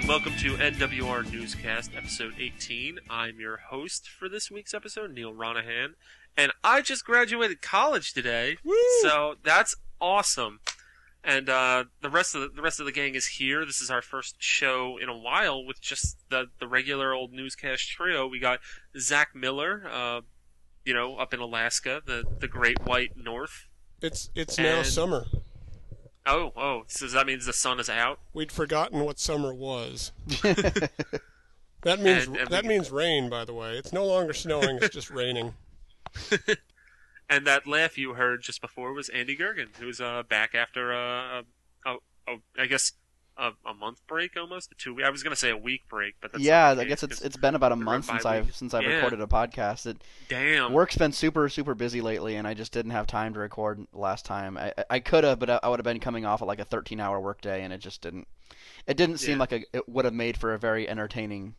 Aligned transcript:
Hi, 0.00 0.06
welcome 0.08 0.34
to 0.38 0.54
NWR 0.56 1.30
Newscast, 1.30 1.90
episode 1.96 2.34
18. 2.38 3.00
I'm 3.10 3.38
your 3.40 3.58
host 3.58 4.08
for 4.08 4.28
this 4.28 4.50
week's 4.50 4.72
episode, 4.72 5.12
Neal 5.12 5.32
Ronaghan, 5.34 5.94
and 6.36 6.52
I 6.64 6.80
just 6.80 7.04
graduated 7.04 7.60
college 7.60 8.12
today, 8.14 8.56
Woo! 8.64 8.74
so 9.02 9.34
that's 9.42 9.74
awesome. 10.00 10.60
And 11.22 11.48
uh, 11.50 11.84
the 12.00 12.08
rest 12.08 12.34
of 12.34 12.40
the, 12.42 12.48
the 12.48 12.62
rest 12.62 12.80
of 12.80 12.86
the 12.86 12.92
gang 12.92 13.14
is 13.14 13.26
here. 13.26 13.66
This 13.66 13.80
is 13.82 13.90
our 13.90 14.00
first 14.00 14.36
show 14.38 14.96
in 14.96 15.08
a 15.10 15.16
while 15.16 15.64
with 15.64 15.80
just 15.80 16.16
the 16.30 16.46
the 16.60 16.66
regular 16.66 17.12
old 17.12 17.32
newscast 17.32 17.88
trio. 17.90 18.26
We 18.26 18.38
got 18.38 18.60
Zach 18.98 19.34
Miller, 19.34 19.82
uh, 19.90 20.20
you 20.84 20.94
know, 20.94 21.16
up 21.16 21.34
in 21.34 21.40
Alaska, 21.40 22.00
the 22.06 22.24
the 22.38 22.48
Great 22.48 22.80
White 22.86 23.16
North. 23.16 23.66
It's 24.00 24.30
it's 24.34 24.56
now 24.56 24.78
And- 24.78 24.86
summer. 24.86 25.26
Oh, 26.26 26.52
oh, 26.56 26.84
so 26.86 27.06
that 27.08 27.26
means 27.26 27.46
the 27.46 27.52
sun 27.52 27.80
is 27.80 27.88
out. 27.88 28.20
We'd 28.34 28.52
forgotten 28.52 29.00
what 29.00 29.18
summer 29.18 29.52
was. 29.54 30.12
That 31.82 31.98
means 31.98 32.26
And- 32.26 32.36
and 32.36 32.48
that 32.50 32.64
we- 32.64 32.68
mean 32.68 32.82
rain, 32.92 33.30
by 33.30 33.46
the 33.46 33.54
way. 33.54 33.78
It's 33.78 33.90
no 33.90 34.04
longer 34.04 34.34
snowing; 34.34 34.78
it's 34.82 34.94
just 34.94 35.08
raining. 35.10 35.54
And 37.30 37.46
that 37.46 37.64
laugh 37.66 37.96
you 37.96 38.14
heard 38.14 38.42
just 38.42 38.60
before 38.60 38.92
was 38.92 39.08
Andy 39.08 39.36
Goergen, 39.36 39.68
who's 39.78 40.00
uh, 40.00 40.24
back 40.24 40.52
after 40.54 40.92
uh, 40.92 41.42
a, 41.42 41.44
a, 41.86 41.94
a, 42.26 42.36
I 42.58 42.66
guess 42.66 42.90
a, 43.40 43.52
a 43.68 43.74
month 43.74 44.00
break 44.06 44.36
almost, 44.36 44.70
a 44.72 44.74
two. 44.76 45.02
I 45.02 45.10
was 45.10 45.22
gonna 45.22 45.34
say 45.36 45.50
a 45.50 45.56
week 45.56 45.82
break, 45.88 46.14
but 46.20 46.32
that's 46.32 46.44
yeah, 46.44 46.70
I 46.78 46.84
guess 46.84 47.02
it's 47.02 47.20
it's 47.22 47.36
been 47.36 47.54
about 47.54 47.72
a 47.72 47.76
month 47.76 48.04
since. 48.04 48.24
I've 48.26 48.54
since 48.54 48.74
I've 48.74 48.82
Yeah. 48.84 48.96
recorded 48.96 49.20
a 49.20 49.26
podcast. 49.26 49.86
It 49.86 49.96
damn. 50.28 50.72
work's 50.72 50.96
been 50.96 51.12
super 51.12 51.48
super 51.48 51.74
busy 51.74 52.00
lately, 52.00 52.36
and 52.36 52.46
I 52.46 52.54
just 52.54 52.72
didn't 52.72 52.92
have 52.92 53.06
time 53.06 53.34
to 53.34 53.40
record 53.40 53.86
last 53.92 54.24
time. 54.26 54.56
I 54.58 54.72
I- 54.88 55.00
could 55.00 55.24
have, 55.24 55.38
but 55.38 55.50
I, 55.50 55.60
I 55.62 55.68
would 55.68 55.78
have 55.80 55.84
been 55.84 56.00
coming 56.00 56.24
off 56.26 56.42
of 56.42 56.48
like 56.48 56.60
a 56.60 56.64
13 56.64 57.00
hour 57.00 57.18
workday, 57.20 57.62
and 57.64 57.72
it 57.72 57.78
just 57.78 58.02
didn't. 58.02 58.28
It 58.86 58.96
didn't 58.96 59.18
seem 59.18 59.36
Yeah. 59.36 59.40
like 59.40 59.52
a, 59.52 59.64
it 59.72 59.88
would 59.88 60.04
have 60.04 60.14
made 60.14 60.36
for 60.36 60.52
a 60.52 60.58
very 60.58 60.88
entertaining 60.88 61.54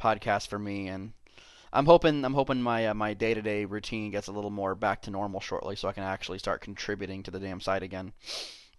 podcast 0.00 0.48
for 0.48 0.58
me, 0.58 0.88
and 0.88 1.12
I'm 1.72 1.84
hoping 1.86 2.24
I'm 2.24 2.34
hoping 2.34 2.62
my 2.62 2.86
uh, 2.86 2.94
my 2.94 3.12
day 3.14 3.34
to 3.34 3.42
day 3.42 3.64
routine 3.66 4.10
gets 4.10 4.28
a 4.28 4.32
little 4.32 4.50
more 4.50 4.74
back 4.74 5.02
to 5.02 5.10
normal 5.10 5.40
shortly, 5.40 5.76
so 5.76 5.88
I 5.88 5.92
can 5.92 6.04
actually 6.04 6.38
start 6.38 6.60
contributing 6.62 7.22
to 7.24 7.30
the 7.30 7.38
damn 7.38 7.60
site 7.60 7.82
again. 7.82 8.12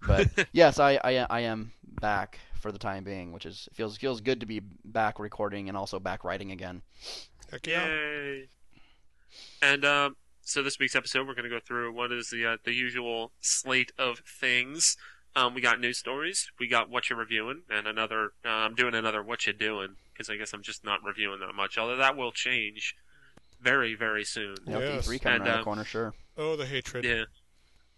But 0.06 0.28
yes, 0.52 0.80
I, 0.80 1.00
I 1.04 1.26
I 1.30 1.40
am 1.42 1.72
back 2.02 2.40
for 2.60 2.72
the 2.72 2.80
time 2.80 3.04
being, 3.04 3.32
which 3.32 3.46
is 3.46 3.68
feels 3.74 3.98
feels 3.98 4.22
good 4.22 4.40
to 4.40 4.46
be 4.46 4.62
back 4.86 5.20
recording 5.20 5.68
and 5.70 5.78
also 5.78 6.00
back 6.00 6.24
writing 6.24 6.52
again. 6.52 6.82
Heck 7.52 7.66
yeah! 7.68 7.86
Yay! 7.86 8.48
And 9.62 9.86
um, 9.86 10.16
so 10.42 10.64
this 10.64 10.80
week's 10.80 10.96
episode, 10.96 11.28
we're 11.28 11.36
going 11.36 11.44
to 11.44 11.50
go 11.50 11.60
through 11.60 11.94
what 11.94 12.12
is 12.12 12.30
the 12.30 12.46
uh, 12.46 12.58
the 12.64 12.74
usual 12.74 13.32
slate 13.42 13.92
of 13.98 14.20
things. 14.20 14.98
Um, 15.36 15.54
we 15.54 15.62
got 15.62 15.80
news 15.80 15.98
stories, 15.98 16.52
we 16.60 16.68
got 16.68 16.90
what 16.90 17.10
you're 17.10 17.20
reviewing, 17.20 17.62
and 17.70 17.88
another. 17.88 18.32
Uh, 18.44 18.50
I'm 18.50 18.76
doing 18.76 18.96
another 18.96 19.22
what 19.22 19.46
you're 19.46 19.54
doing 19.54 19.96
because 20.12 20.30
I 20.30 20.36
guess 20.38 20.54
I'm 20.54 20.64
just 20.64 20.84
not 20.84 21.04
reviewing 21.04 21.40
that 21.40 21.54
much. 21.54 21.78
Although 21.78 21.98
that 21.98 22.18
will 22.18 22.32
change 22.32 22.96
very 23.62 23.94
very 23.96 24.24
soon. 24.24 24.56
Yep, 24.66 24.80
Yes. 24.82 25.08
E3 25.08 25.22
coming 25.22 25.36
And, 25.36 25.48
around 25.48 25.54
um, 25.54 25.60
the 25.60 25.64
corner, 25.64 25.84
sure. 25.84 26.14
Oh, 26.38 26.56
the 26.56 26.66
hatred. 26.66 27.06
Yeah. 27.06 27.26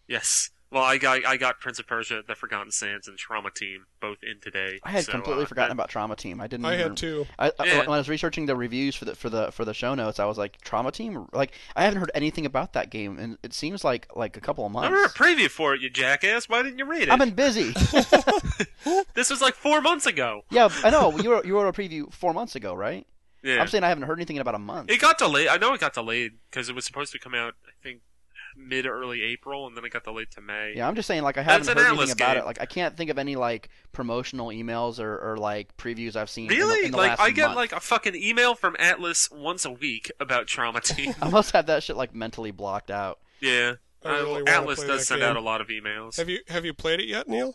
Yes. 0.08 0.50
Well, 0.72 0.84
I 0.84 0.98
got 0.98 1.26
I 1.26 1.36
got 1.36 1.60
Prince 1.60 1.80
of 1.80 1.88
Persia, 1.88 2.24
The 2.26 2.34
Forgotten 2.34 2.72
Sands, 2.72 3.08
and 3.08 3.18
Trauma 3.18 3.52
Team 3.52 3.86
both 4.00 4.20
in 4.24 4.40
today. 4.40 4.80
I 4.84 4.92
had 4.92 5.04
so, 5.04 5.12
completely 5.12 5.44
uh, 5.44 5.48
forgotten 5.48 5.70
that- 5.70 5.74
about 5.84 5.90
Trauma 5.90 6.16
Team. 6.16 6.40
I 6.40 6.48
didn't. 6.48 6.66
I 6.66 6.76
even, 6.76 6.88
had 6.90 6.98
two. 6.98 7.28
I, 7.38 7.48
I- 7.60 7.66
Yeah. 7.66 7.78
when 7.80 7.90
I 7.90 7.98
was 7.98 8.08
researching 8.08 8.46
the 8.46 8.56
reviews 8.56 8.96
for 8.96 9.04
the 9.06 9.16
for 9.16 9.30
the 9.30 9.52
for 9.52 9.66
the 9.66 9.74
show 9.74 9.94
notes, 9.96 10.18
I 10.20 10.26
was 10.26 10.38
like, 10.38 10.62
Trauma 10.62 10.92
Team. 10.92 11.28
Like, 11.34 11.52
I 11.76 11.84
haven't 11.84 12.00
heard 12.00 12.12
anything 12.16 12.46
about 12.46 12.72
that 12.74 12.90
game, 12.90 13.20
and 13.20 13.38
it 13.44 13.54
seems 13.54 13.84
like 13.84 14.08
like 14.16 14.38
a 14.38 14.42
couple 14.42 14.66
of 14.66 14.72
months. 14.72 14.88
I 14.88 14.92
remember 14.92 15.08
a 15.14 15.18
preview 15.18 15.50
for 15.50 15.74
it, 15.76 15.82
you 15.82 15.90
jackass. 15.90 16.48
Why 16.48 16.64
didn't 16.64 16.80
you 16.80 16.86
read 16.86 17.04
it? 17.04 17.10
I've 17.10 17.20
been 17.20 17.32
busy. 17.32 17.74
This 19.14 19.30
was 19.30 19.42
like 19.42 19.54
four 19.54 19.82
months 19.82 20.06
ago. 20.06 20.44
yeah, 20.50 20.70
I 20.84 20.90
know. 20.90 21.16
You 21.18 21.32
wrote, 21.32 21.46
you 21.46 21.56
wrote 21.56 21.68
a 21.68 21.80
preview 21.80 22.12
four 22.12 22.34
months 22.34 22.56
ago, 22.56 22.74
right? 22.74 23.06
Yeah. 23.44 23.60
I'm 23.62 23.68
saying 23.68 23.84
I 23.84 23.90
haven't 23.90 24.04
heard 24.04 24.18
anything 24.18 24.38
in 24.38 24.42
about 24.42 24.56
a 24.56 24.60
month. 24.60 24.90
It 24.90 25.00
got 25.00 25.18
delayed. 25.18 25.48
I 25.48 25.58
know 25.58 25.74
it 25.74 25.80
got 25.82 25.94
delayed 25.94 26.34
because 26.50 26.70
it 26.70 26.76
was 26.76 26.86
supposed 26.86 27.12
to 27.12 27.20
come 27.20 27.36
out, 27.36 27.54
I 27.68 27.72
think, 27.84 28.02
mid 28.56 28.86
early 28.86 29.22
April, 29.22 29.68
and 29.68 29.76
then 29.76 29.84
it 29.86 29.92
got 29.92 30.04
delayed 30.04 30.32
to 30.32 30.42
May. 30.42 30.74
Yeah, 30.76 30.88
I'm 30.88 30.96
just 30.96 31.08
saying, 31.08 31.24
like, 31.24 31.38
I 31.38 31.44
haven't 31.44 31.68
an 31.70 31.78
heard 31.78 31.88
Atlus 31.88 31.98
anything 31.98 32.12
about 32.12 32.34
game. 32.34 32.44
it. 32.44 32.46
Like, 32.46 32.62
I 32.62 32.66
can't 32.66 32.96
think 32.98 33.10
of 33.10 33.18
any 33.18 33.36
like 33.36 33.70
promotional 33.92 34.48
emails 34.48 35.00
or, 35.00 35.18
or 35.32 35.38
like 35.38 35.76
previews 35.78 36.16
I've 36.16 36.30
seen. 36.30 36.46
in 36.52 36.58
the- 36.60 36.66
Really? 36.66 36.86
in 36.86 36.92
the, 36.92 36.98
like 36.98 37.10
last 37.12 37.22
I 37.22 37.32
get 37.32 37.46
month. 37.48 37.56
like 37.58 37.72
a 37.74 37.80
fucking 37.80 38.16
email 38.16 38.56
from 38.56 38.76
Atlus 38.76 39.32
once 39.36 39.66
a 39.66 39.72
week 39.72 40.12
about 40.20 40.48
Trauma 40.48 40.82
Team. 40.82 41.14
I 41.22 41.30
must 41.30 41.52
have 41.52 41.66
that 41.68 41.84
shit 41.84 41.96
like 41.96 42.14
mentally 42.16 42.52
blocked 42.52 42.92
out. 42.92 43.20
yeah. 43.40 43.74
I 44.04 44.10
Uh, 44.10 44.24
really 44.24 44.44
Atlus 44.46 44.88
does 44.88 45.06
send 45.08 45.22
game. 45.22 45.30
out 45.30 45.36
a 45.38 45.42
lot 45.42 45.62
of 45.62 45.68
emails. 45.68 46.18
Have 46.18 46.28
you 46.28 46.40
have 46.48 46.66
you 46.66 46.74
played 46.74 47.00
it 47.00 47.06
yet, 47.08 47.28
Neal? 47.28 47.54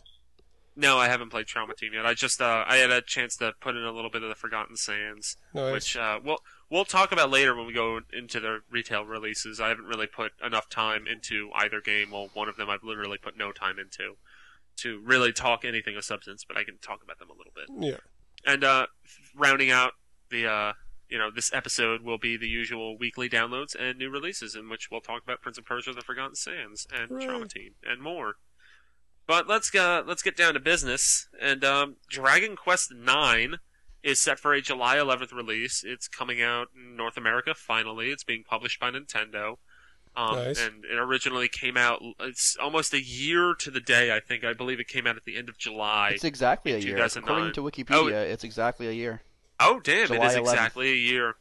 No, 0.77 0.97
I 0.97 1.07
haven't 1.09 1.29
played 1.29 1.47
Trauma 1.47 1.73
Team 1.73 1.91
yet. 1.93 2.05
I 2.05 2.13
just 2.13 2.39
uh, 2.41 2.63
I 2.67 2.77
had 2.77 2.89
a 2.91 3.01
chance 3.01 3.35
to 3.37 3.51
put 3.59 3.75
in 3.75 3.83
a 3.83 3.91
little 3.91 4.09
bit 4.11 4.23
of 4.23 4.29
the 4.29 4.35
Forgotten 4.35 4.77
Sands, 4.77 5.35
Nice. 5.53 5.73
which 5.73 5.97
uh, 5.97 6.19
we'll 6.23 6.37
we'll 6.69 6.85
talk 6.85 7.11
about 7.11 7.29
later 7.29 7.55
when 7.55 7.65
we 7.65 7.73
go 7.73 7.99
into 8.13 8.39
the 8.39 8.59
retail 8.69 9.05
releases. 9.05 9.59
I 9.59 9.69
haven't 9.69 9.85
really 9.85 10.07
put 10.07 10.31
enough 10.43 10.69
time 10.69 11.05
into 11.07 11.49
either 11.55 11.81
game. 11.81 12.11
Well, 12.11 12.29
one 12.33 12.49
of 12.49 12.57
them 12.57 12.69
I've 12.69 12.83
literally 12.83 13.17
put 13.17 13.37
no 13.37 13.51
time 13.51 13.79
into 13.79 14.15
to 14.77 14.99
really 15.03 15.33
talk 15.33 15.65
anything 15.65 15.95
of 15.97 16.05
substance, 16.05 16.43
but 16.47 16.57
I 16.57 16.63
can 16.63 16.77
talk 16.77 17.01
about 17.03 17.19
them 17.19 17.29
a 17.29 17.33
little 17.33 17.53
bit. 17.55 17.91
Yeah. 17.91 18.51
And 18.51 18.63
uh, 18.63 18.87
rounding 19.35 19.71
out 19.71 19.93
the 20.29 20.47
uh, 20.47 20.73
you 21.09 21.17
know 21.17 21.31
this 21.31 21.51
episode 21.53 22.01
will 22.01 22.17
be 22.17 22.37
the 22.37 22.47
usual 22.47 22.97
weekly 22.97 23.29
downloads 23.29 23.75
and 23.75 23.97
new 23.97 24.09
releases, 24.09 24.55
in 24.55 24.69
which 24.69 24.89
we'll 24.91 25.01
talk 25.01 25.23
about 25.23 25.41
Prince 25.41 25.57
of 25.57 25.65
Persia: 25.65 25.93
The 25.93 26.01
Forgotten 26.01 26.35
Sands 26.35 26.87
and 26.93 27.09
Hooray. 27.09 27.25
Trauma 27.25 27.47
Team 27.47 27.71
and 27.83 28.01
more. 28.01 28.35
But 29.25 29.47
let's 29.47 29.73
uh, 29.73 30.03
let's 30.05 30.21
get 30.21 30.37
down 30.37 30.53
to 30.53 30.59
business. 30.59 31.27
And 31.41 31.63
um, 31.65 31.97
Dragon 32.09 32.55
Quest 32.55 32.93
Nine 32.93 33.57
is 34.03 34.19
set 34.19 34.39
for 34.39 34.53
a 34.53 34.61
July 34.61 34.97
11th 34.97 35.33
release. 35.33 35.83
It's 35.85 36.07
coming 36.07 36.41
out 36.41 36.69
in 36.75 36.95
North 36.95 37.17
America 37.17 37.53
finally. 37.53 38.09
It's 38.09 38.23
being 38.23 38.43
published 38.43 38.79
by 38.79 38.91
Nintendo. 38.91 39.57
Um, 40.15 40.35
Nice. 40.35 40.59
And 40.59 40.83
it 40.85 40.97
originally 40.97 41.47
came 41.47 41.77
out. 41.77 42.01
It's 42.19 42.57
almost 42.57 42.93
a 42.93 43.01
year 43.01 43.53
to 43.59 43.69
the 43.69 43.79
day. 43.79 44.15
I 44.15 44.19
think. 44.19 44.43
I 44.43 44.53
believe 44.53 44.79
it 44.79 44.87
came 44.87 45.05
out 45.05 45.15
at 45.15 45.25
the 45.25 45.37
end 45.37 45.47
of 45.47 45.57
July. 45.57 46.11
It's 46.15 46.23
exactly 46.23 46.73
a 46.73 46.79
year. 46.79 46.97
According 46.97 47.53
to 47.53 47.61
Wikipedia, 47.61 48.23
it's 48.23 48.43
exactly 48.43 48.87
a 48.87 48.91
year. 48.91 49.21
Oh 49.59 49.79
damn! 49.79 50.07
July 50.07 50.25
it 50.25 50.29
is 50.29 50.33
11th. 50.37 50.39
exactly 50.39 50.91
a 50.91 50.95
year. 50.95 51.35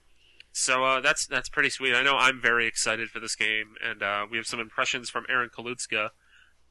So 0.53 0.84
uh, 0.84 1.00
that's 1.00 1.27
that's 1.27 1.49
pretty 1.49 1.71
sweet. 1.71 1.95
I 1.95 2.03
know 2.03 2.16
I'm 2.16 2.41
very 2.41 2.66
excited 2.66 3.09
for 3.09 3.19
this 3.19 3.34
game, 3.34 3.77
and 3.83 4.03
uh, 4.03 4.27
we 4.31 4.37
have 4.37 4.47
some 4.47 4.61
impressions 4.61 5.09
from 5.09 5.25
Aaron 5.28 5.49
Kaluszka 5.49 6.11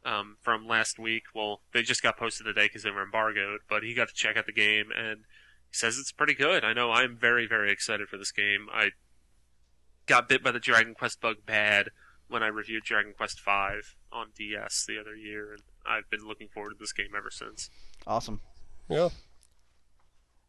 um, 0.06 0.38
from 0.42 0.68
last 0.68 1.00
week. 1.00 1.24
Well, 1.34 1.62
they 1.74 1.82
just 1.82 2.04
got 2.04 2.18
posted 2.18 2.46
today 2.46 2.66
because 2.66 2.84
they 2.84 2.92
were 2.92 3.04
embargoed, 3.04 3.62
but 3.68 3.84
he 3.84 3.94
got 3.94 4.08
to 4.10 4.14
check 4.14 4.38
out 4.38 4.46
the 4.46 4.54
game 4.54 4.92
and 4.96 5.22
he 5.22 5.24
says 5.76 5.98
it's 5.98 6.12
pretty 6.12 6.34
good. 6.34 6.64
I 6.64 6.74
know 6.74 6.92
I'm 6.92 7.16
very 7.18 7.46
very 7.48 7.72
excited 7.72 8.08
for 8.10 8.18
this 8.18 8.32
game. 8.32 8.68
I 8.74 8.92
got 10.06 10.30
bit 10.30 10.44
by 10.44 10.52
the 10.52 10.60
Dragon 10.60 10.94
Quest 10.94 11.20
bug 11.22 11.38
bad 11.46 11.90
when 12.28 12.42
I 12.44 12.48
reviewed 12.48 12.84
Dragon 12.84 13.14
Quest 13.16 13.40
V 13.44 13.52
on 14.12 14.28
DS 14.36 14.86
the 14.88 15.00
other 15.00 15.16
year, 15.16 15.52
and 15.54 15.62
I've 15.86 16.10
been 16.10 16.28
looking 16.28 16.48
forward 16.48 16.72
to 16.72 16.76
this 16.80 16.94
game 16.94 17.10
ever 17.18 17.30
since. 17.32 17.70
Awesome. 18.08 18.42
Yeah. 18.90 19.10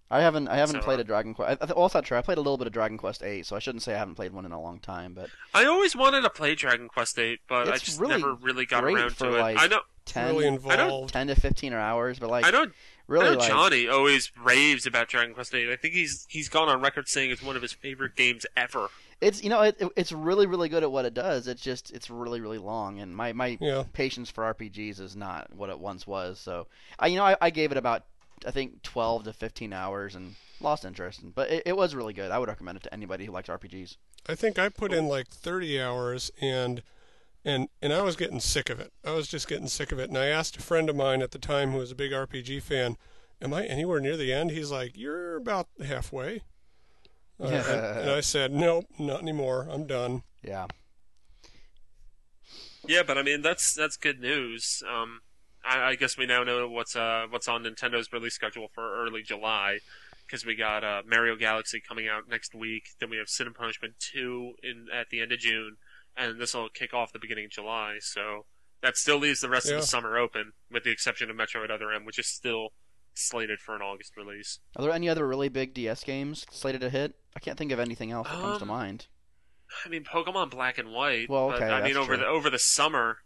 I 0.08 0.20
haven't 0.20 0.46
I 0.46 0.56
haven't 0.56 0.76
So, 0.76 0.82
played 0.82 0.98
uh, 0.98 1.02
a 1.02 1.04
Dragon 1.04 1.34
Quest. 1.34 1.58
I, 1.60 1.64
I, 1.64 1.72
well, 1.72 1.86
that's 1.86 1.94
not 1.94 2.04
true. 2.04 2.16
I 2.16 2.22
played 2.22 2.38
a 2.38 2.40
little 2.40 2.56
bit 2.56 2.68
of 2.68 2.72
Dragon 2.72 2.96
Quest 2.96 3.24
Eight, 3.24 3.44
so 3.44 3.56
I 3.56 3.58
shouldn't 3.58 3.82
say 3.82 3.92
I 3.94 3.98
haven't 3.98 4.14
played 4.14 4.32
one 4.32 4.44
in 4.46 4.52
a 4.52 4.60
long 4.60 4.78
time. 4.78 5.14
But 5.14 5.30
I 5.52 5.64
always 5.64 5.96
wanted 5.96 6.20
to 6.20 6.30
play 6.30 6.54
Dragon 6.54 6.88
Quest 6.88 7.16
VIII, 7.16 7.40
but 7.48 7.68
I 7.68 7.74
It's 7.74 7.82
just 7.82 7.98
really 8.00 8.14
never 8.20 8.34
really 8.34 8.66
got 8.66 8.84
around 8.84 9.16
for, 9.16 9.24
to 9.30 9.34
it. 9.36 9.40
like, 9.40 9.58
I 9.58 9.66
know, 9.66 9.80
10, 10.04 10.36
really 10.36 10.46
I 10.70 10.76
don't- 10.76 11.08
10 11.08 11.26
to 11.26 11.34
fifteen 11.34 11.72
hours. 11.72 12.20
But 12.20 12.30
like 12.30 12.44
I 12.44 12.52
don't 12.52 12.68
know, 12.68 12.72
really 13.08 13.26
I 13.28 13.32
know 13.32 13.38
like 13.38 13.48
Johnny 13.48 13.88
always 13.88 14.30
raves 14.42 14.86
about 14.86 15.08
Dragon 15.08 15.34
Quest 15.34 15.52
VIII. 15.52 15.72
I 15.72 15.76
think 15.76 15.94
he's 15.94 16.26
he's 16.28 16.48
gone 16.48 16.68
on 16.68 16.80
record 16.80 17.08
saying 17.08 17.30
it's 17.30 17.42
one 17.42 17.56
of 17.56 17.62
his 17.62 17.72
favorite 17.72 18.16
games 18.16 18.44
ever. 18.56 18.88
it's 19.20 19.42
you 19.42 19.48
know 19.50 19.62
it, 19.62 19.76
it- 19.78 19.92
it's 19.96 20.12
really 20.12 20.46
really 20.46 20.68
good 20.68 20.82
at 20.82 20.90
what 20.92 21.04
it 21.04 21.14
does. 21.14 21.46
It's 21.48 21.62
just 21.62 21.90
it's 21.92 22.10
really 22.10 22.40
really 22.40 22.58
long, 22.58 22.98
and 23.00 23.16
my 23.16 23.32
my 23.32 23.58
Yeah. 23.60 23.84
patience 23.92 24.30
for 24.30 24.44
RPGs 24.54 25.00
is 25.00 25.16
not 25.16 25.54
what 25.54 25.70
it 25.70 25.78
once 25.78 26.06
was. 26.06 26.38
So 26.38 26.66
I 26.98 27.06
you 27.08 27.16
know 27.16 27.24
I, 27.24 27.36
I 27.40 27.50
gave 27.50 27.70
it 27.72 27.78
about 27.78 28.04
I 28.46 28.50
think 28.50 28.82
twelve 28.82 29.24
to 29.24 29.32
fifteen 29.32 29.72
hours 29.72 30.14
and 30.14 30.34
lost 30.60 30.84
interest. 30.84 31.20
But 31.34 31.50
it, 31.50 31.62
it 31.66 31.76
was 31.76 31.94
really 31.94 32.12
good. 32.14 32.30
I 32.30 32.38
would 32.38 32.48
recommend 32.48 32.76
it 32.78 32.82
to 32.84 32.92
anybody 32.94 33.24
who 33.26 33.32
likes 33.32 33.48
RPGs. 33.48 33.96
I 34.28 34.34
think 34.34 34.58
I 34.58 34.68
put 34.68 34.92
in 34.92 35.06
like 35.06 35.28
30 35.28 35.80
hours 35.80 36.32
and 36.40 36.82
and 37.46 37.68
and 37.80 37.92
I 37.92 38.02
was 38.02 38.16
getting 38.16 38.40
sick 38.40 38.68
of 38.68 38.80
it. 38.80 38.92
I 39.04 39.12
was 39.12 39.28
just 39.28 39.48
getting 39.48 39.68
sick 39.68 39.92
of 39.92 39.98
it. 39.98 40.10
And 40.10 40.18
I 40.18 40.26
asked 40.26 40.56
a 40.56 40.62
friend 40.62 40.90
of 40.90 40.96
mine 40.96 41.22
at 41.22 41.30
the 41.30 41.38
time 41.38 41.70
who 41.70 41.78
was 41.78 41.92
a 41.92 41.94
big 41.94 42.10
RPG 42.10 42.60
fan, 42.62 42.96
"Am 43.40 43.54
I 43.54 43.64
anywhere 43.64 44.00
near 44.00 44.16
the 44.16 44.32
end?" 44.32 44.50
He's 44.50 44.70
like, 44.70 44.92
"You're 44.96 45.36
about 45.36 45.68
halfway." 45.82 46.42
Uh, 47.40 47.46
and, 47.46 48.00
and 48.00 48.10
I 48.10 48.20
said, 48.20 48.52
"Nope, 48.52 48.86
not 48.98 49.22
anymore. 49.22 49.68
I'm 49.70 49.86
done." 49.86 50.24
Yeah. 50.42 50.66
Yeah, 52.86 53.02
but 53.06 53.16
I 53.16 53.22
mean 53.22 53.42
that's 53.42 53.74
that's 53.74 53.96
good 53.96 54.20
news. 54.20 54.82
Um, 54.88 55.20
I, 55.64 55.90
I 55.90 55.94
guess 55.94 56.18
we 56.18 56.26
now 56.26 56.42
know 56.42 56.68
what's 56.68 56.96
uh 56.96 57.26
what's 57.30 57.48
on 57.48 57.62
Nintendo's 57.62 58.12
release 58.12 58.34
schedule 58.34 58.68
for 58.74 59.04
early 59.04 59.22
July, 59.22 59.78
because 60.26 60.44
we 60.44 60.56
got 60.56 60.82
uh, 60.82 61.02
Mario 61.06 61.36
Galaxy 61.36 61.80
coming 61.80 62.08
out 62.08 62.28
next 62.28 62.54
week. 62.54 62.88
Then 62.98 63.10
we 63.10 63.18
have 63.18 63.28
Sin 63.28 63.46
and 63.46 63.54
Punishment 63.54 63.94
two 63.98 64.54
in 64.64 64.86
at 64.92 65.10
the 65.10 65.20
end 65.20 65.32
of 65.32 65.38
June, 65.38 65.76
and 66.16 66.40
this 66.40 66.54
will 66.54 66.68
kick 66.68 66.92
off 66.94 67.12
the 67.12 67.18
beginning 67.18 67.46
of 67.46 67.50
July. 67.50 67.96
So 68.00 68.46
that 68.82 68.96
still 68.96 69.18
leaves 69.18 69.40
the 69.40 69.48
rest 69.48 69.70
of 69.70 69.80
the 69.80 69.86
summer 69.86 70.16
open, 70.18 70.52
with 70.70 70.84
the 70.84 70.90
exception 70.90 71.30
of 71.30 71.36
Metroid 71.36 71.70
Other 71.70 71.92
M, 71.92 72.04
which 72.04 72.18
is 72.18 72.26
still 72.26 72.68
slated 73.14 73.58
for 73.60 73.74
an 73.74 73.82
August 73.82 74.16
release. 74.16 74.58
Are 74.76 74.82
there 74.82 74.92
any 74.92 75.08
other 75.08 75.26
really 75.26 75.48
big 75.48 75.72
DS 75.74 76.04
games 76.04 76.46
slated 76.50 76.80
to 76.82 76.90
hit? 76.90 77.14
I 77.34 77.40
can't 77.40 77.56
think 77.58 77.72
of 77.72 77.80
anything 77.80 78.10
else 78.12 78.28
that 78.28 78.34
comes 78.40 78.58
to 78.58 78.64
Um, 78.64 78.68
mind. 78.68 79.06
I 79.84 79.88
mean, 79.88 80.04
Pokemon 80.04 80.50
Black 80.50 80.78
and 80.78 80.92
White. 80.92 81.28
Well, 81.28 81.46
okay, 81.50 81.58
but, 81.60 81.64
okay, 81.64 81.72
I 81.72 81.82
mean, 81.82 81.96
over 81.96 82.14
true. 82.14 82.18
the 82.18 82.26
over 82.26 82.50
the 82.50 82.58
summer, 82.58 83.18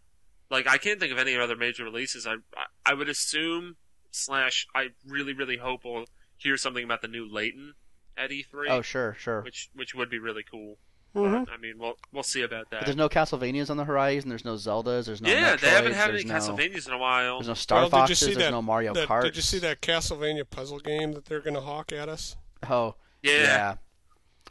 like 0.49 0.67
I 0.67 0.77
can't 0.77 0.99
think 0.99 1.11
of 1.11 1.19
any 1.19 1.37
other 1.37 1.55
major 1.55 1.83
releases. 1.83 2.25
I 2.25 2.35
I, 2.55 2.65
I 2.85 2.93
would 2.93 3.09
assume 3.09 3.75
slash 4.11 4.65
I 4.73 4.87
really 5.05 5.33
really 5.33 5.57
hope 5.57 5.81
we'll 5.85 6.05
hear 6.37 6.57
something 6.57 6.83
about 6.83 7.01
the 7.01 7.07
new 7.07 7.31
Layton 7.31 7.73
at 8.17 8.29
E3, 8.31 8.69
Oh, 8.69 8.81
sure, 8.81 9.15
sure. 9.19 9.41
which 9.43 9.69
which 9.73 9.93
would 9.93 10.09
be 10.09 10.17
really 10.19 10.43
cool. 10.49 10.77
Mhm. 11.15 11.45
But, 11.45 11.53
I 11.53 11.57
mean, 11.57 11.77
we'll 11.77 11.97
we'll 12.13 12.23
see 12.23 12.41
about 12.41 12.67
But 12.69 12.79
that. 12.79 12.85
there's 12.85 12.95
no 12.95 13.09
Castlevanias 13.09 13.69
on 13.69 13.75
the 13.77 13.83
horizon. 13.83 14.29
There's 14.29 14.45
no 14.45 14.55
Zeldas. 14.55 15.05
There's 15.07 15.21
no 15.21 15.29
yeah, 15.29 15.57
they 15.57 15.69
haven't 15.69 15.93
had 15.93 16.11
any 16.11 16.23
no, 16.23 16.35
Castlevanias 16.35 16.87
in 16.87 16.93
a 16.93 16.97
while. 16.97 17.39
There's 17.39 17.49
no 17.49 17.53
Star 17.53 17.81
Well, 17.81 17.89
Foxes. 17.89 18.21
There's 18.21 18.37
that- 18.37 18.51
no 18.51 18.61
Mario 18.61 18.93
That- 18.93 19.09
Kart. 19.09 19.23
did 19.23 19.35
you 19.35 19.41
see 19.41 19.59
that 19.59 19.81
Castlevania 19.81 20.49
puzzle 20.49 20.79
game 20.79 21.11
that 21.13 21.25
they're 21.25 21.41
going 21.41 21.55
to 21.55 21.61
hawk 21.61 21.91
at 21.91 22.07
us? 22.07 22.37
Oh, 22.69 22.95
yeah. 23.21 23.31
yeah. 23.33 23.75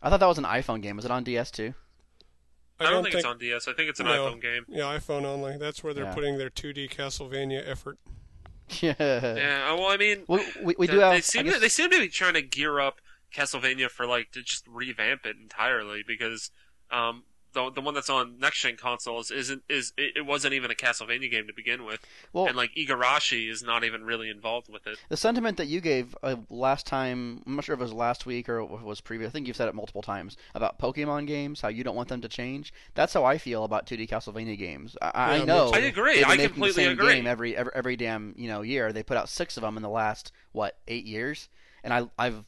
I 0.03 0.11
thought 0.11 0.21
that 0.21 0.27
was 0.27 0.39
an 0.39 0.45
iPhone 0.45 0.83
game. 0.83 0.97
Was 0.97 1.05
it 1.07 1.11
on 1.11 1.25
DS 1.25 1.51
too? 1.51 1.75
I 2.79 2.85
don't, 2.91 3.03
think, 3.05 3.15
it's 3.15 3.25
on 3.27 3.37
DS. 3.39 3.69
I 3.69 3.73
think 3.75 3.91
it's 3.91 4.01
an 4.01 4.07
No. 4.07 4.13
iPhone 4.31 4.41
game. 4.41 4.65
Yeah, 4.69 4.85
iPhone 4.85 5.25
only. 5.25 5.59
That's 5.59 5.85
where 5.85 5.93
they're 5.93 6.05
Yeah. 6.05 6.15
putting 6.15 6.39
their 6.39 6.49
2D 6.51 6.89
Castlevania 6.89 7.63
effort. 7.67 7.99
yeah. 8.81 8.95
Yeah. 8.99 9.71
uh, 9.73 9.77
Well, 9.77 9.89
I 9.89 9.97
mean, 9.99 10.25
We, 10.29 10.39
we, 10.63 10.75
we 10.79 10.87
they, 10.87 10.93
do 10.95 10.99
have. 11.01 11.13
they 11.13 11.21
seem 11.21 11.45
guess, 11.45 11.55
to, 11.55 11.61
they 11.61 11.69
seem 11.69 11.91
to 11.91 11.99
be 11.99 12.09
trying 12.09 12.35
to 12.35 12.43
gear 12.43 12.81
up 12.81 13.01
Castlevania 13.35 13.89
for 13.89 14.07
like 14.07 14.33
to 14.33 14.43
just 14.43 14.67
revamp 14.67 15.27
it 15.27 15.37
entirely 15.41 16.03
because 16.07 16.51
um 16.91 17.25
the 17.53 17.71
the 17.71 17.81
one 17.81 17.95
that's 17.95 18.11
on 18.11 18.39
next 18.39 18.61
gen 18.61 18.77
consoles 18.77 19.31
isn't 19.31 19.63
is 19.69 19.93
it, 19.97 20.13
it 20.17 20.27
wasn't 20.27 20.55
even 20.55 20.71
a 20.71 20.75
Castlevania 20.75 21.31
game 21.31 21.47
to 21.47 21.53
begin 21.53 21.85
with 21.85 22.01
well, 22.33 22.47
and 22.47 22.57
like 22.57 22.75
Igarashi 22.75 23.51
is 23.51 23.63
not 23.63 23.85
even 23.85 24.05
really 24.05 24.31
involved 24.31 24.69
with 24.69 24.87
it. 24.87 24.99
the 25.09 25.17
sentiment 25.17 25.57
that 25.57 25.67
you 25.67 25.81
gave 25.81 26.17
uh, 26.23 26.37
last 26.49 26.87
time, 26.87 27.43
I'm 27.47 27.57
not 27.57 27.65
sure 27.65 27.75
if 27.75 27.81
it 27.81 27.85
was 27.85 27.93
last 27.93 28.27
week 28.27 28.49
or 28.49 28.61
it 28.61 28.71
was 28.71 29.01
previous. 29.01 29.31
I 29.31 29.33
think 29.33 29.47
you've 29.47 29.57
said 29.57 29.69
it 29.69 29.75
multiple 29.75 30.03
times 30.03 30.37
about 30.55 30.79
Pokemon 30.79 31.27
games, 31.27 31.61
how 31.61 31.69
you 31.69 31.85
don't 31.85 31.97
want 31.97 32.09
them 32.09 32.21
to 32.21 32.29
change. 32.29 32.73
That's 32.95 33.13
how 33.13 33.25
I 33.25 33.39
feel 33.39 33.65
about 33.65 33.87
2D 33.87 34.09
Castlevania 34.09 34.59
games. 34.59 34.97
I, 35.03 35.11
I 35.15 35.35
Yeah, 35.35 35.41
me 35.41 35.47
know. 35.47 35.71
I 35.73 35.79
agree. 35.81 36.25
I 36.25 36.37
completely 36.37 36.69
the 36.69 36.73
same 36.73 36.93
agree. 36.93 37.15
game 37.15 37.27
every, 37.27 37.57
every 37.57 37.73
every 37.75 37.97
damn 37.97 38.35
you 38.37 38.49
know 38.49 38.63
year. 38.63 38.93
They 38.93 39.03
put 39.03 39.17
out 39.17 39.29
six 39.29 39.57
of 39.57 39.63
them 39.63 39.77
in 39.77 39.83
the 39.83 39.89
last 39.89 40.33
what 40.53 40.77
eight 40.87 41.05
years, 41.05 41.49
and 41.83 41.93
I 41.93 42.09
I've 42.19 42.45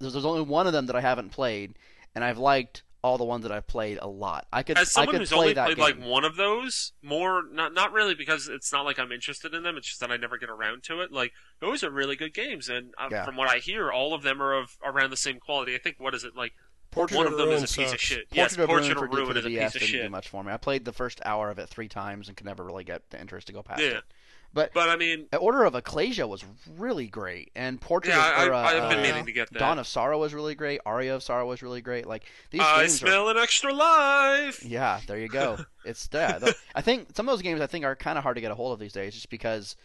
there's, 0.00 0.12
there's 0.12 0.24
only 0.24 0.42
one 0.42 0.66
of 0.66 0.72
them 0.72 0.86
that 0.86 0.96
I 0.96 1.00
haven't 1.00 1.30
played, 1.30 1.74
and 2.14 2.24
I've 2.24 2.38
liked 2.38 2.82
all 3.02 3.16
the 3.16 3.24
ones 3.24 3.42
that 3.44 3.52
I've 3.52 3.66
played 3.66 3.98
a 4.02 4.06
lot. 4.06 4.46
I 4.52 4.62
could 4.62 4.76
As 4.76 4.88
I 4.88 4.90
someone 4.90 5.12
could 5.14 5.20
who's 5.22 5.30
play 5.30 5.38
only 5.38 5.54
played 5.54 5.76
game. 5.76 5.78
like 5.84 6.00
one 6.06 6.24
of 6.24 6.36
those, 6.36 6.92
more 7.02 7.42
not 7.50 7.72
not 7.72 7.92
really 7.92 8.14
because 8.14 8.46
it's 8.48 8.70
not 8.72 8.84
like 8.84 8.98
I'm 8.98 9.10
interested 9.12 9.54
in 9.54 9.62
them. 9.62 9.76
It's 9.78 9.86
just 9.88 10.00
that 10.00 10.10
I 10.10 10.18
never 10.18 10.36
get 10.36 10.50
around 10.50 10.82
to 10.84 11.00
it. 11.00 11.10
Like 11.10 11.32
those 11.60 11.82
are 11.82 11.90
really 11.90 12.14
good 12.16 12.34
games, 12.34 12.68
and 12.68 12.92
uh, 12.98 13.08
Yeah. 13.10 13.24
from 13.24 13.36
what 13.36 13.48
I 13.48 13.58
hear, 13.58 13.90
all 13.90 14.12
of 14.12 14.22
them 14.22 14.42
are 14.42 14.52
of 14.52 14.76
around 14.84 15.10
the 15.10 15.16
same 15.16 15.38
quality. 15.40 15.74
I 15.74 15.78
think 15.78 15.96
what 15.98 16.14
is 16.14 16.24
it 16.24 16.36
like? 16.36 16.52
Portrait 16.90 17.16
one 17.18 17.26
of 17.28 17.38
them 17.38 17.50
is 17.50 17.62
a 17.62 17.68
piece 17.74 17.92
of 17.92 18.00
shit. 18.00 18.28
Portrait 18.30 18.36
yes, 18.36 18.58
of 18.58 18.66
Portrait 18.66 18.96
of 18.96 19.02
Ruin 19.14 19.36
is 19.36 19.44
a 19.46 19.48
piece 19.48 19.64
of 19.66 19.72
didn't 19.74 19.86
shit. 19.86 20.02
do 20.02 20.10
much 20.10 20.28
for 20.28 20.42
me. 20.42 20.52
I 20.52 20.56
played 20.56 20.84
the 20.84 20.92
first 20.92 21.20
hour 21.24 21.48
of 21.48 21.58
it 21.60 21.68
three 21.68 21.88
times 21.88 22.26
and 22.26 22.36
could 22.36 22.46
never 22.46 22.64
really 22.64 22.82
get 22.84 23.08
the 23.10 23.20
interest 23.20 23.46
to 23.46 23.52
go 23.52 23.62
past 23.62 23.80
Yeah. 23.80 23.88
it. 23.98 24.04
But 24.52 24.72
But 24.74 24.88
I 24.88 24.96
mean, 24.96 25.26
Order 25.38 25.64
of 25.64 25.74
Ecclesia 25.76 26.26
was 26.26 26.44
really 26.76 27.06
great, 27.06 27.52
and 27.54 27.80
Portrait 27.80 28.12
yeah, 28.12 28.32
I, 28.36 28.42
of 28.42 28.48
or, 28.48 28.54
uh, 28.54 28.58
I, 28.58 28.82
I've 28.82 28.90
been 28.90 28.98
uh, 28.98 29.02
meaning 29.02 29.26
to 29.26 29.32
get 29.32 29.50
that. 29.52 29.58
Dawn 29.60 29.78
of 29.78 29.86
Sorrow 29.86 30.18
was 30.18 30.34
really 30.34 30.56
great. 30.56 30.80
Aria 30.84 31.14
of 31.14 31.22
Sorrow 31.22 31.46
was 31.46 31.62
really 31.62 31.80
great. 31.80 32.04
Like 32.06 32.24
these 32.50 32.60
I 32.60 32.80
games 32.82 32.94
are 32.94 33.06
smell 33.06 33.28
an 33.28 33.36
extra 33.38 33.72
life. 33.72 34.64
Yeah, 34.64 35.00
there 35.06 35.18
you 35.18 35.28
go. 35.28 35.58
It's 35.84 36.08
yeah. 36.12 36.38
I 36.74 36.82
think 36.82 37.08
some 37.16 37.26
of 37.28 37.32
those 37.32 37.40
games 37.42 37.60
I 37.62 37.66
think 37.66 37.84
are 37.86 37.96
kind 37.96 38.18
of 38.18 38.22
hard 38.24 38.36
to 38.36 38.40
get 38.42 38.50
a 38.50 38.54
hold 38.54 38.74
of 38.74 38.78
these 38.80 38.92
days, 38.92 39.14
just 39.14 39.30
because 39.30 39.76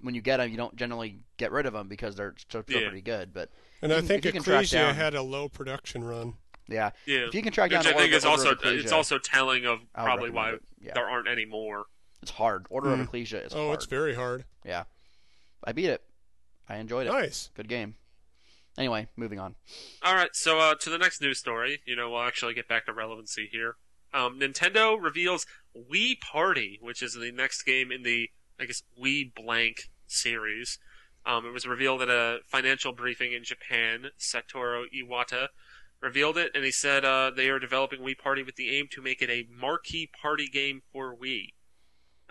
when 0.00 0.14
you 0.14 0.22
get 0.22 0.38
them, 0.38 0.50
you 0.50 0.56
don't 0.56 0.74
generally 0.76 1.18
get 1.36 1.52
rid 1.52 1.66
of 1.66 1.72
them 1.74 1.88
because 1.88 2.16
they're 2.16 2.34
still, 2.38 2.62
still 2.62 2.80
Yeah. 2.80 2.88
pretty 2.88 3.02
good. 3.02 3.34
But 3.34 3.50
And 3.82 3.92
If 3.92 3.98
I 4.04 4.06
think 4.06 4.20
if 4.20 4.24
you 4.26 4.32
can 4.32 4.42
track 4.42 4.54
Ecclesia 4.64 4.78
down- 4.78 4.94
had 4.94 5.14
a 5.14 5.22
low 5.22 5.48
production 5.50 6.04
run. 6.04 6.34
yeah, 6.68 6.90
Yeah, 7.06 7.26
if 7.26 7.34
you 7.34 7.42
can 7.42 7.52
track 7.52 7.70
down 7.70 7.84
I 7.86 7.90
Order, 7.90 7.98
think 7.98 8.14
is 8.14 8.24
also 8.24 8.52
of 8.52 8.58
Ecclesia, 8.58 8.80
it's 8.82 8.92
also 8.92 9.18
telling 9.18 9.66
of 9.66 9.80
probably 9.92 10.30
why 10.30 10.52
it. 10.52 10.62
Yeah, 10.80 10.94
there 10.94 11.08
aren't 11.08 11.28
any 11.28 11.44
more. 11.44 11.84
It's 12.22 12.30
hard. 12.32 12.66
Order 12.70 12.90
of 12.92 12.98
Hmm. 12.98 13.04
Ecclesia 13.04 13.40
is 13.42 13.52
hard. 13.52 13.62
oh, 13.62 13.66
hard. 13.66 13.76
it's 13.76 13.86
very 13.86 14.14
hard. 14.14 14.44
Yeah, 14.64 14.84
I 15.64 15.72
beat 15.72 15.88
it. 15.90 16.02
I 16.68 16.76
enjoyed 16.76 17.06
it. 17.06 17.10
Nice. 17.10 17.50
Good 17.54 17.68
game. 17.68 17.96
Anyway, 18.78 19.08
moving 19.16 19.38
on. 19.38 19.54
All 20.02 20.14
right, 20.14 20.30
so 20.32 20.58
uh, 20.58 20.74
to 20.76 20.88
the 20.88 20.96
next 20.96 21.20
news 21.20 21.38
story. 21.38 21.80
You 21.84 21.94
know, 21.96 22.10
we'll 22.10 22.22
actually 22.22 22.54
get 22.54 22.68
back 22.68 22.86
to 22.86 22.92
relevancy 22.92 23.48
here. 23.52 23.76
Um, 24.14 24.38
Nintendo 24.40 24.96
reveals 25.00 25.44
Wii 25.76 26.20
Party, 26.20 26.78
which 26.80 27.02
is 27.02 27.14
the 27.14 27.32
next 27.32 27.62
game 27.64 27.90
in 27.92 28.02
the 28.02 28.30
I 28.60 28.64
guess 28.66 28.82
Wii 29.02 29.34
blank 29.34 29.90
series. 30.06 30.78
Um, 31.26 31.46
it 31.46 31.52
was 31.52 31.66
revealed 31.66 32.02
at 32.02 32.08
a 32.08 32.38
financial 32.46 32.92
briefing 32.92 33.32
in 33.32 33.44
Japan. 33.44 34.06
Satoru 34.18 34.84
Iwata 34.94 35.48
revealed 36.00 36.36
it, 36.38 36.50
and 36.54 36.64
he 36.64 36.70
said 36.72 37.04
uh, 37.04 37.30
they 37.34 37.48
are 37.48 37.58
developing 37.58 38.00
Wii 38.00 38.18
Party 38.18 38.42
with 38.42 38.56
the 38.56 38.76
aim 38.76 38.86
to 38.92 39.02
make 39.02 39.22
it 39.22 39.30
a 39.30 39.46
marquee 39.54 40.10
party 40.20 40.48
game 40.48 40.82
for 40.92 41.14
Wii. 41.16 41.48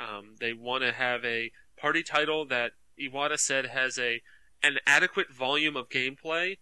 Um, 0.02 0.36
they 0.40 0.54
want 0.54 0.84
to 0.84 0.92
have 0.92 1.24
a 1.24 1.52
party 1.78 2.04
title 2.04 2.46
that 2.48 2.72
Iwata 3.00 3.40
said 3.40 3.68
has 3.68 3.98
a 4.00 4.22
an 4.64 4.78
adequate 4.86 5.32
volume 5.32 5.76
of 5.76 5.90
gameplay, 5.90 6.58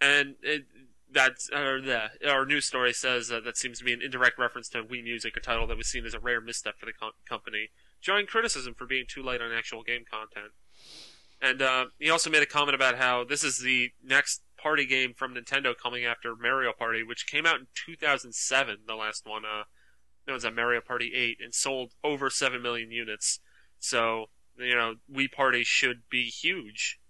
and 0.00 0.36
it, 0.42 0.66
that's 1.10 1.50
or 1.50 1.80
the 1.80 2.10
our 2.28 2.44
news 2.44 2.64
story 2.64 2.92
says 2.92 3.30
uh, 3.30 3.40
that 3.40 3.56
seems 3.56 3.78
to 3.78 3.84
be 3.84 3.92
an 3.92 4.02
indirect 4.02 4.38
reference 4.38 4.68
to 4.70 4.82
Wii 4.82 5.02
Music, 5.02 5.36
a 5.36 5.40
title 5.40 5.66
that 5.66 5.76
was 5.76 5.86
seen 5.86 6.04
as 6.04 6.14
a 6.14 6.20
rare 6.20 6.40
misstep 6.40 6.78
for 6.78 6.86
the 6.86 6.92
co- 6.92 7.12
company, 7.28 7.70
drawing 8.02 8.26
criticism 8.26 8.74
for 8.74 8.86
being 8.86 9.04
too 9.08 9.22
late 9.22 9.40
on 9.40 9.52
actual 9.52 9.82
game 9.82 10.04
content. 10.10 10.52
And 11.40 11.60
uh, 11.60 11.86
he 11.98 12.10
also 12.10 12.30
made 12.30 12.42
a 12.42 12.46
comment 12.46 12.74
about 12.74 12.96
how 12.96 13.24
this 13.24 13.44
is 13.44 13.58
the 13.58 13.90
next 14.02 14.42
party 14.56 14.86
game 14.86 15.12
from 15.14 15.34
Nintendo 15.34 15.74
coming 15.76 16.04
after 16.04 16.34
Mario 16.34 16.72
Party, 16.72 17.02
which 17.02 17.26
came 17.26 17.44
out 17.44 17.56
in 17.56 17.66
2007. 17.74 18.78
The 18.86 18.94
last 18.94 19.26
one, 19.26 19.44
uh, 19.44 19.64
it 20.26 20.32
was 20.32 20.44
a 20.44 20.50
Mario 20.50 20.80
Party 20.80 21.12
8, 21.14 21.38
and 21.42 21.54
sold 21.54 21.92
over 22.02 22.30
seven 22.30 22.62
million 22.62 22.90
units. 22.90 23.40
So 23.78 24.26
you 24.58 24.74
know, 24.74 24.94
Wii 25.12 25.30
Party 25.32 25.64
should 25.64 26.02
be 26.10 26.24
huge. 26.24 27.00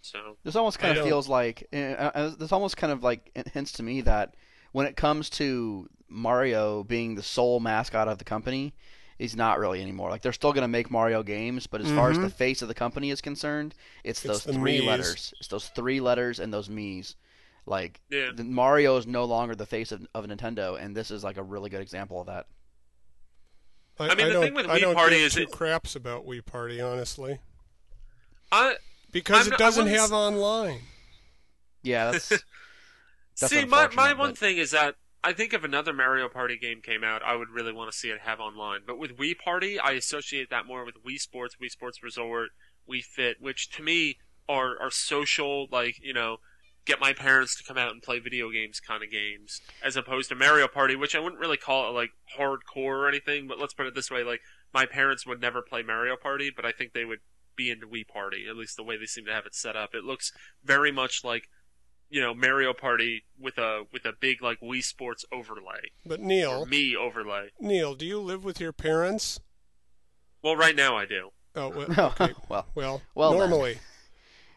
So 0.00 0.38
This 0.44 0.56
almost 0.56 0.78
kind 0.78 0.90
I 0.90 0.90
of 0.92 0.96
don't- 0.98 1.08
feels 1.08 1.28
like 1.28 1.66
uh, 1.72 1.76
uh, 1.76 2.28
this 2.36 2.52
almost 2.52 2.76
kind 2.76 2.92
of 2.92 3.02
like 3.02 3.30
hints 3.52 3.72
to 3.72 3.82
me 3.82 4.00
that 4.02 4.34
when 4.72 4.86
it 4.86 4.96
comes 4.96 5.28
to 5.30 5.88
Mario 6.08 6.84
being 6.84 7.14
the 7.16 7.22
sole 7.22 7.60
mascot 7.60 8.08
of 8.08 8.18
the 8.18 8.24
company, 8.24 8.72
he's 9.18 9.34
not 9.36 9.58
really 9.58 9.82
anymore. 9.82 10.10
Like 10.10 10.22
they're 10.22 10.32
still 10.32 10.52
going 10.52 10.62
to 10.62 10.68
make 10.68 10.90
Mario 10.90 11.22
games, 11.22 11.66
but 11.66 11.80
as 11.80 11.90
far 11.90 12.10
as 12.10 12.18
Mhm. 12.18 12.22
the 12.22 12.30
face 12.30 12.62
of 12.62 12.68
the 12.68 12.74
company 12.74 13.10
is 13.10 13.20
concerned, 13.20 13.74
it's, 14.04 14.24
It's 14.24 14.44
those 14.44 14.54
three 14.56 14.78
Miis. 14.78 14.86
letters. 14.86 15.34
It's 15.40 15.48
those 15.48 15.68
three 15.68 16.00
letters 16.00 16.38
and 16.38 16.52
those 16.54 16.68
Mii's. 16.68 17.16
Like 17.66 18.00
yeah, 18.10 18.30
Mario 18.38 18.96
is 18.96 19.06
no 19.06 19.24
longer 19.24 19.54
the 19.56 19.66
face 19.66 19.90
of, 19.92 20.06
of 20.14 20.24
Nintendo, 20.26 20.80
and 20.80 20.96
this 20.96 21.10
is 21.10 21.24
like 21.24 21.36
a 21.36 21.42
really 21.42 21.68
good 21.68 21.80
example 21.80 22.20
of 22.20 22.28
that. 22.28 22.46
I, 23.98 24.10
I 24.10 24.14
mean, 24.14 24.28
the 24.32 24.40
thing 24.40 24.54
with 24.54 24.66
I 24.66 24.78
Wii 24.78 24.82
don't 24.82 24.94
Party 24.94 25.16
give 25.16 25.26
is 25.26 25.34
two 25.34 25.42
it- 25.42 25.50
craps 25.50 25.96
about 25.96 26.26
Wii 26.26 26.44
Party, 26.44 26.80
honestly, 26.80 27.38
I 28.52 28.76
because 29.10 29.46
I'm- 29.46 29.54
it 29.54 29.58
doesn't 29.58 29.88
have 29.88 30.12
online. 30.12 30.80
Yeah, 31.82 32.12
that's 32.12 32.28
That's 33.40 33.52
see. 33.52 33.64
My 33.64 33.68
my 33.68 33.84
unfortunate, 33.84 34.18
one 34.18 34.34
thing 34.34 34.56
is 34.58 34.70
that 34.70 34.94
I 35.24 35.32
think 35.32 35.52
if 35.52 35.64
another 35.64 35.92
Mario 35.92 36.28
Party 36.28 36.56
game 36.56 36.80
came 36.82 37.02
out, 37.02 37.22
I 37.22 37.34
would 37.36 37.48
really 37.50 37.72
want 37.72 37.90
to 37.90 37.96
see 37.96 38.08
it 38.10 38.20
have 38.20 38.38
online. 38.40 38.80
But 38.86 38.98
with 38.98 39.16
Wii 39.18 39.36
Party, 39.38 39.78
I 39.78 39.92
associate 39.92 40.50
that 40.50 40.66
more 40.66 40.84
with 40.84 41.02
Wii 41.04 41.18
Sports, 41.18 41.56
Wii 41.62 41.68
Sports 41.70 42.02
Resort, 42.02 42.50
Wii 42.88 43.02
Fit, 43.02 43.38
which 43.40 43.70
to 43.70 43.82
me 43.82 44.18
are 44.48 44.80
are 44.80 44.90
social, 44.90 45.66
like 45.72 45.96
you 46.00 46.14
know, 46.14 46.36
get 46.86 47.00
my 47.00 47.12
parents 47.12 47.56
to 47.56 47.64
come 47.64 47.76
out 47.76 47.90
and 47.92 48.00
play 48.02 48.18
video 48.20 48.50
games 48.50 48.80
kind 48.80 49.02
of 49.02 49.10
games, 49.10 49.60
as 49.84 49.96
opposed 49.96 50.28
to 50.30 50.34
Mario 50.34 50.68
Party, 50.68 50.96
which 50.96 51.14
I 51.14 51.20
wouldn't 51.20 51.40
really 51.40 51.56
call 51.56 51.88
it 51.90 51.92
like 51.92 52.10
hardcore 52.38 52.62
or 52.76 53.08
anything. 53.08 53.46
But 53.48 53.58
let's 53.58 53.74
put 53.74 53.86
it 53.86 53.94
this 53.94 54.10
way: 54.10 54.22
like 54.24 54.40
my 54.72 54.86
parents 54.86 55.26
would 55.26 55.40
never 55.40 55.60
play 55.62 55.82
Mario 55.82 56.16
Party, 56.16 56.50
but 56.54 56.64
I 56.64 56.72
think 56.72 56.92
they 56.92 57.04
would 57.04 57.18
be 57.56 57.70
into 57.70 57.86
Wii 57.86 58.06
Party, 58.06 58.46
at 58.48 58.56
least 58.56 58.76
the 58.76 58.82
way 58.84 58.96
they 58.96 59.06
seem 59.06 59.24
to 59.26 59.32
have 59.32 59.46
it 59.46 59.54
set 59.54 59.76
up. 59.76 59.94
It 59.94 60.04
looks 60.04 60.32
very 60.64 60.92
much 60.92 61.24
like 61.24 61.48
you 62.10 62.20
know 62.20 62.34
Mario 62.34 62.72
Party 62.72 63.24
with 63.38 63.58
a 63.58 63.84
with 63.92 64.04
a 64.04 64.12
big 64.18 64.42
like 64.42 64.60
Wii 64.60 64.82
Sports 64.84 65.24
overlay 65.32 65.90
But 66.04 66.20
or 66.20 66.24
Neal, 66.24 66.66
me 66.66 66.94
overlay. 66.96 67.48
Neal, 67.60 67.94
do 67.94 68.06
you 68.06 68.20
live 68.20 68.44
with 68.44 68.60
your 68.60 68.72
parents? 68.72 69.40
Well, 70.42 70.54
right 70.56 70.76
now 70.76 70.96
I 70.96 71.06
do. 71.06 71.30
Oh, 71.54 71.70
well, 71.70 72.14
okay. 72.20 72.34
well, 72.50 72.66
well, 72.74 73.02
Well, 73.14 73.30
then. 73.30 73.38
normally. 73.38 73.78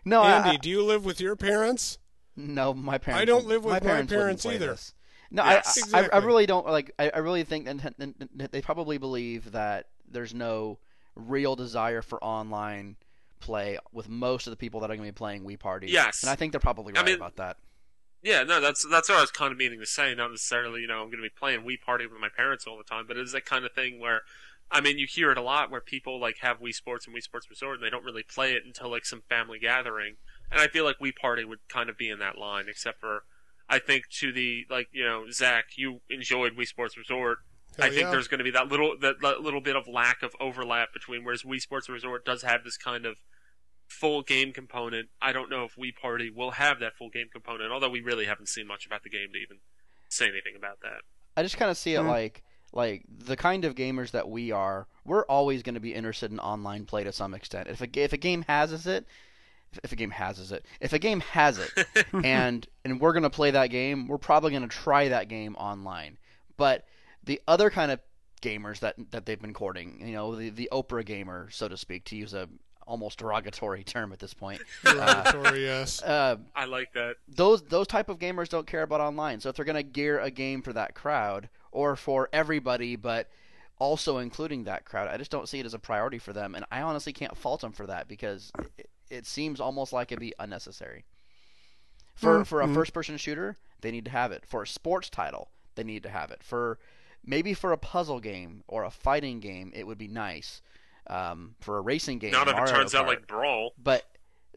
no, 0.03 0.21
I- 0.21 0.33
Andy, 0.33 0.49
I, 0.49 0.57
do 0.57 0.69
you 0.69 0.83
live 0.83 1.05
with 1.05 1.21
your 1.21 1.37
parents? 1.37 1.97
No, 2.39 2.73
my 2.73 2.97
parents. 2.97 3.21
I 3.21 3.25
don't 3.25 3.45
live 3.45 3.63
with 3.63 3.73
my 3.73 3.79
parents, 3.79 4.11
wouldn't 4.11 4.41
parents 4.41 4.45
either. 4.45 4.67
this. 4.67 4.93
No, 5.31 5.43
Yes. 5.43 5.93
I, 5.93 6.05
I, 6.05 6.09
I 6.13 6.17
really 6.19 6.45
don't 6.45 6.65
like. 6.65 6.91
I, 6.97 7.09
I 7.13 7.17
really 7.19 7.43
think 7.43 7.65
that 7.65 8.51
they 8.51 8.61
probably 8.61 8.97
believe 8.97 9.51
that 9.51 9.87
there's 10.09 10.33
no 10.33 10.79
real 11.15 11.55
desire 11.55 12.01
for 12.01 12.23
online 12.23 12.95
play 13.39 13.77
with 13.91 14.09
most 14.09 14.47
of 14.47 14.51
the 14.51 14.57
people 14.57 14.79
that 14.79 14.89
are 14.91 14.95
going 14.95 15.07
to 15.07 15.13
be 15.13 15.17
playing 15.17 15.43
Wii 15.43 15.59
Party. 15.59 15.87
Yes. 15.87 16.23
and 16.23 16.29
I 16.29 16.35
think 16.35 16.51
they're 16.51 16.59
probably 16.59 16.95
I 16.95 16.99
right 16.99 17.05
mean- 17.05 17.15
about 17.15 17.35
that. 17.37 17.57
Yeah, 18.21 18.43
no, 18.43 18.59
that's 18.59 18.85
that's 18.91 19.07
what 19.07 19.17
I 19.17 19.21
was 19.21 19.31
kind 19.31 19.51
of 19.53 19.57
meaning 19.57 19.79
to 19.79 19.85
say. 19.85 20.13
Not 20.13 20.31
necessarily, 20.31 20.81
you 20.81 20.87
know, 20.87 20.95
I'm 21.01 21.05
going 21.07 21.23
to 21.23 21.23
be 21.23 21.29
playing 21.29 21.61
Wii 21.61 21.79
Party 21.79 22.05
with 22.05 22.19
my 22.19 22.27
parents 22.35 22.67
all 22.67 22.77
the 22.77 22.83
time, 22.83 23.05
but 23.07 23.15
it 23.15 23.21
is 23.23 23.31
that 23.31 23.45
kind 23.45 23.63
of 23.63 23.71
thing 23.71 23.97
where 23.99 24.23
I 24.71 24.81
mean, 24.81 24.97
you 24.99 25.07
hear 25.09 25.31
it 25.31 25.37
a 25.37 25.41
lot 25.41 25.71
where 25.71 25.79
people 25.79 26.19
like 26.19 26.39
have 26.41 26.59
Wii 26.59 26.73
Sports 26.73 27.07
and 27.07 27.15
Wii 27.15 27.21
Sports 27.23 27.49
Resort, 27.49 27.75
and 27.77 27.83
they 27.85 27.89
don't 27.89 28.03
really 28.03 28.23
play 28.23 28.53
it 28.53 28.63
until 28.65 28.89
like 28.91 29.05
some 29.05 29.21
family 29.29 29.57
gathering. 29.57 30.15
And 30.51 30.59
I 30.59 30.67
feel 30.67 30.83
like 30.83 30.97
Wii 30.99 31.15
Party 31.15 31.45
would 31.45 31.59
kind 31.69 31.89
of 31.89 31.97
be 31.97 32.09
in 32.09 32.19
that 32.19 32.37
line, 32.37 32.65
except 32.67 32.99
for 32.99 33.23
I 33.69 33.79
think 33.79 34.09
to 34.19 34.31
the 34.31 34.65
like 34.69 34.87
you 34.91 35.03
know 35.05 35.29
Zach, 35.31 35.65
you 35.77 36.01
enjoyed 36.09 36.55
Wii 36.57 36.67
Sports 36.67 36.97
Resort. 36.97 37.39
Hell 37.77 37.85
I 37.85 37.89
think 37.89 38.01
yeah. 38.01 38.11
there's 38.11 38.27
going 38.27 38.39
to 38.39 38.43
be 38.43 38.51
that 38.51 38.67
little 38.67 38.95
that, 39.01 39.21
that 39.21 39.41
little 39.41 39.61
bit 39.61 39.75
of 39.75 39.87
lack 39.87 40.23
of 40.23 40.35
overlap 40.39 40.91
between 40.91 41.23
whereas 41.23 41.43
Wii 41.43 41.59
Sports 41.61 41.87
Resort 41.87 42.25
does 42.25 42.41
have 42.41 42.63
this 42.63 42.77
kind 42.77 43.05
of 43.05 43.17
full 43.87 44.21
game 44.21 44.51
component. 44.51 45.09
I 45.21 45.31
don't 45.33 45.49
know 45.49 45.63
if 45.65 45.75
Wii 45.75 45.95
Party 45.95 46.29
will 46.29 46.51
have 46.51 46.79
that 46.79 46.95
full 46.97 47.09
game 47.09 47.27
component, 47.31 47.71
although 47.71 47.89
we 47.89 48.01
really 48.01 48.25
haven't 48.25 48.47
seen 48.49 48.67
much 48.67 48.85
about 48.85 49.03
the 49.03 49.09
game 49.09 49.29
to 49.33 49.39
even 49.39 49.57
say 50.09 50.25
anything 50.25 50.55
about 50.55 50.79
that. 50.81 51.01
I 51.37 51.43
just 51.43 51.57
kind 51.57 51.71
of 51.71 51.77
see 51.77 51.93
it 51.93 52.01
Mhm. 52.01 52.07
like 52.07 52.43
like 52.71 53.03
the 53.07 53.35
kind 53.35 53.65
of 53.65 53.73
gamers 53.75 54.11
that 54.11 54.29
we 54.29 54.51
are. 54.51 54.87
We're 55.05 55.25
always 55.25 55.63
going 55.63 55.73
to 55.73 55.79
be 55.79 55.93
interested 55.93 56.31
in 56.31 56.39
online 56.39 56.85
play 56.85 57.03
to 57.03 57.11
some 57.11 57.33
extent. 57.33 57.67
If 57.67 57.81
a 57.81 57.87
if 57.99 58.13
a 58.13 58.17
game 58.17 58.43
has 58.47 58.85
it, 58.85 59.05
if 59.83 59.91
a 59.91 59.95
game 59.95 60.11
has 60.11 60.51
it, 60.51 60.65
if 60.79 60.93
a 60.93 60.99
game 60.99 61.19
has 61.21 61.57
it, 61.57 61.71
and 62.23 62.67
and 62.83 62.99
we're 62.99 63.13
going 63.13 63.23
to 63.23 63.29
play 63.29 63.51
that 63.51 63.67
game, 63.67 64.07
we're 64.07 64.17
probably 64.17 64.51
going 64.51 64.63
to 64.63 64.67
try 64.67 65.09
that 65.09 65.27
game 65.27 65.55
online. 65.55 66.17
But 66.57 66.85
the 67.23 67.41
other 67.47 67.69
kind 67.69 67.91
of 67.91 67.99
gamers 68.41 68.79
that 68.79 68.95
that 69.11 69.25
they've 69.25 69.41
been 69.41 69.53
courting, 69.53 70.01
you 70.05 70.13
know, 70.13 70.35
the 70.35 70.49
the 70.49 70.69
Oprah 70.71 71.05
gamer, 71.05 71.49
so 71.51 71.67
to 71.67 71.77
speak, 71.77 72.05
to 72.05 72.15
use 72.15 72.33
a 72.33 72.47
almost 72.89 73.19
derogatory 73.19 73.83
term 73.83 74.11
at 74.11 74.19
this 74.19 74.33
point. 74.33 74.61
Derogatory, 74.83 75.63
yes. 75.63 76.01
Uh, 76.09 76.37
I 76.55 76.65
like 76.65 76.91
that. 76.93 77.17
those 77.27 77.61
those 77.63 77.85
type 77.87 78.09
of 78.09 78.17
gamers 78.17 78.49
don't 78.49 78.65
care 78.65 78.81
about 78.81 78.99
online. 78.99 79.39
So 79.39 79.49
if 79.49 79.55
they're 79.55 79.65
going 79.65 79.75
to 79.75 79.83
gear 79.83 80.19
a 80.19 80.31
game 80.31 80.61
for 80.63 80.73
that 80.73 80.95
crowd 80.95 81.49
or 81.71 81.95
for 81.95 82.29
everybody, 82.33 82.95
but 82.95 83.29
also 83.77 84.17
including 84.17 84.63
that 84.63 84.85
crowd, 84.85 85.07
I 85.07 85.17
just 85.17 85.29
don't 85.29 85.47
see 85.47 85.59
it 85.59 85.65
as 85.67 85.75
a 85.75 85.79
priority 85.79 86.17
for 86.17 86.33
them. 86.33 86.55
And 86.55 86.65
I 86.71 86.81
honestly 86.81 87.13
can't 87.13 87.37
fault 87.37 87.61
them 87.61 87.73
for 87.73 87.85
that 87.85 88.07
because 88.07 88.51
it, 88.77 88.89
it 89.09 89.25
seems 89.25 89.59
almost 89.59 89.93
like 89.93 90.11
it'd 90.11 90.19
be 90.19 90.33
unnecessary. 90.39 91.05
For 92.15 92.39
Mm, 92.39 92.47
for 92.47 92.61
a 92.61 92.67
mm. 92.67 92.73
first 92.73 92.93
person 92.93 93.17
shooter, 93.17 93.57
they 93.81 93.91
need 93.91 94.05
to 94.05 94.11
have 94.11 94.31
it. 94.31 94.45
For 94.45 94.63
a 94.63 94.67
sports 94.67 95.09
title, 95.09 95.49
they 95.75 95.83
need 95.83 96.03
to 96.03 96.09
have 96.09 96.31
it. 96.31 96.43
For 96.43 96.79
maybe 97.25 97.53
for 97.53 97.71
a 97.71 97.77
puzzle 97.77 98.19
game 98.19 98.63
or 98.67 98.83
a 98.83 98.91
fighting 98.91 99.39
game, 99.39 99.71
it 99.73 99.87
would 99.87 99.97
be 99.97 100.07
nice. 100.07 100.61
Um, 101.07 101.55
for 101.59 101.77
a 101.77 101.81
racing 101.81 102.19
game, 102.19 102.31
Not 102.31 102.47
if 102.47 102.53
it 102.53 102.57
Mario 102.57 102.73
turns 102.73 102.93
out 102.93 103.07
like 103.07 103.25
Brawl. 103.25 103.73
But 103.81 104.05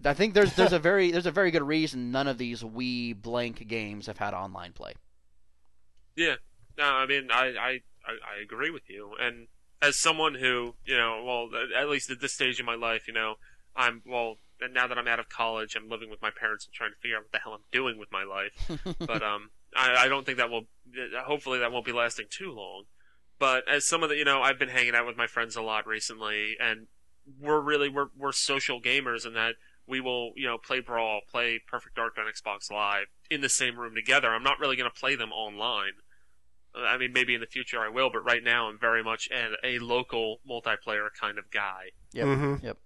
I 0.04 0.12
think 0.12 0.35
there's 0.35 0.52
there's 0.54 0.73
a 0.75 0.78
very 0.78 1.11
there's 1.11 1.25
a 1.25 1.30
very 1.30 1.50
good 1.50 1.62
reason 1.62 2.11
none 2.11 2.26
of 2.26 2.37
these 2.37 2.62
Wii 2.62 3.21
blank 3.21 3.66
games 3.68 4.06
have 4.06 4.18
had 4.18 4.35
online 4.35 4.73
play. 4.73 4.94
Yeah. 6.16 6.35
No, 6.76 6.85
I 6.85 7.06
mean, 7.06 7.28
I, 7.30 7.47
I, 7.47 7.71
I, 8.04 8.12
I 8.37 8.42
agree 8.42 8.71
with 8.71 8.88
you. 8.88 9.12
And 9.21 9.49
as 9.80 9.99
someone 9.99 10.35
who, 10.35 10.75
you 10.85 10.97
know, 10.97 11.23
well, 11.25 11.49
at 11.78 11.88
least 11.88 12.11
at 12.11 12.21
this 12.21 12.32
stage 12.32 12.61
in 12.61 12.66
my 12.66 12.75
life, 12.75 13.06
you 13.06 13.14
know, 13.14 13.35
I'm, 13.76 14.02
well, 14.07 14.37
and 14.61 14.73
now 14.75 14.87
that 14.87 14.99
I'm 14.99 15.09
out 15.09 15.19
of 15.19 15.29
college, 15.29 15.76
I'm 15.76 15.88
living 15.88 16.11
with 16.11 16.23
my 16.23 16.31
parents 16.31 16.67
and 16.67 16.73
trying 16.73 16.91
to 16.91 16.97
figure 16.97 17.17
out 17.17 17.25
what 17.25 17.33
the 17.33 17.38
hell 17.38 17.55
I'm 17.55 17.64
doing 17.73 17.99
with 17.99 18.12
my 18.12 18.25
life. 18.25 18.97
but, 18.99 19.23
um, 19.23 19.50
I, 19.75 20.05
I 20.05 20.09
don't 20.09 20.25
think 20.26 20.38
that 20.38 20.50
will, 20.50 20.64
hopefully 21.25 21.59
that 21.61 21.73
won't 21.73 21.85
be 21.87 21.93
lasting 21.93 22.26
too 22.31 22.52
long. 22.52 22.85
But 23.38 23.64
as 23.69 23.85
some 23.85 24.02
of 24.02 24.09
the, 24.09 24.17
you 24.17 24.25
know, 24.25 24.43
I've 24.43 24.59
been 24.59 24.69
hanging 24.69 24.95
out 24.95 25.07
with 25.07 25.17
my 25.17 25.26
friends 25.26 25.57
a 25.57 25.62
lot 25.62 25.87
recently 25.87 26.57
and 26.61 26.87
we're 27.41 27.61
really, 27.61 27.88
we're, 27.88 28.09
we're 28.17 28.33
social 28.33 28.81
gamers 28.81 29.26
in 29.26 29.35
that 29.35 29.55
we 29.87 30.00
will, 30.00 30.33
you 30.37 30.47
know, 30.47 30.59
play 30.59 30.81
Brawl, 30.81 31.21
play 31.31 31.61
Perfect 31.67 31.97
Dark 31.97 32.14
on 32.19 32.26
Xbox 32.26 32.71
Live 32.71 33.07
in 33.31 33.41
the 33.41 33.49
same 33.49 33.79
room 33.79 33.95
together. 33.95 34.29
I'm 34.29 34.43
not 34.45 34.61
really 34.61 34.76
going 34.76 34.91
to 34.91 34.97
play 34.97 35.17
them 35.17 35.33
online. 35.33 35.93
Uh, 36.75 36.83
I 36.83 36.99
mean, 36.99 37.12
maybe 37.12 37.35
in 37.35 37.41
the 37.41 37.47
future 37.47 37.81
I 37.81 37.88
will, 37.88 38.11
but 38.11 38.21
right 38.25 38.45
now 38.45 38.69
I'm 38.69 38.79
very 38.79 39.02
much 39.02 39.29
a, 39.33 39.67
a 39.67 39.79
local 39.81 40.38
multiplayer 40.49 41.09
kind 41.19 41.38
of 41.38 41.50
guy. 41.50 41.91
Yep. 42.12 42.26
Mhm. 42.26 42.62
Yep. 42.62 42.79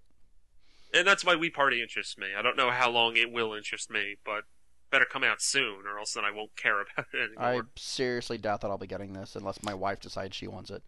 And 0.93 1.05
that's 1.07 1.25
why 1.25 1.35
Wii 1.35 1.53
Party 1.53 1.81
interests 1.81 2.17
me. 2.17 2.27
I 2.37 2.41
don't 2.41 2.57
know 2.57 2.71
how 2.71 2.89
long 2.89 3.17
it 3.17 3.31
will 3.31 3.53
interest 3.53 3.89
me, 3.91 4.15
but 4.25 4.43
better 4.89 5.05
come 5.05 5.23
out 5.23 5.41
soon, 5.41 5.85
or 5.85 5.99
else 5.99 6.13
then 6.13 6.23
I 6.23 6.31
won't 6.31 6.55
care 6.55 6.79
about 6.81 7.05
it 7.13 7.17
anymore. 7.37 7.61
I 7.63 7.67
seriously 7.75 8.37
doubt 8.37 8.61
that 8.61 8.71
I'll 8.71 8.77
be 8.77 8.87
getting 8.87 9.13
this 9.13 9.35
unless 9.35 9.61
my 9.63 9.73
wife 9.73 9.99
decides 9.99 10.35
she 10.35 10.47
wants 10.47 10.69
it. 10.71 10.81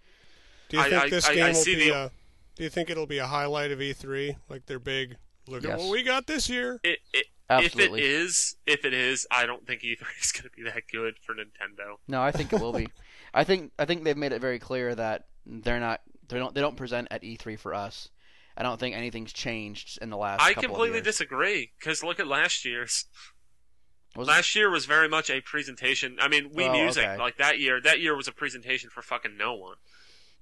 Do 0.69 0.77
you 0.77 0.83
I- 0.83 0.89
think 0.89 1.03
I- 1.03 1.09
this 1.09 1.25
I- 1.27 1.33
game 1.35 1.43
I 1.43 1.47
will 1.49 1.55
see 1.55 1.75
be 1.75 1.89
the- 1.89 1.95
a? 1.95 2.11
Do 2.55 2.63
you 2.63 2.69
think 2.69 2.89
it'll 2.89 3.07
be 3.07 3.17
a 3.19 3.27
highlight 3.27 3.71
of 3.71 3.79
E3? 3.79 4.35
Like 4.49 4.65
their 4.65 4.79
big 4.79 5.15
look 5.47 5.63
at 5.65 5.77
what 5.77 5.89
we 5.89 6.03
got 6.03 6.27
this 6.27 6.49
year? 6.49 6.79
It, 6.83 6.99
it, 7.13 7.25
Absolutely. 7.49 8.01
If 8.01 8.05
it 8.05 8.11
is, 8.11 8.55
if 8.67 8.85
it 8.85 8.93
is, 8.93 9.25
I 9.31 9.45
don't 9.47 9.65
think 9.65 9.81
E3 9.81 9.97
is 10.21 10.31
going 10.31 10.43
to 10.43 10.55
be 10.55 10.63
that 10.63 10.83
good 10.91 11.15
for 11.25 11.33
Nintendo. 11.33 11.95
No, 12.07 12.21
I 12.21 12.31
think 12.31 12.53
it 12.53 12.59
will 12.61 12.73
be. 12.73 12.87
I 13.33 13.43
think 13.43 13.71
I 13.79 13.85
think 13.85 14.03
they've 14.03 14.15
made 14.17 14.31
it 14.33 14.41
very 14.41 14.59
clear 14.59 14.93
that 14.95 15.27
they're 15.45 15.79
not 15.79 16.01
they 16.27 16.37
don't 16.37 16.53
they 16.53 16.61
don't 16.61 16.75
present 16.77 17.07
at 17.11 17.23
E3 17.23 17.57
for 17.59 17.73
us. 17.73 18.09
I 18.59 18.63
don't 18.63 18.79
think 18.79 18.95
anything's 18.95 19.31
changed 19.33 19.97
in 20.01 20.09
the 20.09 20.17
last. 20.17 20.41
I 20.41 20.53
couple 20.53 20.69
of 20.71 20.71
completely 20.75 21.01
disagree 21.01 21.71
because 21.79 22.03
look 22.03 22.19
at 22.19 22.27
last 22.27 22.65
year's. 22.65 23.05
Was 24.15 24.27
it- 24.27 24.31
Last 24.31 24.55
year 24.55 24.69
was 24.69 24.85
very 24.85 25.07
much 25.07 25.29
a 25.29 25.39
presentation. 25.39 26.17
I 26.19 26.27
mean, 26.27 26.51
Wii 26.53 26.67
Oh, 26.69 26.73
Music, 26.73 27.05
okay. 27.05 27.17
like 27.17 27.37
that 27.37 27.59
year, 27.59 27.79
that 27.81 27.99
year 28.01 28.15
was 28.17 28.27
a 28.27 28.31
presentation 28.31 28.89
for 28.89 29.01
fucking 29.01 29.37
no 29.37 29.53
one. 29.53 29.75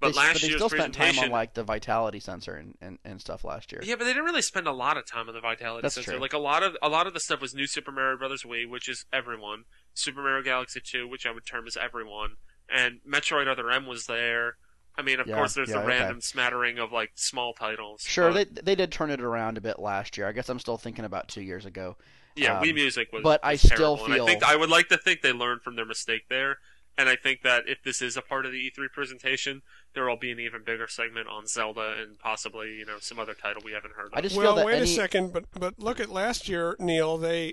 But 0.00 0.12
they, 0.14 0.18
last 0.18 0.32
but 0.34 0.42
they 0.42 0.48
year's 0.48 0.58
still 0.60 0.68
spent 0.68 0.94
time 0.94 1.00
presentation, 1.06 1.24
on 1.24 1.30
like 1.30 1.54
the 1.54 1.64
vitality 1.64 2.18
sensor 2.20 2.54
and, 2.54 2.74
and, 2.80 2.98
and 3.04 3.20
stuff 3.20 3.44
last 3.44 3.70
year. 3.72 3.82
yeah, 3.84 3.94
but 3.96 4.04
they 4.04 4.10
didn't 4.12 4.24
really 4.24 4.42
spend 4.42 4.66
a 4.66 4.72
lot 4.72 4.96
of 4.96 5.06
time 5.06 5.28
on 5.28 5.34
the 5.34 5.40
Vitality 5.40 5.82
That's 5.82 5.96
Sensor. 5.96 6.12
true. 6.12 6.20
Like 6.20 6.32
a 6.32 6.38
lot 6.38 6.62
of 6.62 6.76
a 6.82 6.88
lot 6.88 7.06
of 7.06 7.14
the 7.14 7.20
stuff 7.20 7.40
was 7.40 7.52
New 7.54 7.66
Super 7.66 7.90
Mario 7.92 8.16
Brothers 8.16 8.42
Wii, 8.44 8.68
which 8.68 8.88
is 8.88 9.04
everyone. 9.12 9.64
Super 9.94 10.22
Mario 10.22 10.42
Galaxy 10.42 10.80
2, 10.82 11.06
which 11.08 11.26
I 11.26 11.30
would 11.32 11.44
term 11.44 11.66
as 11.66 11.76
everyone, 11.76 12.36
and 12.72 13.00
Metroid 13.08 13.48
Other 13.48 13.70
M 13.70 13.86
was 13.86 14.06
there. 14.06 14.56
I 14.98 15.02
mean, 15.02 15.20
of 15.20 15.28
Yeah, 15.28 15.36
course, 15.36 15.54
there's 15.54 15.68
yeah, 15.68 15.76
the 15.76 15.82
okay. 15.82 15.88
random 15.98 16.20
smattering 16.20 16.78
of 16.78 16.90
like 16.92 17.12
small 17.14 17.54
titles. 17.54 18.02
Sure, 18.02 18.32
but, 18.32 18.54
they 18.54 18.62
they 18.62 18.74
did 18.74 18.90
turn 18.90 19.10
it 19.10 19.20
around 19.20 19.56
a 19.56 19.60
bit 19.60 19.78
last 19.78 20.18
year. 20.18 20.26
I 20.26 20.32
guess 20.32 20.48
I'm 20.48 20.58
still 20.58 20.76
thinking 20.76 21.04
about 21.04 21.28
two 21.28 21.40
years 21.42 21.64
ago. 21.64 21.96
yeah, 22.34 22.58
um, 22.58 22.64
Wii 22.64 22.74
Music 22.74 23.12
was. 23.12 23.22
but 23.22 23.40
I 23.44 23.52
was 23.52 23.62
still 23.62 23.96
terrible. 23.96 24.12
And 24.12 24.22
I 24.22 24.26
think 24.26 24.42
I 24.42 24.56
would 24.56 24.70
like 24.70 24.88
to 24.88 24.98
think 24.98 25.22
they 25.22 25.32
learned 25.32 25.62
from 25.62 25.76
their 25.76 25.86
mistake 25.86 26.22
there, 26.28 26.58
and 26.98 27.08
I 27.08 27.14
think 27.14 27.42
that 27.42 27.68
if 27.68 27.82
this 27.84 28.02
is 28.02 28.16
a 28.16 28.22
part 28.22 28.44
of 28.44 28.50
the 28.52 28.58
E3 28.58 28.90
presentation, 28.92 29.62
there 29.94 30.08
will 30.08 30.16
be 30.16 30.32
an 30.32 30.40
even 30.40 30.64
bigger 30.64 30.88
segment 30.88 31.28
on 31.28 31.46
Zelda 31.46 31.94
and 32.02 32.18
possibly 32.18 32.74
you 32.74 32.84
know 32.84 32.98
some 33.00 33.20
other 33.20 33.34
title 33.34 33.62
we 33.64 33.72
haven't 33.72 33.94
heard 33.94 34.06
of. 34.06 34.14
I 34.14 34.20
just 34.20 34.36
well, 34.36 34.48
feel 34.48 34.56
that 34.56 34.66
wait 34.66 34.74
any 34.76 34.84
a 34.84 34.86
second, 34.86 35.32
but 35.32 35.44
but 35.56 35.78
look 35.78 36.00
at 36.00 36.10
last 36.10 36.48
year, 36.48 36.74
Neal. 36.80 37.16
They 37.16 37.52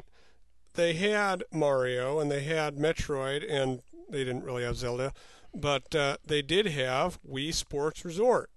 they 0.74 0.94
had 0.94 1.44
Mario 1.54 2.20
and 2.20 2.32
they 2.32 2.44
had 2.44 2.78
Metroid, 2.78 3.46
and 3.48 3.82
they 4.10 4.24
didn't 4.24 4.44
really 4.44 4.64
have 4.64 4.78
Zelda, 4.78 5.14
but 5.56 5.96
uh, 5.96 6.18
they 6.26 6.42
did 6.42 6.68
have 6.68 7.20
Wii 7.24 7.54
Sports 7.54 8.04
Resort, 8.06 8.50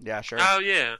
yeah, 0.00 0.20
sure. 0.20 0.38
Oh 0.40 0.58
yeah, 0.58 0.96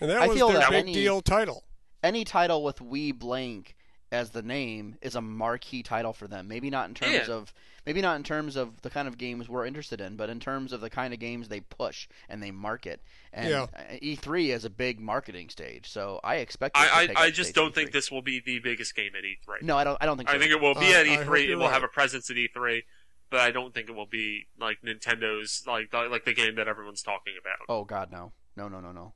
and 0.00 0.10
that 0.10 0.18
I 0.18 0.26
was 0.28 0.36
feel 0.36 0.48
their 0.48 0.58
that 0.60 0.70
big 0.70 0.80
any- 0.80 0.92
deal 0.94 1.20
title. 1.20 1.64
any 2.02 2.24
title 2.24 2.62
with 2.64 2.78
Wii 2.78 3.18
blank 3.18 3.74
as 4.12 4.30
the 4.30 4.42
name 4.42 4.96
is 5.02 5.14
a 5.14 5.20
marquee 5.20 5.82
title 5.84 6.12
for 6.12 6.26
them. 6.26 6.48
Maybe 6.48 6.68
not 6.68 6.88
in 6.88 6.94
terms 6.94 7.28
Yeah. 7.28 7.34
of 7.34 7.54
maybe 7.86 8.00
not 8.02 8.16
in 8.16 8.24
terms 8.24 8.56
of 8.56 8.82
the 8.82 8.90
kind 8.90 9.06
of 9.06 9.16
games 9.16 9.48
we're 9.48 9.64
interested 9.64 10.00
in, 10.00 10.16
but 10.16 10.28
in 10.28 10.40
terms 10.40 10.72
of 10.72 10.80
the 10.80 10.90
kind 10.90 11.14
of 11.14 11.20
games 11.20 11.46
they 11.48 11.60
push 11.60 12.08
and 12.28 12.42
they 12.42 12.50
market. 12.50 13.00
And 13.32 13.48
Yeah. 13.50 13.62
uh, 13.62 13.96
E3 14.02 14.48
is 14.52 14.64
a 14.64 14.70
big 14.70 14.98
marketing 15.00 15.48
stage, 15.48 15.88
so 15.88 16.18
I 16.24 16.36
expect. 16.36 16.76
I 16.76 17.08
I, 17.16 17.22
I 17.26 17.30
just 17.30 17.54
don't 17.54 17.72
think 17.72 17.90
E3. 17.90 17.92
this 17.92 18.10
will 18.10 18.20
be 18.22 18.40
the 18.40 18.58
biggest 18.58 18.96
game 18.96 19.12
at 19.16 19.22
E3. 19.22 19.62
No, 19.62 19.76
I 19.78 19.84
don't. 19.84 19.96
I 20.00 20.06
don't 20.06 20.16
think. 20.16 20.28
So. 20.28 20.34
I 20.34 20.38
think 20.40 20.50
it 20.50 20.60
will 20.60 20.74
be 20.74 20.92
Uh, 20.92 20.98
at 20.98 21.06
E3. 21.06 21.42
It 21.44 21.48
you're 21.50 21.58
will 21.58 21.68
have 21.68 21.84
a 21.84 21.88
presence 21.88 22.28
at 22.30 22.36
E3, 22.36 22.82
but 23.30 23.40
I 23.40 23.50
don't 23.50 23.72
think 23.74 23.88
it 23.88 23.94
will 23.94 24.06
be 24.06 24.46
like 24.58 24.78
Nintendo's 24.82 25.62
like 25.66 25.90
the- 25.90 26.08
like 26.10 26.24
the 26.24 26.34
game 26.34 26.56
that 26.56 26.68
everyone's 26.68 27.02
talking 27.02 27.34
about. 27.40 27.66
Oh 27.68 27.84
God, 27.84 28.10
no, 28.12 28.32
no, 28.56 28.68
no, 28.68 28.80
no, 28.80 28.92
no. 28.92 29.14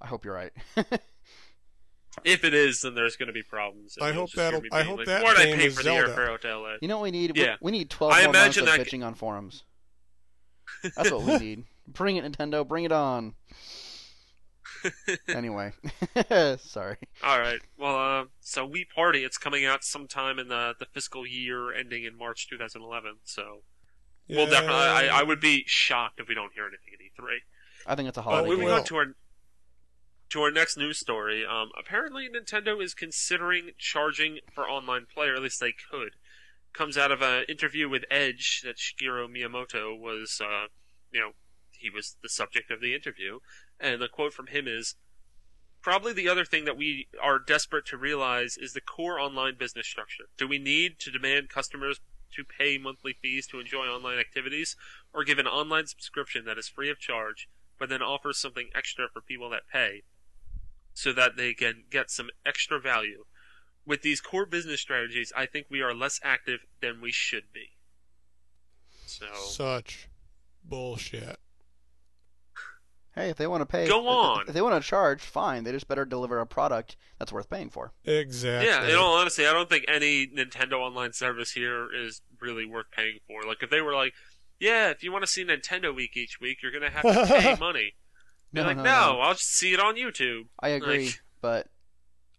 I 0.00 0.06
hope 0.08 0.24
you're 0.24 0.34
right. 0.34 0.52
If 2.24 2.44
it 2.44 2.52
is, 2.52 2.82
then 2.82 2.94
there's 2.94 3.16
going 3.16 3.28
to 3.28 3.32
be 3.32 3.42
problems. 3.42 3.96
I 4.00 4.12
hope 4.12 4.30
that'll- 4.32 4.60
me 4.60 4.68
I 4.70 4.82
hope 4.82 4.98
like, 4.98 5.06
that 5.06 5.24
Why'd 5.24 5.38
I 5.38 5.44
game 5.46 5.56
pay 5.56 5.66
is 5.68 5.76
for 5.76 5.82
Zelda." 5.82 6.08
the 6.08 6.14
airfare 6.14 6.40
to 6.42 6.58
LA? 6.58 6.74
you 6.82 6.88
know 6.88 6.98
what 6.98 7.04
we 7.04 7.10
need? 7.10 7.34
Yeah. 7.36 7.56
We, 7.62 7.72
we 7.72 7.78
need 7.78 7.88
12 7.88 8.12
I 8.12 8.24
more 8.24 8.32
months 8.34 8.58
of 8.58 8.66
that- 8.66 8.80
bitching 8.80 9.02
on 9.04 9.14
forums. 9.14 9.64
That's 10.94 11.10
what 11.10 11.22
we 11.22 11.38
need. 11.38 11.64
Bring 11.88 12.16
it, 12.16 12.24
Nintendo. 12.30 12.68
Bring 12.68 12.84
it 12.84 12.92
on. 12.92 13.32
Anyway, 15.28 15.72
sorry. 16.58 16.96
All 17.22 17.38
right. 17.38 17.60
Well, 17.78 17.96
uh, 17.96 18.24
so 18.40 18.68
Wii 18.68 18.88
Party, 18.94 19.24
it's 19.24 19.38
coming 19.38 19.64
out 19.64 19.84
sometime 19.84 20.38
in 20.38 20.48
the 20.48 20.74
the 20.78 20.86
fiscal 20.86 21.26
year 21.26 21.72
ending 21.72 22.04
in 22.04 22.16
March 22.16 22.48
2011. 22.48 23.16
So 23.24 23.62
we'll 24.28 24.46
definitely. 24.46 24.74
I, 24.74 25.20
I 25.20 25.22
would 25.22 25.40
be 25.40 25.64
shocked 25.66 26.20
if 26.20 26.28
we 26.28 26.34
don't 26.34 26.52
hear 26.52 26.64
anything 26.64 26.94
at 26.94 27.22
E3. 27.22 27.38
I 27.86 27.94
think 27.94 28.08
it's 28.08 28.18
a 28.18 28.22
holiday. 28.22 28.48
we 28.48 28.56
moving 28.56 28.70
on 28.70 28.84
to 28.84 28.96
our 28.96 29.06
to 30.32 30.40
our 30.42 30.50
next 30.50 30.76
news 30.76 30.98
story. 30.98 31.44
Um, 31.44 31.70
apparently, 31.78 32.28
Nintendo 32.28 32.82
is 32.82 32.94
considering 32.94 33.70
charging 33.78 34.38
for 34.50 34.64
online 34.64 35.06
play, 35.12 35.28
or 35.28 35.36
at 35.36 35.42
least 35.42 35.60
they 35.60 35.74
could. 35.90 36.16
Comes 36.72 36.96
out 36.96 37.12
of 37.12 37.20
an 37.20 37.44
interview 37.50 37.88
with 37.88 38.04
Edge 38.10 38.62
that 38.64 38.76
Shigeru 38.76 39.28
Miyamoto 39.28 39.98
was, 39.98 40.40
uh, 40.42 40.68
you 41.12 41.20
know, 41.20 41.32
he 41.70 41.90
was 41.90 42.16
the 42.22 42.30
subject 42.30 42.70
of 42.70 42.80
the 42.80 42.94
interview, 42.94 43.40
and 43.80 44.00
the 44.00 44.08
quote 44.08 44.32
from 44.32 44.48
him 44.48 44.66
is. 44.66 44.96
Probably 45.80 46.12
the 46.12 46.28
other 46.28 46.44
thing 46.44 46.64
that 46.64 46.76
we 46.76 47.08
are 47.20 47.40
desperate 47.40 47.86
to 47.86 47.96
realize 47.96 48.56
is 48.56 48.72
the 48.72 48.80
core 48.80 49.18
online 49.18 49.56
business 49.58 49.88
structure. 49.88 50.26
Do 50.38 50.46
we 50.46 50.58
need 50.58 51.00
to 51.00 51.10
demand 51.10 51.48
customers 51.48 51.98
to 52.36 52.44
pay 52.44 52.78
monthly 52.78 53.16
fees 53.20 53.48
to 53.48 53.58
enjoy 53.58 53.86
online 53.86 54.20
activities, 54.20 54.76
or 55.12 55.24
give 55.24 55.40
an 55.40 55.48
online 55.48 55.88
subscription 55.88 56.44
that 56.44 56.56
is 56.56 56.68
free 56.68 56.88
of 56.88 57.00
charge 57.00 57.48
but 57.82 57.88
then 57.88 58.00
offers 58.00 58.38
something 58.38 58.68
extra 58.76 59.08
for 59.12 59.20
people 59.20 59.50
that 59.50 59.62
pay 59.66 60.04
so 60.94 61.12
that 61.12 61.36
they 61.36 61.52
can 61.52 61.82
get 61.90 62.12
some 62.12 62.28
extra 62.46 62.78
value. 62.78 63.24
With 63.84 64.02
these 64.02 64.20
core 64.20 64.46
business 64.46 64.80
strategies, 64.80 65.32
I 65.36 65.46
think 65.46 65.66
we 65.68 65.80
are 65.80 65.92
less 65.92 66.20
active 66.22 66.60
than 66.80 67.00
we 67.00 67.10
should 67.10 67.52
be. 67.52 67.70
So 69.04 69.26
Such 69.34 70.08
bullshit. 70.64 71.40
Hey, 73.14 73.28
if 73.28 73.36
they 73.36 73.46
want 73.46 73.60
to 73.60 73.66
pay, 73.66 73.86
Go 73.86 74.08
on. 74.08 74.44
If 74.48 74.54
they 74.54 74.62
want 74.62 74.82
to 74.82 74.88
charge, 74.88 75.20
fine. 75.20 75.64
They 75.64 75.72
just 75.72 75.86
better 75.86 76.04
deliver 76.06 76.40
a 76.40 76.46
product 76.46 76.96
that's 77.18 77.30
worth 77.32 77.50
paying 77.50 77.68
for. 77.68 77.92
Exactly. 78.04 78.68
Yeah, 78.68 78.88
in 78.88 78.96
all 78.96 79.14
honesty, 79.14 79.46
I 79.46 79.52
don't 79.52 79.68
think 79.68 79.84
any 79.86 80.26
Nintendo 80.26 80.74
online 80.80 81.12
service 81.12 81.52
here 81.52 81.88
is 81.94 82.22
really 82.40 82.64
worth 82.64 82.86
paying 82.90 83.18
for. 83.26 83.42
Like, 83.46 83.62
if 83.62 83.68
they 83.68 83.82
were 83.82 83.92
like, 83.94 84.14
yeah, 84.58 84.88
if 84.90 85.02
you 85.02 85.12
want 85.12 85.24
to 85.24 85.30
see 85.30 85.44
Nintendo 85.44 85.94
Week 85.94 86.16
each 86.16 86.40
week, 86.40 86.62
you're 86.62 86.72
gonna 86.72 86.88
have 86.90 87.02
to 87.02 87.26
pay 87.40 87.56
money. 87.60 87.94
No, 88.52 88.62
like, 88.62 88.76
no, 88.78 88.82
no, 88.82 88.90
no. 89.14 89.20
I'll 89.20 89.34
just 89.34 89.52
see 89.56 89.74
it 89.74 89.80
on 89.80 89.96
YouTube. 89.96 90.46
I 90.60 90.68
agree, 90.70 91.06
Like- 91.06 91.22
but 91.40 91.68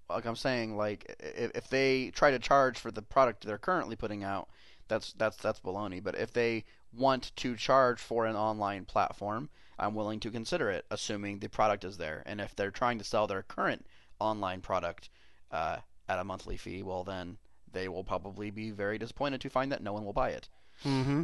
like 0.10 0.26
I'm 0.26 0.36
saying, 0.36 0.76
like 0.78 1.16
if, 1.20 1.52
if 1.56 1.68
they 1.70 2.12
try 2.12 2.32
to 2.32 2.40
charge 2.40 2.80
for 2.80 2.92
the 2.92 3.02
product 3.02 3.46
they're 3.46 3.58
currently 3.58 3.96
putting 3.96 4.24
out, 4.24 4.48
that's 4.88 5.14
that's 5.14 5.38
that's 5.38 5.60
baloney. 5.60 6.04
But 6.04 6.16
if 6.18 6.32
they 6.34 6.66
want 6.92 7.32
to 7.38 7.56
charge 7.56 8.00
for 8.00 8.26
an 8.26 8.36
online 8.36 8.86
platform, 8.86 9.50
I'm 9.84 9.96
willing 9.96 10.20
to 10.22 10.32
consider 10.32 10.70
it, 10.70 10.86
assuming 10.90 11.40
the 11.40 11.50
product 11.50 11.84
is 11.84 11.98
there. 11.98 12.24
And 12.26 12.40
if 12.42 12.56
they're 12.56 12.72
trying 12.72 12.98
to 13.00 13.04
sell 13.04 13.28
their 13.28 13.44
current 13.44 13.86
online 14.20 14.62
product 14.62 15.10
uh, 15.52 15.78
at 16.08 16.20
a 16.20 16.24
monthly 16.24 16.58
fee, 16.58 16.82
well 16.84 17.04
then 17.04 17.38
they 17.72 17.88
will 17.88 18.04
probably 18.04 18.52
be 18.52 18.72
very 18.72 18.98
disappointed 18.98 19.42
to 19.42 19.50
find 19.50 19.72
that 19.72 19.82
no 19.84 19.94
one 19.94 20.06
will 20.06 20.14
buy 20.14 20.30
it. 20.30 20.48
Mm-hmm. 20.86 21.24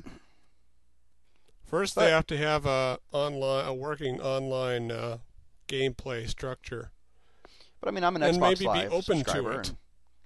First, 1.65 1.95
But- 1.95 2.05
they 2.05 2.11
have 2.11 2.27
to 2.27 2.37
have 2.37 2.65
a 2.65 2.99
online, 3.11 3.65
a 3.65 3.73
working 3.73 4.19
online 4.21 4.91
uh, 4.91 5.17
gameplay 5.67 6.27
structure. 6.27 6.91
But 7.79 7.89
I 7.89 7.91
mean, 7.91 8.03
I'm 8.03 8.15
an 8.15 8.23
And 8.23 8.37
Xbox 8.37 8.41
maybe 8.41 8.59
be 8.59 8.65
Live 8.65 8.91
open 8.93 9.01
to 9.01 9.17
subscriber, 9.23 9.61
it. 9.61 9.73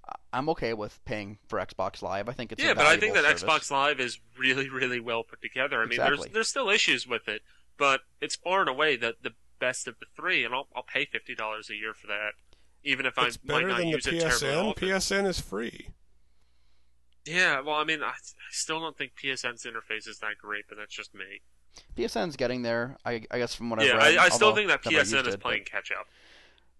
I- 0.07 0.15
I'm 0.31 0.49
okay 0.49 0.73
with 0.73 1.03
paying 1.05 1.37
for 1.47 1.59
Xbox 1.59 2.01
Live. 2.01 2.27
I 2.29 2.31
think 2.31 2.51
it's 2.51 2.63
a 2.63 2.65
yeah, 2.65 2.73
but 2.73 2.85
I 2.87 2.97
think 2.97 3.13
that 3.13 3.23
service. 3.25 3.43
Xbox 3.43 3.69
Live 3.71 3.99
is 3.99 4.19
really, 4.37 4.69
really 4.69 4.99
well 4.99 5.23
put 5.23 5.41
together. 5.41 5.77
I 5.81 5.83
mean, 5.83 5.93
Exactly. 5.93 6.17
there's 6.17 6.33
there's 6.33 6.49
still 6.49 6.69
issues 6.69 7.05
with 7.05 7.27
it, 7.27 7.41
but 7.83 8.01
it's 8.21 8.37
far 8.37 8.61
and 8.61 8.69
away 8.69 8.95
the 8.95 9.17
the 9.21 9.33
best 9.59 9.89
of 9.89 9.99
the 9.99 10.05
three, 10.15 10.45
and 10.45 10.53
I'll 10.55 10.67
I'll 10.73 10.83
pay 10.83 11.03
fifty 11.03 11.35
dollars 11.35 11.69
a 11.69 11.75
year 11.75 11.93
for 11.93 12.07
that, 12.07 12.31
even 12.83 13.05
if 13.05 13.17
It's 13.17 13.37
I 13.37 13.39
might 13.43 13.67
better 13.67 13.67
not 13.67 13.77
than 13.79 13.91
the 13.91 13.97
use 13.97 14.07
it 14.07 14.19
terribly 14.19 14.53
PSN. 14.53 14.55
often. 14.55 14.87
PSN 14.87 15.25
is 15.27 15.41
free. 15.41 15.89
Yeah, 17.25 17.59
well, 17.61 17.75
I 17.75 17.83
mean, 17.83 18.01
I, 18.03 18.09
I 18.09 18.51
still 18.51 18.79
don't 18.79 18.97
think 18.97 19.13
PSN's 19.15 19.63
interface 19.65 20.07
is 20.07 20.19
that 20.19 20.37
great, 20.37 20.65
but 20.67 20.77
that's 20.77 20.93
just 20.93 21.13
me. 21.13 21.41
PSN's 21.95 22.35
getting 22.35 22.61
there. 22.61 22.97
I, 23.05 23.23
I 23.31 23.39
guess 23.39 23.55
from 23.55 23.69
what 23.69 23.79
I've 23.79 23.87
yeah, 23.87 23.93
read. 23.93 24.17
I, 24.17 24.25
I 24.25 24.29
still 24.29 24.53
think 24.53 24.69
that 24.69 24.83
PSN 24.83 25.27
is 25.27 25.35
it, 25.35 25.39
playing 25.39 25.63
catch 25.65 25.91
up. 25.91 26.07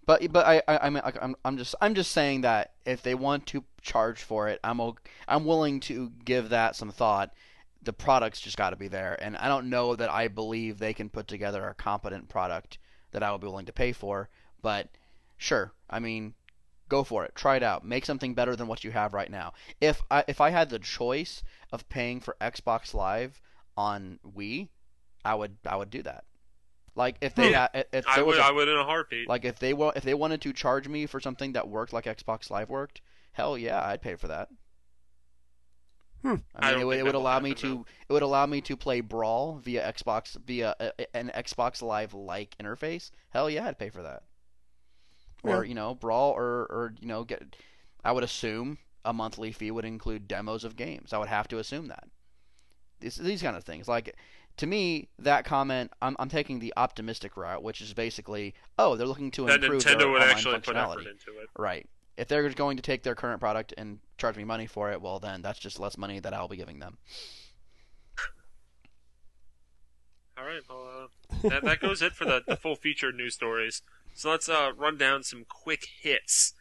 But 0.05 0.21
but, 0.21 0.31
but 0.31 0.45
I 0.45 0.61
I 0.67 0.77
I 0.87 0.89
mean, 0.89 1.01
like, 1.03 1.17
I'm 1.21 1.35
I'm 1.45 1.57
just 1.57 1.75
I'm 1.81 1.95
just 1.95 2.11
saying 2.11 2.41
that 2.41 2.73
if 2.85 3.01
they 3.03 3.15
want 3.15 3.45
to 3.47 3.63
charge 3.81 4.21
for 4.21 4.47
it, 4.49 4.59
I'm 4.63 4.81
o- 4.81 4.97
I'm 5.27 5.45
willing 5.45 5.79
to 5.81 6.11
give 6.25 6.49
that 6.49 6.75
some 6.75 6.91
thought. 6.91 7.31
The 7.83 7.93
product's 7.93 8.39
just 8.39 8.57
got 8.57 8.69
to 8.69 8.75
be 8.75 8.87
there, 8.87 9.17
and 9.21 9.35
I 9.37 9.47
don't 9.47 9.69
know 9.69 9.95
that 9.95 10.11
I 10.11 10.27
believe 10.27 10.77
they 10.77 10.93
can 10.93 11.09
put 11.09 11.27
together 11.27 11.67
a 11.67 11.73
competent 11.73 12.29
product 12.29 12.77
that 13.11 13.23
I 13.23 13.31
would 13.31 13.41
be 13.41 13.47
willing 13.47 13.65
to 13.65 13.73
pay 13.73 13.91
for. 13.91 14.29
But 14.61 14.89
sure, 15.37 15.73
I 15.89 15.99
mean, 15.99 16.33
go 16.89 17.03
for 17.03 17.25
it, 17.25 17.35
try 17.35 17.55
it 17.55 17.63
out, 17.63 17.85
make 17.85 18.05
something 18.05 18.33
better 18.33 18.55
than 18.55 18.67
what 18.67 18.83
you 18.83 18.91
have 18.91 19.13
right 19.13 19.31
now. 19.31 19.53
If 19.81 20.01
I 20.11 20.23
if 20.27 20.39
I 20.39 20.49
had 20.51 20.69
the 20.69 20.79
choice 20.79 21.43
of 21.71 21.89
paying 21.89 22.19
for 22.19 22.35
Xbox 22.39 22.93
Live 22.93 23.41
on 23.75 24.19
Wii, 24.25 24.69
I 25.25 25.35
would 25.35 25.57
I 25.65 25.75
would 25.75 25.89
do 25.89 26.03
that. 26.03 26.25
Like 26.95 27.17
if 27.21 27.35
they 27.35 27.47
hmm. 27.47 27.53
Yeah. 27.53 27.67
had, 27.73 27.85
if 27.91 28.07
I 28.07 28.15
there 28.15 28.25
was 28.25 28.35
would, 28.35 28.41
a 28.41 28.45
I 28.45 28.51
would 28.51 28.67
in 28.67 28.77
a 28.77 28.83
heartbeat. 28.83 29.27
like 29.27 29.45
if 29.45 29.59
they 29.59 29.71
if 29.71 30.03
they 30.03 30.13
wanted 30.13 30.41
to 30.41 30.53
charge 30.53 30.87
me 30.87 31.05
for 31.05 31.19
something 31.19 31.53
that 31.53 31.67
worked 31.67 31.93
like 31.93 32.05
Xbox 32.05 32.49
Live 32.49 32.69
worked, 32.69 33.01
hell 33.31 33.57
yeah, 33.57 33.83
I'd 33.83 34.01
pay 34.01 34.15
for 34.15 34.27
that. 34.27 34.49
Hmm. 36.23 36.35
I 36.55 36.69
I 36.69 36.71
mean, 36.71 36.81
it 36.81 36.85
would, 36.85 36.97
it 36.99 37.03
would 37.03 37.15
allow 37.15 37.39
me 37.39 37.49
happen, 37.49 37.69
to 37.69 37.85
it 38.09 38.13
would 38.13 38.23
allow 38.23 38.45
me 38.45 38.61
to 38.61 38.75
play 38.77 39.01
Brawl 39.01 39.59
via 39.63 39.91
Xbox 39.93 40.35
via 40.45 40.73
a, 40.79 40.91
a- 40.99 41.15
an 41.17 41.31
Xbox 41.35 41.81
Live 41.81 42.13
like 42.13 42.55
interface. 42.57 43.11
Hell 43.29 43.49
yeah, 43.49 43.67
I'd 43.67 43.77
pay 43.77 43.89
for 43.89 44.01
that. 44.03 44.23
Or 45.43 45.65
you 45.65 45.73
know, 45.75 45.93
Brawl 45.95 46.31
or 46.31 46.43
or 46.43 46.93
you 47.01 47.07
know, 47.07 47.23
get. 47.25 47.55
I 48.05 48.11
would 48.13 48.23
assume 48.23 48.77
a 49.05 49.11
monthly 49.13 49.51
fee 49.51 49.71
would 49.71 49.83
include 49.85 50.27
demos 50.27 50.63
of 50.63 50.75
games. 50.77 51.11
I 51.13 51.17
would 51.17 51.27
have 51.27 51.47
to 51.49 51.59
assume 51.59 51.87
that. 51.89 52.05
These 53.01 53.15
these 53.17 53.41
kind 53.41 53.57
of 53.57 53.63
things 53.63 53.87
like. 53.87 54.15
To 54.57 54.67
me, 54.67 55.09
that 55.17 55.45
comment, 55.45 55.91
I'm, 55.99 56.15
I'm 56.19 56.29
taking 56.29 56.59
the 56.59 56.75
optimistic 56.77 57.35
route, 57.37 57.63
which 57.63 57.81
is 57.81 57.91
basically, 57.95 58.53
oh, 58.77 58.95
they're 58.95 59.07
looking 59.07 59.31
to 59.31 59.47
that 59.47 59.63
improve 59.63 59.81
Nintendo 59.83 59.97
their 59.97 60.09
would 60.09 60.21
online 60.21 60.29
actually 60.35 60.53
put 60.59 60.75
functionality. 60.75 60.91
effort 60.91 61.07
into 61.07 61.39
it. 61.41 61.49
Right. 61.57 61.89
If 62.15 62.27
they're 62.27 62.47
going 62.49 62.77
to 62.77 62.83
take 62.83 63.03
their 63.03 63.15
current 63.15 63.39
product 63.39 63.73
and 63.77 63.99
charge 64.17 64.37
me 64.37 64.43
money 64.43 64.67
for 64.67 64.91
it, 64.91 65.01
well, 65.01 65.19
then 65.19 65.41
that's 65.41 65.59
just 65.59 65.79
less 65.79 65.97
money 65.97 66.19
that 66.19 66.33
I'll 66.33 66.47
be 66.47 66.57
giving 66.57 66.79
them. 66.79 66.97
All 70.37 70.45
right, 70.45 70.61
well, 70.69 71.09
uh, 71.43 71.49
that, 71.49 71.63
that 71.63 71.79
goes 71.79 72.01
it 72.01 72.13
for 72.13 72.25
the, 72.25 72.41
the 72.47 72.55
full 72.55 72.75
featured 72.75 73.15
news 73.15 73.35
stories. 73.35 73.81
So 74.13 74.29
let's 74.29 74.49
uh, 74.49 74.71
run 74.75 74.97
down 74.97 75.23
some 75.23 75.45
quick 75.47 75.87
hits. 76.01 76.53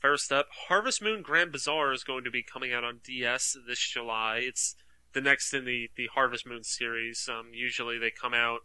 First 0.00 0.30
up, 0.30 0.46
Harvest 0.68 1.02
Moon 1.02 1.22
Grand 1.22 1.52
Bazaar 1.52 1.92
is 1.92 2.04
going 2.04 2.24
to 2.24 2.30
be 2.30 2.42
coming 2.42 2.72
out 2.72 2.84
on 2.84 3.00
DS 3.04 3.56
this 3.66 3.78
July. 3.78 4.40
It's 4.42 4.76
the 5.12 5.20
next 5.20 5.52
in 5.54 5.64
the, 5.64 5.90
the 5.96 6.08
Harvest 6.14 6.46
Moon 6.46 6.62
series. 6.62 7.28
Um, 7.32 7.48
usually 7.52 7.98
they 7.98 8.10
come 8.10 8.34
out 8.34 8.60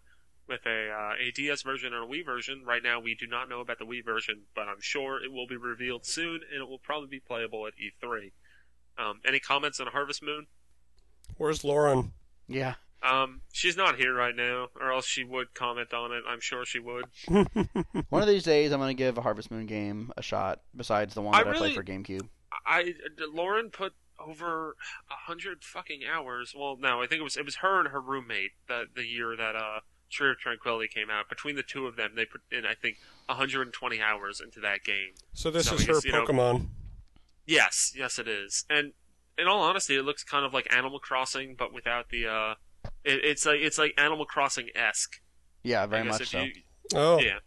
with 0.52 0.66
a 0.66 0.90
uh, 0.92 1.14
a 1.20 1.32
DS 1.32 1.62
version 1.62 1.94
and 1.94 2.04
a 2.04 2.08
Wii 2.08 2.26
version. 2.26 2.64
Right 2.66 2.84
now 2.84 3.00
we 3.00 3.16
do 3.16 3.26
not 3.26 3.50
know 3.50 3.62
about 3.62 3.80
the 3.80 3.86
Wii 3.86 4.04
version, 4.04 4.42
but 4.54 4.68
I'm 4.68 4.82
sure 4.82 5.24
it 5.24 5.32
will 5.32 5.48
be 5.48 5.56
revealed 5.58 6.06
soon 6.06 6.42
and 6.52 6.62
it 6.62 6.68
will 6.70 6.80
probably 6.80 7.08
be 7.08 7.20
playable 7.20 7.66
at 7.68 7.74
E3. 7.74 8.32
Um, 8.98 9.22
any 9.26 9.40
comments 9.40 9.80
on 9.80 9.88
Harvest 9.88 10.22
Moon? 10.22 10.48
Where's 11.38 11.64
Lauren? 11.64 12.12
Yeah. 12.48 12.76
Um, 13.04 13.42
she's 13.52 13.78
not 13.78 13.96
here 13.96 14.14
right 14.14 14.36
now, 14.36 14.68
or 14.80 14.92
else 14.92 15.08
she 15.08 15.24
would 15.24 15.56
comment 15.56 15.92
on 15.94 16.12
it. 16.12 16.24
I'm 16.28 16.40
sure 16.40 16.66
she 16.66 16.78
would. 16.80 17.06
One 18.10 18.22
of 18.22 18.28
these 18.28 18.44
days, 18.44 18.72
I'm 18.72 18.80
going 18.80 18.96
to 18.96 19.04
give 19.04 19.18
a 19.18 19.22
Harvest 19.22 19.50
Moon 19.50 19.66
game 19.66 20.12
a 20.18 20.22
shot, 20.22 20.60
besides 20.76 21.16
the 21.16 21.22
one 21.24 21.34
I 21.34 21.40
that 21.40 21.48
I, 21.48 21.52
really- 21.52 21.74
played 21.74 21.76
for 21.76 21.84
GameCube. 21.84 22.28
I 22.66 22.94
Lauren 23.34 23.70
put 23.72 23.94
over 24.20 24.76
a 25.10 25.16
hundred 25.26 25.64
fucking 25.64 26.02
hours. 26.12 26.54
Well, 26.56 26.78
no, 26.80 27.02
I 27.02 27.08
think 27.08 27.22
it 27.22 27.24
was 27.24 27.38
it 27.38 27.46
was 27.46 27.56
her 27.58 27.80
and 27.80 27.88
her 27.90 28.02
roommate 28.02 28.52
that 28.68 28.88
the 28.96 29.06
year 29.06 29.36
that 29.36 29.56
uh 29.56 29.80
Tree 30.12 30.32
of 30.32 30.38
Tranquility 30.40 30.88
came 30.88 31.10
out. 31.10 31.30
Between 31.30 31.56
the 31.56 31.64
two 31.64 31.88
of 31.88 31.96
them, 31.96 32.12
they 32.16 32.26
put 32.26 32.42
in 32.52 32.66
I 32.66 32.74
think 32.76 32.98
120 33.28 34.02
hours 34.02 34.42
into 34.42 34.60
that 34.62 34.84
game. 34.84 35.12
So 35.34 35.50
this 35.52 35.68
So 35.68 35.76
is 35.76 35.82
I 35.82 35.86
her 35.88 35.94
guess, 35.94 36.06
you 36.06 36.12
know- 36.12 36.26
Pokemon. 36.26 36.68
Yes, 37.46 37.94
yes, 37.96 38.20
it 38.20 38.28
is. 38.28 38.66
And 38.70 38.94
in 39.38 39.48
all 39.48 39.62
honesty, 39.62 39.96
it 39.96 40.04
looks 40.04 40.24
kind 40.24 40.46
of 40.46 40.54
like 40.54 40.72
Animal 40.74 41.00
Crossing, 41.00 41.56
but 41.58 41.74
without 41.74 42.10
the 42.10 42.28
uh, 42.28 42.54
it, 43.04 43.24
it's 43.26 43.46
like 43.46 43.60
it's 43.62 43.78
like 43.78 43.94
Animal 43.98 44.26
Crossing 44.26 44.70
esque. 44.76 45.20
Yeah, 45.64 45.86
very 45.86 46.04
much 46.04 46.28
so. 46.30 46.46
Oh, 46.94 47.20
Yeah, 47.20 47.40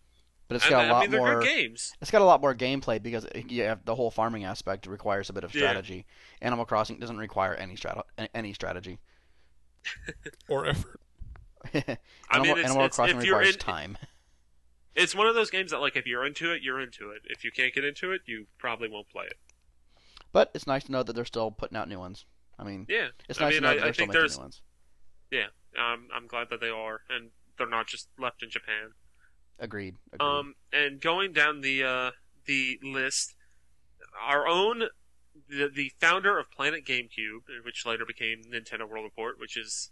But 0.48 0.56
it's 0.56 0.64
And, 0.64 0.70
got 0.70 0.84
a 0.84 0.88
I 0.88 0.90
lot 0.92 1.10
mean 1.10 1.18
more. 1.18 1.40
games. 1.42 1.92
It's 2.00 2.10
got 2.10 2.22
a 2.22 2.24
lot 2.24 2.40
more 2.40 2.54
gameplay 2.54 3.02
because 3.02 3.24
it- 3.26 3.50
you 3.50 3.62
have 3.64 3.84
the 3.84 3.94
whole 3.94 4.10
farming 4.10 4.44
aspect 4.44 4.86
requires 4.86 5.28
a 5.30 5.32
bit 5.32 5.44
of 5.44 5.54
Yeah. 5.54 5.60
strategy. 5.70 6.06
Animal 6.42 6.64
Crossing 6.64 6.98
doesn't 6.98 7.18
require 7.18 7.54
any 7.54 7.76
strat- 7.76 8.04
any 8.34 8.52
strategy. 8.52 8.98
or 10.48 10.66
effort. 10.66 11.00
Animal, 11.84 11.98
I 12.30 12.38
mean, 12.40 12.58
it's, 12.58 12.64
Animal 12.70 12.84
it's, 12.86 12.96
Crossing 12.96 13.16
if 13.16 13.22
requires 13.22 13.54
in, 13.54 13.58
time. 13.58 13.98
It's 14.96 15.12
one 15.12 15.26
of 15.26 15.34
those 15.34 15.50
games 15.50 15.72
that, 15.72 15.80
like, 15.80 15.96
if 15.96 16.06
you're 16.06 16.24
into 16.24 16.52
it, 16.52 16.62
you're 16.62 16.80
into 16.80 17.10
it. 17.10 17.22
If 17.24 17.42
you 17.42 17.50
can't 17.50 17.74
get 17.74 17.84
into 17.84 18.12
it, 18.12 18.20
you 18.26 18.46
probably 18.58 18.88
won't 18.88 19.08
play 19.08 19.24
it. 19.24 19.34
But 20.30 20.52
it's 20.54 20.68
nice 20.68 20.84
to 20.84 20.92
know 20.92 21.02
that 21.02 21.14
they're 21.14 21.24
still 21.24 21.50
putting 21.50 21.76
out 21.76 21.88
new 21.88 21.98
ones. 21.98 22.26
I 22.60 22.62
mean, 22.62 22.86
Yeah, 22.88 23.08
it's 23.28 23.40
I 23.40 23.46
nice 23.46 23.54
mean, 23.54 23.62
to 23.62 23.66
know 23.66 23.70
I, 23.70 23.74
that 23.74 23.80
they're 23.80 23.88
I 23.88 23.92
still 23.92 24.06
making 24.06 24.20
there's. 24.20 24.36
new 24.36 24.42
ones. 24.42 24.62
Yeah, 25.32 25.46
um, 25.76 26.06
I'm 26.14 26.28
glad 26.28 26.48
that 26.50 26.60
they 26.60 26.68
are, 26.68 27.00
and 27.10 27.30
they're 27.58 27.68
not 27.68 27.88
just 27.88 28.08
left 28.20 28.44
in 28.44 28.50
Japan. 28.50 28.92
Agreed. 29.58 29.96
agreed. 30.12 30.24
Um, 30.28 30.54
and 30.72 31.00
going 31.00 31.32
down 31.32 31.60
the 31.60 31.82
uh, 31.82 32.10
the 32.44 32.78
list, 32.82 33.34
our 34.24 34.46
own 34.46 34.84
the, 35.48 35.68
the 35.74 35.92
founder 36.00 36.38
of 36.38 36.50
Planet 36.50 36.84
GameCube, 36.84 37.46
which 37.64 37.84
later 37.84 38.04
became 38.06 38.42
Nintendo 38.42 38.88
World 38.88 39.04
Report, 39.04 39.40
which 39.40 39.56
is 39.56 39.90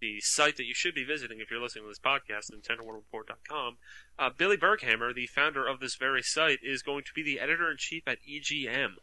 the 0.00 0.20
site 0.20 0.56
that 0.56 0.64
you 0.64 0.74
should 0.74 0.94
be 0.94 1.04
visiting 1.04 1.40
if 1.40 1.50
you're 1.50 1.60
listening 1.60 1.84
to 1.84 1.88
this 1.88 1.98
podcast, 1.98 2.50
NintendoWorldReport.com. 2.52 3.76
Uh, 4.18 4.30
Billy 4.36 4.56
Berghammer, 4.56 5.14
the 5.14 5.26
founder 5.26 5.66
of 5.66 5.80
this 5.80 5.94
very 5.94 6.22
site, 6.22 6.58
is 6.62 6.82
going 6.82 7.04
to 7.04 7.12
be 7.14 7.22
the 7.22 7.40
editor 7.40 7.70
in 7.70 7.76
chief 7.76 8.02
at 8.06 8.18
EGM. 8.28 8.94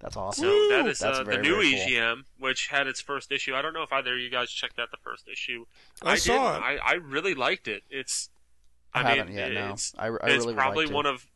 That's 0.00 0.16
awesome. 0.16 0.44
So 0.44 0.68
that 0.70 0.86
is 0.86 1.02
uh, 1.02 1.24
very, 1.24 1.36
the 1.36 1.42
new 1.42 1.54
cool. 1.54 1.62
EGM, 1.62 2.24
which 2.38 2.68
had 2.68 2.86
its 2.86 3.00
first 3.00 3.32
issue. 3.32 3.54
I 3.54 3.62
don't 3.62 3.72
know 3.72 3.82
if 3.82 3.92
either 3.92 4.14
of 4.14 4.20
you 4.20 4.30
guys 4.30 4.50
checked 4.50 4.78
out 4.78 4.90
the 4.90 4.98
first 5.02 5.28
issue. 5.28 5.64
I, 6.02 6.16
saw 6.16 6.52
did. 6.52 6.58
it. 6.58 6.62
I, 6.62 6.76
I 6.76 6.92
really 6.94 7.34
liked 7.34 7.68
it. 7.68 7.84
It's. 7.88 8.28
I, 8.92 9.00
I, 9.00 9.02
haven't 9.10 9.28
mean, 9.28 9.38
yet. 9.38 9.52
No, 9.52 9.76
I, 9.98 10.08
I 10.08 10.16
it's 10.24 10.44
really 10.44 10.54
probably 10.54 10.84
liked 10.84 10.90
it. 10.90 10.94
one 10.94 11.06
of. 11.06 11.26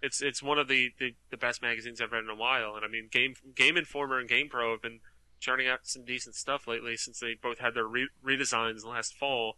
It's 0.00 0.22
it's 0.22 0.42
one 0.42 0.58
of 0.58 0.68
the, 0.68 0.90
the, 0.98 1.14
the 1.30 1.36
best 1.36 1.62
magazines 1.62 2.00
I've 2.00 2.10
read 2.10 2.24
in 2.24 2.30
a 2.30 2.34
while, 2.34 2.74
and 2.74 2.84
I 2.84 2.88
mean, 2.88 3.08
Game 3.10 3.34
Game 3.54 3.76
Informer 3.76 4.18
and 4.18 4.28
Game 4.28 4.48
Pro 4.48 4.72
have 4.72 4.82
been 4.82 5.00
churning 5.42 5.68
out 5.68 5.80
some 5.82 6.04
decent 6.04 6.34
stuff 6.36 6.66
lately 6.66 6.96
since 6.96 7.18
they 7.18 7.34
both 7.34 7.58
had 7.58 7.74
their 7.74 7.84
re- 7.84 8.08
redesigns 8.24 8.86
last 8.86 9.14
fall. 9.14 9.56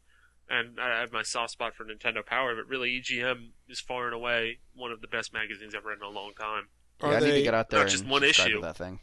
and 0.49 0.81
I 0.81 1.01
have 1.01 1.13
my 1.13 1.23
soft 1.23 1.53
spot 1.53 1.75
for 1.75 1.85
Nintendo 1.85 2.25
Power, 2.25 2.55
but 2.57 2.67
really 2.67 3.01
EGM 3.01 3.51
is 3.69 3.81
far 3.81 4.07
and 4.07 4.15
away 4.15 4.59
one 4.75 4.91
of 4.93 5.01
the 5.01 5.07
best 5.07 5.33
magazines 5.33 5.75
I've 5.75 5.85
read 5.85 5.99
in 5.99 6.05
a 6.05 6.11
long 6.11 6.33
time. 6.39 6.69
Are 7.01 7.13
yeah, 7.13 7.17
I 7.19 7.21
need 7.21 7.33
to 7.33 7.43
get 7.43 7.55
out 7.55 7.71
there 7.71 7.81
not 7.81 7.89
just 7.89 8.03
and 8.03 8.11
one 8.11 8.25
issue. 8.25 8.61
that 8.61 8.77
thing. 8.77 9.01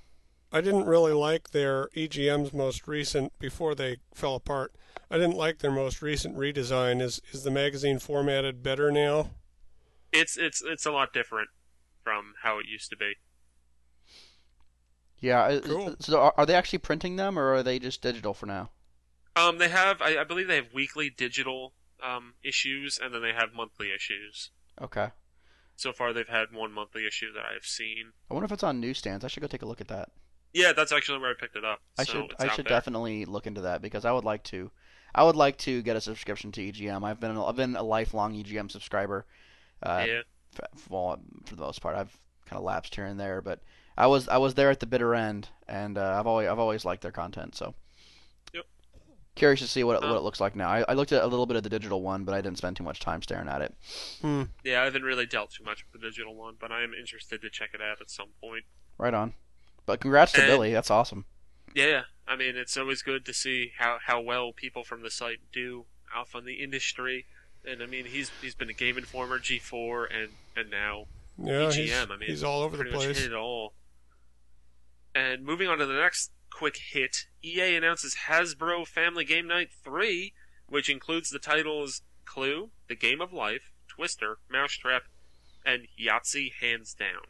I 0.52 0.62
didn't 0.62 0.86
really 0.86 1.14
like 1.14 1.52
their 1.52 1.88
EGM's 1.96 2.52
most 2.54 2.88
recent 2.88 3.38
before 3.40 3.74
they 3.74 3.98
fell 4.14 4.36
apart. 4.36 4.74
I 5.10 5.18
didn't 5.18 5.38
like 5.38 5.60
their 5.60 5.72
most 5.72 6.02
recent 6.02 6.36
redesign. 6.36 7.02
Is 7.02 7.22
is 7.32 7.44
the 7.44 7.52
magazine 7.52 8.00
formatted 8.00 8.62
better 8.62 8.92
now? 8.92 9.32
It's 10.12 10.38
it's 10.38 10.62
it's 10.62 10.86
a 10.86 10.92
lot 10.92 11.14
different 11.14 11.50
from 12.04 12.34
how 12.44 12.60
it 12.60 12.66
used 12.66 12.90
to 12.90 12.98
be. 12.98 13.14
Yeah. 15.22 15.60
Cool. 15.64 15.96
So 16.00 16.20
are, 16.20 16.34
are 16.38 16.46
they 16.46 16.56
actually 16.56 16.80
printing 16.80 17.16
them, 17.16 17.38
or 17.40 17.54
are 17.54 17.64
they 17.64 17.80
just 17.80 18.02
digital 18.02 18.34
for 18.34 18.46
now? 18.48 18.72
Um, 19.36 19.58
they 19.60 19.70
have 19.70 20.02
I, 20.02 20.18
I 20.18 20.24
believe 20.24 20.48
they 20.48 20.58
have 20.58 20.74
weekly 20.74 21.10
digital 21.10 21.74
um 22.04 22.34
issues, 22.44 23.00
and 23.02 23.14
then 23.14 23.22
they 23.22 23.34
have 23.34 23.54
monthly 23.54 23.92
issues. 23.96 24.52
Okay. 24.82 25.10
So 25.76 25.94
far, 25.94 26.14
they've 26.14 26.28
had 26.28 26.52
one 26.52 26.72
monthly 26.74 27.08
issue 27.08 27.32
that 27.34 27.44
I've 27.46 27.66
seen. 27.66 28.12
I 28.30 28.34
wonder 28.34 28.46
if 28.46 28.52
it's 28.52 28.64
on 28.64 28.80
newsstands. 28.80 29.24
I 29.26 29.30
should 29.30 29.42
go 29.42 29.48
take 29.48 29.62
a 29.64 29.66
look 29.68 29.82
at 29.82 29.88
that. 29.88 30.10
Yeah, 30.54 30.74
that's 30.74 30.92
actually 30.92 31.20
where 31.20 31.32
I 31.32 31.34
picked 31.40 31.56
it 31.56 31.64
up. 31.66 31.80
I 31.98 32.04
so 32.04 32.12
should 32.14 32.36
I 32.40 32.48
should 32.50 32.66
there. 32.66 32.78
definitely 32.78 33.26
look 33.26 33.48
into 33.48 33.62
that 33.62 33.82
because 33.82 34.06
I 34.06 34.12
would 34.12 34.26
like 34.26 34.44
to 34.46 34.70
I 35.16 35.24
would 35.24 35.36
like 35.36 35.58
to 35.60 35.82
get 35.82 35.96
a 35.96 36.02
subscription 36.02 36.52
to 36.54 36.62
EGM. 36.72 37.04
I've 37.04 37.20
been 37.20 37.38
I've 37.38 37.56
been 37.56 37.76
a 37.76 37.84
lifelong 37.84 38.34
EGM 38.34 38.70
subscriber. 38.72 39.26
Uh, 39.82 40.04
Yeah, 40.08 40.22
f- 40.62 40.90
well, 40.90 41.20
for 41.46 41.56
the 41.56 41.62
most 41.62 41.82
part, 41.82 41.96
I've 41.96 42.18
kind 42.46 42.58
of 42.58 42.64
lapsed 42.64 42.96
here 42.96 43.06
and 43.06 43.20
there, 43.20 43.42
but 43.42 43.62
I 43.98 44.08
was 44.08 44.28
I 44.28 44.38
was 44.38 44.54
there 44.56 44.70
at 44.70 44.80
the 44.80 44.86
bitter 44.86 45.14
end, 45.16 45.50
and 45.68 45.98
uh, 45.98 46.18
I've 46.20 46.28
always 46.28 46.48
I've 46.48 46.60
always 46.60 46.86
liked 46.86 47.02
their 47.04 47.12
content. 47.12 47.56
So, 47.56 47.76
Yep. 48.54 48.66
curious 49.36 49.60
to 49.62 49.68
see 49.68 49.84
what 49.84 49.96
it, 49.98 50.02
what 50.02 50.12
Um, 50.12 50.18
it 50.18 50.22
looks 50.22 50.40
like 50.40 50.56
now. 50.56 50.70
I, 50.70 50.84
I 50.90 50.94
looked 50.94 51.12
at 51.12 51.24
a 51.24 51.28
little 51.28 51.46
bit 51.46 51.58
of 51.58 51.64
the 51.64 51.70
digital 51.70 52.02
one, 52.02 52.24
but 52.24 52.34
I 52.34 52.42
didn't 52.42 52.58
spend 52.58 52.78
too 52.78 52.84
much 52.84 53.00
time 53.00 53.22
staring 53.22 53.48
at 53.50 53.62
it. 53.62 53.74
Hmm. 54.22 54.44
yeah. 54.64 54.82
I 54.82 54.86
haven't 54.86 55.04
really 55.04 55.26
dealt 55.26 55.52
too 55.52 55.64
much 55.64 55.84
with 55.92 56.02
the 56.02 56.08
digital 56.08 56.36
one, 56.36 56.56
but 56.60 56.72
I 56.72 56.84
am 56.84 56.94
interested 56.94 57.42
to 57.42 57.50
check 57.50 57.72
it 57.74 57.82
out 57.82 58.02
at 58.02 58.10
some 58.10 58.30
point. 58.42 58.64
Right 58.98 59.14
on. 59.14 59.34
But 59.86 60.00
congrats 60.00 60.32
to 60.34 60.42
Billy. 60.42 60.72
That's 60.72 60.92
awesome. 60.92 61.26
Yeah, 61.74 62.02
I 62.28 62.36
mean, 62.36 62.56
it's 62.58 62.76
always 62.78 63.02
good 63.02 63.26
to 63.26 63.34
see 63.34 63.72
how, 63.78 63.98
how 64.06 64.20
well 64.22 64.52
people 64.54 64.84
from 64.84 65.04
the 65.04 65.10
site 65.10 65.40
do 65.54 65.86
off 66.16 66.36
on 66.36 66.46
the 66.46 66.56
industry. 66.56 67.26
And 67.66 67.82
I 67.82 67.86
mean, 67.86 68.06
he's 68.06 68.30
he's 68.42 68.56
been 68.56 68.70
a 68.70 68.74
Game 68.74 68.98
Informer, 68.98 69.40
G4, 69.40 70.08
and 70.14 70.30
and 70.56 70.70
now 70.70 71.06
Yeah, 71.38 71.70
EGM. 71.70 71.74
he's, 71.74 71.94
I 71.94 72.06
mean, 72.18 72.20
he's 72.30 72.44
all 72.44 72.62
over 72.62 72.76
the 72.76 72.84
pretty 72.84 72.96
much 72.98 73.06
place. 73.06 73.20
hit 73.22 73.32
it 73.32 73.36
all. 73.36 73.74
And 75.14 75.44
moving 75.44 75.68
on 75.68 75.78
to 75.80 75.86
the 75.86 75.94
next 75.94 76.32
quick 76.52 76.78
hit, 76.78 77.26
EA 77.44 77.76
announces 77.76 78.16
Hasbro 78.28 78.88
Family 78.88 79.26
Game 79.26 79.48
Night 79.48 79.70
3, 79.84 80.34
which 80.68 80.90
includes 80.90 81.30
the 81.30 81.40
titles 81.40 82.02
Clue, 82.26 82.72
The 82.88 82.96
Game 82.96 83.20
of 83.20 83.34
Life, 83.34 83.74
Twister, 83.88 84.38
Mousetrap, 84.50 85.04
and 85.66 85.88
Yahtzee 86.00 86.54
Hands 86.62 86.94
Down. 86.94 87.24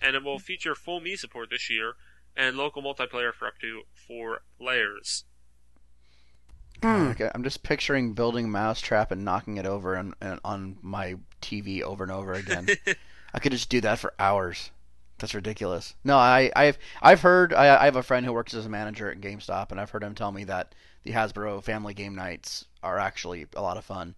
And 0.00 0.16
it 0.16 0.24
will 0.24 0.38
feature 0.38 0.74
full 0.74 1.00
Mii 1.00 1.18
support 1.18 1.50
this 1.50 1.70
year 1.70 1.94
and 2.36 2.56
local 2.56 2.82
multiplayer 2.82 3.32
for 3.32 3.48
up 3.48 3.58
to 3.60 3.82
four 4.06 4.42
players. 4.58 5.24
Hmm. 6.82 7.08
Okay, 7.08 7.30
I'm 7.34 7.42
just 7.42 7.62
picturing 7.62 8.14
building 8.14 8.50
Mousetrap 8.50 9.10
and 9.10 9.24
knocking 9.24 9.56
it 9.56 9.66
over 9.66 9.94
and, 9.94 10.14
and 10.20 10.38
on 10.44 10.78
my 10.80 11.16
TV 11.42 11.82
over 11.82 12.04
and 12.04 12.12
over 12.12 12.32
again. 12.34 12.68
I 13.34 13.40
could 13.40 13.52
just 13.52 13.68
do 13.68 13.80
that 13.80 13.98
for 13.98 14.14
hours. 14.18 14.70
That's 15.18 15.34
ridiculous. 15.34 15.94
No, 16.04 16.16
I, 16.16 16.50
I've 16.54 16.78
I've 17.02 17.20
heard 17.20 17.52
I, 17.52 17.82
I 17.82 17.84
have 17.86 17.96
a 17.96 18.02
friend 18.02 18.24
who 18.24 18.32
works 18.32 18.54
as 18.54 18.66
a 18.66 18.68
manager 18.68 19.10
at 19.10 19.20
GameStop, 19.20 19.70
and 19.70 19.80
I've 19.80 19.90
heard 19.90 20.04
him 20.04 20.14
tell 20.14 20.32
me 20.32 20.44
that 20.44 20.74
the 21.02 21.12
Hasbro 21.12 21.62
Family 21.62 21.94
Game 21.94 22.14
Nights 22.14 22.66
are 22.82 22.98
actually 22.98 23.46
a 23.56 23.62
lot 23.62 23.76
of 23.76 23.84
fun. 23.84 24.14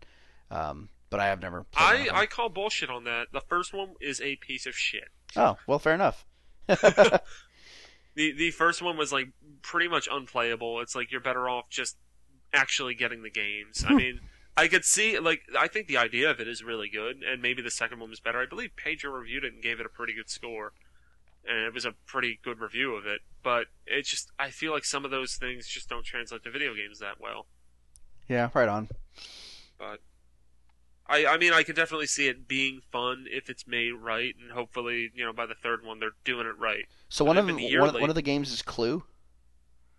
Um, 0.51 0.89
but 1.09 1.21
I 1.21 1.27
have 1.27 1.41
never. 1.41 1.67
I. 1.77 2.09
I 2.13 2.27
call 2.27 2.49
bullshit 2.49 2.91
on 2.91 3.05
that. 3.05 3.29
The 3.33 3.41
first 3.41 3.73
one 3.73 3.95
is 4.01 4.21
a 4.21 4.37
piece 4.37 4.67
of 4.67 4.75
shit. 4.75 5.09
Oh 5.37 5.57
well, 5.67 5.79
fair 5.79 5.95
enough. 5.95 6.25
The 8.15 8.33
the 8.33 8.51
first 8.51 8.83
one 8.83 8.97
was 8.97 9.13
like 9.13 9.29
pretty 9.63 9.89
much 9.89 10.09
unplayable. 10.11 10.81
It's 10.81 10.95
like 10.95 11.11
you're 11.13 11.21
better 11.21 11.49
off 11.49 11.71
just 11.71 11.97
actually 12.53 12.95
getting 12.95 13.23
the 13.23 13.31
games. 13.31 13.85
I 13.89 13.95
mean, 13.95 14.21
I 14.57 14.69
could 14.69 14.85
see 14.85 15.19
like 15.19 15.43
I 15.59 15.69
think 15.69 15.87
the 15.87 15.97
idea 15.97 16.31
of 16.31 16.41
it 16.41 16.49
is 16.49 16.63
really 16.63 16.89
good, 16.89 17.23
and 17.23 17.41
maybe 17.41 17.63
the 17.63 17.71
second 17.71 18.01
one 18.01 18.11
was 18.11 18.21
better. 18.21 18.41
I 18.41 18.47
believe 18.47 18.77
Pedro 18.77 19.13
reviewed 19.13 19.45
it 19.45 19.55
and 19.55 19.63
gave 19.63 19.79
it 19.79 19.87
a 19.87 19.91
pretty 19.91 20.13
good 20.15 20.29
score, 20.29 20.73
and 21.51 21.59
it 21.67 21.75
was 21.75 21.85
a 21.85 21.93
pretty 22.07 22.39
good 22.43 22.61
review 22.61 22.95
of 22.95 23.07
it. 23.07 23.21
But 23.43 23.67
it 23.87 24.05
just 24.07 24.31
I 24.39 24.51
feel 24.51 24.73
like 24.73 24.85
some 24.85 25.05
of 25.05 25.11
those 25.11 25.35
things 25.35 25.67
just 25.67 25.89
don't 25.89 26.05
translate 26.05 26.45
to 26.45 26.51
video 26.51 26.75
games 26.75 26.99
that 27.01 27.21
well. 27.21 27.47
Yeah, 28.29 28.51
right 28.55 28.69
on. 28.69 28.89
But 29.79 30.01
I, 31.07 31.27
I 31.27 31.39
mean, 31.39 31.53
I 31.53 31.65
can 31.65 31.75
definitely 31.75 32.07
see 32.07 32.29
it 32.29 32.47
being 32.47 32.81
fun 32.93 33.27
if 33.29 33.51
it's 33.51 33.67
made 33.67 33.93
right, 33.93 34.35
and 34.41 34.53
hopefully, 34.53 35.11
you 35.15 35.25
know, 35.25 35.33
by 35.33 35.47
the 35.47 35.55
third 35.55 35.85
one 35.85 35.99
they're 35.99 36.13
doing 36.25 36.47
it 36.47 36.57
right. 36.59 36.85
So 37.09 37.25
But 37.25 37.29
one 37.31 37.39
of 37.39 37.47
them, 37.47 37.57
one, 37.57 37.65
yearly- 37.65 38.01
one 38.01 38.11
of 38.11 38.15
the 38.17 38.23
games 38.23 38.53
is 38.53 38.63
Clue. 38.63 39.03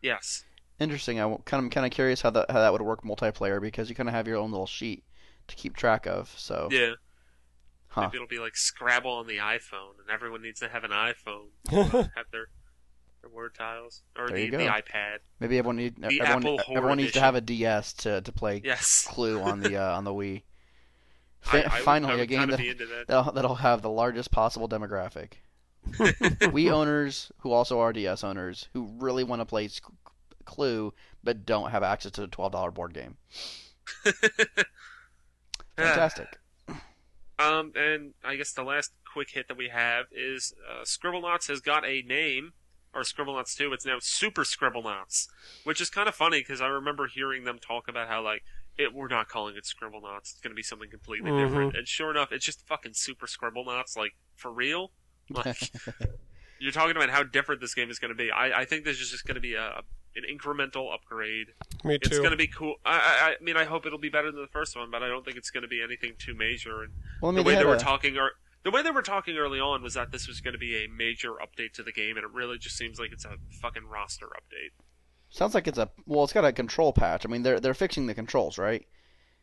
Yes. 0.01 0.45
Interesting. 0.79 1.19
I 1.19 1.37
kind 1.45 1.65
of 1.65 1.71
kind 1.71 1.85
of 1.85 1.91
curious 1.91 2.21
how 2.21 2.29
that 2.31 2.49
how 2.49 2.59
that 2.59 2.71
would 2.71 2.81
work 2.81 3.03
multiplayer 3.03 3.61
because 3.61 3.89
you 3.89 3.95
kind 3.95 4.09
of 4.09 4.15
have 4.15 4.27
your 4.27 4.37
own 4.37 4.49
little 4.51 4.65
sheet 4.65 5.03
to 5.47 5.55
keep 5.55 5.75
track 5.75 6.07
of. 6.07 6.33
So, 6.37 6.69
Yeah. 6.71 6.93
Huh? 7.91 8.01
Maybe 8.01 8.15
it'll 8.17 8.27
be 8.27 8.39
like 8.39 8.55
Scrabble 8.55 9.11
on 9.11 9.27
the 9.27 9.37
iPhone, 9.37 9.99
and 9.99 10.09
everyone 10.11 10.41
needs 10.41 10.59
to 10.61 10.69
have 10.69 10.83
an 10.83 10.91
iPhone. 10.91 11.47
have 11.69 12.25
their 12.31 12.47
their 13.21 13.29
word 13.29 13.53
tiles 13.53 14.01
or 14.17 14.29
There 14.29 14.37
the, 14.37 14.49
the 14.49 14.57
iPad. 14.65 15.17
Maybe 15.39 15.57
everyone 15.57 15.77
need 15.77 15.97
The 15.97 16.21
everyone, 16.21 16.59
Apple 16.59 16.75
everyone 16.75 16.97
needs 16.97 17.11
to 17.13 17.19
have 17.21 17.35
a 17.35 17.41
DS 17.41 17.93
to 17.93 18.21
to 18.21 18.31
play 18.31 18.61
Yes. 18.63 19.05
Clue 19.09 19.39
on 19.41 19.59
the 19.59 19.77
uh, 19.77 19.95
on 19.97 20.03
the 20.03 20.11
Wii. 20.11 20.43
I- 21.51 21.63
I 21.63 21.79
finally, 21.81 22.13
I 22.13 22.15
a 22.15 22.19
would 22.19 22.29
game 22.29 22.49
that, 22.49 22.57
that. 22.57 23.05
That'll, 23.07 23.31
that'll 23.33 23.55
have 23.55 23.81
the 23.81 23.89
largest 23.89 24.31
possible 24.31 24.69
demographic. 24.69 25.33
Wii 25.93 26.71
owners 26.71 27.31
who 27.39 27.51
also 27.51 27.79
are 27.79 27.91
DS 27.91 28.23
owners 28.23 28.69
who 28.73 28.91
really 28.99 29.23
want 29.23 29.41
to 29.41 29.45
play 29.45 29.67
Clue 30.45 30.93
but 31.23 31.45
don't 31.45 31.71
have 31.71 31.83
access 31.83 32.11
to 32.13 32.23
a 32.23 32.27
twelve 32.27 32.51
dollar 32.51 32.71
board 32.71 32.93
game. 32.93 33.17
Fantastic. 35.75 36.37
Um, 37.41 37.71
and 37.75 38.13
I 38.23 38.35
guess 38.35 38.51
the 38.53 38.63
last 38.63 38.91
quick 39.11 39.31
hit 39.31 39.47
that 39.47 39.57
we 39.57 39.69
have 39.69 40.05
is 40.11 40.53
uh, 40.69 40.83
Scribblenauts 40.83 41.47
has 41.47 41.59
got 41.61 41.85
a 41.85 42.01
name, 42.03 42.53
or 42.93 43.01
Scribblenauts 43.01 43.55
2. 43.55 43.73
It's 43.73 43.85
now 43.85 43.97
Super 43.99 44.43
Scribblenauts, 44.43 45.27
which 45.63 45.81
is 45.81 45.89
kind 45.89 46.07
of 46.07 46.15
funny 46.15 46.39
because 46.41 46.61
I 46.61 46.67
remember 46.67 47.07
hearing 47.07 47.43
them 47.43 47.57
talk 47.59 47.87
about 47.87 48.07
how 48.07 48.21
like 48.23 48.43
it 48.77 48.93
we're 48.93 49.07
not 49.07 49.27
calling 49.27 49.55
it 49.57 49.65
Scribblenauts. 49.65 50.31
It's 50.31 50.39
going 50.41 50.51
to 50.51 50.55
be 50.55 50.63
something 50.63 50.89
completely 50.89 51.31
Mhm. 51.31 51.45
different. 51.47 51.75
And 51.77 51.87
sure 51.87 52.11
enough, 52.11 52.31
it's 52.31 52.45
just 52.45 52.65
fucking 52.67 52.93
Super 52.93 53.25
Scribblenauts. 53.27 53.97
Like 53.97 54.13
for 54.35 54.51
real. 54.51 54.91
Like, 55.29 55.71
you're 56.59 56.73
talking 56.73 56.95
about 56.97 57.09
how 57.09 57.23
different 57.23 57.61
this 57.61 57.73
game 57.73 57.89
is 57.89 57.99
going 57.99 58.09
to 58.09 58.15
be. 58.15 58.31
I, 58.31 58.61
I 58.61 58.65
think 58.65 58.83
this 58.83 58.99
is 58.99 59.09
just 59.09 59.25
going 59.25 59.35
to 59.35 59.41
be 59.41 59.53
a 59.55 59.81
an 60.15 60.23
incremental 60.31 60.93
upgrade. 60.93 61.47
Me 61.83 61.97
too. 61.97 62.07
It's 62.07 62.17
going 62.19 62.31
to 62.31 62.37
be 62.37 62.47
cool. 62.47 62.75
I, 62.85 62.91
I, 62.97 63.35
I 63.39 63.43
mean, 63.43 63.57
I 63.57 63.63
hope 63.65 63.85
it'll 63.85 63.97
be 63.99 64.09
better 64.09 64.31
than 64.31 64.41
the 64.41 64.47
first 64.47 64.75
one, 64.75 64.91
but 64.91 65.01
I 65.03 65.07
don't 65.07 65.23
think 65.25 65.37
it's 65.37 65.49
going 65.49 65.63
to 65.63 65.67
be 65.69 65.81
anything 65.81 66.13
too 66.19 66.33
major. 66.33 66.83
And 66.83 66.91
Well, 67.21 67.31
I 67.31 67.35
the 67.35 67.43
way 67.43 67.53
they 67.55 67.59
they 67.59 67.65
were 67.65 67.75
a- 67.75 67.79
talking, 67.79 68.17
or 68.17 68.31
the 68.63 68.71
way 68.71 68.81
they 68.83 68.91
were 68.91 69.01
talking 69.01 69.37
early 69.37 69.59
on, 69.59 69.81
was 69.81 69.93
that 69.95 70.11
this 70.11 70.27
was 70.27 70.41
going 70.41 70.53
to 70.53 70.59
be 70.59 70.83
a 70.83 70.87
major 70.87 71.31
update 71.33 71.73
to 71.73 71.83
the 71.83 71.91
game, 71.91 72.17
and 72.17 72.23
it 72.25 72.31
really 72.31 72.57
just 72.57 72.77
seems 72.77 72.99
like 72.99 73.11
it's 73.11 73.25
a 73.25 73.37
fucking 73.61 73.87
roster 73.87 74.27
update. 74.27 74.71
sounds 75.29 75.53
like 75.55 75.67
it's 75.67 75.77
a 75.79 75.89
well, 76.05 76.23
it's 76.23 76.33
got 76.33 76.45
a 76.45 76.51
control 76.53 76.93
patch. 76.93 77.25
I 77.25 77.29
mean, 77.29 77.43
they're 77.43 77.59
they're 77.59 77.73
fixing 77.73 78.05
the 78.07 78.13
controls, 78.13 78.57
right? 78.57 78.85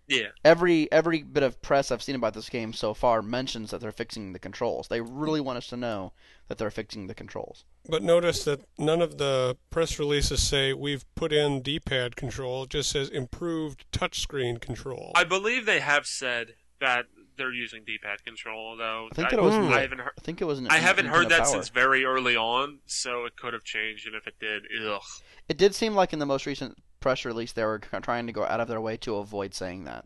Yeah, 0.08 0.28
Every 0.42 0.90
every 0.90 1.22
bit 1.22 1.42
of 1.42 1.60
press 1.60 1.90
I've 1.90 2.02
seen 2.02 2.14
about 2.14 2.32
this 2.32 2.48
game 2.48 2.72
so 2.72 2.94
far 2.94 3.20
mentions 3.20 3.70
that 3.70 3.80
they're 3.80 3.92
fixing 3.92 4.32
the 4.32 4.38
controls. 4.38 4.88
They 4.88 5.02
really 5.02 5.40
want 5.40 5.58
us 5.58 5.66
to 5.68 5.76
know 5.76 6.12
that 6.48 6.56
they're 6.56 6.70
fixing 6.70 7.06
the 7.06 7.14
controls. 7.14 7.64
But 7.86 8.02
notice 8.02 8.42
that 8.44 8.62
none 8.78 9.02
of 9.02 9.18
the 9.18 9.58
press 9.70 9.98
releases 9.98 10.42
say 10.42 10.72
we've 10.72 11.04
put 11.14 11.32
in 11.32 11.60
D-pad 11.60 12.16
control. 12.16 12.62
It 12.62 12.70
just 12.70 12.90
says 12.90 13.10
improved 13.10 13.84
touchscreen 13.92 14.60
control. 14.60 15.12
I 15.14 15.24
believe 15.24 15.66
they 15.66 15.80
have 15.80 16.06
said 16.06 16.54
that 16.80 17.06
they're 17.36 17.52
using 17.52 17.84
D-pad 17.84 18.24
control, 18.24 18.76
though. 18.76 19.08
I 19.12 19.14
think 19.14 19.30
that 19.30 19.38
it 19.38 19.42
was. 19.42 19.54
I 19.54 19.80
haven't 19.80 20.00
heard. 20.00 20.12
I 20.18 20.22
think 20.22 20.40
it 20.40 20.44
was. 20.44 20.58
An, 20.58 20.68
I 20.68 20.78
haven't 20.78 21.06
heard 21.06 21.28
that 21.28 21.44
Power. 21.44 21.46
since 21.46 21.68
very 21.68 22.04
early 22.04 22.36
on, 22.36 22.80
so 22.86 23.24
it 23.24 23.36
could 23.36 23.52
have 23.52 23.64
changed, 23.64 24.06
and 24.06 24.16
if 24.16 24.26
it 24.26 24.34
did, 24.40 24.64
ugh. 24.86 25.00
It 25.48 25.56
did 25.56 25.74
seem 25.74 25.94
like 25.94 26.12
in 26.12 26.18
the 26.18 26.26
most 26.26 26.46
recent 26.46 26.76
press 27.00 27.24
release 27.24 27.52
they 27.52 27.64
were 27.64 27.78
trying 28.02 28.26
to 28.26 28.32
go 28.32 28.44
out 28.44 28.60
of 28.60 28.68
their 28.68 28.80
way 28.80 28.96
to 28.98 29.16
avoid 29.16 29.54
saying 29.54 29.84
that. 29.84 30.04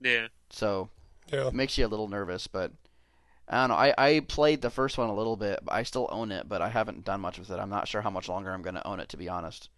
Yeah, 0.00 0.28
So 0.50 0.88
yeah. 1.32 1.48
it 1.48 1.54
makes 1.54 1.76
you 1.76 1.86
a 1.86 1.88
little 1.88 2.08
nervous, 2.08 2.46
but 2.46 2.72
I 3.48 3.60
don't 3.60 3.68
know. 3.70 3.74
I, 3.74 3.94
I 3.98 4.20
played 4.20 4.62
the 4.62 4.70
first 4.70 4.96
one 4.96 5.10
a 5.10 5.14
little 5.14 5.36
bit. 5.36 5.58
I 5.68 5.82
still 5.82 6.08
own 6.10 6.32
it, 6.32 6.48
but 6.48 6.62
I 6.62 6.68
haven't 6.70 7.04
done 7.04 7.20
much 7.20 7.38
with 7.38 7.50
it. 7.50 7.58
I'm 7.58 7.68
not 7.68 7.88
sure 7.88 8.00
how 8.00 8.10
much 8.10 8.28
longer 8.28 8.50
I'm 8.52 8.62
going 8.62 8.76
to 8.76 8.86
own 8.86 9.00
it, 9.00 9.08
to 9.10 9.16
be 9.16 9.28
honest. 9.28 9.68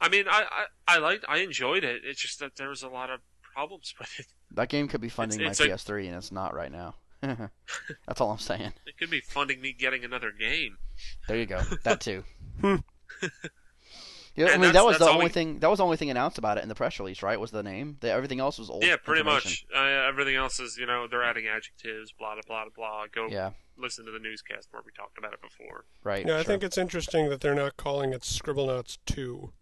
I 0.00 0.08
mean, 0.08 0.26
I, 0.28 0.44
I 0.88 0.96
I 0.96 0.98
liked, 0.98 1.24
I 1.28 1.38
enjoyed 1.38 1.82
it. 1.84 2.02
It's 2.04 2.20
just 2.20 2.38
that 2.40 2.56
there 2.56 2.68
was 2.68 2.82
a 2.82 2.88
lot 2.88 3.10
of 3.10 3.20
problems 3.54 3.92
with 3.98 4.20
it. 4.20 4.26
That 4.52 4.68
game 4.68 4.86
could 4.88 5.00
be 5.00 5.08
funding 5.08 5.40
it's 5.40 5.58
my 5.60 5.66
like- 5.66 5.74
PS3, 5.74 6.06
and 6.06 6.14
it's 6.16 6.30
not 6.32 6.54
right 6.54 6.70
now. 6.70 6.94
That's 7.22 8.20
all 8.20 8.30
I'm 8.30 8.38
saying. 8.38 8.72
It 8.86 8.96
could 8.98 9.10
be 9.10 9.20
funding 9.20 9.60
me 9.60 9.72
getting 9.72 10.04
another 10.04 10.30
game. 10.32 10.76
There 11.28 11.36
you 11.36 11.44
go. 11.46 11.60
That 11.84 12.00
too. 12.00 12.24
Yeah, 14.36 14.46
I 14.46 14.50
mean 14.52 14.60
that's- 14.60 14.74
that 14.74 14.84
was 14.86 14.98
the 14.98 15.08
only 15.08 15.26
we- 15.26 15.30
thing. 15.30 15.58
That 15.58 15.68
was 15.70 15.78
the 15.78 15.84
only 15.84 15.96
thing 15.96 16.10
announced 16.10 16.38
about 16.38 16.56
it 16.58 16.62
in 16.62 16.68
the 16.68 16.74
press 16.74 16.98
release, 16.98 17.22
right? 17.22 17.38
Was 17.38 17.50
the 17.50 17.62
name? 17.62 17.96
The, 18.00 18.10
everything 18.10 18.40
else 18.40 18.58
was 18.58 18.70
old. 18.70 18.84
Yeah, 18.84 18.96
pretty 18.96 19.22
much. 19.24 19.64
Uh, 19.74 19.78
everything 19.80 20.36
else 20.36 20.60
is, 20.60 20.76
you 20.78 20.86
know, 20.86 21.06
they're 21.08 21.22
adding 21.24 21.46
adjectives, 21.46 22.12
blah 22.12 22.34
blah 22.34 22.42
blah 22.46 22.64
blah. 22.74 23.06
Go 23.12 23.28
Yeah, 23.28 23.50
listen 23.76 24.04
to 24.06 24.12
the 24.12 24.18
newscast 24.20 24.68
where 24.70 24.82
we 24.84 24.92
talked 24.92 25.18
about 25.18 25.32
it 25.32 25.40
before. 25.42 25.84
right. 26.04 26.26
Yeah, 26.26 26.38
I 26.38 26.42
think 26.42 26.62
it's 26.62 26.78
interesting 26.78 27.28
that 27.30 27.40
they're 27.40 27.54
not 27.54 27.76
calling 27.76 28.12
it 28.12 28.22
Scribblenauts 28.22 28.98
2. 29.06 29.52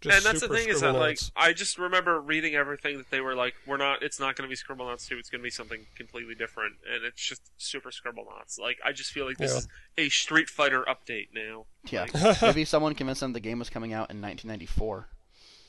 Just 0.00 0.16
and 0.16 0.24
that's 0.24 0.40
the 0.40 0.48
thing 0.54 0.68
is 0.68 0.80
that 0.80 0.94
like 0.94 1.18
I 1.36 1.52
just 1.52 1.78
remember 1.78 2.20
reading 2.20 2.54
everything 2.54 2.96
that 2.98 3.10
they 3.10 3.20
were 3.20 3.34
like, 3.34 3.54
we're 3.66 3.76
not. 3.76 4.02
It's 4.02 4.18
not 4.20 4.36
going 4.36 4.48
to 4.48 4.54
be 4.54 4.56
Scribblenauts 4.56 5.06
two. 5.06 5.16
It's 5.18 5.28
going 5.30 5.40
to 5.40 5.44
be 5.44 5.50
something 5.50 5.86
completely 5.96 6.34
different, 6.34 6.74
and 6.92 7.04
it's 7.04 7.20
just 7.22 7.42
Super 7.58 7.90
Scribblenauts. 7.90 8.58
Like 8.60 8.78
I 8.84 8.92
just 8.92 9.10
feel 9.12 9.26
like 9.26 9.36
this 9.38 9.52
Yeah. 9.52 9.58
is 9.58 9.68
a 9.98 10.08
Street 10.10 10.48
Fighter 10.48 10.84
update 10.88 11.28
now. 11.34 11.66
Yeah, 11.90 12.06
Like, 12.14 12.42
maybe 12.42 12.64
someone 12.64 12.94
convinced 12.94 13.20
them 13.20 13.32
the 13.32 13.40
game 13.40 13.58
was 13.58 13.70
coming 13.70 13.92
out 13.92 14.10
in 14.10 14.20
1994. 14.20 15.08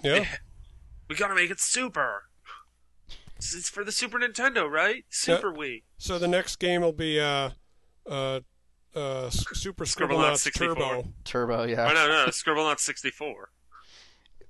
yeah. 0.04 0.26
we 1.10 1.16
got 1.16 1.28
to 1.30 1.36
make 1.36 1.52
it 1.52 1.60
super. 1.60 2.24
It's 3.38 3.54
it's 3.56 3.70
for 3.70 3.84
the 3.84 3.92
Super 3.92 4.18
Nintendo, 4.20 4.70
right? 4.70 5.06
Super 5.10 5.52
Wii. 5.52 5.84
So 5.98 6.18
the 6.18 6.28
next 6.28 6.56
game 6.58 6.82
will 6.82 6.92
be 6.92 7.20
uh, 7.20 7.52
uh, 8.10 8.40
uh, 8.96 9.30
Super 9.30 9.86
Scribblenauts 9.86 10.08
Scribblenauts 10.08 10.38
64. 10.40 10.76
Turbo. 10.76 11.08
Turbo, 11.24 11.58
Oh 11.62 11.64
yeah. 11.66 11.94
no, 11.94 12.08
no, 12.08 12.26
Scribblenauts 12.30 12.80
sixty 12.80 13.12
four. 13.12 13.50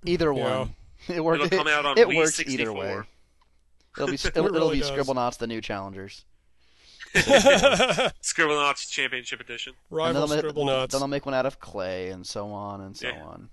Either 0.06 0.34
Yeah. 0.34 0.60
one. 0.60 0.76
It 1.10 1.24
works. 1.24 1.46
It'll 1.46 1.58
come 1.60 1.68
out 1.68 1.86
on 1.86 1.98
it 1.98 2.08
Wii 2.08 2.18
works 2.18 2.36
64. 2.36 2.60
either 2.60 2.74
way. 2.74 3.02
It'll 3.98 4.08
be 4.08 4.14
it'll, 4.16 4.28
it'll 4.46 4.50
really 4.52 4.76
be 4.78 4.82
does. 4.82 4.92
Scribblenauts, 4.92 5.38
the 5.38 5.48
new 5.48 5.62
challengers. 5.62 6.26
Scribblenauts 7.16 8.90
Championship 8.90 9.40
Edition. 9.40 9.74
And 9.90 9.98
Rival 9.98 10.28
then 10.28 10.38
they'll, 10.38 10.44
make, 10.44 10.56
Scribblenauts. 10.56 10.90
then 10.90 11.00
they'll 11.00 11.08
make 11.08 11.26
one 11.26 11.36
out 11.36 11.46
of 11.46 11.60
clay 11.60 12.10
and 12.10 12.26
so 12.26 12.50
on 12.50 12.82
and 12.82 12.98
so 12.98 13.08
Yeah. 13.08 13.24
on. 13.24 13.50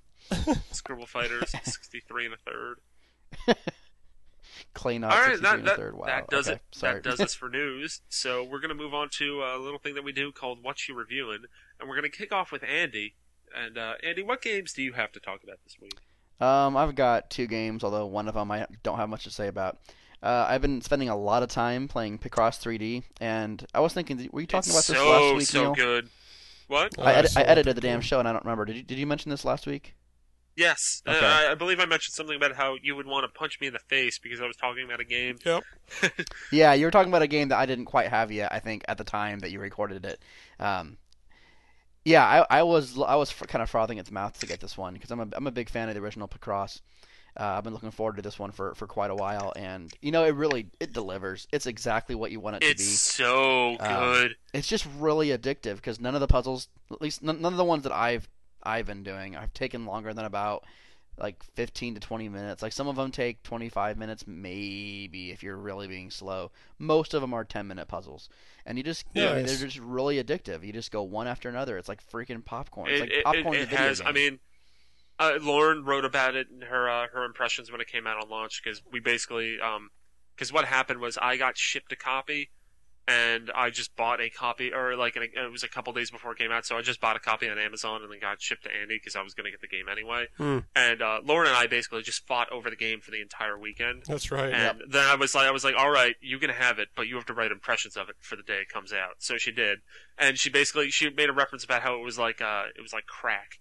Scribble 0.70 1.06
Fighters 1.06 1.50
sixty 1.64 2.00
three 2.00 2.24
and 2.24 2.34
a 2.34 2.38
third. 2.38 2.78
Clay 4.72 4.94
All 4.94 5.00
not 5.00 5.10
right, 5.10 5.38
63 5.38 5.42
that, 5.42 5.54
and 5.54 5.62
a 5.62 5.66
that, 5.70 5.76
third. 5.76 5.96
Wow. 5.96 6.06
that 6.06 6.28
does 6.28 6.48
okay, 6.48 6.56
it. 6.56 6.62
Sorry. 6.72 6.94
That 6.94 7.02
does 7.04 7.20
us 7.20 7.34
for 7.34 7.48
news. 7.48 8.00
So 8.08 8.42
we're 8.42 8.60
gonna 8.60 8.74
move 8.74 8.94
on 8.94 9.08
to 9.18 9.42
a 9.44 9.58
little 9.58 9.78
thing 9.78 9.94
that 9.94 10.02
we 10.04 10.12
do 10.12 10.32
called 10.32 10.62
"What 10.62 10.88
You 10.88 10.94
Reviewing," 10.94 11.44
and 11.78 11.88
we're 11.88 11.94
gonna 11.96 12.08
kick 12.08 12.32
off 12.32 12.50
with 12.50 12.64
Andy. 12.64 13.14
And 13.56 13.78
uh, 13.78 13.94
Andy, 14.02 14.22
what 14.22 14.42
games 14.42 14.72
do 14.72 14.82
you 14.82 14.94
have 14.94 15.12
to 15.12 15.20
talk 15.20 15.44
about 15.44 15.58
this 15.64 15.76
week? 15.80 15.98
Um, 16.40 16.76
I've 16.76 16.94
got 16.94 17.30
two 17.30 17.46
games, 17.46 17.84
although 17.84 18.06
one 18.06 18.28
of 18.28 18.34
them 18.34 18.50
I 18.50 18.66
don't 18.82 18.96
have 18.98 19.08
much 19.08 19.24
to 19.24 19.30
say 19.30 19.48
about. 19.48 19.78
Uh, 20.22 20.46
I've 20.48 20.62
been 20.62 20.80
spending 20.80 21.08
a 21.08 21.16
lot 21.16 21.42
of 21.42 21.48
time 21.50 21.86
playing 21.88 22.18
Picross 22.18 22.58
3D, 22.60 23.04
and 23.20 23.64
I 23.74 23.80
was 23.80 23.92
thinking, 23.92 24.16
were 24.32 24.40
you 24.40 24.46
talking 24.46 24.70
it's 24.70 24.74
about 24.74 24.86
this 24.86 24.98
so 24.98 25.08
last 25.10 25.34
week, 25.34 25.48
so 25.48 25.66
Neal? 25.66 25.74
good. 25.74 26.10
What? 26.68 26.92
Oh, 26.98 27.04
I, 27.04 27.14
edi- 27.18 27.28
I 27.36 27.42
edited 27.42 27.76
the 27.76 27.80
damn 27.80 28.00
show, 28.00 28.18
and 28.18 28.28
I 28.28 28.32
don't 28.32 28.44
remember. 28.44 28.64
Did 28.64 28.76
you, 28.76 28.82
did 28.82 28.98
you 28.98 29.06
mention 29.06 29.30
this 29.30 29.44
last 29.44 29.66
week? 29.66 29.94
Yes, 30.56 31.02
Uh, 31.06 31.12
Okay. 31.12 31.26
I, 31.26 31.50
I 31.52 31.54
believe 31.56 31.80
I 31.80 31.84
mentioned 31.86 32.14
something 32.14 32.36
about 32.36 32.54
how 32.54 32.76
you 32.80 32.94
would 32.94 33.06
want 33.06 33.24
to 33.24 33.38
punch 33.38 33.60
me 33.60 33.66
in 33.66 33.72
the 33.72 33.80
face 33.80 34.18
because 34.20 34.40
I 34.40 34.46
was 34.46 34.56
talking 34.56 34.84
about 34.84 35.00
a 35.00 35.04
game. 35.04 35.40
Yep. 35.44 35.64
Yeah, 36.50 36.72
you 36.74 36.86
were 36.86 36.90
talking 36.90 37.10
about 37.10 37.22
a 37.22 37.26
game 37.26 37.48
that 37.48 37.58
I 37.58 37.66
didn't 37.66 37.86
quite 37.86 38.08
have 38.08 38.30
yet. 38.30 38.52
I 38.52 38.60
think 38.60 38.84
at 38.88 38.98
the 38.98 39.04
time 39.04 39.40
that 39.40 39.50
you 39.50 39.58
recorded 39.60 40.04
it. 40.04 40.22
Um, 40.60 40.98
yeah, 42.04 42.24
I, 42.50 42.58
I 42.58 42.62
was 42.62 42.98
I 43.00 43.14
was 43.16 43.32
kind 43.32 43.62
of 43.62 43.70
frothing 43.70 43.98
its 43.98 44.10
mouth 44.10 44.38
to 44.40 44.46
get 44.46 44.60
this 44.60 44.76
one 44.76 44.94
because 44.94 45.10
I'm 45.10 45.20
a 45.20 45.28
I'm 45.34 45.46
a 45.46 45.50
big 45.52 45.68
fan 45.70 45.88
of 45.88 45.94
the 45.94 46.00
original 46.00 46.28
Picross. 46.28 46.80
Uh, 47.38 47.44
I've 47.58 47.64
been 47.64 47.72
looking 47.72 47.90
forward 47.90 48.16
to 48.16 48.22
this 48.22 48.38
one 48.38 48.52
for, 48.52 48.76
for 48.76 48.86
quite 48.86 49.10
a 49.10 49.14
while, 49.14 49.52
and 49.56 49.92
you 50.00 50.12
know 50.12 50.24
it 50.24 50.34
really 50.36 50.68
it 50.78 50.92
delivers. 50.92 51.48
It's 51.52 51.66
exactly 51.66 52.14
what 52.14 52.30
you 52.30 52.40
want 52.40 52.56
it 52.56 52.64
to 52.66 52.72
be. 52.72 52.72
It's 52.72 52.84
so 52.84 53.76
Um, 53.80 53.88
good. 53.88 54.36
It's 54.52 54.68
just 54.68 54.86
really 54.98 55.28
addictive 55.28 55.76
because 55.76 56.00
none 56.00 56.14
of 56.14 56.20
the 56.20 56.28
puzzles, 56.28 56.68
at 56.92 57.02
least 57.02 57.22
none, 57.22 57.40
none 57.40 57.52
of 57.52 57.56
the 57.56 57.64
ones 57.64 57.82
that 57.84 57.92
I've 57.92 58.28
I've 58.62 58.86
been 58.86 59.02
doing, 59.02 59.36
I've 59.36 59.52
taken 59.52 59.84
longer 59.84 60.14
than 60.14 60.24
about 60.24 60.64
like 61.18 61.42
15 61.54 61.94
to 61.94 62.00
20 62.00 62.28
minutes. 62.28 62.62
Like 62.62 62.72
some 62.72 62.88
of 62.88 62.96
them 62.96 63.10
take 63.10 63.42
25 63.42 63.96
minutes, 63.96 64.26
maybe 64.26 65.30
if 65.30 65.42
you're 65.42 65.56
really 65.56 65.86
being 65.86 66.10
slow. 66.10 66.50
Most 66.78 67.14
of 67.14 67.20
them 67.20 67.32
are 67.32 67.44
10 67.44 67.66
minute 67.66 67.88
puzzles, 67.88 68.28
and 68.66 68.78
you 68.78 68.84
just 68.84 69.06
I 69.14 69.18
mean, 69.18 69.24
Nice. 69.26 69.58
they're 69.58 69.68
just 69.68 69.78
really 69.78 70.22
addictive. 70.22 70.64
You 70.64 70.72
just 70.72 70.90
go 70.90 71.02
one 71.02 71.26
after 71.26 71.48
another. 71.48 71.78
It's 71.78 71.88
like 71.88 72.04
freaking 72.10 72.44
popcorn. 72.44 72.90
It's 72.90 73.00
it, 73.02 73.24
like 73.24 73.24
popcorn 73.24 73.54
it, 73.54 73.58
in 73.58 73.60
a 73.60 73.62
it 73.62 73.68
video 73.70 73.86
has. 73.86 73.98
game. 74.00 74.08
I 74.08 74.12
mean, 74.12 74.38
uh, 75.18 75.38
Lauren 75.40 75.84
wrote 75.84 76.04
about 76.04 76.34
it 76.34 76.48
in 76.50 76.62
her 76.62 76.88
uh, 76.88 77.06
her 77.12 77.24
impressions 77.24 77.70
when 77.70 77.80
it 77.80 77.86
came 77.86 78.06
out 78.06 78.22
on 78.22 78.28
launch 78.28 78.62
because 78.62 78.82
we 78.90 79.00
basically 79.00 79.58
because 80.36 80.52
what 80.52 80.64
happened 80.64 81.00
was 81.00 81.16
I 81.18 81.36
got 81.36 81.56
shipped 81.56 81.92
a 81.92 81.96
copy 81.96 82.50
and 83.06 83.50
I 83.54 83.68
just 83.68 83.94
bought 83.96 84.20
a 84.20 84.30
copy 84.30 84.72
or 84.72 84.96
like 84.96 85.14
an, 85.16 85.24
it 85.24 85.52
was 85.52 85.62
a 85.62 85.68
couple 85.68 85.92
days 85.92 86.10
before 86.10 86.32
it 86.32 86.38
came 86.38 86.50
out 86.50 86.64
so 86.64 86.76
I 86.78 86.80
just 86.82 87.00
bought 87.02 87.16
a 87.16 87.18
copy 87.20 87.48
on 87.50 87.58
Amazon 87.58 88.02
and 88.02 88.10
then 88.10 88.18
got 88.18 88.40
shipped 88.40 88.64
to 88.64 88.70
Andy 88.74 88.96
because 88.96 89.14
I 89.14 89.22
was 89.22 89.34
going 89.34 89.44
to 89.44 89.50
get 89.50 89.60
the 89.60 89.68
game 89.68 89.86
anyway 89.90 90.26
Hmm. 90.38 90.58
and 90.74 91.02
uh, 91.02 91.20
Lauren 91.24 91.48
and 91.48 91.56
I 91.56 91.66
basically 91.66 92.00
just 92.02 92.26
fought 92.26 92.50
over 92.50 92.70
the 92.70 92.76
game 92.76 93.00
for 93.00 93.10
the 93.10 93.20
entire 93.20 93.58
weekend 93.58 94.04
That's 94.08 94.30
right. 94.30 94.52
and 94.54 94.80
then 94.88 95.04
I 95.06 95.16
was 95.16 95.34
like, 95.34 95.46
I 95.46 95.50
was 95.50 95.64
like, 95.64 95.74
all 95.76 95.90
right, 95.90 96.14
you 96.22 96.38
can 96.38 96.50
have 96.50 96.78
it, 96.78 96.88
but 96.96 97.06
you 97.06 97.16
have 97.16 97.26
to 97.26 97.34
write 97.34 97.52
impressions 97.52 97.96
of 97.96 98.08
it 98.08 98.16
for 98.20 98.36
the 98.36 98.42
day 98.42 98.60
it 98.60 98.68
comes 98.70 98.92
out. 98.92 99.16
So 99.18 99.36
she 99.36 99.52
did, 99.52 99.80
and 100.18 100.38
she 100.38 100.48
basically 100.48 100.90
she 100.90 101.10
made 101.10 101.28
a 101.28 101.32
reference 101.34 101.62
about 101.64 101.82
how 101.82 101.94
it 101.96 102.02
was 102.04 102.18
like, 102.18 102.40
uh, 102.40 102.64
it 102.76 102.80
was 102.80 102.92
like 102.94 103.06
crack. 103.06 103.58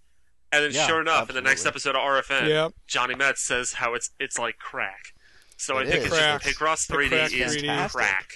And 0.52 0.64
then, 0.64 0.72
Yeah, 0.72 0.86
sure 0.86 1.00
enough, 1.00 1.28
in 1.28 1.34
the 1.34 1.42
next 1.42 1.66
episode 1.66 1.96
of 1.96 2.00
RFN, 2.02 2.48
Yep. 2.48 2.72
Jonny 2.86 3.14
Metts 3.16 3.42
says 3.42 3.74
how 3.74 3.92
it's 3.94 4.10
it's 4.20 4.38
like 4.38 4.56
crack. 4.58 5.12
So 5.56 5.78
It 5.78 5.86
I 5.88 5.90
think 5.90 5.98
is. 5.98 6.04
it's 6.06 6.14
Crack. 6.16 6.42
just 6.42 6.58
Picross 6.58 6.90
3D 6.90 7.08
Crack 7.08 7.32
is 7.34 7.56
3D. 7.56 7.90
crack. 7.90 8.28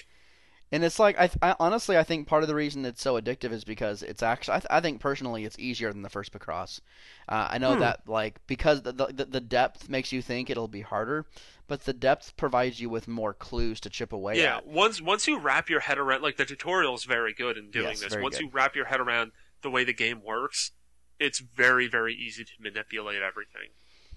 And 0.71 0.83
it's 0.83 0.99
like 0.99 1.19
I, 1.19 1.29
I 1.41 1.55
honestly 1.59 1.97
I 1.97 2.03
think 2.03 2.27
part 2.27 2.43
of 2.43 2.47
the 2.47 2.53
reason 2.53 2.85
it's 2.85 3.01
so 3.01 3.19
addictive 3.19 3.51
is 3.51 3.63
because 3.63 4.03
it's 4.03 4.21
actually 4.21 4.53
I, 4.55 4.59
th- 4.59 4.67
I 4.69 4.81
think 4.81 5.01
personally 5.01 5.43
it's 5.43 5.57
easier 5.57 5.91
than 5.91 6.03
the 6.03 6.09
first 6.11 6.31
Picross. 6.31 6.79
Uh, 7.27 7.47
I 7.49 7.57
know 7.57 7.73
Hmm. 7.73 7.79
that 7.79 8.01
like 8.05 8.39
because 8.45 8.83
the, 8.83 8.91
the 8.91 9.25
the 9.25 9.41
depth 9.41 9.89
makes 9.89 10.11
you 10.11 10.21
think 10.21 10.47
it'll 10.49 10.67
be 10.67 10.81
harder, 10.81 11.25
but 11.67 11.85
the 11.85 11.93
depth 11.93 12.37
provides 12.37 12.79
you 12.79 12.87
with 12.87 13.07
more 13.07 13.33
clues 13.33 13.79
to 13.79 13.89
chip 13.89 14.13
away 14.13 14.39
Yeah, 14.39 14.57
at. 14.57 14.67
once 14.67 15.01
once 15.01 15.27
you 15.27 15.39
wrap 15.39 15.69
your 15.71 15.79
head 15.79 15.97
around, 15.97 16.21
like 16.21 16.37
the 16.37 16.45
tutorial 16.45 16.93
is 16.93 17.03
very 17.03 17.33
good 17.33 17.57
in 17.57 17.71
doing 17.71 17.87
Yes, 17.87 18.01
this. 18.01 18.11
very 18.13 18.21
Once 18.21 18.37
good. 18.37 18.43
you 18.45 18.49
wrap 18.51 18.75
your 18.75 18.85
head 18.85 18.99
around 18.99 19.31
the 19.63 19.71
way 19.71 19.83
the 19.83 19.93
game 19.93 20.21
works, 20.23 20.71
it's 21.19 21.39
very 21.39 21.87
very 21.87 22.13
easy 22.13 22.43
to 22.43 22.51
manipulate 22.59 23.23
everything. 23.23 23.69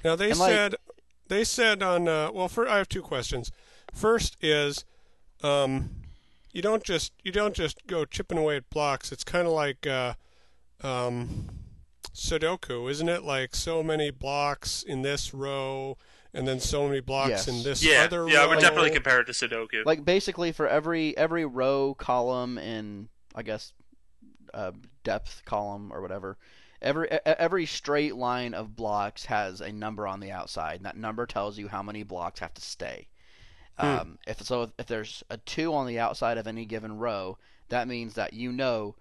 Now 0.04 0.16
they 0.16 0.30
And, 0.32 0.38
like- 0.38 0.50
said 0.52 0.74
they 1.28 1.44
said 1.44 1.82
on 1.82 2.08
uh, 2.08 2.30
well, 2.30 2.48
for 2.48 2.68
I 2.68 2.76
have 2.76 2.90
two 2.90 3.00
questions. 3.00 3.50
First 3.94 4.36
is, 4.42 4.84
um, 5.42 6.01
you 6.52 6.62
don't 6.62 6.82
just 6.84 7.12
you 7.22 7.32
don't 7.32 7.54
just 7.54 7.86
go 7.86 8.04
chipping 8.04 8.38
away 8.38 8.56
at 8.56 8.70
blocks. 8.70 9.10
It's 9.12 9.24
kind 9.24 9.46
of 9.46 9.52
like 9.52 9.86
uh, 9.86 10.14
um, 10.82 11.48
Sudoku, 12.14 12.90
isn't 12.90 13.08
it? 13.08 13.22
Like 13.22 13.54
so 13.54 13.82
many 13.82 14.10
blocks 14.10 14.82
in 14.82 15.02
this 15.02 15.32
row, 15.32 15.96
and 16.34 16.46
then 16.46 16.60
so 16.60 16.86
many 16.86 17.00
blocks 17.00 17.30
Yes. 17.30 17.48
in 17.48 17.62
this 17.62 17.82
Yeah, 17.82 18.04
other 18.04 18.26
yeah, 18.28 18.34
yeah, 18.34 18.42
I 18.42 18.46
would 18.46 18.60
definitely 18.60 18.90
compare 18.90 19.20
it 19.20 19.24
to 19.26 19.32
Sudoku. 19.32 19.84
Like 19.86 20.04
basically 20.04 20.52
for 20.52 20.68
every 20.68 21.16
every 21.16 21.44
row 21.44 21.94
column 21.94 22.58
and 22.58 23.08
I 23.34 23.42
guess 23.42 23.72
uh, 24.52 24.72
depth 25.04 25.42
column 25.46 25.90
or 25.92 26.02
whatever, 26.02 26.36
every 26.82 27.10
every 27.24 27.64
straight 27.64 28.14
line 28.14 28.52
of 28.52 28.76
blocks 28.76 29.24
has 29.24 29.62
a 29.62 29.72
number 29.72 30.06
on 30.06 30.20
the 30.20 30.30
outside, 30.30 30.76
and 30.76 30.84
that 30.84 30.96
number 30.98 31.24
tells 31.24 31.58
you 31.58 31.68
how 31.68 31.82
many 31.82 32.02
blocks 32.02 32.40
have 32.40 32.52
to 32.54 32.62
stay. 32.62 33.08
Hmm. 33.78 33.86
Um, 33.86 34.18
if 34.26 34.42
so, 34.42 34.70
if 34.78 34.86
there's 34.86 35.22
a 35.30 35.38
two 35.38 35.72
on 35.74 35.86
the 35.86 35.98
outside 35.98 36.38
of 36.38 36.46
any 36.46 36.64
given 36.66 36.98
row, 36.98 37.38
that 37.68 37.88
means 37.88 38.14
that 38.14 38.32
you 38.34 38.52
know 38.52 38.96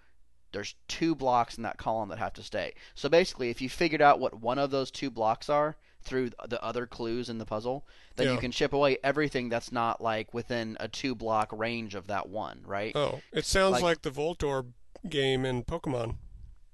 there's 0.54 0.76
two 0.88 1.16
blocks 1.16 1.56
in 1.58 1.64
that 1.64 1.78
column 1.78 2.10
that 2.10 2.20
have 2.20 2.34
to 2.34 2.44
stay. 2.44 2.74
So 2.96 3.10
basically, 3.10 3.50
if 3.50 3.62
you 3.62 3.70
figured 3.70 4.02
out 4.02 4.20
what 4.20 4.40
one 4.42 4.60
of 4.60 4.72
those 4.72 4.92
two 4.92 5.10
blocks 5.10 5.50
are 5.50 5.78
through 6.04 6.32
the 6.48 6.62
other 6.64 6.88
clues 6.88 7.30
in 7.30 7.38
the 7.38 7.46
puzzle, 7.46 7.86
then 8.16 8.34
you 8.34 8.38
can 8.40 8.52
chip 8.52 8.74
away 8.74 8.98
everything 9.04 9.50
that's 9.50 9.72
not 9.72 10.02
like 10.02 10.34
within 10.34 10.76
a 10.80 10.88
two 10.88 11.14
block 11.16 11.52
range 11.52 11.94
of 11.94 12.08
that 12.08 12.28
one, 12.28 12.62
right? 12.66 12.92
Oh, 12.96 13.22
it 13.32 13.46
sounds 13.46 13.74
Like- 13.74 13.84
like, 13.84 14.02
the 14.02 14.10
Voltorb 14.10 14.72
game 15.08 15.46
in 15.46 15.64
Pokemon. 15.64 16.16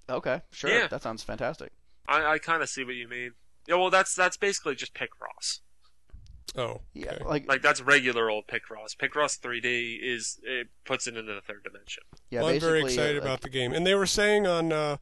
Okay, 0.10 0.42
sure, 0.52 0.70
Yeah. 0.72 0.88
that 0.88 1.02
sounds 1.02 1.24
fantastic. 1.24 1.74
I, 2.08 2.26
I 2.26 2.38
kind 2.40 2.64
of 2.64 2.70
see 2.70 2.86
what 2.86 2.96
you 2.96 3.08
mean. 3.10 3.32
Yeah, 3.68 3.76
well, 3.76 3.90
that's 3.90 4.16
that's 4.16 4.38
basically 4.38 4.76
just 4.76 4.94
Picross. 4.94 5.60
Oh, 6.56 6.82
Yeah, 6.94 7.18
like 7.26 7.48
Like 7.48 7.62
that's 7.62 7.82
regular 7.82 8.30
old 8.30 8.46
Picross. 8.48 8.96
Picross 8.96 9.40
3D 9.40 10.00
is 10.02 10.40
it 10.44 10.68
puts 10.86 11.06
it 11.08 11.18
into 11.18 11.34
the 11.34 11.42
third 11.42 11.64
dimension. 11.64 12.04
yeah, 12.30 12.42
well, 12.42 12.50
I'm 12.50 12.60
very 12.60 12.82
excited 12.84 13.18
uh, 13.18 13.22
about 13.22 13.42
the 13.42 13.50
game. 13.50 13.74
And 13.74 13.86
they 13.86 13.96
were 13.96 14.06
saying 14.06 14.48
on 14.48 14.72
uh, 14.72 14.98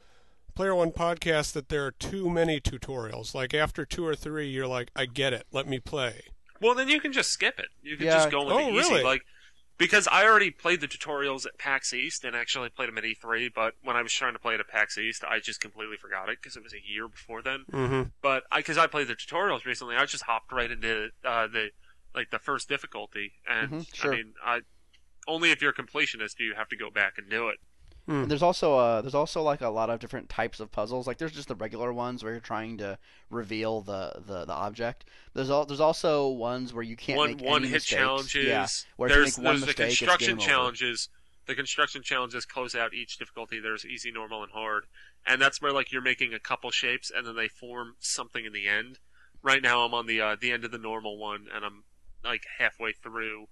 Player 0.55 0.73
One 0.75 0.91
podcast 0.91 1.53
that 1.53 1.69
there 1.69 1.85
are 1.85 1.91
too 1.91 2.29
many 2.29 2.59
tutorials. 2.59 3.33
Like 3.35 3.53
after 3.53 3.85
two 3.85 4.05
or 4.05 4.15
three, 4.15 4.47
you're 4.47 4.67
like, 4.67 4.89
I 4.95 5.05
get 5.05 5.33
it. 5.33 5.45
Let 5.51 5.67
me 5.67 5.79
play. 5.79 6.21
Well, 6.61 6.73
then 6.73 6.87
you 6.89 6.99
can 6.99 7.11
just 7.13 7.29
skip 7.31 7.59
it. 7.59 7.67
You 7.83 7.97
can 7.97 8.05
Yeah. 8.07 8.13
just 8.15 8.31
go 8.31 8.43
with 8.45 8.53
Oh, 8.53 8.57
the 8.57 8.79
easy. 8.79 8.89
really? 8.93 9.03
Like 9.03 9.21
because 9.77 10.07
I 10.09 10.25
already 10.25 10.51
played 10.51 10.81
the 10.81 10.87
tutorials 10.87 11.45
at 11.45 11.57
PAX 11.57 11.93
East 11.93 12.23
and 12.23 12.35
actually 12.35 12.69
played 12.69 12.87
them 12.89 12.97
at 12.97 13.03
E3. 13.03 13.53
But 13.53 13.73
when 13.83 13.95
I 13.95 14.01
was 14.01 14.13
trying 14.13 14.33
to 14.33 14.39
play 14.39 14.53
it 14.53 14.59
at 14.59 14.67
PAX 14.67 14.97
East, 14.97 15.23
I 15.27 15.39
just 15.39 15.59
completely 15.59 15.97
forgot 15.97 16.29
it 16.29 16.37
because 16.41 16.55
it 16.55 16.63
was 16.63 16.73
a 16.73 16.81
year 16.85 17.07
before 17.07 17.41
then. 17.41 17.65
Mm-hmm. 17.71 18.09
But 18.21 18.43
because 18.55 18.77
I 18.77 18.87
played 18.87 19.07
the 19.07 19.15
tutorials 19.15 19.65
recently, 19.65 19.95
I 19.95 20.05
just 20.05 20.23
hopped 20.23 20.51
right 20.51 20.71
into 20.71 21.09
uh, 21.23 21.47
the 21.47 21.69
like 22.13 22.31
the 22.31 22.39
first 22.39 22.69
difficulty, 22.69 23.33
and 23.47 23.71
Mhm, 23.71 23.93
sure. 23.93 24.13
I 24.13 24.15
mean, 24.15 24.33
I 24.43 24.61
only 25.27 25.51
if 25.51 25.61
you're 25.61 25.71
a 25.71 25.73
completionist 25.73 26.37
do 26.37 26.43
you 26.43 26.55
have 26.55 26.69
to 26.69 26.77
go 26.77 26.89
back 26.89 27.17
and 27.17 27.29
do 27.29 27.49
it. 27.49 27.57
And 28.07 28.29
there's 28.29 28.43
also 28.43 28.77
uh 28.77 29.01
there's 29.01 29.15
also 29.15 29.41
like 29.41 29.61
a 29.61 29.69
lot 29.69 29.89
of 29.89 29.99
different 29.99 30.29
types 30.29 30.59
of 30.59 30.71
puzzles. 30.71 31.07
Like 31.07 31.17
there's 31.17 31.31
just 31.31 31.47
the 31.47 31.55
regular 31.55 31.91
ones 31.91 32.23
where 32.23 32.33
you're 32.33 32.39
trying 32.39 32.77
to 32.77 32.99
reveal 33.31 33.81
the 33.81 34.21
the, 34.25 34.45
the 34.45 34.53
object. 34.53 35.05
There's 35.33 35.49
al- 35.49 35.65
there's 35.65 35.79
also 35.79 36.27
ones 36.29 36.71
where 36.73 36.83
you 36.83 36.95
can't 36.95 37.17
one 37.17 37.35
make 37.37 37.41
one 37.41 37.63
hit 37.63 37.71
mistakes. 37.71 37.99
challenges. 37.99 38.45
Yeah, 38.45 38.67
where 38.97 39.09
there's 39.09 39.35
there's 39.37 39.61
the 39.61 39.65
mistake, 39.67 39.87
it's 39.87 39.97
construction 39.97 40.37
game 40.37 40.37
over. 40.37 40.47
challenges. 40.47 41.09
The 41.47 41.55
construction 41.55 42.01
challenges 42.03 42.45
close 42.45 42.75
out 42.75 42.93
each 42.93 43.17
difficulty. 43.17 43.59
There's 43.59 43.85
easy, 43.85 44.11
normal, 44.11 44.41
and 44.43 44.51
hard, 44.51 44.85
and 45.25 45.41
that's 45.41 45.61
where 45.61 45.71
like 45.71 45.91
you're 45.91 46.01
making 46.01 46.33
a 46.33 46.39
couple 46.39 46.69
shapes 46.71 47.11
and 47.15 47.25
then 47.25 47.35
they 47.35 47.47
form 47.47 47.95
something 47.99 48.45
in 48.45 48.53
the 48.53 48.67
end. 48.67 48.99
Right 49.41 49.61
now, 49.61 49.81
I'm 49.81 49.93
on 49.93 50.05
the 50.05 50.21
uh, 50.21 50.35
the 50.39 50.51
end 50.51 50.63
of 50.63 50.71
the 50.71 50.77
normal 50.77 51.17
one, 51.17 51.47
and 51.53 51.65
I'm 51.65 51.83
like 52.23 52.43
halfway 52.59 52.93
through 52.93 53.47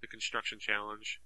the 0.00 0.06
construction 0.06 0.58
challenge. 0.58 1.20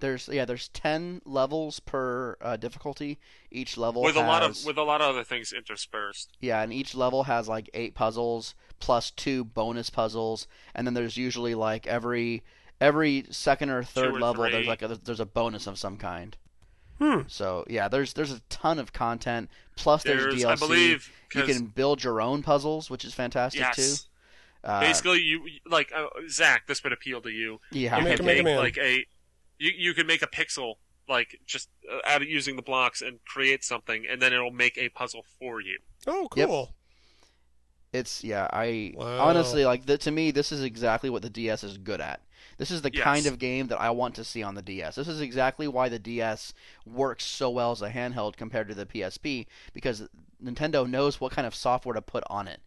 There's 0.00 0.28
yeah 0.28 0.44
there's 0.44 0.68
ten 0.68 1.20
levels 1.24 1.80
per 1.80 2.36
uh, 2.40 2.56
difficulty. 2.56 3.18
Each 3.50 3.76
level 3.76 4.02
with 4.02 4.14
has 4.16 4.24
a 4.24 4.26
lot 4.26 4.42
of 4.42 4.64
with 4.64 4.76
a 4.78 4.82
lot 4.82 5.00
of 5.00 5.08
other 5.08 5.24
things 5.24 5.52
interspersed. 5.52 6.30
yeah, 6.40 6.62
and 6.62 6.72
each 6.72 6.94
level 6.94 7.24
has 7.24 7.48
like 7.48 7.68
eight 7.74 7.94
puzzles 7.94 8.54
plus 8.78 9.10
two 9.10 9.44
bonus 9.44 9.90
puzzles, 9.90 10.46
and 10.74 10.86
then 10.86 10.94
there's 10.94 11.16
usually 11.16 11.54
like 11.54 11.86
every 11.86 12.42
every 12.80 13.24
second 13.30 13.70
or 13.70 13.82
third 13.82 14.14
or 14.14 14.20
level 14.20 14.42
there's 14.50 14.66
like 14.66 14.82
a, 14.82 14.88
there's 14.88 15.20
a 15.20 15.26
bonus 15.26 15.66
of 15.66 15.78
some 15.78 15.96
kind. 15.96 16.36
Hmm. 16.98 17.20
So 17.28 17.64
yeah, 17.68 17.88
there's 17.88 18.12
there's 18.14 18.32
a 18.32 18.40
ton 18.50 18.78
of 18.78 18.92
content. 18.92 19.48
Plus 19.76 20.02
there's, 20.02 20.24
There's, 20.24 20.42
DLC. 20.44 20.46
I 20.46 20.54
believe, 20.56 21.10
you 21.34 21.40
'cause- 21.42 21.56
can 21.56 21.66
build 21.66 22.04
your 22.04 22.20
own 22.20 22.42
puzzles, 22.42 22.90
which 22.90 23.04
is 23.04 23.14
fantastic 23.14 23.60
yes. 23.62 23.76
too. 23.76 24.06
Uh, 24.62 24.80
Basically, 24.80 25.22
you 25.22 25.42
like 25.64 25.90
uh, 25.96 26.08
Zach. 26.28 26.66
This 26.66 26.84
would 26.84 26.92
appeal 26.92 27.22
to 27.22 27.30
you. 27.30 27.60
yeah, 27.72 27.96
You 27.96 28.02
You 28.02 28.08
make 28.08 28.16
could 28.18 28.20
a 28.20 28.26
make 28.26 28.44
Man. 28.44 28.58
like 28.58 28.76
a 28.76 29.06
you 29.60 29.72
you 29.76 29.94
could 29.94 30.06
make 30.08 30.22
a 30.22 30.26
pixel 30.26 30.74
like 31.08 31.38
just 31.46 31.68
uh, 31.92 32.00
out 32.08 32.22
of 32.22 32.28
using 32.28 32.56
the 32.56 32.62
blocks 32.62 33.02
and 33.02 33.20
create 33.24 33.64
something, 33.64 34.06
and 34.10 34.20
then 34.22 34.32
it'll 34.32 34.50
make 34.50 34.76
a 34.78 34.88
puzzle 34.88 35.24
for 35.38 35.60
you. 35.60 35.78
Oh, 36.06 36.28
Yep. 36.34 36.48
cool. 36.48 36.74
It's 37.92 38.22
yeah, 38.24 38.48
I 38.52 38.94
Wow. 38.94 39.18
honestly 39.18 39.64
like 39.64 39.86
the, 39.86 39.98
to 39.98 40.10
me 40.12 40.30
this 40.30 40.52
is 40.52 40.62
exactly 40.62 41.10
what 41.10 41.22
the 41.22 41.30
DS 41.30 41.64
is 41.64 41.76
good 41.78 42.00
at. 42.00 42.20
This 42.56 42.70
is 42.70 42.82
the 42.82 42.90
Yes. 42.92 43.04
kind 43.04 43.26
of 43.26 43.38
game 43.38 43.66
that 43.68 43.80
I 43.80 43.90
want 43.90 44.14
to 44.16 44.24
see 44.24 44.42
on 44.42 44.54
the 44.54 44.62
DS. 44.62 44.94
This 44.94 45.08
is 45.08 45.20
exactly 45.20 45.66
why 45.66 45.88
the 45.88 45.98
DS 45.98 46.52
works 46.86 47.24
so 47.24 47.50
well 47.50 47.72
as 47.72 47.82
a 47.82 47.90
handheld 47.90 48.36
compared 48.36 48.68
to 48.68 48.74
the 48.74 48.86
PSP 48.86 49.46
because 49.72 50.08
Nintendo 50.42 50.88
knows 50.88 51.20
what 51.20 51.32
kind 51.32 51.46
of 51.46 51.54
software 51.54 51.94
to 51.94 52.02
put 52.02 52.22
on 52.30 52.46
it. 52.48 52.60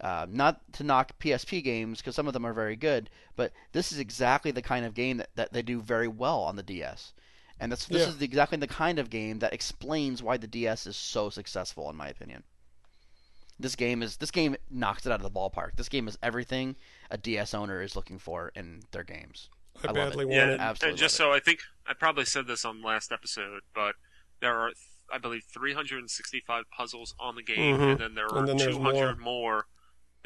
Uh, 0.00 0.26
not 0.28 0.60
to 0.74 0.84
knock 0.84 1.18
PSP 1.18 1.64
games 1.64 1.98
because 2.00 2.14
some 2.14 2.26
of 2.26 2.34
them 2.34 2.44
are 2.44 2.52
very 2.52 2.76
good, 2.76 3.08
but 3.34 3.52
this 3.72 3.90
is 3.92 3.98
exactly 3.98 4.50
the 4.50 4.60
kind 4.60 4.84
of 4.84 4.92
game 4.92 5.16
that, 5.16 5.30
that 5.36 5.52
they 5.54 5.62
do 5.62 5.80
very 5.80 6.06
well 6.08 6.40
on 6.40 6.56
the 6.56 6.62
DS. 6.62 7.14
And 7.58 7.72
that's 7.72 7.86
this 7.86 8.02
Yeah. 8.02 8.08
is 8.08 8.18
the, 8.18 8.24
exactly 8.26 8.58
the 8.58 8.66
kind 8.66 8.98
of 8.98 9.08
game 9.08 9.38
that 9.38 9.54
explains 9.54 10.22
why 10.22 10.36
the 10.36 10.46
DS 10.46 10.86
is 10.86 10.96
so 10.96 11.30
successful, 11.30 11.88
in 11.88 11.96
my 11.96 12.08
opinion. 12.08 12.42
This 13.58 13.74
game 13.74 14.02
is 14.02 14.18
this 14.18 14.30
game 14.30 14.56
knocks 14.70 15.06
it 15.06 15.12
out 15.12 15.22
of 15.22 15.22
the 15.22 15.30
ballpark. 15.30 15.76
This 15.76 15.88
game 15.88 16.08
is 16.08 16.18
everything 16.22 16.76
a 17.10 17.16
DS 17.16 17.54
owner 17.54 17.80
is 17.80 17.96
looking 17.96 18.18
for 18.18 18.52
in 18.54 18.82
their 18.92 19.02
games. 19.04 19.48
I, 19.82 19.88
I 19.88 19.92
love 19.92 19.94
badly 19.94 20.24
it. 20.24 20.26
want 20.28 20.36
yeah, 20.36 20.44
it. 20.48 20.52
and, 20.52 20.60
Absolutely 20.60 20.90
and 20.90 20.98
just 20.98 21.18
love 21.18 21.28
so 21.28 21.32
I 21.32 21.40
think 21.40 21.60
I 21.86 21.94
probably 21.94 22.26
said 22.26 22.46
this 22.46 22.66
on 22.66 22.82
last 22.82 23.10
episode, 23.12 23.62
but 23.74 23.94
there 24.42 24.54
are 24.54 24.72
I 25.10 25.16
believe 25.18 25.44
365 25.50 26.64
puzzles 26.76 27.14
on 27.18 27.36
the 27.36 27.42
game, 27.42 27.78
Mhm. 27.78 27.92
and 27.92 28.00
then 28.00 28.14
there 28.14 28.26
are 28.26 28.38
And 28.40 28.48
then 28.48 28.56
there's 28.58 28.76
200 28.76 29.18
more. 29.18 29.66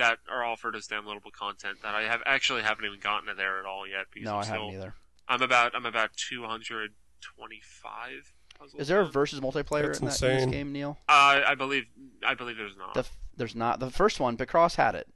That 0.00 0.18
are 0.30 0.44
offered 0.44 0.74
as 0.76 0.86
downloadable 0.88 1.32
content 1.32 1.78
that 1.82 1.94
I 1.94 2.02
have 2.02 2.20
actually 2.26 2.62
haven't 2.62 2.84
even 2.86 3.00
gotten 3.00 3.28
to 3.28 3.34
there 3.34 3.58
at 3.60 3.66
all 3.66 3.86
yet. 3.86 4.06
Because 4.12 4.26
No, 4.26 4.34
I'm 4.36 4.40
I 4.40 4.44
still, 4.44 4.54
haven't 4.66 4.74
either. 4.80 4.94
I'm 5.28 5.42
about 5.42 5.74
I'm 5.74 5.86
about 5.86 6.10
225 6.16 8.32
puzzles. 8.58 8.80
Is 8.80 8.88
there 8.88 9.00
a 9.00 9.06
versus 9.06 9.40
multiplayer 9.40 9.86
That's 9.86 10.00
in, 10.00 10.06
that, 10.06 10.22
in 10.22 10.50
this 10.50 10.56
game, 10.56 10.72
Neal? 10.72 10.98
Uh, 11.08 11.40
I 11.46 11.54
believe 11.54 11.84
I 12.26 12.34
believe 12.34 12.56
there's 12.56 12.76
not. 12.76 12.94
The, 12.94 13.06
there's 13.36 13.54
not. 13.54 13.80
The 13.80 13.90
first 13.90 14.20
one, 14.20 14.36
Picross 14.36 14.76
had 14.76 14.94
it. 14.94 15.08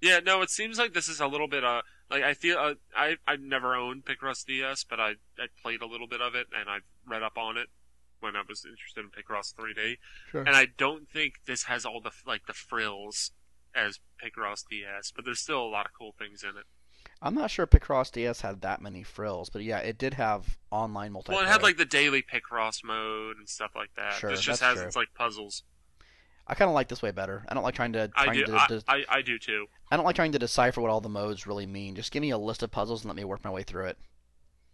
Yeah, 0.00 0.20
no, 0.20 0.42
it 0.42 0.50
seems 0.50 0.78
like 0.78 0.94
this 0.94 1.08
is 1.08 1.20
a 1.20 1.26
little 1.26 1.48
bit 1.48 1.64
uh 1.64 1.82
like 2.10 2.22
I 2.22 2.34
feel 2.34 2.56
uh, 2.58 2.74
I 2.96 3.16
I've 3.26 3.40
never 3.40 3.74
owned 3.74 4.04
Picross 4.04 4.44
DS, 4.46 4.84
but 4.84 5.00
I 5.00 5.10
I 5.38 5.46
played 5.62 5.82
a 5.82 5.86
little 5.86 6.06
bit 6.06 6.20
of 6.20 6.34
it 6.34 6.46
and 6.58 6.68
I've 6.70 6.84
read 7.06 7.22
up 7.22 7.36
on 7.36 7.56
it 7.56 7.68
when 8.20 8.36
I 8.36 8.42
was 8.48 8.64
interested 8.64 9.04
in 9.04 9.10
Picross 9.10 9.54
3D, 9.54 9.98
Sure. 10.32 10.42
and 10.42 10.56
I 10.56 10.66
don't 10.76 11.08
think 11.08 11.34
this 11.46 11.64
has 11.64 11.84
all 11.86 12.00
the 12.00 12.10
like 12.26 12.46
the 12.46 12.52
frills 12.52 13.30
as 13.78 14.00
Picross 14.22 14.64
DS, 14.68 15.12
but 15.14 15.24
there's 15.24 15.40
still 15.40 15.62
a 15.62 15.68
lot 15.68 15.86
of 15.86 15.92
cool 15.98 16.14
things 16.18 16.42
in 16.42 16.50
it. 16.50 16.64
I'm 17.20 17.34
not 17.34 17.50
sure 17.50 17.66
Picross 17.66 18.12
DS 18.12 18.40
had 18.42 18.60
that 18.60 18.80
many 18.80 19.02
frills, 19.02 19.50
but 19.50 19.62
yeah, 19.62 19.78
it 19.78 19.98
did 19.98 20.14
have 20.14 20.56
online 20.70 21.12
multiplayer. 21.12 21.28
Well, 21.30 21.40
it 21.40 21.48
had 21.48 21.62
like 21.62 21.76
the 21.76 21.84
daily 21.84 22.22
Picross 22.22 22.84
mode 22.84 23.36
and 23.38 23.48
stuff 23.48 23.72
like 23.74 23.90
that. 23.96 24.14
Sure, 24.14 24.30
this 24.30 24.40
just 24.40 24.60
that's 24.60 24.70
has 24.74 24.78
true. 24.78 24.86
its 24.86 24.96
like 24.96 25.08
puzzles. 25.14 25.62
I 26.46 26.54
kind 26.54 26.68
of 26.70 26.74
like 26.74 26.88
this 26.88 27.02
way 27.02 27.10
better. 27.10 27.44
I 27.48 27.54
don't 27.54 27.62
like 27.62 27.74
trying 27.74 27.92
to 27.92 28.10
I 28.16 28.32
do 28.32 28.44
to, 28.46 28.52
to- 28.52 28.82
I, 28.88 29.04
I 29.08 29.22
do 29.22 29.38
too. 29.38 29.66
I 29.90 29.96
don't 29.96 30.04
like 30.06 30.16
trying 30.16 30.32
to 30.32 30.38
decipher 30.38 30.80
what 30.80 30.90
all 30.90 31.00
the 31.00 31.08
modes 31.08 31.46
really 31.46 31.66
mean. 31.66 31.94
Just 31.94 32.10
give 32.12 32.20
me 32.22 32.30
a 32.30 32.38
list 32.38 32.62
of 32.62 32.70
puzzles 32.70 33.02
and 33.02 33.08
let 33.08 33.16
me 33.16 33.24
work 33.24 33.44
my 33.44 33.50
way 33.50 33.64
through 33.64 33.86
it. 33.86 33.98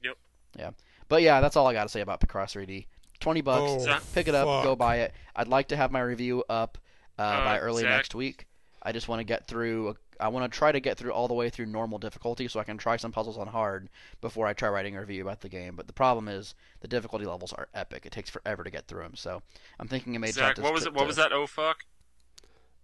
Yep. 0.05 0.17
Yeah. 0.59 0.71
But 1.09 1.23
yeah, 1.23 1.41
that's 1.41 1.57
all 1.57 1.67
I 1.67 1.73
got 1.73 1.83
to 1.85 1.89
say 1.89 2.01
about 2.01 2.21
Picross 2.21 2.55
3D. 2.55 2.87
20 3.21 3.41
bucks. 3.41 3.87
Oh, 3.89 3.99
Pick 4.15 4.29
it 4.29 4.35
up, 4.35 4.47
fuck. 4.47 4.65
go 4.65 4.77
buy 4.77 4.97
it. 4.99 5.15
I'd 5.35 5.49
like 5.49 5.69
to 5.69 5.77
have 5.77 5.91
my 5.91 6.01
review 6.01 6.45
up 6.49 6.79
uh, 7.19 7.23
Uh, 7.23 7.45
by 7.45 7.59
early 7.59 7.83
Zach? 7.83 7.91
next 7.91 8.15
week. 8.15 8.47
I 8.85 8.93
just 8.93 9.09
want 9.09 9.21
to 9.21 9.25
get 9.25 9.47
through. 9.47 9.97
I 10.21 10.29
want 10.29 10.51
to 10.51 10.57
try 10.57 10.71
to 10.71 10.79
get 10.81 10.97
through 10.99 11.13
all 11.13 11.27
the 11.27 11.35
way 11.35 11.51
through 11.51 11.67
normal 11.67 11.99
difficulty, 11.99 12.47
so 12.49 12.61
I 12.61 12.65
can 12.65 12.77
try 12.79 12.97
some 12.97 13.11
puzzles 13.13 13.37
on 13.39 13.47
hard 13.49 13.89
before 14.21 14.47
I 14.47 14.53
try 14.53 14.69
writing 14.69 14.95
a 14.97 15.01
review 15.01 15.23
about 15.23 15.41
the 15.41 15.49
game. 15.49 15.75
But 15.75 15.87
the 15.87 15.93
problem 15.93 16.29
is 16.29 16.55
the 16.81 16.89
difficulty 16.89 17.25
levels 17.25 17.53
are 17.53 17.69
epic. 17.75 18.05
It 18.07 18.13
takes 18.13 18.31
forever 18.31 18.63
to 18.63 18.71
get 18.71 18.87
through 18.87 19.03
them. 19.03 19.17
So 19.17 19.43
I'm 19.81 19.89
thinking 19.89 20.15
it 20.15 20.19
may 20.21 20.31
Zach, 20.31 20.57
to, 20.57 20.63
what 20.63 20.73
was 20.75 20.83
to- 20.85 20.91
it? 20.91 20.95
What 20.95 21.01
to- 21.03 21.07
was 21.07 21.17
that? 21.17 21.33
Oh 21.33 21.47
fuck! 21.47 21.85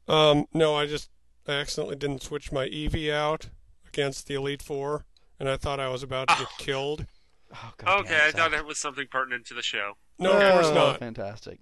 Um, 0.09 0.47
no, 0.53 0.75
I 0.75 0.87
just 0.87 1.11
I 1.47 1.53
accidentally 1.53 1.97
didn't 1.97 2.23
switch 2.23 2.51
my 2.53 2.67
Eevee 2.69 3.13
out 3.13 3.49
against 3.87 4.27
the 4.27 4.35
Elite 4.35 4.63
Four, 4.63 5.05
and 5.39 5.49
I 5.49 5.57
thought 5.57 5.81
I 5.81 5.89
was 5.89 6.03
about 6.03 6.29
to 6.29 6.35
get 6.37 6.47
Oh. 6.49 6.55
killed. 6.59 7.07
Oh, 7.53 7.73
God 7.79 8.01
Okay, 8.01 8.11
damn 8.11 8.29
I 8.29 8.31
thought 8.31 8.51
Zach. 8.53 8.61
it 8.61 8.67
was 8.67 8.79
something 8.79 9.07
pertinent 9.11 9.45
to 9.47 9.55
the 9.55 9.63
show. 9.63 9.95
No, 10.19 10.33
of 10.33 10.53
course 10.53 10.67
Oh, 10.67 10.75
not. 10.75 10.99
Fantastic. 11.01 11.59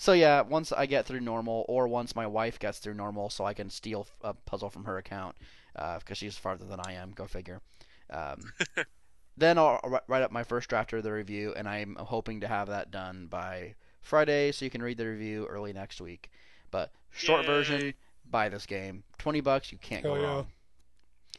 So 0.00 0.12
yeah, 0.12 0.42
once 0.42 0.70
I 0.70 0.86
get 0.86 1.06
through 1.06 1.20
normal, 1.20 1.64
or 1.68 1.88
once 1.88 2.14
my 2.14 2.26
wife 2.26 2.60
gets 2.60 2.78
through 2.78 2.94
normal, 2.94 3.30
so 3.30 3.44
I 3.44 3.52
can 3.52 3.68
steal 3.68 4.06
a 4.22 4.32
puzzle 4.32 4.70
from 4.70 4.84
her 4.84 4.96
account 4.96 5.36
because 5.74 6.16
she's 6.16 6.38
farther 6.38 6.64
than 6.64 6.78
I 6.78 6.92
am. 6.92 7.10
Go 7.10 7.26
figure. 7.26 7.60
Um, 8.08 8.52
then 9.36 9.58
I'll 9.58 9.80
write 10.06 10.22
up 10.22 10.30
my 10.30 10.44
first 10.44 10.68
draft 10.68 10.92
of 10.92 11.02
the 11.02 11.12
review, 11.12 11.52
and 11.56 11.68
I'm 11.68 11.96
hoping 11.96 12.40
to 12.40 12.48
have 12.48 12.68
that 12.68 12.92
done 12.92 13.26
by 13.28 13.74
Friday, 14.00 14.52
so 14.52 14.64
you 14.64 14.70
can 14.70 14.84
read 14.84 14.98
the 14.98 15.06
review 15.08 15.46
early 15.46 15.72
next 15.72 16.00
week. 16.00 16.30
But 16.70 16.92
short 17.10 17.40
Yay. 17.40 17.46
version, 17.48 17.94
buy 18.30 18.48
this 18.48 18.66
game. 18.66 19.02
Twenty 19.18 19.40
bucks, 19.40 19.72
you 19.72 19.78
can't 19.78 20.04
go 20.04 20.14
yeah. 20.14 20.22
wrong. 20.22 20.46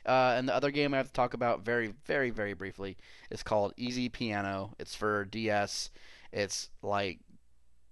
Uh, 0.05 0.33
and 0.37 0.49
the 0.49 0.55
other 0.55 0.71
game 0.71 0.93
I 0.93 0.97
have 0.97 1.07
to 1.07 1.13
talk 1.13 1.33
about 1.33 1.63
very, 1.63 1.93
very, 2.05 2.29
very 2.29 2.53
briefly 2.53 2.97
is 3.29 3.41
called 3.41 3.73
Easy 3.77 4.09
Piano. 4.09 4.73
It's 4.79 4.95
for 4.95 5.23
DS. 5.23 5.91
It's 6.33 6.69
like 6.81 7.19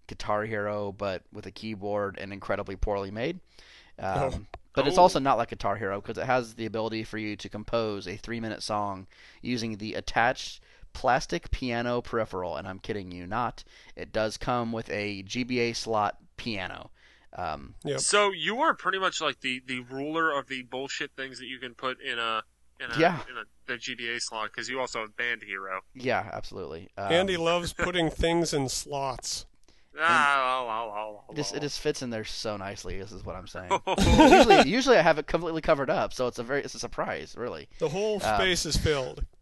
Guitar 0.07 0.43
Hero, 0.45 0.91
but 0.91 1.23
with 1.31 1.45
a 1.45 1.51
keyboard 1.51 2.17
and 2.19 2.31
incredibly 2.33 2.75
poorly 2.75 3.11
made. 3.11 3.39
Um, 3.99 4.19
Oh. 4.33 4.39
But 4.73 4.87
it's 4.87 4.97
Oh. 4.99 5.01
also 5.03 5.17
not 5.19 5.37
like 5.39 5.49
Guitar 5.49 5.75
Hero 5.75 5.99
because 5.99 6.19
it 6.19 6.25
has 6.27 6.53
the 6.53 6.67
ability 6.67 7.03
for 7.03 7.17
you 7.17 7.35
to 7.35 7.49
compose 7.49 8.07
a 8.07 8.15
three-minute 8.15 8.61
song 8.61 9.07
using 9.41 9.77
the 9.77 9.95
attached 9.95 10.61
plastic 10.93 11.49
piano 11.49 11.99
peripheral. 12.01 12.55
And 12.57 12.67
I'm 12.67 12.77
kidding 12.77 13.11
you 13.11 13.25
not. 13.25 13.63
It 13.95 14.11
does 14.11 14.37
come 14.37 14.71
with 14.71 14.87
a 14.91 15.23
GBA 15.23 15.73
slot 15.75 16.17
piano. 16.37 16.91
Um, 17.33 17.73
Yep. 17.85 17.99
So 18.01 18.31
you 18.31 18.61
are 18.61 18.75
pretty 18.75 18.99
much 18.99 19.19
like 19.19 19.39
the, 19.41 19.61
the 19.65 19.79
ruler 19.79 20.31
of 20.31 20.47
the 20.47 20.61
bullshit 20.61 21.11
things 21.17 21.39
that 21.39 21.47
you 21.47 21.57
can 21.59 21.73
put 21.73 21.99
in 22.01 22.19
a 22.19 22.43
in 22.79 22.91
a 22.91 22.99
Yeah. 22.99 23.19
in 23.27 23.35
a 23.37 23.43
the 23.65 23.73
GBA 23.79 24.19
slot 24.21 24.51
because 24.51 24.69
you 24.69 24.79
also 24.79 24.99
have 25.01 25.17
Band 25.17 25.41
Hero. 25.43 25.81
yeah, 25.95 26.29
absolutely. 26.31 26.89
Um, 26.95 27.11
Andy 27.11 27.35
loves 27.35 27.73
putting 27.77 28.11
things 28.11 28.53
in 28.53 28.69
slots. 28.69 29.47
Ah, 29.99 30.63
la, 30.65 30.83
la, 30.83 30.83
la, 30.83 31.09
la, 31.09 31.19
It 31.31 31.35
just, 31.35 31.51
la. 31.53 31.57
it 31.57 31.61
just 31.61 31.79
fits 31.79 32.01
in 32.01 32.09
there 32.09 32.25
so 32.25 32.57
nicely. 32.57 32.97
This 32.99 33.11
is 33.11 33.23
what 33.25 33.35
I'm 33.35 33.47
saying. 33.47 33.71
usually, 34.31 34.69
usually 34.69 34.97
I 34.97 35.01
have 35.01 35.17
it 35.17 35.27
completely 35.27 35.61
covered 35.61 35.89
up, 35.89 36.13
so 36.13 36.27
it's 36.27 36.39
a 36.39 36.43
very 36.43 36.61
it's 36.61 36.75
a 36.75 36.79
surprise, 36.79 37.35
really. 37.37 37.67
The 37.79 37.89
whole 37.89 38.15
Um, 38.15 38.19
space 38.21 38.65
is 38.65 38.77
filled. 38.77 39.23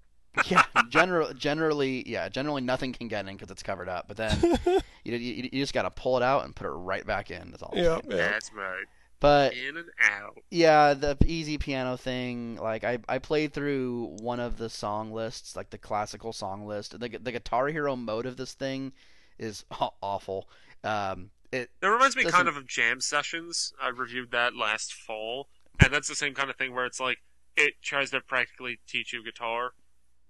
Yeah, 0.47 0.64
general, 0.89 1.34
generally, 1.34 2.03
yeah, 2.10 2.28
generally 2.28 2.62
nothing 2.62 2.91
can 2.91 3.08
get 3.08 3.26
in 3.26 3.36
because 3.38 3.49
it's 3.51 3.64
covered 3.64 3.88
up. 3.88 4.10
But 4.10 4.18
then 4.18 4.38
you, 5.06 5.16
you 5.16 5.49
you 5.49 5.64
just 5.64 5.74
gotta 5.74 5.89
pull 5.89 6.18
it 6.18 6.24
out 6.24 6.43
and 6.43 6.53
put 6.53 6.68
it 6.68 6.72
right 6.72 7.08
back 7.08 7.32
in. 7.32 7.51
That's 7.51 7.64
all. 7.64 7.72
Yeah, 7.74 8.01
saying. 8.01 8.01
yeah. 8.10 8.16
That's 8.18 8.51
right. 8.53 8.84
But 9.22 9.53
In 9.53 9.78
and 9.78 9.88
out. 10.01 10.38
yeah, 10.51 10.93
the 10.93 11.16
easy 11.26 11.58
piano 11.58 11.95
thing. 11.95 12.58
Like 12.58 12.84
I, 12.84 12.97
I 13.08 13.20
played 13.20 13.53
through 13.53 14.18
one 14.20 14.41
of 14.41 14.58
the 14.58 14.70
song 14.70 15.14
lists, 15.14 15.56
like 15.56 15.70
the 15.70 15.78
classical 15.78 16.34
song 16.34 16.68
list. 16.68 16.99
The 16.99 17.08
the 17.08 17.32
Guitar 17.32 17.68
Hero 17.70 17.95
mode 17.95 18.26
of 18.26 18.36
this 18.36 18.53
thing 18.53 18.91
is 19.40 19.66
awful. 20.02 20.48
Um, 20.84 21.32
it 21.52 21.70
It 21.82 21.86
reminds 21.88 22.16
me 22.16 22.24
Doesn't- 22.24 22.36
kind 22.36 22.48
of 22.48 22.58
of 22.58 22.68
Jam 22.68 23.02
Sessions. 23.02 23.74
I 23.82 23.90
reviewed 23.90 24.32
that 24.32 24.56
last 24.56 24.94
fall, 24.94 25.48
and 25.80 25.94
that's 25.94 26.08
the 26.08 26.16
same 26.16 26.34
kind 26.34 26.50
of 26.50 26.56
thing 26.56 26.74
where 26.74 26.86
it's 26.86 27.00
like 27.00 27.20
it 27.56 27.82
tries 27.82 28.12
to 28.12 28.22
practically 28.22 28.80
teach 28.88 29.14
you 29.14 29.24
guitar, 29.24 29.72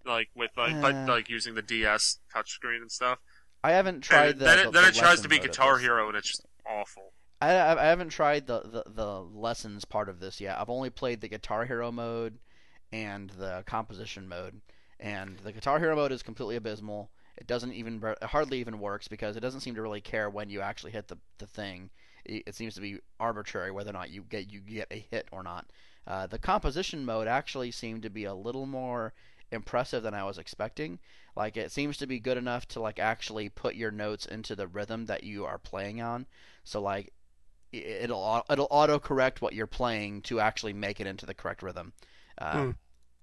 like 0.05 0.29
with 0.35 0.51
like 0.57 0.73
Uh. 0.73 0.81
but 0.81 0.95
like 1.07 1.29
using 1.29 1.55
the 1.55 1.61
DS 1.61 2.19
touchscreen 2.33 2.81
and 2.81 2.91
stuff. 2.91 3.19
I 3.63 3.71
haven't 3.71 4.01
tried 4.01 4.31
and 4.33 4.39
the. 4.41 4.45
then 4.45 4.57
the, 4.57 4.63
it, 4.69 4.73
then 4.73 4.83
the 4.83 4.89
it 4.89 4.95
tries 4.95 5.21
to 5.21 5.27
be 5.29 5.39
Guitar. 5.39 5.77
Hero, 5.79 6.07
and 6.07 6.15
it's 6.17 6.27
just 6.27 6.45
awful. 6.69 7.13
I, 7.41 7.49
I 7.51 7.85
haven't 7.85 8.09
tried 8.09 8.45
the, 8.47 8.61
the 8.61 8.83
the 8.87 9.21
lessons 9.21 9.83
part 9.85 10.07
of 10.07 10.19
this 10.19 10.39
yet. 10.39 10.59
I've 10.59 10.69
only 10.69 10.89
played 10.89 11.21
the 11.21 11.27
Guitar 11.27 11.65
Hero 11.65 11.91
mode 11.91 12.37
and 12.93 13.29
the 13.31 13.63
composition 13.65 14.27
mode. 14.29 14.61
And 14.99 15.37
the 15.39 15.51
Guitar 15.51 15.79
Hero 15.79 15.95
mode 15.95 16.11
is 16.13 16.23
completely 16.23 16.55
abysmal. 16.55 17.09
It 17.37 17.47
doesn't 17.47 17.73
even 17.73 18.01
it 18.03 18.23
hardly 18.23 18.59
even 18.59 18.79
works 18.79 19.07
because 19.07 19.35
it 19.35 19.41
doesn't 19.41 19.61
seem 19.61 19.75
to 19.75 19.81
really 19.81 20.01
care 20.01 20.29
when 20.29 20.49
you 20.49 20.61
actually 20.61 20.91
hit 20.91 21.07
the 21.07 21.17
the 21.37 21.47
thing. 21.47 21.89
It, 22.25 22.43
it 22.47 22.55
seems 22.55 22.75
to 22.75 22.81
be 22.81 22.99
arbitrary 23.19 23.71
whether 23.71 23.89
or 23.89 23.93
not 23.93 24.09
you 24.09 24.23
get 24.23 24.49
you 24.51 24.61
get 24.61 24.87
a 24.91 24.99
hit 25.11 25.27
or 25.31 25.43
not. 25.43 25.69
Uh, 26.07 26.27
the 26.27 26.39
composition 26.39 27.05
mode 27.05 27.27
actually 27.27 27.71
seemed 27.71 28.03
to 28.03 28.09
be 28.09 28.25
a 28.25 28.33
little 28.33 28.65
more 28.65 29.13
impressive 29.51 30.03
than 30.03 30.13
I 30.13 30.23
was 30.23 30.37
expecting. 30.37 30.99
Like 31.35 31.57
it 31.57 31.71
seems 31.71 31.97
to 31.97 32.07
be 32.07 32.19
good 32.19 32.37
enough 32.37 32.67
to 32.69 32.79
like 32.79 32.99
actually 32.99 33.49
put 33.49 33.75
your 33.75 33.91
notes 33.91 34.25
into 34.25 34.55
the 34.55 34.67
rhythm 34.67 35.05
that 35.07 35.23
you 35.23 35.45
are 35.45 35.57
playing 35.57 36.01
on. 36.01 36.27
So 36.63 36.81
like 36.81 37.11
it'll 37.71 38.43
it'll 38.49 38.67
auto 38.69 38.99
correct 38.99 39.41
what 39.41 39.53
you're 39.53 39.67
playing 39.67 40.21
to 40.23 40.39
actually 40.39 40.73
make 40.73 40.99
it 40.99 41.07
into 41.07 41.25
the 41.25 41.33
correct 41.33 41.61
rhythm. 41.63 41.93
Uh, 42.37 42.65
Hmm. 42.65 42.71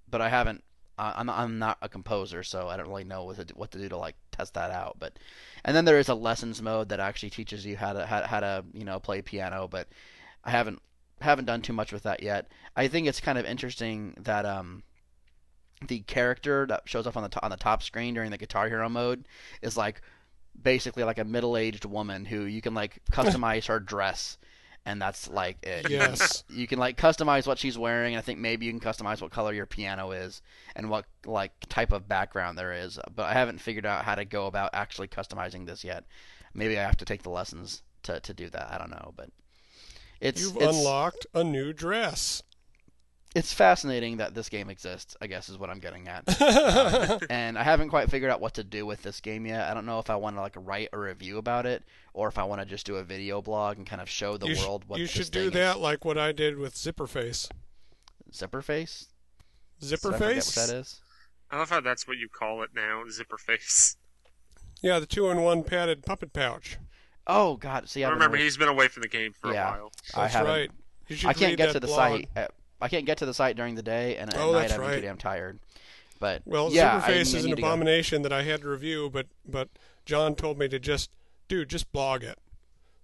But 0.09 0.21
I 0.21 0.29
haven't. 0.29 0.65
I- 1.03 1.15
I'm 1.21 1.29
I'm 1.31 1.59
not 1.59 1.79
a 1.83 1.89
composer, 1.89 2.43
so 2.43 2.69
I 2.69 2.77
don't 2.77 2.89
really 2.89 3.05
know 3.05 3.25
what 3.25 3.37
to 3.37 3.45
do, 3.45 3.55
what 3.55 3.71
to 3.73 3.79
do 3.79 3.89
to 3.89 3.97
like 3.97 4.17
test 4.31 4.55
that 4.55 4.71
out. 4.71 4.97
But 4.99 5.19
and 5.65 5.77
then 5.77 5.85
there 5.85 5.99
is 5.99 6.09
a 6.09 6.15
lessons 6.15 6.63
mode 6.63 6.89
that 6.91 7.01
actually 7.01 7.31
teaches 7.31 7.65
you 7.67 7.77
how 7.77 7.93
to 7.93 8.07
how, 8.07 8.23
how 8.23 8.41
to 8.41 8.65
you 8.73 8.85
know 8.85 9.01
play 9.01 9.23
piano. 9.23 9.69
But 9.69 9.89
I 10.45 10.51
haven't 10.51 10.81
haven't 11.21 11.45
done 11.47 11.63
too 11.63 11.73
much 11.73 11.93
with 11.93 12.05
that 12.05 12.23
yet. 12.23 12.51
I 12.77 12.89
think 12.89 13.07
it's 13.07 13.21
kind 13.21 13.39
of 13.39 13.45
interesting 13.47 14.15
that 14.21 14.45
um 14.47 14.83
the 15.89 16.01
character 16.01 16.67
that 16.69 16.83
shows 16.89 17.07
up 17.07 17.17
on 17.17 17.25
the 17.25 17.29
to- 17.31 17.45
on 17.45 17.51
the 17.51 17.57
top 17.57 17.83
screen 17.83 18.15
during 18.15 18.31
the 18.31 18.39
Guitar 18.39 18.69
Hero 18.69 18.89
mode 18.89 19.27
is 19.63 19.77
like 19.77 20.01
basically 20.61 21.03
like 21.03 21.19
a 21.19 21.25
middle-aged 21.25 21.85
woman 21.85 22.25
who 22.25 22.43
you 22.45 22.61
can 22.61 22.75
like 22.75 23.01
customize 23.13 23.67
her 23.67 23.81
dress 23.81 24.39
and 24.85 25.01
that's 25.01 25.29
like 25.29 25.59
it. 25.63 25.89
You 25.91 25.99
can- 25.99 26.11
Yes. 26.11 26.45
you 26.49 26.67
can 26.67 26.79
like 26.79 26.97
customize 26.97 27.47
what 27.47 27.59
she's 27.59 27.79
wearing. 27.79 28.15
And 28.15 28.19
I 28.19 28.23
think 28.23 28.39
maybe 28.41 28.67
you 28.67 28.73
can 28.73 28.81
customize 28.81 29.21
what 29.23 29.31
color 29.31 29.53
your 29.53 29.67
piano 29.67 30.11
is 30.11 30.43
and 30.75 30.91
what 30.91 31.05
like 31.25 31.53
type 31.69 31.93
of 31.93 32.09
background 32.09 32.59
there 32.59 32.73
is. 32.73 32.99
But 33.15 33.27
I 33.27 33.33
haven't 33.35 33.59
figured 33.61 33.87
out 33.87 34.05
how 34.05 34.15
to 34.17 34.25
go 34.25 34.47
about 34.47 34.71
actually 34.73 35.09
customizing 35.09 35.67
this 35.67 35.85
yet. 35.85 36.05
Maybe 36.55 36.79
I 36.79 36.83
have 36.83 36.97
to 36.99 37.05
take 37.05 37.23
the 37.23 37.31
lessons 37.31 37.83
to, 38.03 38.21
to 38.21 38.35
do 38.35 38.51
that. 38.51 38.73
I 38.73 38.79
don't 38.79 38.91
know, 38.91 39.13
but 39.17 39.31
it's 40.21 40.41
You've 40.43 40.57
it's, 40.57 40.77
unlocked 40.77 41.27
a 41.35 41.43
new 41.45 41.73
dress. 41.73 42.43
It's 43.35 43.53
fascinating 43.53 44.19
that 44.19 44.35
this 44.35 44.49
game 44.49 44.69
exists. 44.71 45.17
I 45.21 45.27
guess 45.27 45.49
is 45.49 45.57
what 45.59 45.71
I'm 45.71 45.79
getting 45.81 46.09
at. 46.09 46.25
Um, 47.13 47.19
and 47.31 47.59
I 47.59 47.63
haven't 47.63 47.89
quite 47.91 48.11
figured 48.11 48.31
out 48.31 48.41
what 48.41 48.55
to 48.55 48.65
do 48.65 48.85
with 48.87 49.03
this 49.03 49.21
game 49.21 49.47
yet. 49.47 49.69
I 49.71 49.75
don't 49.75 49.87
know 49.87 49.99
if 49.99 50.11
I 50.11 50.17
want 50.17 50.37
to 50.37 50.41
like 50.41 50.55
write 50.57 50.89
a 50.93 50.99
review 50.99 51.39
about 51.39 51.67
it 51.67 51.83
or 52.15 52.29
if 52.29 52.39
I 52.39 52.45
want 52.45 52.61
to 52.61 52.67
just 52.67 52.85
do 52.87 52.97
a 52.97 53.03
video 53.05 53.41
blog 53.43 53.79
and 53.79 53.87
kind 53.87 54.01
of 54.03 54.09
show 54.09 54.37
the 54.37 54.49
you 54.49 54.55
sh- 54.55 54.61
world 54.67 54.85
what 54.87 54.99
you 55.01 55.07
this 55.07 55.15
should 55.15 55.31
do 55.31 55.45
thing 55.51 55.59
that 55.61 55.81
like 55.81 56.05
what 56.05 56.19
I 56.19 56.33
did 56.33 56.59
with 56.59 56.75
Zipperface. 56.75 57.29
is. 57.29 57.49
Zipperface. 58.33 59.07
Did 59.81 59.93
I 59.93 59.97
forget 59.97 60.21
Zipperface? 60.21 60.57
what 60.57 60.67
that 60.69 60.77
is? 60.77 61.01
I 61.51 61.59
love 61.59 61.71
how 61.71 61.81
that's 61.81 62.07
what 62.09 62.17
you 62.19 62.29
call 62.29 62.63
it 62.63 62.71
now, 62.75 63.05
zipper 63.11 63.39
face. 63.39 63.97
Yeah, 64.83 64.99
the 64.99 65.07
two-in-one 65.07 65.65
padded 65.65 66.03
puppet 66.05 66.33
pouch. 66.33 66.79
Oh 67.27 67.57
God! 67.57 67.89
See, 67.89 68.03
I 68.03 68.07
I 68.07 68.11
haven't 68.11 68.19
remember 68.19 68.35
really- 68.35 68.45
he's 68.45 68.57
been 68.57 68.69
away 68.69 68.89
from 68.89 69.03
the 69.03 69.09
game 69.09 69.33
for 69.41 69.53
Yeah. 69.53 69.69
a 69.69 69.71
while. 69.73 69.93
I 70.15 70.21
That's 70.23 70.35
haven't. 70.35 70.51
right. 70.53 70.71
You 71.09 71.17
should 71.17 71.29
I 71.31 71.33
can't 71.35 71.51
read 71.53 71.59
get 71.59 71.67
that 71.67 71.73
to 71.75 71.81
the 71.81 71.87
blog. 71.89 71.99
site. 71.99 72.29
uh, 72.37 72.47
I 72.83 72.89
can't 72.89 73.07
get 73.07 73.19
to 73.19 73.27
the 73.27 73.35
site 73.35 73.57
during 73.57 73.75
the 73.75 73.83
day, 73.83 74.17
and 74.17 74.33
at 74.33 74.39
Oh, 74.41 74.53
night 74.53 74.73
I'm 74.73 74.81
too 74.95 75.01
damn 75.01 75.17
tired. 75.17 75.59
But 76.19 76.43
Well, 76.45 76.71
yeah, 76.71 76.97
I, 76.97 77.01
Zipperface 77.13 77.35
I 77.35 77.39
is 77.39 77.45
an 77.45 77.53
abomination 77.53 78.23
that 78.23 78.33
I 78.33 78.43
had 78.43 78.63
to 78.63 78.69
review, 78.69 79.11
but 79.11 79.27
but 79.47 79.69
John 80.05 80.35
told 80.35 80.59
me 80.59 80.69
to 80.69 80.79
just, 80.79 81.11
dude, 81.49 81.69
just 81.69 81.91
blog 81.93 82.23
it. 82.23 82.39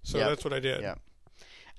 So 0.02 0.18
Yep. 0.18 0.28
that's 0.28 0.44
what 0.44 0.52
I 0.52 0.60
did. 0.60 0.82
Yeah. 0.82 0.94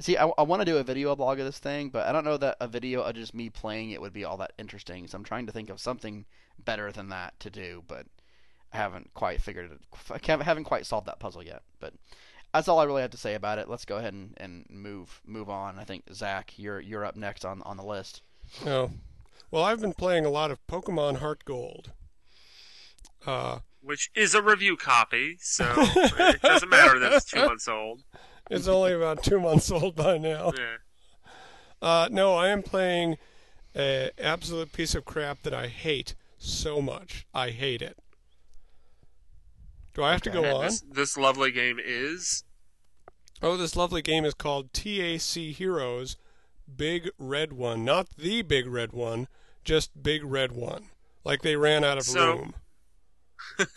See, 0.01 0.15
I, 0.15 0.27
I 0.37 0.43
want 0.43 0.61
to 0.61 0.65
do 0.65 0.77
a 0.77 0.83
video 0.83 1.13
blog 1.15 1.39
of 1.39 1.45
this 1.45 1.59
thing, 1.59 1.89
but 1.89 2.07
I 2.07 2.13
don't 2.13 2.23
know 2.23 2.37
that 2.37 2.55
a 2.61 2.67
video 2.67 3.01
of 3.01 3.15
just 3.15 3.33
me 3.33 3.49
playing 3.49 3.91
it 3.91 3.99
would 3.99 4.13
be 4.13 4.23
all 4.23 4.37
that 4.37 4.53
interesting. 4.57 5.07
So 5.07 5.17
I'm 5.17 5.25
trying 5.25 5.45
to 5.47 5.51
think 5.51 5.69
of 5.69 5.79
something 5.81 6.25
better 6.57 6.91
than 6.91 7.09
that 7.09 7.37
to 7.41 7.49
do, 7.49 7.83
but 7.87 8.05
I 8.71 8.77
haven't 8.77 9.13
quite 9.13 9.41
figured 9.41 9.71
it. 9.71 9.79
I 10.09 10.43
haven't 10.43 10.63
quite 10.63 10.85
solved 10.85 11.07
that 11.07 11.19
puzzle 11.19 11.43
yet. 11.43 11.63
But 11.81 11.93
that's 12.53 12.67
all 12.67 12.79
I 12.79 12.83
really 12.83 13.01
have 13.01 13.11
to 13.11 13.17
say 13.17 13.35
about 13.35 13.59
it. 13.59 13.69
Let's 13.69 13.85
go 13.85 13.97
ahead 13.97 14.13
and, 14.13 14.33
and 14.37 14.65
move 14.69 15.21
move 15.25 15.49
on. 15.49 15.77
I 15.77 15.83
think 15.83 16.03
Zach, 16.13 16.53
you're 16.57 16.79
you're 16.79 17.05
up 17.05 17.15
next 17.15 17.45
on 17.45 17.61
on 17.63 17.77
the 17.77 17.83
list. 17.83 18.21
Oh. 18.65 18.91
Well, 19.51 19.63
I've 19.63 19.81
been 19.81 19.93
playing 19.93 20.25
a 20.25 20.29
lot 20.29 20.51
of 20.51 20.65
Pokemon 20.67 21.17
Heart 21.17 21.43
Gold. 21.45 21.91
Uh, 23.25 23.59
Which 23.81 24.11
is 24.15 24.35
a 24.35 24.41
review 24.41 24.77
copy, 24.77 25.37
so 25.41 25.65
it 25.77 26.41
doesn't 26.41 26.69
matter 26.69 26.99
that 26.99 27.13
it's 27.13 27.25
two 27.25 27.45
months 27.45 27.67
old. 27.67 28.03
it's 28.51 28.67
only 28.67 28.93
about 28.93 29.23
two 29.23 29.39
months 29.39 29.71
old 29.71 29.95
by 29.95 30.17
now. 30.17 30.51
Yeah. 30.55 30.77
Uh, 31.81 32.09
no, 32.11 32.35
I 32.35 32.49
am 32.49 32.61
playing 32.61 33.17
a 33.75 34.11
absolute 34.19 34.71
piece 34.71 34.93
of 34.95 35.05
crap 35.05 35.43
that 35.43 35.53
I 35.53 35.67
hate 35.67 36.13
so 36.37 36.81
much. 36.81 37.25
I 37.33 37.49
hate 37.49 37.81
it. 37.81 37.97
Do 39.99 40.05
I 40.05 40.13
have 40.13 40.21
to 40.21 40.29
go 40.29 40.45
on? 40.55 40.63
this, 40.63 40.79
this 40.89 41.17
lovely 41.17 41.51
game 41.51 41.77
is 41.83 42.45
Oh, 43.41 43.57
this 43.57 43.75
lovely 43.75 44.01
game 44.01 44.23
is 44.23 44.33
called 44.33 44.71
TAC 44.71 45.19
Heroes 45.19 46.15
Big 46.73 47.09
Red 47.17 47.51
One. 47.51 47.83
Not 47.83 48.07
the 48.17 48.41
Big 48.41 48.65
Red 48.65 48.93
One, 48.93 49.27
just 49.65 50.01
Big 50.01 50.23
Red 50.23 50.53
One. 50.53 50.85
Like 51.25 51.41
they 51.41 51.57
ran 51.57 51.83
out 51.83 51.97
of 51.97 52.03
So- 52.05 52.27
room. 52.37 52.53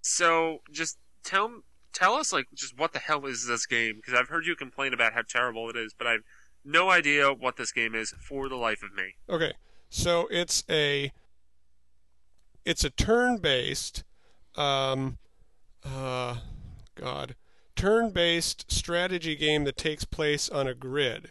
so. 0.00 0.62
Just 0.72 0.96
tell 1.22 1.60
tell 1.92 2.14
us 2.14 2.32
like 2.32 2.46
just 2.54 2.78
what 2.78 2.94
the 2.94 2.98
hell 2.98 3.26
is 3.26 3.46
this 3.46 3.66
game? 3.66 3.96
Because 3.96 4.14
I've 4.18 4.28
heard 4.28 4.46
you 4.46 4.56
complain 4.56 4.94
about 4.94 5.12
how 5.12 5.20
terrible 5.28 5.68
it 5.68 5.76
is, 5.76 5.92
but 5.92 6.06
I've 6.06 6.22
no 6.64 6.88
idea 6.88 7.30
what 7.30 7.56
this 7.56 7.72
game 7.72 7.94
is 7.94 8.14
for 8.26 8.48
the 8.48 8.56
life 8.56 8.82
of 8.82 8.94
me. 8.94 9.16
Okay, 9.28 9.52
so 9.90 10.28
it's 10.30 10.64
a 10.70 11.12
it's 12.64 12.84
a 12.84 12.90
turn-based, 12.90 14.04
um, 14.58 15.18
uh, 15.84 16.36
God, 16.94 17.36
turn-based 17.76 18.70
strategy 18.70 19.36
game 19.36 19.64
that 19.64 19.76
takes 19.76 20.04
place 20.04 20.48
on 20.48 20.66
a 20.66 20.74
grid, 20.74 21.30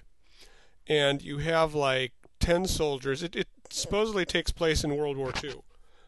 and 0.88 1.22
you 1.22 1.40
have 1.40 1.76
like 1.76 2.14
ten 2.40 2.66
soldiers. 2.66 3.22
It, 3.22 3.36
it 3.36 3.48
supposedly 3.70 4.26
takes 4.26 4.52
place 4.52 4.84
in 4.84 4.96
World 4.96 5.18
War 5.18 5.34
II, 5.44 5.62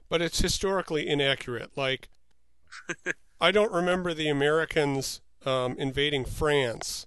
but 0.08 0.22
it's 0.22 0.40
historically 0.40 1.08
inaccurate. 1.08 1.72
Like, 1.76 2.10
I 3.42 3.52
don't 3.52 3.72
remember 3.72 4.14
the 4.14 4.30
Americans 4.30 5.22
um, 5.46 5.76
invading 5.78 6.26
France 6.26 7.06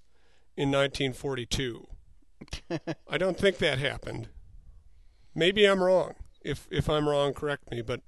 in 0.56 0.70
1942. 0.70 1.86
I 3.08 3.18
don't 3.18 3.38
think 3.38 3.58
that 3.58 3.78
happened. 3.78 4.28
Maybe 5.34 5.64
I'm 5.64 5.82
wrong. 5.82 6.14
If 6.44 6.68
if 6.70 6.90
I'm 6.90 7.08
wrong, 7.08 7.32
correct 7.32 7.70
me. 7.70 7.80
But 7.80 8.02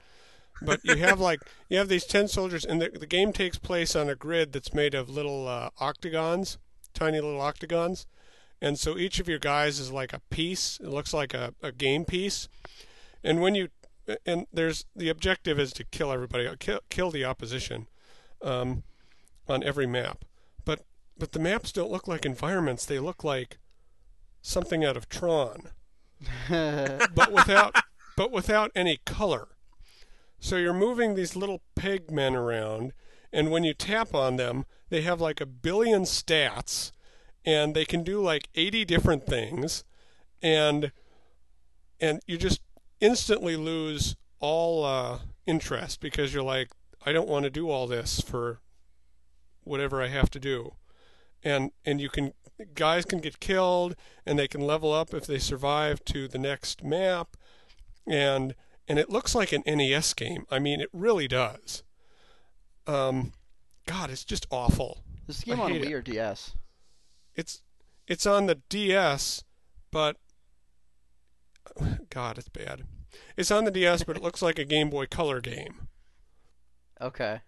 but 0.63 0.81
you 0.85 0.97
have 0.97 1.21
like 1.21 1.41
you 1.69 1.79
have 1.79 1.89
these 1.89 2.05
ten 2.05 2.29
soldiers, 2.29 2.65
and 2.65 2.81
the 2.81 2.91
the 2.91 3.07
game 3.07 3.33
takes 3.33 3.59
place 3.59 3.95
on 3.97 4.09
a 4.09 4.15
grid 4.15 4.53
that's 4.53 4.75
made 4.75 4.95
of 4.95 5.09
little 5.09 5.49
uh, 5.49 5.71
octagons, 5.79 6.59
tiny 6.93 7.21
little 7.21 7.41
octagons, 7.41 8.07
and 8.61 8.79
so 8.79 8.97
each 8.97 9.21
of 9.21 9.29
your 9.29 9.39
guys 9.39 9.79
is 9.79 9.91
like 9.91 10.13
a 10.13 10.21
piece. 10.31 10.79
It 10.81 10.89
looks 10.89 11.13
like 11.13 11.35
a, 11.35 11.55
a 11.63 11.73
game 11.73 12.05
piece, 12.05 12.49
and 13.23 13.41
when 13.41 13.55
you 13.55 13.69
and 14.27 14.47
there's 14.53 14.85
the 14.95 15.09
objective 15.09 15.59
is 15.59 15.73
to 15.75 15.85
kill 15.85 16.13
everybody, 16.13 16.49
kill 16.59 16.81
kill 16.89 17.11
the 17.11 17.25
opposition, 17.25 17.87
um, 18.43 18.85
on 19.49 19.63
every 19.63 19.87
map. 19.87 20.25
But 20.65 20.83
but 21.19 21.33
the 21.33 21.39
maps 21.39 21.73
don't 21.73 21.91
look 21.91 22.09
like 22.09 22.25
environments; 22.25 22.85
they 22.87 22.99
look 22.99 23.25
like 23.25 23.59
something 24.43 24.85
out 24.85 24.97
of 24.97 25.09
Tron 25.09 25.71
but 26.49 27.33
without 27.33 27.77
but 28.17 28.31
without 28.31 28.71
any 28.75 28.99
color. 29.05 29.49
So 30.45 30.57
you're 30.57 30.75
moving 30.75 31.15
these 31.15 31.37
little 31.37 31.63
peg 31.75 32.11
men 32.11 32.35
around, 32.35 32.93
and 33.33 33.51
when 33.51 33.65
you 33.65 33.73
tap 33.73 34.15
on 34.15 34.37
them, 34.37 34.67
they 34.91 35.01
have 35.01 35.19
like 35.19 35.41
a 35.41 35.47
billion 35.47 36.03
stats, 36.03 36.93
and 37.47 37.75
they 37.75 37.87
can 37.87 38.05
do 38.05 38.21
like 38.21 38.51
80 38.55 38.85
different 38.85 39.25
things, 39.25 39.85
and 40.43 40.93
and 41.99 42.21
you 42.27 42.37
just 42.37 42.61
instantly 43.01 43.57
lose 43.57 44.17
all 44.39 44.85
uh, 44.85 45.21
interest 45.47 46.03
because 46.03 46.35
you're 46.35 46.43
like, 46.43 46.73
I 47.07 47.13
don't 47.13 47.27
want 47.27 47.45
to 47.45 47.51
do 47.51 47.71
all 47.71 47.87
this 47.87 48.21
for 48.21 48.61
whatever 49.63 50.03
I 50.03 50.09
have 50.09 50.29
to 50.29 50.39
do, 50.39 50.75
and 51.43 51.71
and 51.87 52.03
you 52.03 52.11
can 52.11 52.35
guys 52.75 53.07
can 53.07 53.21
get 53.21 53.41
killed 53.41 53.97
and 54.27 54.39
they 54.39 54.47
can 54.47 54.61
level 54.61 54.93
up 54.93 55.15
if 55.15 55.27
they 55.27 55.39
survive 55.39 56.05
to 56.05 56.29
the 56.29 56.39
next 56.39 56.85
map 56.85 57.35
and 58.07 58.55
and 58.89 58.99
it 58.99 59.11
looks 59.11 59.35
like 59.35 59.53
an 59.53 59.63
NES 59.67 60.15
game. 60.15 60.47
I 60.51 60.59
mean, 60.59 60.81
it 60.81 60.91
really 60.93 61.29
does. 61.29 61.83
Um, 62.87 63.33
God, 63.87 64.11
it's 64.11 64.25
just 64.25 64.47
awful. 64.51 65.03
This 65.27 65.43
game 65.45 65.61
on 65.61 65.73
Wii 65.73 65.87
it. 65.87 65.93
or 65.93 66.03
DS? 66.03 66.55
It's 67.35 67.63
it's 68.07 68.27
on 68.27 68.47
the 68.47 68.57
DS, 68.69 69.43
but 69.91 70.17
God, 72.11 72.39
it's 72.39 72.49
bad. 72.49 72.85
It's 73.37 73.51
on 73.51 73.65
the 73.65 73.71
DS, 73.71 74.05
but 74.05 74.17
it 74.17 74.23
looks 74.23 74.43
like 74.43 74.59
a 74.59 74.65
Game 74.65 74.91
Boy 74.91 75.07
Color 75.07 75.41
game. 75.41 75.89
Okay. 77.01 77.41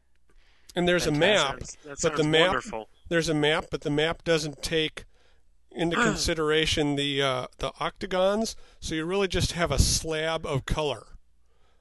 And 0.75 0.87
there's 0.89 1.07
a 1.07 1.13
map. 1.13 1.65
Sounds- 1.65 1.77
that 1.85 1.99
but 2.03 2.17
the 2.17 2.25
map- 2.25 2.49
wonderful. 2.49 2.89
There's 3.09 3.29
a 3.29 3.35
map, 3.35 3.67
but 3.71 3.83
the 3.83 3.91
map 3.91 4.25
doesn't 4.25 4.63
take 4.63 5.05
into 5.71 5.97
consideration 6.03 6.97
the 6.97 7.23
uh, 7.23 7.47
the 7.59 7.73
octagons. 7.81 8.57
So 8.81 8.95
you 8.95 9.05
really 9.05 9.29
just 9.29 9.53
have 9.53 9.71
a 9.71 9.79
slab 9.79 10.47
of 10.47 10.67
color 10.67 11.07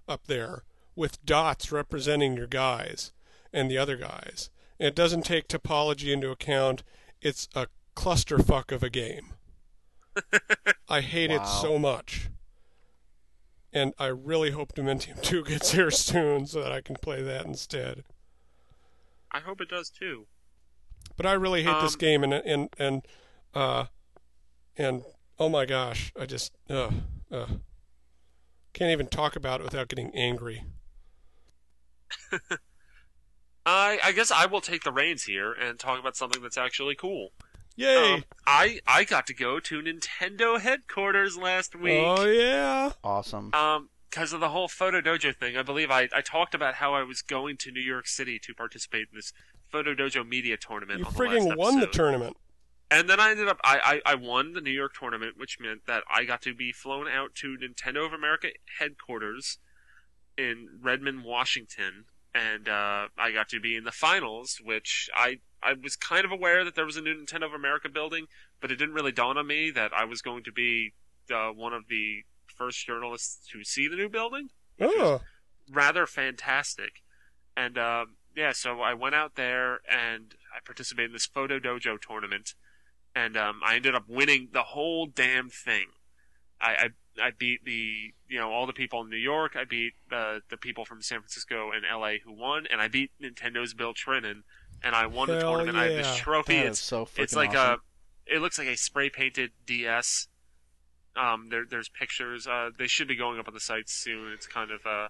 up 0.07 0.27
there 0.27 0.63
with 0.95 1.23
dots 1.25 1.71
representing 1.71 2.35
your 2.37 2.47
guys 2.47 3.11
and 3.51 3.69
the 3.69 3.77
other 3.77 3.97
guys. 3.97 4.49
And 4.79 4.87
it 4.87 4.95
doesn't 4.95 5.23
take 5.23 5.47
topology 5.47 6.11
into 6.11 6.31
account. 6.31 6.83
It's 7.21 7.47
a 7.55 7.67
clusterfuck 7.95 8.71
of 8.71 8.83
a 8.83 8.89
game. 8.89 9.33
I 10.89 11.01
hate 11.01 11.31
it 11.31 11.45
so 11.45 11.77
much. 11.79 12.29
And 13.73 13.93
I 13.99 14.07
really 14.07 14.51
hope 14.51 14.73
Dementium 14.73 15.21
2 15.21 15.43
gets 15.45 15.71
here 15.71 15.91
soon 15.91 16.45
so 16.45 16.61
that 16.61 16.71
I 16.71 16.81
can 16.81 16.95
play 16.95 17.21
that 17.21 17.45
instead. 17.45 18.03
I 19.31 19.39
hope 19.39 19.59
it 19.59 19.69
does 19.69 19.89
too. 19.89 20.27
But 21.17 21.25
I 21.25 21.33
really 21.33 21.63
hate 21.63 21.81
this 21.81 21.93
Um, 21.93 21.99
game, 21.99 22.23
and 22.23 22.33
and 22.33 22.69
and 22.77 23.07
uh, 23.53 23.85
and 24.77 25.03
oh 25.39 25.49
my 25.49 25.65
gosh, 25.65 26.11
I 26.19 26.25
just 26.25 26.53
uh, 26.69 26.89
uh, 27.31 27.47
can't 28.75 28.91
even 28.91 29.07
talk 29.07 29.35
about 29.35 29.61
it 29.61 29.63
without 29.63 29.87
getting 29.87 30.11
angry. 30.13 30.63
I 33.65 33.97
I 34.03 34.11
guess 34.11 34.31
I 34.31 34.45
will 34.45 34.61
take 34.61 34.83
the 34.83 34.91
reins 34.91 35.23
here 35.23 35.53
and 35.53 35.79
talk 35.79 35.99
about 35.99 36.15
something 36.15 36.41
that's 36.43 36.57
actually 36.57 36.95
cool. 36.95 37.29
Yay! 37.77 38.13
Um, 38.13 38.23
I 38.45 38.79
I 38.85 39.03
got 39.05 39.25
to 39.27 39.33
go 39.33 39.59
to 39.59 39.81
Nintendo 39.81 40.59
headquarters 40.59 41.37
last 41.37 41.75
week. 41.75 42.03
oh 42.05 42.25
yeah! 42.25 42.91
Awesome. 43.03 43.53
Um, 43.53 43.89
because 44.09 44.31
of 44.31 44.39
the 44.39 44.49
whole 44.49 44.69
Photo 44.69 45.01
Dojo 45.01 45.35
thing, 45.35 45.57
I 45.57 45.61
believe 45.61 45.91
I, 45.91 46.07
I 46.15 46.21
talked 46.21 46.55
about 46.55 46.75
how 46.75 46.93
I 46.93 47.03
was 47.03 47.21
going 47.21 47.57
to 47.57 47.71
New 47.71 47.81
York 47.81 48.07
City 48.07 48.39
to 48.43 48.53
participate 48.53 49.07
in 49.11 49.17
this 49.17 49.33
Photo 49.69 49.93
Dojo 49.93 50.25
media 50.25 50.55
tournament. 50.55 50.99
You 50.99 51.05
on 51.05 51.13
the 51.13 51.45
last 51.47 51.57
won 51.57 51.79
the 51.81 51.87
tournament. 51.87 52.37
And 52.91 53.09
then 53.09 53.19
I 53.19 53.31
ended 53.31 53.47
up 53.47 53.59
I, 53.63 54.01
I, 54.05 54.11
I 54.13 54.15
won 54.15 54.53
the 54.53 54.61
New 54.61 54.71
York 54.71 54.93
tournament, 54.97 55.33
which 55.37 55.59
meant 55.59 55.85
that 55.87 56.03
I 56.11 56.23
got 56.23 56.41
to 56.43 56.53
be 56.53 56.71
flown 56.71 57.07
out 57.07 57.33
to 57.35 57.57
Nintendo 57.57 58.05
of 58.05 58.13
America 58.13 58.49
headquarters 58.79 59.57
in 60.37 60.79
Redmond, 60.81 61.23
Washington, 61.23 62.05
and 62.33 62.67
uh, 62.67 63.07
I 63.17 63.31
got 63.31 63.49
to 63.49 63.59
be 63.59 63.75
in 63.75 63.85
the 63.85 63.91
finals, 63.91 64.59
which 64.63 65.09
I 65.15 65.39
I 65.63 65.73
was 65.81 65.95
kind 65.95 66.25
of 66.25 66.31
aware 66.31 66.63
that 66.63 66.75
there 66.75 66.85
was 66.85 66.97
a 66.97 67.01
new 67.01 67.15
Nintendo 67.15 67.45
of 67.45 67.53
America 67.53 67.89
building, 67.89 68.27
but 68.61 68.71
it 68.71 68.75
didn't 68.75 68.93
really 68.93 69.11
dawn 69.11 69.37
on 69.37 69.47
me 69.47 69.71
that 69.71 69.91
I 69.93 70.05
was 70.05 70.21
going 70.21 70.43
to 70.43 70.51
be 70.51 70.93
uh, 71.33 71.49
one 71.49 71.73
of 71.73 71.87
the 71.89 72.23
first 72.45 72.85
journalists 72.85 73.47
to 73.51 73.63
see 73.63 73.87
the 73.87 73.95
new 73.95 74.07
building 74.07 74.49
Oh, 74.79 75.21
rather 75.71 76.05
fantastic. 76.05 77.01
And 77.55 77.77
um, 77.77 78.15
yeah, 78.35 78.51
so 78.51 78.81
I 78.81 78.93
went 78.93 79.15
out 79.15 79.35
there 79.35 79.79
and 79.89 80.35
I 80.53 80.59
participated 80.65 81.11
in 81.11 81.13
this 81.13 81.25
photo 81.25 81.59
dojo 81.59 81.99
tournament, 81.99 82.53
and 83.15 83.37
um, 83.37 83.61
I 83.65 83.75
ended 83.75 83.95
up 83.95 84.03
winning 84.07 84.49
the 84.51 84.63
whole 84.63 85.07
damn 85.07 85.49
thing. 85.49 85.87
I, 86.59 86.71
I 86.71 86.89
I 87.27 87.31
beat 87.37 87.63
the 87.63 88.13
you 88.27 88.39
know 88.39 88.51
all 88.51 88.67
the 88.67 88.73
people 88.73 89.01
in 89.01 89.09
New 89.09 89.17
York. 89.17 89.55
I 89.55 89.63
beat 89.63 89.93
the 90.09 90.41
the 90.49 90.57
people 90.57 90.85
from 90.85 91.01
San 91.01 91.19
Francisco 91.19 91.71
and 91.73 91.85
L.A. 91.89 92.19
who 92.23 92.33
won, 92.33 92.67
and 92.69 92.81
I 92.81 92.87
beat 92.87 93.11
Nintendo's 93.21 93.73
Bill 93.73 93.93
Trinen, 93.93 94.43
and 94.83 94.95
I 94.95 95.07
won 95.07 95.27
the 95.27 95.39
Hell 95.39 95.53
tournament. 95.53 95.77
I 95.77 95.85
have 95.85 95.95
this 95.95 96.17
trophy. 96.17 96.57
That 96.57 96.67
It's 96.67 96.79
so 96.79 97.05
freaking 97.05 97.23
it's 97.23 97.35
like 97.35 97.55
awesome. 97.55 97.79
a 98.27 98.35
it 98.35 98.41
looks 98.41 98.57
like 98.57 98.67
a 98.67 98.77
spray 98.77 99.09
painted 99.09 99.51
DS. 99.65 100.27
Um, 101.15 101.47
there 101.49 101.65
there's 101.69 101.89
pictures. 101.89 102.47
Uh, 102.47 102.71
they 102.77 102.87
should 102.87 103.07
be 103.07 103.15
going 103.15 103.39
up 103.39 103.47
on 103.47 103.53
the 103.53 103.59
site 103.59 103.89
soon. 103.89 104.31
It's 104.33 104.47
kind 104.47 104.71
of 104.71 104.85
uh, 104.85 105.07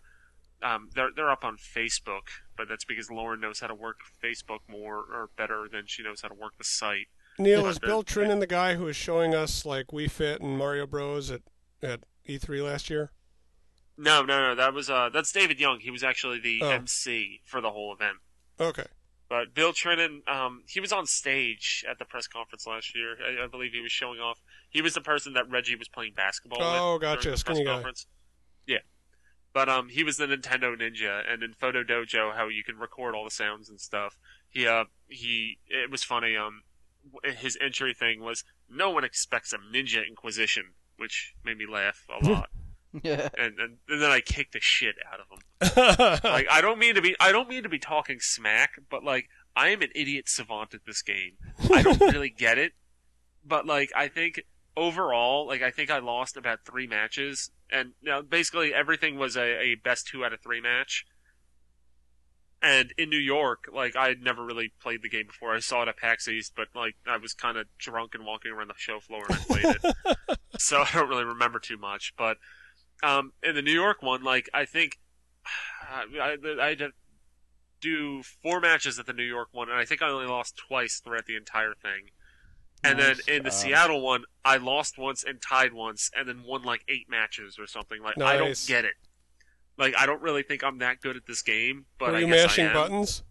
um, 0.62 0.90
they're 0.94 1.10
they're 1.16 1.32
up 1.32 1.44
on 1.44 1.58
Facebook, 1.58 2.28
but 2.58 2.68
that's 2.68 2.86
because 2.86 3.10
Lauren 3.10 3.40
knows 3.40 3.60
how 3.60 3.68
to 3.68 3.76
work 3.76 3.98
Facebook 4.24 4.60
more 4.68 4.98
or 4.98 5.30
better 5.36 5.68
than 5.72 5.84
she 5.88 6.04
knows 6.04 6.22
how 6.22 6.28
to 6.28 6.36
work 6.36 6.58
the 6.58 6.64
site. 6.64 7.08
Neal, 7.38 7.66
is 7.68 7.80
Bill 7.80 8.04
Trinen 8.04 8.40
the 8.40 8.48
guy 8.48 8.76
who 8.76 8.86
was 8.86 8.96
showing 8.96 9.36
us 9.36 9.66
like 9.66 9.88
Wii 9.88 10.10
Fit 10.10 10.42
and 10.42 10.58
Mario 10.58 10.86
Bros 10.88 11.32
at 11.32 11.42
at 11.84 12.02
E3 12.28 12.64
last 12.64 12.90
year? 12.90 13.12
No, 13.98 14.24
no, 14.24 14.40
no. 14.50 14.56
That 14.56 14.74
was 14.74 14.90
uh, 14.90 15.10
that's 15.14 15.32
David 15.32 15.60
Young. 15.60 15.80
He 15.80 15.92
was 15.92 16.04
actually 16.04 16.40
the 16.40 16.60
Oh. 16.64 16.70
MC 16.70 17.42
for 17.46 17.62
the 17.62 17.72
whole 17.72 17.94
event. 17.94 18.18
Okay. 18.60 18.86
But 19.28 19.54
Bill 19.54 19.74
Trinen, 19.74 20.28
um, 20.30 20.64
he 20.68 20.80
was 20.80 20.94
on 20.94 21.08
stage 21.08 21.84
at 21.90 21.98
the 21.98 22.06
press 22.06 22.28
conference 22.28 22.68
last 22.68 22.96
year. 22.96 23.16
I, 23.22 23.46
I 23.46 23.48
believe 23.48 23.74
he 23.74 23.82
was 23.82 23.92
showing 23.92 24.20
off. 24.20 24.40
He 24.70 24.82
was 24.82 24.94
the 24.94 25.02
person 25.02 25.34
that 25.34 25.50
Reggie 25.50 25.76
was 25.76 25.88
playing 25.88 26.14
basketball 26.16 26.60
with. 26.60 26.68
Oh, 26.80 26.94
with 26.94 27.02
gotcha, 27.02 27.32
the 27.32 27.44
press 27.44 27.58
guy. 27.58 27.64
conference. 27.66 28.06
Yeah, 28.68 28.80
but 29.54 29.68
um, 29.68 29.90
he 29.90 30.04
was 30.04 30.18
the 30.18 30.28
Nintendo 30.28 30.76
Ninja, 30.80 31.22
and 31.28 31.42
in 31.42 31.54
Photo 31.54 31.84
Dojo, 31.84 32.36
how 32.36 32.48
you 32.50 32.64
can 32.64 32.78
record 32.78 33.16
all 33.16 33.24
the 33.24 33.32
sounds 33.32 33.68
and 33.70 33.80
stuff. 33.82 34.18
He 34.50 34.68
uh, 34.68 34.86
he, 35.08 35.58
it 35.68 35.90
was 35.90 36.04
funny. 36.04 36.36
Um, 36.38 36.62
his 37.24 37.58
entry 37.62 37.94
thing 37.94 38.22
was 38.22 38.44
no 38.70 38.90
one 38.90 39.04
expects 39.04 39.54
a 39.54 39.58
Ninja 39.58 40.08
Inquisition, 40.08 40.74
which 40.98 41.34
made 41.44 41.58
me 41.58 41.66
laugh 41.68 42.06
a 42.10 42.26
lot. 42.30 42.50
yeah. 43.04 43.30
and, 43.38 43.60
and 43.60 43.78
and 43.90 44.02
then 44.02 44.10
I 44.12 44.22
kicked 44.22 44.54
the 44.54 44.60
shit 44.62 44.96
out 45.12 45.20
of 45.20 45.28
him 45.30 46.20
like 46.24 46.48
I 46.50 46.62
don't 46.62 46.80
mean 46.80 46.96
to 46.96 47.02
be 47.02 47.16
I 47.20 47.32
don't 47.34 47.50
mean 47.50 47.64
to 47.64 47.70
be 47.70 47.80
talking 47.80 48.20
smack, 48.20 48.72
but 48.90 49.04
like 49.04 49.28
I 49.56 49.70
am 49.70 49.82
an 49.82 49.90
idiot 49.96 50.30
savant 50.30 50.74
at 50.74 50.86
this 50.86 51.02
game. 51.02 51.34
I 51.74 51.82
don't 51.82 52.00
really 52.14 52.30
get 52.30 52.58
it, 52.58 52.74
but 53.46 53.66
like 53.66 53.92
I 53.96 54.08
think 54.08 54.44
overall, 54.78 55.48
like 55.48 55.62
I 55.62 55.72
think 55.72 55.90
I 55.90 56.00
lost 56.00 56.38
about 56.38 56.60
three 56.66 56.88
matches, 56.88 57.52
and 57.72 57.94
now 58.02 58.22
basically 58.22 58.74
everything 58.74 59.18
was 59.18 59.36
a, 59.38 59.60
a 59.62 59.76
best 59.76 60.08
two 60.08 60.24
out 60.26 60.34
of 60.34 60.42
three 60.42 60.62
match. 60.62 61.06
And 62.62 62.94
in 62.98 63.10
New 63.10 63.18
York, 63.20 63.66
like 63.72 63.96
I 63.96 64.08
had 64.08 64.22
never 64.22 64.44
really 64.44 64.72
played 64.82 65.02
the 65.04 65.10
game 65.10 65.28
before. 65.28 65.54
I 65.56 65.60
saw 65.60 65.84
it 65.84 65.88
at 65.88 65.98
PAX 65.98 66.28
East, 66.28 66.54
but 66.56 66.70
like 66.74 66.96
I 67.06 67.18
was 67.18 67.34
kind 67.34 67.58
of 67.58 67.68
drunk 67.78 68.16
and 68.16 68.26
walking 68.26 68.52
around 68.52 68.70
the 68.70 68.74
show 68.78 69.00
floor 69.00 69.26
and 69.30 69.36
I 69.36 69.44
played 69.44 69.66
it, 69.84 70.38
so 70.60 70.82
I 70.82 70.90
don't 70.94 71.10
really 71.10 71.26
remember 71.26 71.60
too 71.60 71.78
much. 71.78 72.14
But 72.18 72.38
um, 73.04 73.34
in 73.44 73.54
the 73.56 73.62
New 73.62 73.74
York 73.74 74.02
one, 74.02 74.24
like 74.24 74.50
I 74.54 74.66
think 74.66 75.00
I, 75.88 76.06
I, 76.20 76.38
I 76.62 76.70
had 76.70 76.80
to 76.80 76.90
do 77.82 78.24
four 78.42 78.60
matches 78.60 78.98
at 78.98 79.06
the 79.06 79.14
New 79.14 79.24
York 79.24 79.50
one, 79.52 79.70
and 79.70 79.78
I 79.78 79.86
think 79.86 80.02
I 80.02 80.10
only 80.10 80.26
lost 80.28 80.58
twice 80.58 81.00
throughout 81.04 81.26
the 81.28 81.36
entire 81.36 81.74
thing. 81.76 82.10
And 82.84 82.98
Nice. 82.98 83.22
then 83.26 83.36
in 83.38 83.44
the 83.44 83.50
Um, 83.50 83.56
Seattle 83.56 84.02
one, 84.02 84.24
I 84.44 84.58
lost 84.58 84.98
once 84.98 85.24
and 85.24 85.42
tied 85.42 85.74
once, 85.74 86.10
and 86.16 86.28
then 86.28 86.44
won 86.44 86.64
like 86.64 86.84
eight 86.88 87.08
matches 87.10 87.58
or 87.60 87.68
something. 87.68 88.02
Like 88.02 88.20
I 88.20 88.38
don't 88.38 88.64
get 88.68 88.86
it. 88.86 88.94
Like 89.78 89.96
I 89.98 90.06
don't 90.06 90.22
really 90.22 90.44
think 90.44 90.64
I'm 90.64 90.78
that 90.80 91.02
good 91.02 91.16
at 91.16 91.26
this 91.28 91.42
game, 91.42 91.86
but 92.00 92.12
Were 92.12 92.18
I 92.18 92.20
you 92.22 92.28
guess 92.28 92.44
mashing 92.48 92.66
I 92.66 92.70
am. 92.70 92.74
buttons? 92.74 93.24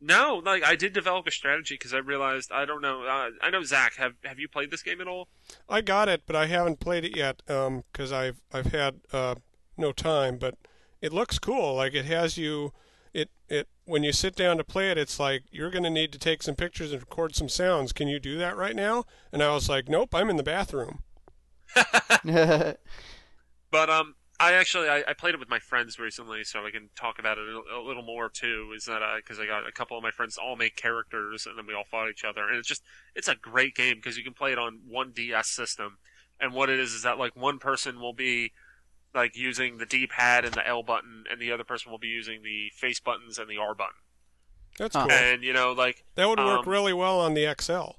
No, 0.00 0.42
like 0.44 0.62
I 0.62 0.76
did 0.76 0.92
develop 0.92 1.26
a 1.26 1.30
strategy 1.30 1.74
because 1.74 1.94
I 1.94 1.98
realized 1.98 2.52
I 2.52 2.64
don't 2.64 2.82
know. 2.82 3.04
Uh, 3.04 3.30
I 3.42 3.50
know 3.50 3.62
Zach. 3.62 3.96
Have 3.96 4.12
Have 4.24 4.38
you 4.38 4.48
played 4.48 4.70
this 4.70 4.82
game 4.82 5.00
at 5.00 5.08
all? 5.08 5.28
I 5.68 5.80
got 5.80 6.08
it, 6.08 6.22
but 6.26 6.36
I 6.36 6.46
haven't 6.46 6.78
played 6.80 7.04
it 7.04 7.16
yet 7.16 7.42
because 7.46 8.12
I've 8.12 8.40
I've 8.52 8.66
had 8.66 9.00
uh, 9.12 9.36
no 9.78 9.92
time. 9.92 10.36
But 10.36 10.56
it 11.00 11.12
looks 11.12 11.38
cool. 11.38 11.74
Like 11.76 11.94
it 11.94 12.04
has 12.04 12.36
you. 12.36 12.72
It 13.14 13.30
it 13.48 13.68
when 13.86 14.02
you 14.02 14.12
sit 14.12 14.34
down 14.36 14.58
to 14.58 14.64
play 14.64 14.90
it, 14.90 14.98
it's 14.98 15.18
like 15.18 15.44
you're 15.50 15.70
going 15.70 15.84
to 15.84 15.90
need 15.90 16.12
to 16.12 16.18
take 16.18 16.42
some 16.42 16.54
pictures 16.54 16.92
and 16.92 17.00
record 17.00 17.34
some 17.34 17.48
sounds. 17.48 17.92
Can 17.92 18.08
you 18.08 18.18
do 18.18 18.36
that 18.38 18.56
right 18.56 18.76
now? 18.76 19.04
And 19.32 19.42
I 19.42 19.54
was 19.54 19.68
like, 19.68 19.88
Nope, 19.88 20.14
I'm 20.14 20.28
in 20.30 20.36
the 20.36 20.42
bathroom. 20.42 21.02
But 23.70 23.90
um, 23.90 24.14
I 24.44 24.52
actually 24.52 24.88
I, 24.88 25.02
I 25.08 25.12
played 25.14 25.34
it 25.34 25.40
with 25.40 25.48
my 25.48 25.58
friends 25.58 25.98
recently, 25.98 26.44
so 26.44 26.64
I 26.66 26.70
can 26.70 26.90
talk 26.96 27.18
about 27.18 27.38
it 27.38 27.44
a, 27.48 27.78
a 27.78 27.82
little 27.82 28.02
more 28.02 28.28
too. 28.28 28.72
Is 28.76 28.84
that 28.84 29.00
because 29.16 29.38
I 29.40 29.46
got 29.46 29.66
a 29.66 29.72
couple 29.72 29.96
of 29.96 30.02
my 30.02 30.10
friends 30.10 30.36
all 30.36 30.56
make 30.56 30.76
characters, 30.76 31.46
and 31.46 31.56
then 31.56 31.66
we 31.66 31.74
all 31.74 31.84
fought 31.84 32.10
each 32.10 32.24
other, 32.24 32.46
and 32.48 32.56
it's 32.56 32.68
just 32.68 32.82
it's 33.14 33.28
a 33.28 33.34
great 33.34 33.74
game 33.74 33.96
because 33.96 34.16
you 34.16 34.24
can 34.24 34.34
play 34.34 34.52
it 34.52 34.58
on 34.58 34.80
one 34.86 35.12
DS 35.12 35.48
system, 35.48 35.98
and 36.40 36.52
what 36.52 36.68
it 36.68 36.78
is 36.78 36.92
is 36.92 37.02
that 37.02 37.18
like 37.18 37.34
one 37.34 37.58
person 37.58 38.00
will 38.00 38.12
be 38.12 38.52
like 39.14 39.36
using 39.36 39.78
the 39.78 39.86
D-pad 39.86 40.44
and 40.44 40.54
the 40.54 40.66
L 40.66 40.82
button, 40.82 41.24
and 41.30 41.40
the 41.40 41.52
other 41.52 41.64
person 41.64 41.90
will 41.90 41.98
be 41.98 42.08
using 42.08 42.42
the 42.42 42.70
face 42.74 43.00
buttons 43.00 43.38
and 43.38 43.48
the 43.48 43.58
R 43.58 43.74
button, 43.74 43.94
That's 44.78 44.94
cool. 44.94 45.10
and 45.10 45.42
you 45.42 45.52
know 45.52 45.72
like 45.72 46.04
that 46.16 46.28
would 46.28 46.38
work 46.38 46.66
um, 46.66 46.68
really 46.72 46.92
well 46.92 47.20
on 47.20 47.34
the 47.34 47.52
XL. 47.60 47.96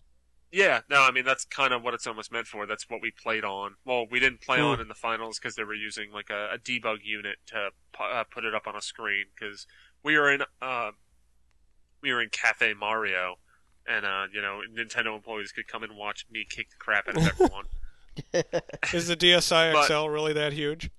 Yeah, 0.52 0.82
no, 0.89 1.02
I 1.02 1.12
mean 1.12 1.26
that's 1.26 1.43
kind 1.46 1.74
of 1.74 1.84
what 1.84 1.93
it's 1.93 2.08
almost 2.08 2.32
meant 2.32 2.48
for. 2.48 2.66
That's 2.66 2.89
what 2.89 3.02
we 3.02 3.12
played 3.12 3.43
on. 3.43 3.76
Well, 3.84 4.06
we 4.10 4.20
didn't 4.20 4.41
play 4.41 4.60
Hmm. 4.60 4.66
on 4.66 4.80
in 4.82 4.88
the 4.88 4.93
finals 4.93 5.38
because 5.39 5.56
they 5.56 5.64
were 5.64 5.74
using 5.74 6.12
like 6.12 6.30
a, 6.30 6.50
a 6.54 6.58
debug 6.58 7.00
unit 7.04 7.38
to 7.48 7.70
uh, 8.00 8.24
put 8.32 8.46
it 8.46 8.56
up 8.56 8.68
on 8.68 8.76
a 8.76 8.82
screen 8.82 9.26
because 9.38 9.68
we 10.04 10.18
were 10.18 10.32
in 10.32 10.43
uh, 10.62 10.91
we 12.02 12.14
were 12.14 12.22
in 12.22 12.30
Cafe 12.30 12.74
Mario, 12.74 13.36
and 13.88 14.06
uh, 14.06 14.26
you 14.32 14.41
know 14.41 14.62
Nintendo 14.74 15.16
employees 15.16 15.52
could 15.52 15.68
come 15.68 15.84
and 15.84 15.98
watch 15.98 16.26
me 16.32 16.46
kick 16.50 16.70
the 16.70 16.76
crap 16.80 17.08
out 17.10 17.18
of 17.18 17.28
everyone. 17.28 17.66
Is 18.93 19.08
the 19.08 19.18
DSi 19.18 19.86
XL 19.88 20.08
really 20.10 20.34
that 20.34 20.54
huge? 20.54 20.89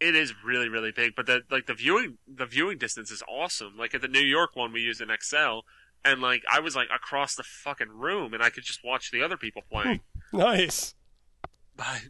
it 0.00 0.16
is 0.16 0.32
really 0.42 0.68
really 0.70 0.90
big, 0.92 1.14
but 1.14 1.26
the 1.26 1.42
like 1.50 1.66
the 1.66 1.74
viewing 1.74 2.16
the 2.26 2.46
viewing 2.46 2.78
distance 2.78 3.10
is 3.10 3.22
awesome. 3.28 3.76
Like 3.78 3.94
at 3.94 4.00
the 4.00 4.08
New 4.08 4.18
York 4.24 4.56
one, 4.56 4.72
we 4.72 4.80
used 4.80 5.00
an 5.02 5.10
XL. 5.22 5.60
And 6.04 6.20
like 6.20 6.42
I 6.50 6.60
was 6.60 6.74
like 6.74 6.88
across 6.94 7.34
the 7.34 7.42
fucking 7.42 7.90
room, 7.90 8.32
and 8.34 8.42
I 8.42 8.50
could 8.50 8.64
just 8.64 8.80
watch 8.84 9.10
the 9.10 9.22
other 9.22 9.36
people 9.36 9.62
playing. 9.70 10.00
Nice. 10.32 10.94
But 11.76 12.02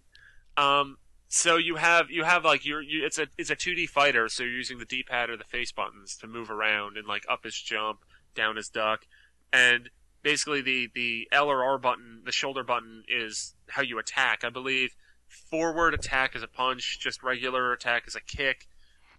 um, 0.62 0.98
So 1.32 1.56
you 1.56 1.76
have 1.76 2.10
you 2.10 2.24
have 2.24 2.44
like 2.44 2.66
you're 2.66 2.82
you, 2.82 3.04
it's 3.06 3.18
a 3.18 3.28
it's 3.38 3.50
a 3.50 3.56
2D 3.56 3.88
fighter, 3.88 4.28
so 4.28 4.42
you're 4.42 4.52
using 4.52 4.78
the 4.78 4.84
D-pad 4.84 5.30
or 5.30 5.36
the 5.36 5.44
face 5.44 5.70
buttons 5.70 6.16
to 6.18 6.26
move 6.26 6.50
around 6.50 6.96
and 6.96 7.06
like 7.06 7.24
up 7.28 7.44
his 7.44 7.54
jump, 7.54 8.00
down 8.34 8.56
his 8.56 8.68
duck, 8.68 9.06
and 9.52 9.90
basically 10.22 10.60
the 10.60 10.88
the 10.94 11.28
L 11.30 11.48
or 11.48 11.62
R 11.62 11.78
button, 11.78 12.22
the 12.24 12.32
shoulder 12.32 12.64
button 12.64 13.04
is 13.08 13.54
how 13.68 13.80
you 13.80 13.98
attack. 13.98 14.42
I 14.44 14.50
believe 14.50 14.96
forward 15.28 15.94
attack 15.94 16.34
is 16.34 16.42
a 16.42 16.48
punch, 16.48 16.98
just 16.98 17.22
regular 17.22 17.72
attack 17.72 18.08
is 18.08 18.16
a 18.16 18.20
kick. 18.20 18.66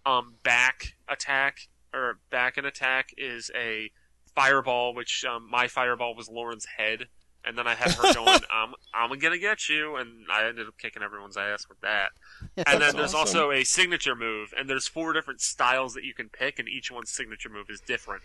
Um, 0.04 0.34
back 0.42 0.94
attack 1.08 1.68
or 1.94 2.18
back 2.30 2.56
and 2.58 2.66
attack 2.66 3.14
is 3.16 3.50
a 3.56 3.90
fireball, 4.34 4.94
which 4.94 5.24
um, 5.24 5.48
my 5.50 5.68
fireball 5.68 6.14
was 6.14 6.28
Lauren's 6.28 6.66
head, 6.76 7.06
and 7.44 7.56
then 7.58 7.66
I 7.66 7.74
had 7.74 7.92
her 7.92 8.14
going, 8.14 8.40
"I'm 8.52 8.74
I'm 8.94 9.18
gonna 9.18 9.38
get 9.38 9.68
you," 9.68 9.96
and 9.96 10.24
I 10.30 10.46
ended 10.46 10.66
up 10.68 10.78
kicking 10.78 11.02
everyone's 11.02 11.36
ass 11.36 11.66
with 11.68 11.80
that. 11.80 12.10
And 12.56 12.80
then 12.80 12.94
there's 12.96 13.14
awesome. 13.14 13.40
also 13.40 13.50
a 13.50 13.64
signature 13.64 14.14
move, 14.14 14.52
and 14.56 14.68
there's 14.68 14.86
four 14.86 15.12
different 15.12 15.40
styles 15.40 15.94
that 15.94 16.04
you 16.04 16.14
can 16.14 16.28
pick, 16.28 16.58
and 16.58 16.68
each 16.68 16.90
one's 16.90 17.10
signature 17.10 17.48
move 17.48 17.66
is 17.68 17.80
different. 17.80 18.22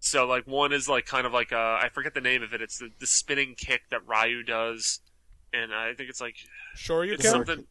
So 0.00 0.26
like 0.26 0.46
one 0.46 0.72
is 0.72 0.88
like 0.88 1.06
kind 1.06 1.26
of 1.26 1.32
like 1.32 1.52
uh, 1.52 1.56
I 1.82 1.88
forget 1.92 2.14
the 2.14 2.20
name 2.20 2.42
of 2.42 2.52
it. 2.54 2.62
It's 2.62 2.78
the, 2.78 2.90
the 3.00 3.06
spinning 3.06 3.54
kick 3.56 3.82
that 3.90 4.00
Ryu 4.06 4.42
does, 4.44 5.00
and 5.52 5.74
I 5.74 5.92
think 5.94 6.08
it's 6.08 6.20
like 6.20 6.36
Shoryuken? 6.76 7.14
it's 7.14 7.28
something. 7.28 7.64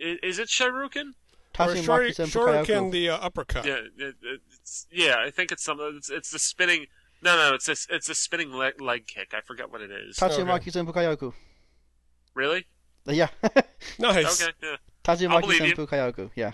i- 0.00 0.18
Is 0.22 0.38
it 0.38 0.48
Shuriken? 0.48 1.12
Or 1.58 1.66
Tatsumaki 1.66 1.82
Shori- 1.84 2.14
Senpu 2.14 2.64
Shuriken, 2.64 2.92
the 2.92 3.08
uh, 3.10 3.16
uppercut. 3.18 3.64
Yeah, 3.66 3.80
it, 3.98 4.14
it's 4.70 4.86
yeah. 4.92 5.16
I 5.18 5.30
think 5.30 5.50
it's 5.52 5.64
something. 5.64 5.94
It's, 5.96 6.10
it's 6.10 6.30
the 6.30 6.38
spinning. 6.38 6.86
No, 7.22 7.36
no, 7.36 7.54
it's 7.54 7.68
a, 7.68 7.72
it's 7.94 8.08
a 8.08 8.14
spinning 8.14 8.52
leg, 8.52 8.80
leg 8.80 9.06
kick. 9.06 9.34
I 9.34 9.40
forget 9.42 9.70
what 9.70 9.80
it 9.82 9.90
is. 9.90 10.16
Tatsumaki 10.16 10.70
Senpu 10.72 10.94
Kaioku. 10.94 11.32
Really? 12.34 12.66
Yeah. 13.06 13.28
Nice. 13.98 14.42
Okay. 14.42 14.52
Yeah. 14.62 14.76
Tatsumaki 15.04 15.40
believe 15.42 15.60
you. 15.66 15.74
Senpu 15.74 15.88
Kaioku. 15.88 16.30
Yeah. 16.34 16.52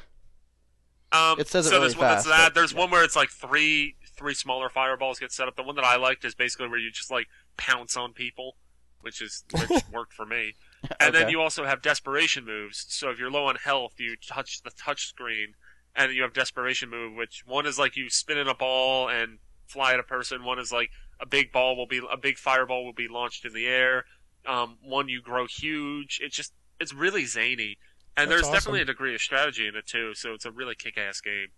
Um, 1.13 1.39
It 1.39 1.49
says 1.49 1.67
it 1.67 1.71
so 1.71 1.77
really 1.77 1.89
there's 1.89 1.97
one 1.97 2.09
that's 2.09 2.27
fast, 2.27 2.37
that. 2.37 2.47
but- 2.49 2.55
There's 2.55 2.75
one 2.75 2.91
where 2.91 3.05
it's 3.05 3.17
like 3.17 3.31
three 3.31 3.97
three 4.17 4.35
smaller 4.35 4.69
fireballs 4.69 5.19
get 5.19 5.31
set 5.33 5.47
up. 5.47 5.57
The 5.57 5.63
one 5.63 5.77
that 5.77 5.85
I 5.85 5.97
liked 5.97 6.25
is 6.25 6.35
basically 6.35 6.69
where 6.69 6.79
you 6.79 6.91
just 6.91 7.11
like 7.11 7.27
pounce 7.57 7.97
on 7.97 8.13
people, 8.13 8.57
which 9.03 9.21
is 9.21 9.45
which 9.53 9.83
worked 9.93 10.15
for 10.15 10.25
me. 10.27 10.55
And 11.01 11.15
then 11.15 11.29
you 11.29 11.41
also 11.41 11.65
have 11.65 11.83
desperation 11.83 12.45
moves. 12.45 12.87
So 12.89 13.11
if 13.11 13.19
you're 13.19 13.31
low 13.31 13.47
on 13.47 13.57
health, 13.57 13.95
you 13.99 14.17
touch 14.17 14.63
the 14.63 14.71
touch 14.71 15.07
screen, 15.07 15.55
and 15.97 16.13
you 16.13 16.23
have 16.23 16.33
desperation 16.35 16.91
move, 16.91 17.15
which 17.15 17.43
one 17.47 17.67
is 17.67 17.79
like 17.79 17.97
you 17.97 18.11
spin 18.11 18.39
in 18.39 18.49
a 18.49 18.55
ball 18.55 19.09
and 19.09 19.39
fly 19.67 19.95
at 19.95 20.01
a 20.01 20.05
person. 20.05 20.45
One 20.45 20.59
is 20.59 20.71
like 20.71 20.91
a 21.21 21.27
big 21.27 21.51
ball 21.53 21.77
will 21.77 21.87
be 21.87 22.01
a 22.11 22.17
big 22.17 22.39
fireball 22.39 22.85
will 22.85 22.93
be 22.93 23.09
launched 23.09 23.45
in 23.45 23.53
the 23.53 23.67
air. 23.67 24.05
Um, 24.47 24.77
one 24.83 25.09
you 25.09 25.21
grow 25.23 25.47
huge. 25.47 26.21
It's 26.23 26.37
just 26.37 26.53
it's 26.79 26.93
really 26.95 27.25
zany, 27.25 27.79
and 28.17 28.29
That's 28.29 28.29
there's 28.29 28.43
awesome. 28.43 28.53
definitely 28.53 28.81
a 28.83 28.85
degree 28.85 29.15
of 29.15 29.21
strategy 29.21 29.67
in 29.67 29.75
it 29.75 29.87
too. 29.87 30.15
So 30.15 30.35
it's 30.35 30.45
a 30.45 30.51
really 30.53 30.75
kick-ass 30.75 31.21
game, 31.21 31.49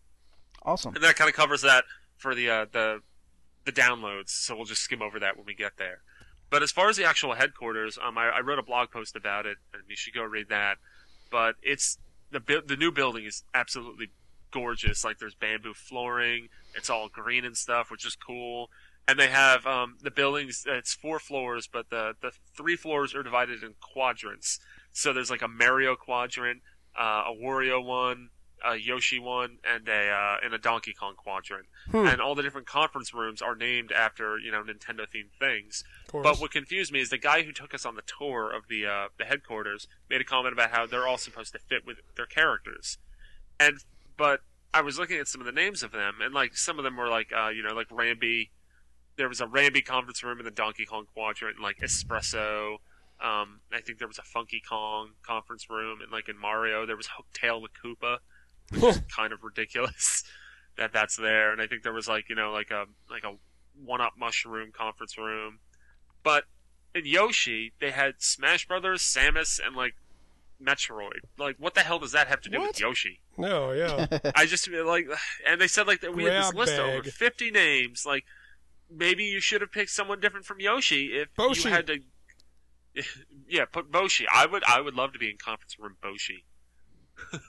Awesome. 0.62 0.94
and 0.94 1.02
that 1.04 1.16
kind 1.16 1.28
of 1.28 1.34
covers 1.36 1.62
that 1.62 1.84
for 2.16 2.34
the 2.34 2.48
uh, 2.48 2.66
the 2.70 3.00
the 3.64 3.72
downloads. 3.72 4.30
So 4.30 4.56
we'll 4.56 4.64
just 4.64 4.82
skim 4.82 5.02
over 5.02 5.18
that 5.20 5.36
when 5.36 5.44
we 5.44 5.54
get 5.54 5.72
there. 5.76 6.00
But 6.50 6.62
as 6.62 6.70
far 6.72 6.88
as 6.88 6.96
the 6.96 7.04
actual 7.04 7.34
headquarters, 7.34 7.98
um, 8.02 8.16
I, 8.16 8.28
I 8.30 8.40
wrote 8.40 8.58
a 8.58 8.62
blog 8.62 8.90
post 8.90 9.16
about 9.16 9.44
it, 9.44 9.58
and 9.74 9.82
you 9.86 9.96
should 9.96 10.14
go 10.14 10.22
read 10.22 10.48
that. 10.48 10.78
But 11.30 11.56
it's 11.62 11.98
the 12.30 12.62
the 12.66 12.76
new 12.76 12.90
building 12.92 13.24
is 13.24 13.42
absolutely 13.52 14.10
gorgeous. 14.50 15.04
Like 15.04 15.18
there's 15.18 15.34
bamboo 15.34 15.74
flooring, 15.74 16.48
it's 16.74 16.90
all 16.90 17.08
green 17.08 17.44
and 17.44 17.56
stuff, 17.56 17.90
which 17.90 18.06
is 18.06 18.16
cool. 18.16 18.70
And 19.06 19.18
they 19.18 19.28
have 19.28 19.66
um, 19.66 19.96
the 20.02 20.10
buildings. 20.10 20.64
It's 20.66 20.92
four 20.92 21.18
floors, 21.18 21.68
but 21.70 21.88
the 21.90 22.14
the 22.20 22.32
three 22.56 22.76
floors 22.76 23.14
are 23.14 23.22
divided 23.22 23.62
in 23.62 23.74
quadrants. 23.80 24.60
So 24.92 25.12
there's 25.12 25.30
like 25.30 25.42
a 25.42 25.48
Mario 25.48 25.96
quadrant, 25.96 26.60
uh, 26.98 27.24
a 27.26 27.32
Wario 27.32 27.82
one, 27.82 28.30
a 28.64 28.76
Yoshi 28.76 29.18
one, 29.18 29.58
and 29.64 29.88
a 29.88 30.10
uh, 30.10 30.36
and 30.42 30.54
a 30.54 30.58
Donkey 30.58 30.92
Kong 30.92 31.14
quadrant. 31.16 31.66
Hmm. 31.90 32.06
And 32.06 32.20
all 32.20 32.34
the 32.34 32.42
different 32.42 32.66
conference 32.66 33.14
rooms 33.14 33.40
are 33.40 33.54
named 33.54 33.92
after 33.92 34.38
you 34.38 34.50
know 34.50 34.62
Nintendo 34.62 35.06
themed 35.06 35.32
things. 35.38 35.84
But 36.12 36.38
what 36.38 36.50
confused 36.50 36.92
me 36.92 37.00
is 37.00 37.10
the 37.10 37.18
guy 37.18 37.42
who 37.42 37.52
took 37.52 37.74
us 37.74 37.84
on 37.84 37.94
the 37.94 38.02
tour 38.02 38.50
of 38.50 38.68
the 38.68 38.86
uh, 38.86 39.08
the 39.18 39.24
headquarters 39.24 39.86
made 40.10 40.20
a 40.20 40.24
comment 40.24 40.52
about 40.52 40.70
how 40.70 40.86
they're 40.86 41.06
all 41.06 41.18
supposed 41.18 41.52
to 41.52 41.58
fit 41.58 41.86
with 41.86 41.98
their 42.16 42.26
characters, 42.26 42.98
and 43.58 43.78
but 44.18 44.40
I 44.74 44.82
was 44.82 44.98
looking 44.98 45.18
at 45.18 45.28
some 45.28 45.40
of 45.40 45.46
the 45.46 45.52
names 45.52 45.82
of 45.82 45.92
them, 45.92 46.16
and 46.20 46.34
like 46.34 46.54
some 46.56 46.78
of 46.78 46.84
them 46.84 46.96
were 46.96 47.08
like 47.08 47.32
uh, 47.34 47.48
you 47.48 47.62
know 47.62 47.74
like 47.74 47.88
Rambi. 47.88 48.50
There 49.16 49.28
was 49.28 49.40
a 49.40 49.46
Rambi 49.46 49.84
conference 49.84 50.22
room 50.22 50.38
in 50.38 50.44
the 50.44 50.50
Donkey 50.50 50.84
Kong 50.84 51.06
quadrant, 51.14 51.56
and 51.56 51.62
like 51.62 51.78
Espresso. 51.78 52.74
Um, 53.20 53.60
I 53.72 53.80
think 53.80 53.98
there 53.98 54.06
was 54.06 54.18
a 54.18 54.22
Funky 54.22 54.60
Kong 54.68 55.12
conference 55.22 55.70
room, 55.70 56.00
and 56.02 56.12
like 56.12 56.28
in 56.28 56.38
Mario 56.38 56.84
there 56.84 56.96
was 56.96 57.08
Hooktail 57.08 57.62
the 57.62 57.88
Koopa, 57.88 58.18
which 58.70 58.96
is 58.96 59.02
kind 59.16 59.32
of 59.32 59.42
ridiculous 59.42 60.22
that 60.76 60.92
that's 60.92 61.16
there. 61.16 61.50
And 61.52 61.62
I 61.62 61.66
think 61.66 61.82
there 61.82 61.92
was 61.92 62.06
like 62.06 62.28
you 62.28 62.34
know 62.34 62.52
like 62.52 62.70
a 62.70 62.84
like 63.10 63.24
a 63.24 63.36
one 63.82 64.00
up 64.00 64.14
mushroom 64.18 64.70
conference 64.72 65.16
room. 65.16 65.60
But 66.22 66.44
in 66.94 67.06
Yoshi, 67.06 67.72
they 67.80 67.90
had 67.90 68.14
Smash 68.18 68.66
Brothers, 68.66 69.02
Samus, 69.02 69.58
and 69.64 69.74
like 69.74 69.94
Metroid. 70.62 71.20
Like, 71.38 71.56
what 71.58 71.74
the 71.74 71.80
hell 71.80 71.98
does 71.98 72.12
that 72.12 72.28
have 72.28 72.40
to 72.42 72.50
do 72.50 72.60
with 72.60 72.78
Yoshi? 72.80 73.20
no, 73.36 73.72
yeah. 73.72 74.06
I 74.34 74.46
just 74.46 74.68
like, 74.70 75.06
and 75.46 75.60
they 75.60 75.68
said 75.68 75.86
like 75.86 76.00
that 76.00 76.14
we 76.14 76.24
had 76.24 76.32
this 76.34 76.50
Grab 76.50 76.56
list 76.56 76.78
of 76.78 76.86
over 76.86 77.10
fifty 77.10 77.50
names. 77.50 78.04
Like, 78.06 78.24
maybe 78.90 79.24
you 79.24 79.40
should 79.40 79.60
have 79.60 79.72
picked 79.72 79.90
someone 79.90 80.20
different 80.20 80.46
from 80.46 80.60
Yoshi 80.60 81.06
if 81.06 81.28
Boshi. 81.34 81.64
you 81.66 81.70
had 81.70 81.86
to. 81.86 81.98
Yeah, 83.48 83.64
put 83.64 83.92
Boshi. 83.92 84.24
I 84.32 84.44
would. 84.46 84.64
I 84.64 84.80
would 84.80 84.94
love 84.94 85.12
to 85.12 85.18
be 85.18 85.30
in 85.30 85.36
conference 85.36 85.76
room 85.78 85.96
Boshi. 86.02 86.42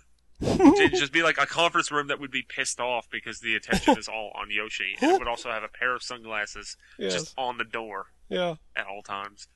It'd 0.42 0.94
just 0.94 1.12
be 1.12 1.24
like 1.24 1.38
a 1.38 1.46
conference 1.46 1.92
room 1.92 2.08
that 2.08 2.20
would 2.20 2.32
be 2.32 2.44
pissed 2.48 2.80
off 2.80 3.10
because 3.10 3.40
the 3.42 3.56
attention 3.56 3.98
is 3.98 4.08
all 4.08 4.32
on 4.36 4.48
Yoshi, 4.50 4.96
and 5.02 5.12
it 5.12 5.20
would 5.20 5.28
also 5.28 5.50
have 5.50 5.64
a 5.64 5.68
pair 5.68 5.94
of 5.94 6.02
sunglasses 6.02 6.78
yes. 6.98 7.14
just 7.14 7.34
on 7.38 7.58
the 7.58 7.66
door 7.66 8.06
Yeah. 8.30 8.56
at 8.76 8.86
all 8.88 9.02
times. 9.02 9.48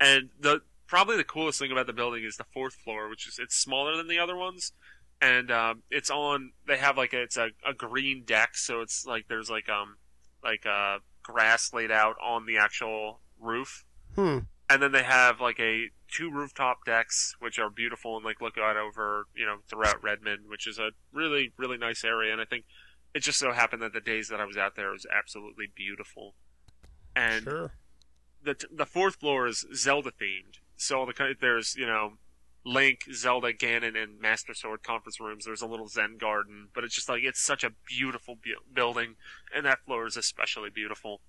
And 0.00 0.30
the 0.40 0.62
probably 0.90 1.16
the 1.16 1.24
coolest 1.24 1.58
thing 1.60 1.72
about 1.72 1.86
the 1.86 1.92
building 1.94 2.24
is 2.24 2.36
the 2.36 2.44
fourth 2.52 2.74
floor, 2.74 3.08
which 3.08 3.26
is 3.26 3.38
it's 3.38 3.54
smaller 3.56 3.96
than 3.96 4.08
the 4.08 4.18
other 4.18 4.36
ones, 4.36 4.72
and 5.22 5.50
um, 5.50 5.82
it's 5.90 6.10
on. 6.10 6.52
They 6.66 6.76
have 6.76 6.96
like 6.98 7.12
a, 7.14 7.22
it's 7.22 7.36
a, 7.38 7.50
a 7.66 7.72
green 7.72 8.24
deck, 8.26 8.56
so 8.56 8.80
it's 8.82 9.06
like 9.06 9.26
there's 9.28 9.48
like 9.48 9.68
um 9.70 9.96
like 10.44 10.66
uh 10.66 10.98
grass 11.22 11.72
laid 11.72 11.90
out 11.92 12.16
on 12.22 12.44
the 12.44 12.58
actual 12.58 13.20
roof, 13.40 13.84
Hmm. 14.16 14.38
and 14.68 14.82
then 14.82 14.92
they 14.92 15.04
have 15.04 15.40
like 15.40 15.60
a 15.60 15.90
two 16.12 16.28
rooftop 16.30 16.84
decks 16.84 17.36
which 17.38 17.58
are 17.60 17.70
beautiful 17.70 18.16
and 18.16 18.24
like 18.24 18.40
look 18.40 18.58
out 18.58 18.76
over 18.76 19.26
you 19.36 19.46
know 19.46 19.58
throughout 19.68 20.02
Redmond, 20.02 20.48
which 20.48 20.66
is 20.66 20.78
a 20.78 20.90
really 21.12 21.52
really 21.56 21.78
nice 21.78 22.04
area, 22.04 22.32
and 22.32 22.40
I 22.42 22.44
think. 22.44 22.64
It 23.12 23.24
just 23.24 23.40
so 23.40 23.50
happened 23.50 23.82
that 23.82 23.92
the 23.92 24.00
days 24.00 24.28
that 24.28 24.38
I 24.40 24.44
was 24.44 24.56
out 24.56 24.76
there 24.76 24.92
was 24.92 25.04
absolutely 25.12 25.66
beautiful, 25.74 26.36
and 27.16 27.42
Sure. 27.42 27.72
the 28.40 28.56
the 28.70 28.86
fourth 28.86 29.16
floor 29.16 29.48
is 29.48 29.66
Zelda 29.74 30.12
themed. 30.12 30.58
So 30.80 31.04
the 31.04 31.36
there's 31.40 31.76
you 31.76 31.86
know 31.86 32.14
Link, 32.64 33.04
Zelda, 33.12 33.52
Ganon, 33.52 34.00
and 34.02 34.20
Master 34.20 34.54
Sword 34.54 34.82
conference 34.82 35.20
rooms. 35.20 35.44
There's 35.44 35.62
a 35.62 35.66
little 35.66 35.88
Zen 35.88 36.16
garden, 36.18 36.68
but 36.74 36.84
it's 36.84 36.94
just 36.94 37.08
like 37.08 37.22
it's 37.22 37.40
such 37.40 37.64
a 37.64 37.72
beautiful 37.86 38.36
bu- 38.36 38.74
building, 38.74 39.16
and 39.54 39.66
that 39.66 39.84
floor 39.84 40.06
is 40.06 40.16
especially 40.16 40.70
beautiful. 40.70 41.20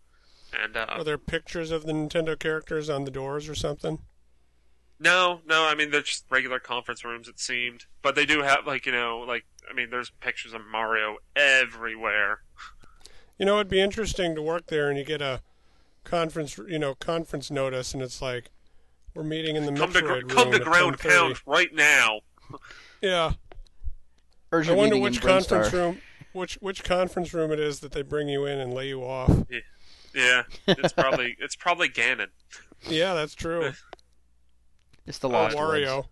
And 0.54 0.76
uh, 0.76 0.86
Are 0.90 1.04
there 1.04 1.18
pictures 1.18 1.72
of 1.72 1.86
the 1.86 1.94
Nintendo 1.94 2.38
characters 2.38 2.90
on 2.90 3.06
the 3.06 3.12
doors 3.12 3.48
or 3.48 3.56
something? 3.56 4.00
no, 5.00 5.42
no, 5.46 5.66
I 5.66 5.76
mean 5.76 5.92
they're 5.92 6.02
just 6.02 6.26
regular 6.30 6.60
conference 6.60 7.04
rooms. 7.04 7.28
It 7.28 7.40
seemed, 7.40 7.86
but 8.02 8.16
they 8.16 8.26
do 8.26 8.44
have 8.44 8.66
like 8.66 8.86
you 8.86 8.92
know 8.94 9.20
like 9.20 9.46
I 9.70 9.74
mean 9.74 9.90
there's 9.90 10.12
pictures 10.22 10.54
of 10.54 10.62
Mario 10.66 11.18
everywhere. 11.36 12.44
You 13.38 13.46
know, 13.46 13.56
it'd 13.56 13.70
be 13.70 13.82
interesting 13.82 14.36
to 14.36 14.42
work 14.42 14.68
there 14.68 14.90
and 14.90 14.98
you 14.98 15.04
get 15.04 15.22
a 15.22 15.42
conference, 16.04 16.58
you 16.58 16.78
know, 16.80 16.94
conference 16.96 17.50
notice, 17.50 17.94
and 17.94 18.04
it's 18.04 18.22
like 18.22 18.50
we're 19.14 19.24
meeting 19.24 19.56
in 19.56 19.66
the 19.66 19.74
Come 19.74 19.92
to 19.94 20.02
Metroid 20.02 20.28
gr- 20.28 20.36
come 20.36 20.52
to 20.52 20.58
at 20.58 20.64
ground 20.64 20.98
10:30. 21.00 21.10
pound 21.10 21.42
right 21.46 21.74
now. 21.74 22.20
Yeah, 23.02 23.34
I 24.52 24.56
Urgent 24.56 24.78
wonder 24.78 24.98
which 24.98 25.18
in 25.18 25.22
Brinstar. 25.24 25.28
conference 25.50 25.74
room, 25.74 26.02
which 26.34 26.56
which 26.62 26.84
conference 26.84 27.34
room 27.34 27.52
it 27.52 27.60
is 27.60 27.80
that 27.82 27.92
they 27.92 28.02
bring 28.02 28.28
you 28.30 28.46
in 28.46 28.60
and 28.60 28.74
lay 28.74 28.88
you 28.88 29.02
off. 29.04 29.46
Yeah, 30.14 30.44
it's 30.68 30.94
probably 30.94 31.36
it's 31.40 31.56
probably 31.56 31.90
Ganon. 31.90 32.28
Yeah, 32.88 33.14
that's 33.14 33.36
true. 33.36 33.74
It's 35.08 35.18
the 35.18 35.28
Oh, 35.30 35.32
Lost 35.32 35.58
Woods. 35.58 35.68
Wario. 35.88 36.06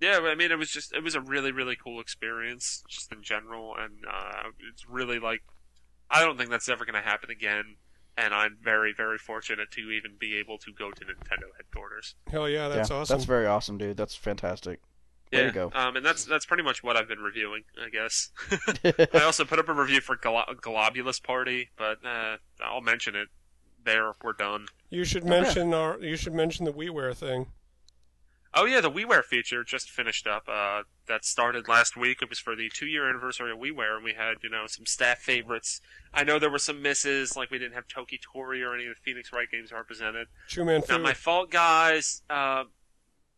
Yeah, 0.00 0.20
I 0.22 0.34
mean, 0.34 0.50
it 0.50 0.58
was 0.58 0.70
just 0.70 0.94
it 0.94 1.02
was 1.04 1.14
a 1.14 1.20
really 1.20 1.52
really 1.52 1.76
cool 1.76 2.00
experience, 2.00 2.82
just 2.88 3.12
in 3.12 3.22
general, 3.22 3.74
and 3.78 3.92
uh, 4.10 4.44
it's 4.72 4.88
really 4.88 5.18
like 5.18 5.42
I 6.10 6.24
don't 6.24 6.38
think 6.38 6.48
that's 6.50 6.68
ever 6.70 6.86
going 6.86 6.94
to 7.00 7.06
happen 7.06 7.30
again, 7.30 7.76
and 8.18 8.34
I'm 8.34 8.58
very 8.60 8.92
very 8.92 9.16
fortunate 9.16 9.70
to 9.72 9.80
even 9.80 10.16
be 10.18 10.36
able 10.36 10.58
to 10.58 10.72
go 10.72 10.90
to 10.90 11.04
Nintendo 11.04 11.46
headquarters. 11.56 12.16
Hell 12.30 12.48
yeah, 12.48 12.68
that's 12.68 12.90
yeah, 12.90 12.96
awesome. 12.96 13.14
That's 13.14 13.24
very 13.24 13.46
awesome, 13.46 13.78
dude. 13.78 13.96
That's 13.96 14.16
fantastic. 14.16 14.80
Way 15.32 15.40
yeah, 15.40 15.46
to 15.46 15.52
go. 15.52 15.72
Um, 15.74 15.96
and 15.96 16.04
that's 16.04 16.24
that's 16.24 16.46
pretty 16.46 16.62
much 16.62 16.82
what 16.82 16.96
I've 16.96 17.08
been 17.08 17.20
reviewing, 17.20 17.62
I 17.82 17.90
guess. 17.90 18.30
I 19.14 19.24
also 19.24 19.44
put 19.44 19.58
up 19.58 19.68
a 19.68 19.74
review 19.74 20.00
for 20.00 20.16
Glo- 20.16 20.44
Globulos 20.60 21.22
Party, 21.22 21.70
but 21.76 21.98
uh, 22.04 22.38
I'll 22.62 22.80
mention 22.80 23.14
it 23.14 23.28
there. 23.84 24.12
We're 24.22 24.32
done. 24.32 24.66
you 24.90 25.04
should 25.04 25.22
Okay. 25.22 25.30
mention 25.30 25.72
our. 25.74 25.98
You 26.00 26.16
should 26.16 26.34
mention 26.34 26.64
the 26.64 26.72
WiiWare 26.72 27.14
thing. 27.16 27.46
Oh 28.60 28.64
yeah, 28.64 28.80
the 28.80 28.90
WiiWare 28.90 29.22
feature 29.22 29.62
just 29.62 29.88
finished 29.88 30.26
up. 30.26 30.48
Uh, 30.48 30.82
that 31.06 31.24
started 31.24 31.68
last 31.68 31.96
week. 31.96 32.22
It 32.22 32.28
was 32.28 32.40
for 32.40 32.56
the 32.56 32.68
two-year 32.74 33.08
anniversary 33.08 33.52
of 33.52 33.58
WiiWare, 33.58 33.94
and 33.94 34.04
we 34.04 34.14
had 34.14 34.38
you 34.42 34.50
know 34.50 34.66
some 34.66 34.84
staff 34.84 35.18
favorites. 35.18 35.80
I 36.12 36.24
know 36.24 36.40
there 36.40 36.50
were 36.50 36.58
some 36.58 36.82
misses, 36.82 37.36
like 37.36 37.52
we 37.52 37.58
didn't 37.58 37.74
have 37.74 37.86
Toki 37.86 38.18
Tori 38.20 38.64
or 38.64 38.74
any 38.74 38.86
of 38.86 38.96
the 38.96 39.00
Phoenix 39.00 39.32
Wright 39.32 39.48
games 39.48 39.70
represented. 39.70 40.26
True 40.48 40.64
Man 40.64 40.82
Not 40.88 41.02
my 41.02 41.14
fault, 41.14 41.52
guys. 41.52 42.22
Uh, 42.28 42.64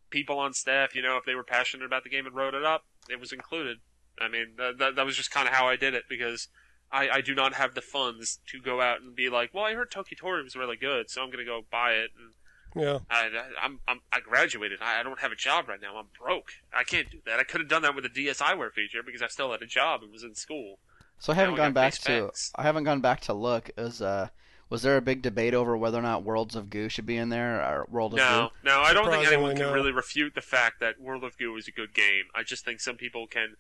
people 0.09 0.39
on 0.39 0.55
staff, 0.55 0.95
you 0.95 1.03
know, 1.03 1.19
if 1.19 1.27
they 1.27 1.35
were 1.35 1.45
passionate 1.45 1.85
about 1.85 2.03
the 2.03 2.11
game 2.11 2.25
and 2.25 2.35
wrote 2.35 2.55
it 2.55 2.65
up, 2.65 2.85
it 3.11 3.21
was 3.21 3.31
included. 3.31 3.77
I 4.19 4.29
mean, 4.29 4.55
that, 4.57 4.79
that, 4.79 4.97
that 4.97 5.05
was 5.05 5.17
just 5.17 5.31
kind 5.31 5.47
of 5.47 5.53
how 5.53 5.69
I 5.69 5.77
did 5.77 5.93
it 5.93 6.05
because 6.09 6.49
I, 6.91 7.09
I 7.09 7.21
do 7.21 7.35
not 7.35 7.55
have 7.55 7.75
the 7.75 7.83
funds 7.83 8.41
to 8.49 8.61
go 8.61 8.81
out 8.81 9.03
and 9.03 9.15
be 9.15 9.29
like, 9.29 9.53
well, 9.53 9.65
I 9.65 9.75
heard 9.75 9.91
Toki 9.91 10.17
Tori 10.17 10.43
was 10.43 10.57
really 10.57 10.77
good, 10.77 11.11
so 11.11 11.23
I'm 11.23 11.29
going 11.29 11.45
to 11.45 11.45
go 11.45 11.63
buy 11.71 11.93
it. 11.93 12.11
And 12.19 12.33
Yeah. 12.75 12.99
I, 13.11 13.29
I'm, 13.63 13.81
I'm, 13.89 14.01
I 14.13 14.21
graduated. 14.21 14.81
I, 14.83 15.01
I 15.01 15.03
don't 15.03 15.21
have 15.21 15.33
a 15.33 15.37
job 15.37 15.69
right 15.69 15.81
now. 15.81 15.97
I'm 15.97 16.07
broke. 16.19 16.53
I 16.73 16.85
can't 16.85 17.11
do 17.11 17.19
that. 17.27 17.41
I 17.41 17.43
could 17.43 17.61
have 17.61 17.69
done 17.69 17.83
that 17.83 17.95
with 17.95 18.05
a 18.05 18.09
DSiWare 18.09 18.73
feature 18.73 19.03
because 19.05 19.23
I 19.23 19.27
still 19.27 19.51
had 19.51 19.63
a 19.63 19.67
job 19.67 20.03
and 20.03 20.13
was 20.13 20.23
in 20.23 20.35
school. 20.35 20.79
So 21.19 21.33
I 21.33 21.37
haven't 21.37 21.55
we 21.55 21.59
gone 21.59 21.73
got 21.73 21.81
back 21.83 21.93
to 21.95 22.01
specs. 22.01 22.53
I 22.57 22.63
haven't 22.63 22.85
gone 22.85 23.01
back 23.01 23.21
to 23.23 23.35
look. 23.35 23.71
Is 23.77 24.01
uh 24.01 24.29
was 24.71 24.83
there 24.83 24.97
a 24.97 25.03
big 25.03 25.21
debate 25.21 25.53
over 25.53 25.77
whether 25.77 25.99
or 25.99 26.03
not 26.03 26.23
Worlds 26.23 26.55
of 26.55 26.71
Goo 26.71 26.89
should 26.89 27.05
be 27.05 27.17
in 27.17 27.29
there 27.29 27.61
or 27.61 27.87
World 27.91 28.15
of 28.15 28.19
No, 28.19 28.51
no, 28.65 28.81
I 28.81 28.95
don't 28.95 29.11
think 29.11 29.27
anyone 29.27 29.57
can 29.57 29.67
no. 29.67 29.75
really 29.75 29.91
refute 29.91 30.35
the 30.37 30.41
fact 30.41 30.79
that 30.81 31.01
World 31.01 31.25
of 31.25 31.37
Goo 31.37 31.57
is 31.57 31.67
a 31.67 31.73
good 31.73 31.93
game. 31.93 32.25
I 32.35 32.45
just 32.45 32.65
think 32.65 32.81
some 32.81 32.97
people 32.97 33.27
can. 33.27 33.57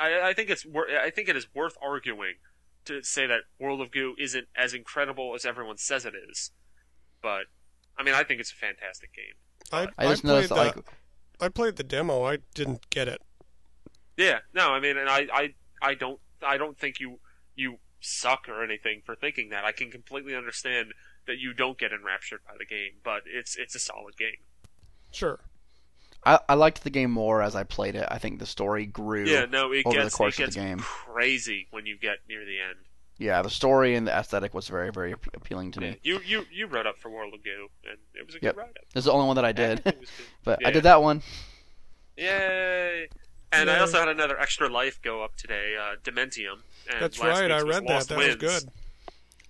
I, 0.00 0.30
I 0.30 0.32
think 0.32 0.48
it's. 0.50 0.66
I 0.98 1.10
think 1.10 1.28
it 1.28 1.36
is 1.36 1.46
worth 1.54 1.76
arguing 1.80 2.36
to 2.86 3.02
say 3.02 3.26
that 3.26 3.42
World 3.60 3.82
of 3.82 3.90
Goo 3.90 4.14
isn't 4.18 4.48
as 4.56 4.74
incredible 4.74 5.34
as 5.34 5.44
everyone 5.44 5.76
says 5.76 6.06
it 6.06 6.14
is. 6.28 6.50
But 7.22 7.44
I 7.98 8.02
mean, 8.02 8.14
I 8.14 8.24
think 8.24 8.40
it's 8.40 8.50
a 8.50 8.54
fantastic 8.54 9.12
game. 9.14 9.34
I, 9.72 9.88
I 9.96 10.08
just 10.10 10.22
played 10.22 10.32
noticed 10.32 10.48
the, 10.50 10.54
that 10.56 10.76
like 10.76 10.86
I 11.40 11.48
played 11.48 11.76
the 11.76 11.84
demo. 11.84 12.24
I 12.24 12.38
didn't 12.54 12.88
get 12.90 13.08
it. 13.08 13.20
Yeah, 14.16 14.38
no, 14.52 14.70
I 14.70 14.80
mean, 14.80 14.96
and 14.96 15.08
I, 15.08 15.26
I, 15.32 15.54
I 15.82 15.94
don't, 15.94 16.20
I 16.40 16.56
don't 16.56 16.78
think 16.78 17.00
you, 17.00 17.18
you 17.56 17.78
suck 18.00 18.48
or 18.48 18.62
anything 18.62 19.02
for 19.04 19.16
thinking 19.16 19.48
that. 19.48 19.64
I 19.64 19.72
can 19.72 19.90
completely 19.90 20.36
understand 20.36 20.92
that 21.26 21.38
you 21.38 21.52
don't 21.52 21.78
get 21.78 21.92
enraptured 21.92 22.40
by 22.46 22.54
the 22.58 22.64
game, 22.64 22.92
but 23.02 23.22
it's, 23.26 23.56
it's 23.56 23.74
a 23.74 23.80
solid 23.80 24.16
game. 24.16 24.36
Sure. 25.10 25.40
I, 26.24 26.38
I 26.48 26.54
liked 26.54 26.84
the 26.84 26.90
game 26.90 27.10
more 27.10 27.42
as 27.42 27.56
I 27.56 27.64
played 27.64 27.96
it. 27.96 28.06
I 28.08 28.18
think 28.18 28.38
the 28.38 28.46
story 28.46 28.86
grew. 28.86 29.26
Yeah, 29.26 29.46
no, 29.46 29.72
it 29.72 29.84
over 29.84 29.96
the 29.96 30.04
gets, 30.04 30.14
course 30.14 30.38
it 30.38 30.44
of 30.44 30.54
the 30.54 30.60
gets 30.60 30.68
game. 30.68 30.78
crazy 30.78 31.66
when 31.70 31.84
you 31.84 31.98
get 31.98 32.18
near 32.28 32.44
the 32.44 32.60
end. 32.60 32.78
Yeah, 33.18 33.42
the 33.42 33.50
story 33.50 33.94
and 33.94 34.06
the 34.08 34.12
aesthetic 34.12 34.54
was 34.54 34.66
very 34.68 34.90
very 34.90 35.12
appealing 35.12 35.70
to 35.72 35.80
Yeah, 35.80 35.90
me. 35.92 35.98
you, 36.02 36.20
you, 36.26 36.44
you 36.52 36.66
wrote 36.66 36.86
up 36.86 36.98
for 36.98 37.10
World 37.10 37.32
of 37.34 37.44
Goo, 37.44 37.68
and 37.88 37.98
it 38.14 38.26
was 38.26 38.34
a 38.34 38.38
Yep. 38.42 38.54
good 38.54 38.60
write 38.60 38.68
up. 38.70 38.84
This 38.92 39.02
is 39.02 39.04
the 39.04 39.12
only 39.12 39.26
one 39.26 39.36
that 39.36 39.44
I 39.44 39.52
did, 39.52 39.78
Everything 39.80 40.00
was 40.00 40.10
good. 40.10 40.26
but 40.44 40.66
I 40.66 40.70
did 40.72 40.82
that 40.82 41.00
one. 41.02 41.22
Yay! 42.16 43.08
And 43.52 43.70
I 43.70 43.78
also 43.78 43.98
had 43.98 44.08
another 44.08 44.38
extra 44.38 44.68
life 44.68 45.00
go 45.02 45.22
up 45.22 45.36
today, 45.36 45.76
uh, 45.80 45.94
Dementium. 46.02 46.60
And 46.90 47.00
That's 47.00 47.20
right. 47.20 47.50
I 47.50 47.60
read 47.62 47.84
that. 47.86 47.92
Lost 47.92 48.08
That 48.08 48.18
Winds. 48.18 48.42
was 48.42 48.64
good. 48.64 48.72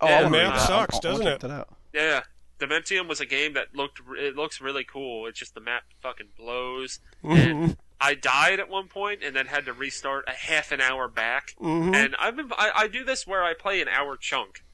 Oh, 0.00 0.08
Yeah, 0.08 0.14
I 0.14 0.18
the 0.18 0.24
wanna 0.26 0.36
map 0.36 0.52
read 0.52 0.60
sucks, 0.60 0.70
I'll- 0.70 0.82
I'll 0.94 1.00
doesn't 1.18 1.26
it? 1.26 1.40
that 1.40 1.50
out. 1.50 1.68
Yeah, 1.94 2.22
Dementium 2.58 3.08
was 3.08 3.20
a 3.20 3.26
game 3.26 3.54
that 3.54 3.74
looked 3.74 4.00
it 4.18 4.36
looks 4.36 4.60
really 4.60 4.84
cool. 4.84 5.26
It's 5.26 5.38
just 5.38 5.54
the 5.54 5.60
map 5.60 5.84
fucking 6.02 6.28
blows. 6.36 7.00
And 7.22 7.76
I 8.00 8.14
died 8.14 8.60
at 8.60 8.68
one 8.68 8.88
point 8.88 9.22
and 9.22 9.34
then 9.34 9.46
had 9.46 9.64
to 9.66 9.72
restart 9.72 10.24
a 10.28 10.32
half 10.32 10.72
an 10.72 10.80
hour 10.80 11.08
back. 11.08 11.54
Mhm. 11.60 11.94
And 11.94 12.16
I've 12.18 12.36
been 12.36 12.50
I, 12.58 12.70
I 12.74 12.88
do 12.88 13.04
this 13.04 13.26
where 13.26 13.42
I 13.44 13.54
play 13.54 13.80
an 13.80 13.88
hour 13.88 14.16
chunk, 14.16 14.64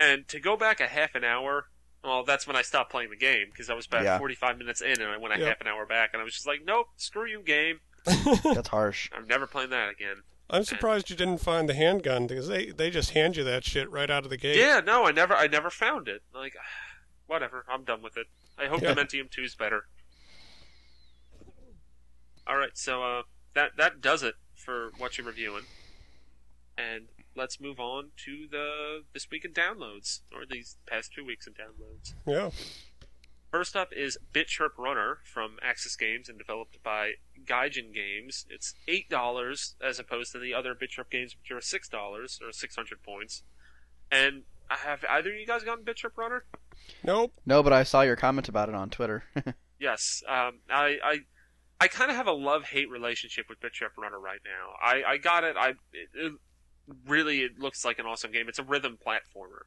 and 0.00 0.26
to 0.28 0.40
go 0.40 0.56
back 0.56 0.80
a 0.80 0.86
half 0.86 1.14
an 1.14 1.24
hour. 1.24 1.66
Well, 2.02 2.22
that's 2.22 2.46
when 2.46 2.54
I 2.54 2.60
stopped 2.62 2.90
playing 2.90 3.08
the 3.10 3.16
game 3.16 3.46
because 3.50 3.70
I 3.70 3.74
was 3.74 3.86
about 3.86 4.04
Yeah. 4.04 4.18
45 4.18 4.58
minutes 4.58 4.82
in 4.82 5.00
and 5.00 5.04
I 5.10 5.16
went 5.16 5.32
a 5.34 5.38
Yep. 5.38 5.48
half 5.48 5.60
an 5.62 5.68
hour 5.68 5.86
back 5.86 6.10
and 6.12 6.20
I 6.20 6.24
was 6.24 6.34
just 6.34 6.46
like, 6.46 6.60
nope, 6.62 6.88
screw 6.98 7.24
you, 7.26 7.40
game. 7.42 7.80
That's 8.04 8.68
harsh. 8.68 9.08
I'm 9.16 9.26
never 9.26 9.46
playing 9.46 9.70
that 9.70 9.88
again. 9.88 10.16
I'm 10.50 10.64
surprised 10.64 11.08
you 11.08 11.16
didn't 11.16 11.38
find 11.38 11.66
the 11.66 11.72
handgun 11.72 12.26
because 12.26 12.46
they, 12.48 12.66
they 12.66 12.90
just 12.90 13.12
hand 13.12 13.38
you 13.38 13.44
that 13.44 13.64
shit 13.64 13.90
right 13.90 14.10
out 14.10 14.24
of 14.24 14.28
the 14.30 14.36
gate. 14.36 14.56
Yeah, 14.58 14.80
no, 14.84 15.06
I 15.06 15.12
never 15.12 15.34
I 15.34 15.46
never 15.46 15.70
found 15.70 16.06
it. 16.08 16.20
Like, 16.34 16.54
whatever, 17.26 17.64
I'm 17.70 17.84
done 17.84 18.02
with 18.02 18.18
it. 18.18 18.26
I 18.58 18.66
hope 18.66 18.82
Yeah. 18.82 18.92
Dementium 18.94 19.30
2 19.30 19.40
is 19.42 19.54
better. 19.54 19.86
All 22.46 22.56
right, 22.56 22.76
so 22.76 23.02
uh, 23.02 23.22
that 23.54 23.72
that 23.78 24.00
does 24.00 24.22
it 24.22 24.34
for 24.54 24.90
what 24.98 25.16
you're 25.16 25.26
reviewing, 25.26 25.64
and 26.76 27.06
let's 27.34 27.60
move 27.60 27.80
on 27.80 28.10
to 28.24 28.46
the 28.50 29.02
this 29.12 29.28
week 29.30 29.44
in 29.44 29.52
downloads 29.52 30.20
or 30.32 30.44
these 30.48 30.76
past 30.86 31.12
two 31.14 31.24
weeks 31.24 31.46
in 31.46 31.54
downloads. 31.54 32.14
Yeah. 32.26 32.50
First 33.50 33.76
up 33.76 33.90
is 33.96 34.18
Bit 34.32 34.48
Trip 34.48 34.72
Runner 34.76 35.18
from 35.32 35.58
Aksys 35.64 35.96
Games 35.96 36.28
and 36.28 36.36
developed 36.36 36.82
by 36.82 37.12
Gaijin 37.44 37.94
Games. 37.94 38.46
It's 38.50 38.74
eight 38.88 39.08
dollars 39.08 39.76
as 39.82 39.98
opposed 40.00 40.32
to 40.32 40.38
the 40.38 40.52
other 40.52 40.74
Bit 40.74 40.90
Trip 40.90 41.08
games, 41.08 41.36
which 41.40 41.50
are 41.56 41.60
six 41.60 41.88
dollars 41.88 42.40
or 42.44 42.52
six 42.52 42.74
hundred 42.74 43.02
points. 43.02 43.42
And 44.10 44.42
I 44.68 44.76
have 44.76 45.04
either 45.08 45.30
of 45.30 45.36
you 45.36 45.46
guys 45.46 45.62
gotten 45.62 45.84
Bit 45.84 45.96
Trip 45.98 46.18
Runner? 46.18 46.44
Nope. 47.04 47.32
No, 47.46 47.62
but 47.62 47.72
I 47.72 47.84
saw 47.84 48.00
your 48.02 48.16
comment 48.16 48.48
about 48.48 48.68
it 48.68 48.74
on 48.74 48.90
Twitter. 48.90 49.24
Yes. 49.80 50.22
Um, 50.28 50.60
I 50.70 50.98
I, 51.02 51.18
I 51.80 51.88
kind 51.88 52.10
of 52.10 52.16
have 52.16 52.26
a 52.26 52.32
love 52.32 52.64
hate 52.64 52.88
relationship 52.88 53.46
with 53.48 53.60
Bit 53.60 53.72
Trip 53.72 53.92
Runner 53.98 54.18
right 54.18 54.40
now. 54.44 54.74
I, 54.82 55.12
I 55.12 55.16
got 55.18 55.44
it. 55.44 55.56
I 55.56 55.70
it, 55.92 56.08
it, 56.14 56.32
really 57.06 57.40
it 57.40 57.58
looks 57.58 57.84
like 57.84 57.98
an 57.98 58.06
awesome 58.06 58.32
game. 58.32 58.48
It's 58.48 58.58
a 58.58 58.64
rhythm 58.64 58.98
platformer. 59.04 59.64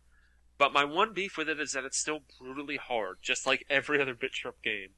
But 0.58 0.74
my 0.74 0.86
one 0.86 1.14
beef 1.14 1.38
with 1.38 1.50
it 1.50 1.60
is 1.60 1.74
that 1.74 1.84
it's 1.84 1.98
still 1.98 2.22
brutally 2.40 2.78
hard, 2.78 3.18
just 3.22 3.46
like 3.46 3.66
every 3.70 4.02
other 4.02 4.16
Bit 4.16 4.34
Trip 4.34 4.62
game. 4.64 4.90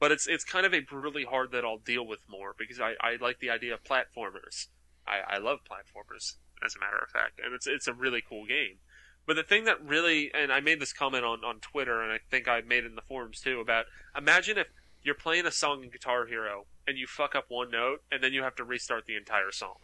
But 0.00 0.10
it's 0.10 0.26
it's 0.26 0.44
kind 0.44 0.66
of 0.66 0.74
a 0.74 0.80
brutally 0.80 1.24
hard 1.24 1.52
that 1.52 1.64
I'll 1.64 1.78
deal 1.78 2.06
with 2.06 2.20
more 2.28 2.54
because 2.58 2.80
I, 2.80 2.94
I 3.00 3.16
like 3.20 3.38
the 3.38 3.50
idea 3.50 3.74
of 3.74 3.84
platformers. 3.84 4.66
I, 5.06 5.36
I 5.36 5.38
love 5.38 5.60
platformers, 5.60 6.34
as 6.64 6.74
a 6.74 6.80
matter 6.80 6.98
of 7.00 7.10
fact, 7.10 7.40
and 7.44 7.54
it's 7.54 7.66
it's 7.66 7.86
a 7.86 7.94
really 7.94 8.22
cool 8.26 8.46
game. 8.46 8.78
But 9.26 9.36
the 9.36 9.42
thing 9.42 9.64
that 9.64 9.82
really, 9.82 10.30
and 10.34 10.52
I 10.52 10.60
made 10.60 10.80
this 10.80 10.92
comment 10.92 11.24
on, 11.24 11.44
on 11.44 11.60
Twitter, 11.60 12.02
and 12.02 12.12
I 12.12 12.18
think 12.30 12.48
I 12.48 12.60
made 12.60 12.84
it 12.84 12.88
in 12.88 12.94
the 12.94 13.02
forums 13.02 13.40
too, 13.40 13.60
about 13.60 13.86
imagine 14.16 14.58
if 14.58 14.66
you're 15.04 15.14
playing 15.14 15.46
a 15.46 15.50
song 15.52 15.84
in 15.84 15.90
Guitar 15.90 16.26
Hero 16.26 16.66
and 16.86 16.98
you 16.98 17.06
fuck 17.06 17.34
up 17.34 17.44
one 17.48 17.70
note, 17.70 18.02
and 18.10 18.22
then 18.22 18.32
you 18.32 18.42
have 18.42 18.54
to 18.56 18.64
restart 18.64 19.06
the 19.06 19.16
entire 19.16 19.50
song 19.52 19.76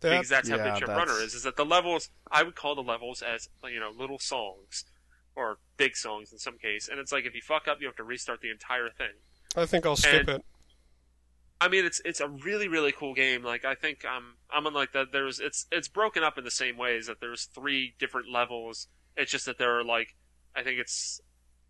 That, 0.00 0.10
because 0.10 0.28
that's 0.28 0.48
how 0.48 0.56
yeah, 0.56 0.64
that's- 0.80 0.88
Runner 0.88 1.20
is. 1.22 1.34
Is 1.34 1.44
that 1.44 1.56
the 1.56 1.64
levels? 1.64 2.08
I 2.30 2.42
would 2.42 2.56
call 2.56 2.74
the 2.74 2.82
levels 2.82 3.22
as 3.22 3.48
you 3.64 3.78
know 3.80 3.90
little 3.96 4.18
songs 4.18 4.84
or 5.34 5.58
big 5.76 5.96
songs 5.96 6.32
in 6.32 6.38
some 6.38 6.58
case, 6.58 6.88
and 6.88 6.98
it's 6.98 7.12
like 7.12 7.24
if 7.24 7.34
you 7.34 7.40
fuck 7.42 7.68
up, 7.68 7.80
you 7.80 7.86
have 7.86 7.96
to 7.96 8.04
restart 8.04 8.40
the 8.40 8.50
entire 8.50 8.90
thing. 8.90 9.12
I 9.56 9.66
think 9.66 9.86
I'll 9.86 9.96
skip 9.96 10.20
and- 10.20 10.28
it. 10.28 10.44
I 11.60 11.68
mean, 11.68 11.84
it's 11.84 12.00
it's 12.04 12.18
a 12.20 12.26
really 12.28 12.66
really 12.66 12.90
cool 12.90 13.14
game. 13.14 13.44
Like 13.44 13.64
I 13.64 13.74
think 13.76 14.04
um, 14.04 14.34
I'm 14.50 14.66
unlike 14.66 14.92
that. 14.94 15.12
There's 15.12 15.38
it's 15.38 15.66
it's 15.70 15.86
broken 15.86 16.24
up 16.24 16.36
in 16.36 16.42
the 16.44 16.50
same 16.50 16.76
ways 16.76 17.06
that 17.06 17.20
there's 17.20 17.44
three 17.44 17.94
different 18.00 18.28
levels. 18.32 18.88
It's 19.16 19.30
just 19.30 19.46
that 19.46 19.58
there 19.58 19.78
are 19.78 19.84
like 19.84 20.16
I 20.56 20.62
think 20.64 20.80
it's 20.80 21.20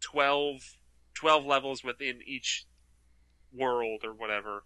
12, 0.00 0.78
12 1.14 1.44
levels 1.44 1.84
within 1.84 2.20
each 2.26 2.64
world 3.53 4.03
or 4.05 4.12
whatever, 4.12 4.64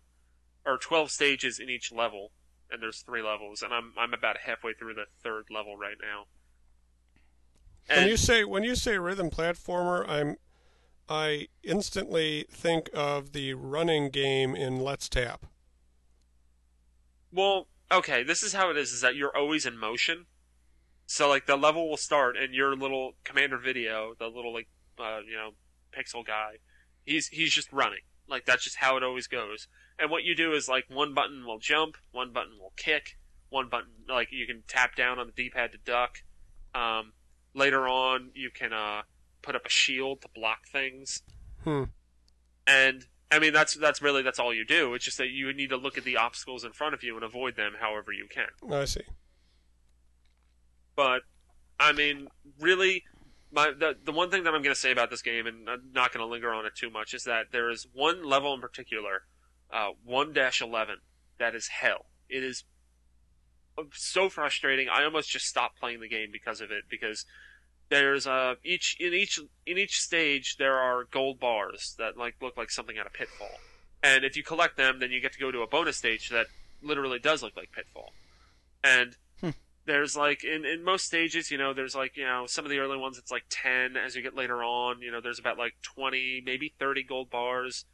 or 0.65 0.79
twelve 0.79 1.11
stages 1.11 1.59
in 1.59 1.69
each 1.69 1.93
level, 1.93 2.33
and 2.71 2.83
there's 2.83 3.03
three 3.03 3.23
levels. 3.23 3.63
And 3.63 3.73
I'm 3.73 3.93
I'm 3.99 4.15
about 4.15 4.39
halfway 4.45 4.75
through 4.75 4.95
the 4.95 5.07
third 5.23 5.47
level 5.51 5.77
right 5.77 5.97
now. 6.01 6.27
When 7.93 7.99
And 8.03 8.11
you 8.11 8.17
say 8.17 8.45
when 8.45 8.63
you 8.65 8.75
say 8.75 8.99
rhythm 8.99 9.31
platformer, 9.31 10.09
I'm 10.09 10.37
I 11.09 11.49
instantly 11.63 12.47
think 12.51 12.91
of 12.93 13.33
the 13.33 13.55
running 13.55 14.11
game 14.11 14.57
in 14.57 14.81
Let's 14.81 15.09
Tap. 15.09 15.47
Well, 17.33 17.69
okay, 17.93 18.23
this 18.23 18.43
is 18.43 18.53
how 18.53 18.71
it 18.71 18.77
is: 18.77 18.93
is 18.93 19.01
that 19.03 19.15
you're 19.17 19.37
always 19.37 19.67
in 19.67 19.79
motion. 19.79 20.27
So 21.07 21.29
like 21.29 21.47
the 21.47 21.57
level 21.57 21.89
will 21.89 21.97
start, 21.97 22.37
and 22.37 22.55
your 22.55 22.77
little 22.77 23.13
commander 23.25 23.59
video, 23.59 24.15
the 24.19 24.27
little 24.29 24.53
like 24.53 24.69
uh, 24.99 25.21
you 25.27 25.37
know 25.37 25.53
pixel 25.97 26.25
guy, 26.27 26.59
he's 27.05 27.29
he's 27.29 27.53
just 27.53 27.73
running. 27.73 28.03
Like 28.29 28.45
that's 28.45 28.65
just 28.65 28.77
how 28.77 28.97
it 28.97 29.03
always 29.03 29.27
goes. 29.27 29.69
And 29.99 30.11
what 30.11 30.25
you 30.25 30.35
do 30.35 30.53
is 30.53 30.69
like 30.69 30.85
one 30.89 31.15
button 31.15 31.45
will 31.47 31.59
jump, 31.59 31.97
one 32.13 32.33
button 32.33 32.59
will 32.61 32.73
kick, 32.77 33.17
one 33.49 33.69
button 33.69 33.91
like 34.09 34.29
you 34.31 34.47
can 34.47 34.63
tap 34.69 34.95
down 34.97 35.19
on 35.19 35.27
the 35.27 35.33
D-pad 35.33 35.73
to 35.73 35.79
duck. 35.79 36.19
Um, 36.75 37.13
later 37.55 37.89
on, 37.89 38.31
you 38.35 38.51
can 38.51 38.73
uh, 38.73 39.03
put 39.43 39.57
up 39.57 39.65
a 39.65 39.71
shield 39.71 40.21
to 40.23 40.29
block 40.35 40.67
things. 40.71 41.23
Hmm. 41.65 41.85
And 42.67 43.07
I 43.31 43.39
mean 43.39 43.53
that's 43.53 43.75
that's 43.75 44.03
really 44.03 44.23
that's 44.23 44.39
all 44.39 44.53
you 44.53 44.65
do. 44.65 44.95
It's 44.95 45.05
just 45.05 45.19
that 45.19 45.31
you 45.31 45.53
need 45.53 45.71
to 45.71 45.77
look 45.77 45.97
at 45.99 46.05
the 46.05 46.17
obstacles 46.17 46.65
in 46.65 46.73
front 46.73 46.95
of 46.95 47.03
you 47.03 47.15
and 47.15 47.25
avoid 47.25 47.57
them 47.57 47.73
however 47.81 48.13
you 48.13 48.27
can. 48.29 48.73
I 48.73 48.85
see. 48.85 49.03
But 50.95 51.23
I 51.79 51.93
mean, 51.93 52.29
really, 52.59 53.05
my 53.57 53.71
the 53.71 53.97
the 54.05 54.13
one 54.13 54.31
thing 54.31 54.45
that 54.45 54.55
I'm 54.55 54.63
going 54.63 54.75
to 54.75 54.81
say 54.81 54.93
about 54.93 55.09
this 55.09 55.23
game, 55.23 55.47
and 55.47 55.69
I'm 55.69 55.91
not 55.93 56.13
going 56.13 56.25
to 56.25 56.31
linger 56.31 56.53
on 56.53 56.67
it 56.67 56.75
too 56.77 56.91
much, 56.91 57.15
is 57.15 57.25
that 57.25 57.47
there 57.53 57.71
is 57.71 57.89
one 57.93 58.23
level 58.23 58.53
in 58.55 58.61
particular, 58.61 59.23
uh, 59.73 59.89
one 60.05 60.35
dash 60.35 60.61
eleven, 60.61 60.97
that 61.39 61.55
is 61.55 61.69
hell. 61.69 62.05
It 62.29 62.45
is 62.45 62.65
so 63.93 64.29
frustrating. 64.29 64.89
I 64.91 65.05
almost 65.05 65.31
just 65.31 65.47
stopped 65.47 65.81
playing 65.81 66.01
the 66.01 66.09
game 66.09 66.29
because 66.31 66.61
of 66.61 66.71
it. 66.71 66.85
Because 66.91 67.25
there's 67.89 68.27
uh 68.27 68.57
each 68.63 68.97
in 69.01 69.15
each 69.15 69.41
in 69.65 69.79
each 69.79 70.01
stage 70.01 70.57
there 70.59 70.77
are 70.77 71.05
gold 71.05 71.41
bars 71.41 71.95
that 71.99 72.17
like 72.19 72.35
look 72.43 72.57
like 72.57 72.71
something 72.71 72.99
out 72.99 73.07
of 73.07 73.13
Pitfall, 73.15 73.59
And 74.03 74.25
if 74.25 74.37
you 74.37 74.43
collect 74.43 74.77
them, 74.77 74.99
then 75.01 75.11
you 75.11 75.21
get 75.21 75.33
to 75.33 75.39
go 75.39 75.51
to 75.51 75.63
a 75.63 75.67
bonus 75.67 75.97
stage 75.97 76.29
that 76.29 76.47
literally 76.83 77.19
does 77.19 77.43
look 77.43 77.57
like 77.57 77.73
Pitfall. 77.73 78.13
And. 78.85 79.17
There's 79.87 80.17
like 80.17 80.45
in 80.45 80.65
in 80.65 80.85
most 80.85 81.07
stages, 81.07 81.51
you 81.51 81.59
know, 81.59 81.73
there's 81.73 81.95
like 81.95 82.17
you 82.17 82.25
know 82.25 82.47
some 82.47 82.65
of 82.65 82.71
the 82.71 82.79
early 82.79 82.97
ones 82.97 83.19
it's 83.19 83.31
like 83.31 83.45
ten. 83.49 83.97
As 83.97 84.15
you 84.15 84.23
get 84.23 84.35
later 84.35 84.63
on, 84.63 85.01
you 85.01 85.11
know, 85.11 85.21
there's 85.21 85.39
about 85.39 85.59
like 85.59 85.75
twenty, 85.83 86.43
maybe 86.45 86.75
thirty 86.79 87.03
gold 87.03 87.31
bars. 87.31 87.85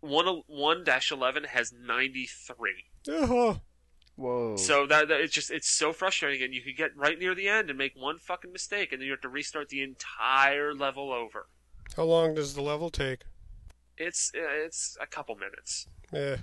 One 0.00 0.42
one 0.46 0.84
dash 0.84 1.10
eleven 1.10 1.44
has 1.44 1.72
ninety 1.72 2.26
three. 2.26 2.84
Oh, 3.08 3.60
Whoa. 4.16 4.56
So 4.56 4.86
that, 4.86 5.08
that 5.08 5.20
it's 5.20 5.34
just 5.34 5.50
it's 5.50 5.68
so 5.68 5.92
frustrating, 5.92 6.42
and 6.42 6.54
you 6.54 6.62
could 6.62 6.76
get 6.76 6.96
right 6.96 7.18
near 7.18 7.34
the 7.34 7.48
end 7.48 7.68
and 7.68 7.78
make 7.78 7.94
one 7.96 8.18
fucking 8.18 8.52
mistake, 8.52 8.92
and 8.92 9.00
then 9.00 9.06
you 9.06 9.12
have 9.12 9.20
to 9.22 9.28
restart 9.28 9.68
the 9.70 9.82
entire 9.82 10.72
level 10.72 11.12
over. 11.12 11.48
how 11.96 12.04
long 12.04 12.34
does 12.34 12.54
the 12.54 12.62
level 12.62 12.90
take? 12.90 13.22
It's 13.98 14.30
it's 14.34 14.96
a 15.00 15.06
couple 15.06 15.34
minutes. 15.34 15.88
Eh. 16.12 16.36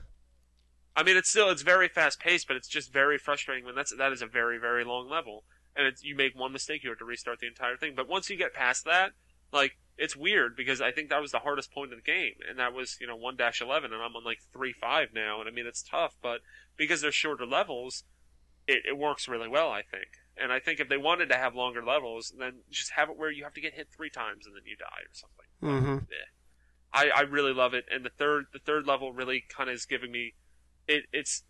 I 0.96 1.04
mean, 1.04 1.16
it's 1.16 1.30
still 1.30 1.50
it's 1.50 1.62
very 1.62 1.88
fast 1.88 2.20
paced, 2.20 2.48
but 2.48 2.58
it's 2.58 2.68
just 2.68 2.92
very 2.92 3.18
frustrating 3.18 3.66
when 3.66 3.76
that's 3.76 3.96
that 3.96 4.12
is 4.12 4.22
a 4.22 4.28
very 4.28 4.58
very 4.58 4.84
long 4.84 5.10
level, 5.10 5.44
and 5.76 5.88
it's, 5.88 6.04
you 6.04 6.16
make 6.16 6.38
one 6.38 6.52
mistake, 6.52 6.84
you 6.84 6.90
have 6.90 7.00
to 7.00 7.06
restart 7.06 7.40
the 7.40 7.48
entire 7.48 7.78
thing. 7.78 7.94
But 7.96 8.10
once 8.10 8.30
you 8.30 8.36
get 8.36 8.54
past 8.54 8.86
that, 8.86 9.12
like 9.54 9.78
it's 9.98 10.16
weird 10.16 10.56
because 10.56 10.82
I 10.82 10.92
think 10.92 11.10
that 11.10 11.22
was 11.22 11.32
the 11.32 11.40
hardest 11.40 11.72
point 11.72 11.94
of 11.94 12.00
the 12.00 12.12
game, 12.12 12.34
and 12.50 12.60
that 12.60 12.74
was 12.74 12.98
you 13.00 13.08
know 13.08 13.16
one 13.16 13.38
dash 13.38 13.62
eleven, 13.62 13.94
and 13.94 14.02
I'm 14.02 14.16
on 14.16 14.24
like 14.24 14.40
three 14.52 14.74
five 14.74 15.10
now, 15.14 15.40
and 15.40 15.48
I 15.48 15.52
mean 15.52 15.66
it's 15.66 15.84
tough, 15.84 16.16
but 16.22 16.42
because 16.76 17.02
they're 17.02 17.12
shorter 17.12 17.46
levels, 17.46 18.04
it, 18.68 18.84
it 18.88 18.98
works 18.98 19.28
really 19.28 19.48
well, 19.48 19.70
I 19.70 19.84
think. 19.84 20.08
And 20.38 20.52
I 20.52 20.60
think 20.60 20.80
if 20.80 20.90
they 20.90 20.98
wanted 20.98 21.30
to 21.30 21.36
have 21.36 21.56
longer 21.56 21.84
levels, 21.84 22.34
then 22.38 22.62
just 22.70 22.92
have 22.92 23.10
it 23.10 23.18
where 23.18 23.30
you 23.30 23.44
have 23.44 23.54
to 23.54 23.62
get 23.62 23.74
hit 23.74 23.90
three 23.96 24.10
times 24.10 24.46
and 24.46 24.56
then 24.56 24.64
you 24.66 24.76
die 24.78 24.86
or 24.86 25.14
something. 25.14 25.46
Mm-hmm. 25.62 26.06
I, 26.94 27.10
I 27.16 27.22
really 27.22 27.54
love 27.54 27.74
it, 27.74 27.86
and 27.90 28.04
the 28.04 28.10
third 28.10 28.46
the 28.52 28.60
third 28.60 28.86
level 28.86 29.14
really 29.14 29.44
kind 29.48 29.70
of 29.70 29.76
is 29.76 29.86
giving 29.86 30.12
me 30.12 30.34
it. 30.92 31.06
It's 31.12 31.44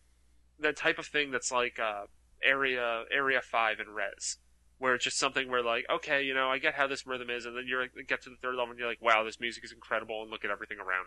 the 0.59 0.73
type 0.73 0.99
of 0.99 1.07
thing 1.07 1.31
that's 1.31 1.51
like 1.51 1.79
uh, 1.79 2.03
area 2.43 3.03
area 3.11 3.41
five 3.41 3.79
in 3.79 3.93
Rez, 3.93 4.37
where 4.77 4.95
it's 4.95 5.03
just 5.03 5.19
something 5.19 5.49
where 5.49 5.63
like 5.63 5.85
okay, 5.89 6.23
you 6.23 6.33
know, 6.33 6.49
I 6.49 6.57
get 6.59 6.75
how 6.75 6.87
this 6.87 7.05
rhythm 7.05 7.29
is, 7.29 7.45
and 7.45 7.55
then 7.55 7.65
you 7.67 7.77
are 7.79 7.87
get 8.07 8.21
to 8.23 8.29
the 8.29 8.37
third 8.41 8.55
level 8.55 8.71
and 8.71 8.79
you're 8.79 8.87
like, 8.87 9.01
wow, 9.01 9.23
this 9.23 9.39
music 9.39 9.63
is 9.63 9.71
incredible, 9.71 10.21
and 10.21 10.31
look 10.31 10.45
at 10.45 10.51
everything 10.51 10.77
around 10.79 11.05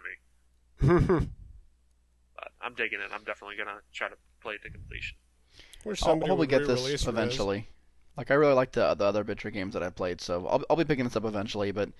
me. 1.20 1.26
But 2.36 2.50
I'm 2.60 2.74
digging 2.74 2.98
it. 3.00 3.10
I'm 3.14 3.24
definitely 3.24 3.56
gonna 3.56 3.78
try 3.92 4.08
to 4.08 4.16
play 4.42 4.54
it 4.54 4.62
to 4.62 4.70
completion. 4.70 5.16
Wish 5.84 6.02
I'll 6.02 6.16
probably 6.16 6.46
get 6.46 6.66
this 6.66 6.88
Rez. 6.88 7.06
eventually. 7.06 7.68
Like 8.16 8.30
I 8.30 8.34
really 8.34 8.54
like 8.54 8.72
the 8.72 8.94
the 8.94 9.04
other 9.04 9.22
Witcher 9.22 9.50
games 9.50 9.74
that 9.74 9.82
I've 9.82 9.94
played, 9.94 10.20
so 10.20 10.46
I'll 10.46 10.62
I'll 10.68 10.76
be 10.76 10.84
picking 10.84 11.04
this 11.04 11.16
up 11.16 11.24
eventually. 11.24 11.72
But 11.72 11.90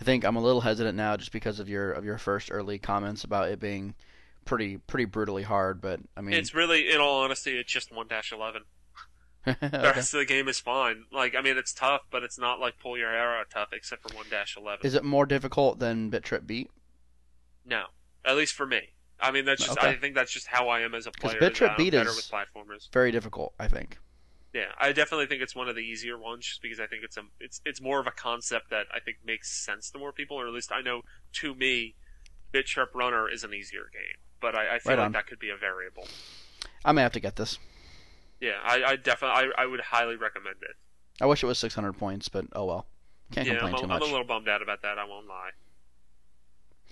I 0.00 0.04
think 0.04 0.24
I'm 0.24 0.36
a 0.36 0.40
little 0.40 0.60
hesitant 0.60 0.96
now 0.96 1.16
just 1.16 1.32
because 1.32 1.60
of 1.60 1.68
your 1.68 1.92
of 1.92 2.04
your 2.04 2.18
first 2.18 2.50
early 2.50 2.78
comments 2.78 3.24
about 3.24 3.48
it 3.48 3.60
being 3.60 3.94
pretty 4.44 4.78
pretty 4.78 5.04
brutally 5.06 5.42
hard. 5.42 5.80
But 5.80 6.00
I 6.16 6.20
mean, 6.20 6.34
It's 6.34 6.54
really, 6.54 6.90
in 6.90 7.00
all 7.00 7.22
honesty, 7.22 7.58
it's 7.58 7.72
just 7.72 7.92
one 7.92 8.08
dash 8.08 8.32
eleven. 8.32 8.62
The 9.44 9.52
rest 9.94 10.14
of 10.14 10.20
the 10.20 10.24
game 10.24 10.48
is 10.48 10.58
fine. 10.58 11.04
Like, 11.12 11.34
I 11.36 11.42
mean, 11.42 11.58
it's 11.58 11.74
tough, 11.74 12.00
but 12.10 12.22
it's 12.22 12.38
not 12.38 12.60
like 12.60 12.78
pull 12.80 12.96
your 12.96 13.10
hair 13.10 13.36
out 13.36 13.50
tough, 13.50 13.68
except 13.72 14.08
for 14.08 14.16
one 14.16 14.24
dash 14.30 14.56
eleven. 14.56 14.86
is 14.86 14.94
it 14.94 15.04
more 15.04 15.26
difficult 15.26 15.78
than 15.80 16.08
Bit 16.08 16.22
Trip 16.22 16.46
Beat? 16.46 16.70
No, 17.66 17.84
at 18.24 18.36
least 18.36 18.54
for 18.54 18.66
me. 18.66 18.80
I 19.20 19.30
mean, 19.30 19.44
that's 19.44 19.64
just. 19.64 19.78
Okay. 19.78 19.88
I 19.90 19.96
think 19.96 20.14
that's 20.14 20.32
just 20.32 20.46
how 20.46 20.68
I 20.68 20.80
am 20.80 20.94
as 20.94 21.06
a 21.06 21.10
player. 21.10 21.38
Bit 21.38 21.54
Trip 21.54 21.72
uh, 21.72 21.76
Beat 21.76 21.92
better 21.92 22.08
is- 22.10 22.16
with 22.16 22.30
platformers. 22.30 22.90
Very 22.92 23.10
difficult, 23.12 23.52
I 23.60 23.68
think. 23.68 23.98
Yeah, 24.54 24.66
I 24.78 24.92
definitely 24.92 25.26
think 25.26 25.42
it's 25.42 25.56
one 25.56 25.68
of 25.68 25.74
the 25.74 25.80
easier 25.82 26.16
ones, 26.16 26.46
just 26.46 26.62
because 26.62 26.78
I 26.80 26.86
think 26.86 27.02
it's 27.04 27.16
a 27.16 27.22
it's 27.40 27.60
it's 27.66 27.80
more 27.82 27.98
of 28.00 28.06
a 28.06 28.12
concept 28.12 28.70
that 28.70 28.86
I 28.94 29.00
think 29.00 29.18
makes 29.26 29.50
sense 29.50 29.90
to 29.90 29.98
more 29.98 30.12
people, 30.12 30.38
or 30.40 30.46
at 30.46 30.54
least 30.54 30.70
I 30.72 30.80
know 30.80 31.02
to 31.34 31.54
me, 31.54 31.96
Bit 32.52 32.66
Trip 32.66 32.90
Runner 32.94 33.28
is 33.28 33.42
an 33.44 33.52
easier 33.52 33.90
game, 33.92 34.16
but 34.40 34.54
I, 34.54 34.76
I 34.76 34.78
feel 34.78 34.92
Right 34.92 34.98
like 34.98 35.06
on. 35.06 35.12
that 35.12 35.26
could 35.26 35.38
be 35.38 35.50
a 35.50 35.56
variable. 35.56 36.06
I 36.84 36.92
may 36.92 37.02
have 37.02 37.12
to 37.12 37.20
get 37.20 37.36
this. 37.36 37.58
Yeah, 38.40 38.58
I, 38.62 38.84
I 38.84 38.96
definitely 38.96 39.52
I, 39.56 39.62
I 39.62 39.66
would 39.66 39.80
highly 39.80 40.16
recommend 40.16 40.56
it. 40.62 40.76
I 41.20 41.26
wish 41.26 41.42
it 41.42 41.46
was 41.46 41.58
600 41.58 41.92
points, 41.94 42.28
but 42.28 42.46
oh 42.52 42.64
well. 42.64 42.86
Can't 43.32 43.46
yeah, 43.46 43.54
I'm 43.54 43.58
complain 43.60 43.74
a, 43.74 43.80
too 43.80 43.86
much. 43.88 44.02
I'm 44.02 44.08
a 44.08 44.10
little 44.10 44.26
bummed 44.26 44.48
out 44.48 44.62
about 44.62 44.82
that. 44.82 44.98
I 44.98 45.04
won't 45.04 45.26
lie. 45.26 45.50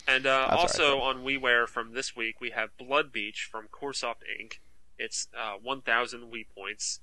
And 0.09 0.26
uh, 0.26 0.47
right, 0.51 0.59
also 0.59 0.82
though. 0.82 1.03
on 1.03 1.24
WiiWare 1.24 1.68
from 1.68 1.93
this 1.93 2.16
week, 2.16 2.40
we 2.40 2.51
have 2.51 2.76
Blood 2.76 3.12
Beach 3.12 3.49
from 3.51 3.68
Coresoft 3.68 4.22
Inc. 4.40 4.55
It's 4.99 5.28
uh, 5.36 5.55
1,000 5.62 6.32
Wii 6.32 6.47
points, 6.57 7.01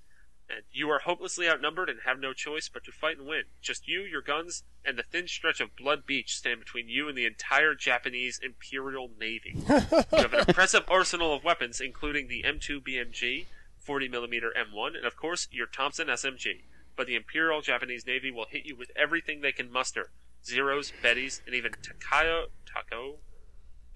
and 0.50 0.64
you 0.72 0.90
are 0.90 1.00
hopelessly 1.00 1.48
outnumbered 1.48 1.90
and 1.90 2.00
have 2.06 2.20
no 2.20 2.34
choice 2.34 2.70
but 2.70 2.84
to 2.86 2.92
fight 2.92 3.18
and 3.18 3.28
win. 3.28 3.44
Just 3.62 3.88
you, 3.88 4.02
your 4.02 4.22
guns, 4.22 4.64
and 4.84 4.98
the 4.98 5.04
thin 5.04 5.28
stretch 5.28 5.60
of 5.62 5.76
Blood 5.76 6.06
Beach 6.06 6.36
stand 6.36 6.60
between 6.60 6.90
you 6.90 7.08
and 7.08 7.18
the 7.18 7.26
entire 7.26 7.76
Japanese 7.76 8.40
Imperial 8.44 9.12
Navy. 9.20 9.56
you 9.56 9.76
have 10.12 10.34
an 10.34 10.46
impressive 10.48 10.84
arsenal 10.88 11.34
of 11.34 11.44
weapons, 11.44 11.80
including 11.80 12.28
the 12.28 12.44
M2 12.44 12.82
BMG, 12.82 13.46
40mm 13.86 14.44
M1, 14.58 14.98
and 14.98 15.06
of 15.06 15.16
course 15.16 15.48
your 15.52 15.68
Thompson 15.68 16.08
SMG. 16.08 16.62
But 16.96 17.08
the 17.08 17.16
Imperial 17.16 17.62
Japanese 17.62 18.06
Navy 18.06 18.32
will 18.32 18.48
hit 18.50 18.66
you 18.66 18.76
with 18.76 18.92
everything 18.96 19.42
they 19.42 19.52
can 19.52 19.72
muster: 19.72 20.10
Zeros, 20.44 20.92
Bettys, 21.02 21.42
and 21.46 21.56
even 21.56 21.72
Takayo 21.72 22.48
Tako. 22.66 23.18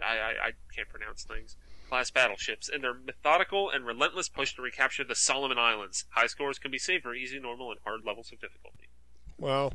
I, 0.01 0.17
I 0.17 0.29
I 0.47 0.51
can't 0.73 0.87
pronounce 0.87 1.23
things. 1.23 1.57
Class 1.93 2.09
battleships, 2.09 2.69
and 2.73 2.83
their 2.83 2.95
methodical 2.95 3.69
and 3.69 3.85
relentless 3.85 4.27
push 4.27 4.55
to 4.55 4.63
recapture 4.63 5.03
the 5.03 5.13
Solomon 5.13 5.59
Islands. 5.59 6.05
High 6.09 6.25
scores 6.25 6.57
can 6.57 6.71
be 6.71 6.79
saved 6.79 7.03
for 7.03 7.13
easy, 7.13 7.37
normal, 7.39 7.69
and 7.69 7.79
hard 7.85 7.99
levels 8.03 8.31
of 8.31 8.39
difficulty. 8.41 8.87
Well, 9.37 9.73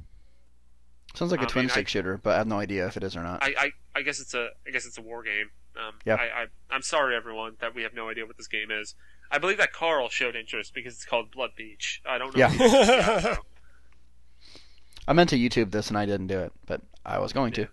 Sounds 1.14 1.30
like 1.30 1.40
a 1.42 1.44
I 1.44 1.46
twin 1.46 1.66
mean, 1.66 1.70
I- 1.70 1.74
stick 1.74 1.86
shooter, 1.86 2.18
but 2.20 2.34
I 2.34 2.38
have 2.38 2.48
no 2.48 2.58
idea 2.58 2.88
if 2.88 2.96
it 2.96 3.04
is 3.04 3.14
or 3.16 3.22
not. 3.22 3.40
I, 3.40 3.54
I, 3.56 3.70
I 3.94 4.02
guess 4.02 4.18
it's 4.18 4.34
a 4.34 4.48
I 4.66 4.70
guess 4.72 4.84
it's 4.84 4.98
a 4.98 5.00
war 5.00 5.22
game. 5.22 5.50
Um, 5.76 5.94
Yeah. 6.04 6.16
I, 6.16 6.42
I 6.42 6.46
I'm 6.72 6.82
sorry 6.82 7.14
everyone 7.14 7.54
that 7.60 7.72
we 7.72 7.84
have 7.84 7.94
no 7.94 8.08
idea 8.08 8.26
what 8.26 8.36
this 8.36 8.48
game 8.48 8.72
is. 8.72 8.96
I 9.30 9.38
believe 9.38 9.58
that 9.58 9.72
Carl 9.72 10.08
showed 10.08 10.34
interest 10.34 10.74
because 10.74 10.94
it's 10.94 11.04
called 11.04 11.30
Blood 11.30 11.50
Beach. 11.56 12.02
I 12.04 12.18
don't 12.18 12.36
know. 12.36 12.40
Yeah. 12.48 12.50
if 12.52 13.24
you. 13.36 13.42
I 15.06 15.12
meant 15.12 15.30
to 15.30 15.36
YouTube 15.38 15.70
this 15.70 15.86
and 15.88 15.96
I 15.96 16.04
didn't 16.04 16.26
do 16.26 16.40
it, 16.40 16.52
but 16.66 16.80
I 17.06 17.20
was 17.20 17.32
going 17.32 17.52
to. 17.52 17.68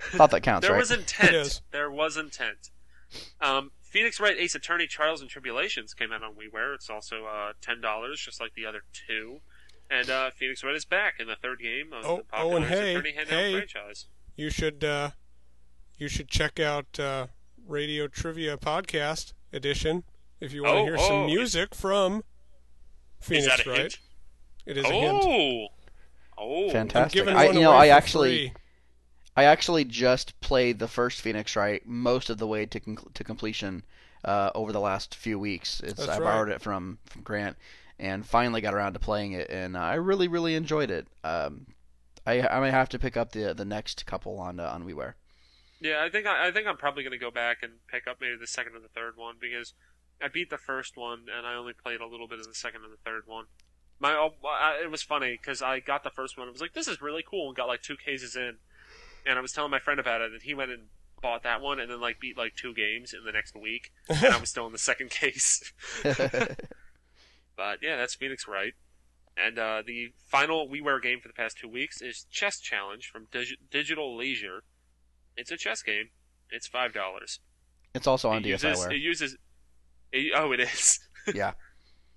Thought 0.00 0.30
that 0.30 0.42
counts, 0.42 0.66
there 0.66 0.72
right? 0.74 0.80
was 0.80 0.90
intent. 0.90 1.28
It 1.34 1.34
is. 1.34 1.60
There 1.70 1.90
was 1.90 2.16
intent. 2.16 2.70
Um, 3.40 3.70
Phoenix 3.82 4.18
Wright 4.20 4.36
Ace 4.38 4.54
Attorney 4.54 4.86
Trials 4.86 5.20
and 5.20 5.28
Tribulations 5.30 5.92
came 5.94 6.12
out 6.12 6.22
on 6.22 6.32
WiiWare. 6.34 6.74
It's 6.74 6.88
also 6.90 7.24
uh, 7.26 7.52
ten 7.60 7.80
dollars, 7.80 8.20
just 8.20 8.40
like 8.40 8.54
the 8.54 8.64
other 8.66 8.82
two. 8.92 9.40
And 9.90 10.08
uh, 10.08 10.30
Phoenix 10.30 10.64
Wright 10.64 10.74
is 10.74 10.84
back 10.86 11.14
in 11.20 11.26
the 11.26 11.36
third 11.36 11.58
game 11.60 11.92
of 11.92 12.04
Oh, 12.06 12.16
the 12.18 12.22
popular 12.24 12.52
oh, 12.52 12.56
and 12.56 12.64
Ace 12.64 12.70
hey, 12.70 12.90
Attorney 12.94 13.12
handheld 13.12 13.26
hey. 13.28 13.52
franchise. 13.52 14.06
you 14.36 14.48
should 14.50 14.82
uh, 14.84 15.10
you 15.98 16.08
should 16.08 16.28
check 16.28 16.58
out 16.58 16.98
uh, 16.98 17.26
Radio 17.66 18.08
Trivia 18.08 18.56
Podcast 18.56 19.34
Edition 19.52 20.04
if 20.40 20.52
you 20.54 20.62
want 20.62 20.76
to 20.76 20.80
Oh, 20.80 20.84
hear 20.84 20.96
oh, 20.98 21.08
some 21.08 21.24
is- 21.24 21.34
music 21.34 21.74
from 21.74 22.22
Phoenix 23.20 23.46
is 23.46 23.56
that 23.58 23.66
a 23.66 23.70
Wright. 23.70 23.80
hint? 23.80 23.98
It 24.64 24.76
is 24.78 24.84
a 24.86 24.92
hint. 24.92 25.22
Oh, 25.24 25.66
oh, 26.38 26.70
Fantastic. 26.70 27.26
I, 27.28 27.46
you 27.50 27.60
know, 27.60 27.72
I 27.72 27.88
actually, 27.88 28.48
free. 28.48 28.52
I 29.36 29.44
actually 29.44 29.84
just 29.84 30.38
played 30.40 30.78
the 30.78 30.88
first 30.88 31.20
Phoenix 31.20 31.56
Wright 31.56 31.86
most 31.86 32.30
of 32.30 32.38
the 32.38 32.46
way 32.46 32.66
to 32.66 32.80
conc- 32.80 33.14
to 33.14 33.24
completion 33.24 33.82
uh, 34.24 34.50
over 34.54 34.72
the 34.72 34.80
last 34.80 35.14
few 35.14 35.38
weeks. 35.38 35.80
It's 35.80 35.94
That's 35.94 36.08
I 36.08 36.18
right. 36.18 36.24
borrowed 36.24 36.48
it 36.50 36.60
from 36.60 36.98
from 37.06 37.22
Grant 37.22 37.56
and 37.98 38.26
finally 38.26 38.60
got 38.60 38.74
around 38.74 38.94
to 38.94 38.98
playing 38.98 39.32
it, 39.32 39.48
and 39.50 39.76
I 39.76 39.94
really 39.94 40.28
really 40.28 40.54
enjoyed 40.54 40.90
it. 40.90 41.06
Um, 41.24 41.66
I 42.26 42.46
I 42.46 42.60
may 42.60 42.70
have 42.70 42.88
to 42.90 42.98
pick 42.98 43.16
up 43.16 43.32
the 43.32 43.54
the 43.54 43.64
next 43.64 44.06
couple 44.06 44.38
on 44.38 44.60
uh, 44.60 44.68
on 44.68 44.84
WiiWare. 44.84 45.14
Yeah, 45.80 46.04
I 46.04 46.10
think 46.10 46.26
I, 46.26 46.48
I 46.48 46.50
think 46.52 46.66
I'm 46.66 46.76
probably 46.76 47.02
going 47.02 47.12
to 47.12 47.18
go 47.18 47.30
back 47.30 47.58
and 47.62 47.72
pick 47.88 48.06
up 48.06 48.18
maybe 48.20 48.36
the 48.38 48.46
second 48.46 48.74
and 48.76 48.84
the 48.84 48.88
third 48.88 49.16
one 49.16 49.36
because 49.40 49.74
I 50.22 50.28
beat 50.28 50.50
the 50.50 50.58
first 50.58 50.96
one 50.96 51.26
and 51.36 51.46
I 51.46 51.54
only 51.54 51.72
played 51.72 52.00
a 52.00 52.06
little 52.06 52.28
bit 52.28 52.38
of 52.38 52.46
the 52.46 52.54
second 52.54 52.82
and 52.84 52.92
the 52.92 53.02
third 53.04 53.22
one. 53.26 53.46
My 53.98 54.12
oh, 54.12 54.34
it 54.82 54.90
was 54.90 55.02
funny 55.02 55.38
because 55.40 55.62
I 55.62 55.80
got 55.80 56.04
the 56.04 56.10
first 56.10 56.38
one. 56.38 56.48
I 56.48 56.50
was 56.50 56.60
like, 56.60 56.74
"This 56.74 56.88
is 56.88 57.02
really 57.02 57.24
cool," 57.28 57.48
and 57.48 57.56
got 57.56 57.68
like 57.68 57.82
two 57.82 57.96
cases 57.96 58.36
in, 58.36 58.58
and 59.26 59.38
I 59.38 59.42
was 59.42 59.52
telling 59.52 59.70
my 59.70 59.78
friend 59.78 59.98
about 60.00 60.20
it, 60.20 60.32
and 60.32 60.42
he 60.42 60.54
went 60.54 60.70
and 60.70 60.84
bought 61.20 61.42
that 61.44 61.60
one, 61.60 61.78
and 61.80 61.90
then 61.90 62.00
like 62.00 62.18
beat 62.20 62.36
like 62.36 62.54
two 62.56 62.74
games 62.74 63.12
in 63.12 63.24
the 63.24 63.32
next 63.32 63.54
week, 63.56 63.90
and 64.08 64.26
I 64.34 64.38
was 64.38 64.50
still 64.50 64.66
in 64.66 64.72
the 64.72 64.78
second 64.78 65.10
case. 65.22 65.72
But 67.56 67.78
yeah, 67.82 67.96
that's 67.96 68.14
Phoenix 68.14 68.48
Wright. 68.48 68.72
And 69.36 69.58
uh, 69.58 69.82
the 69.86 70.12
final 70.26 70.68
WiiWare 70.68 71.02
game 71.02 71.20
for 71.20 71.28
the 71.28 71.34
past 71.34 71.58
two 71.58 71.68
weeks 71.68 72.00
is 72.02 72.26
Chess 72.30 72.58
Challenge 72.58 73.06
from 73.10 73.26
Dig- 73.30 73.56
Digital 73.70 74.16
Leisure. 74.16 74.62
It's 75.36 75.50
a 75.50 75.56
chess 75.56 75.82
game. 75.82 76.08
It's 76.50 76.66
five 76.66 76.92
dollars. 76.92 77.40
it's 77.94 78.06
also 78.06 78.28
on 78.30 78.38
it 78.38 78.46
uses, 78.46 78.78
DSiWare. 78.78 78.92
It 78.92 78.98
uses. 79.00 79.36
It, 80.12 80.32
oh, 80.36 80.52
it 80.52 80.60
is. 80.60 80.98
yeah, 81.34 81.52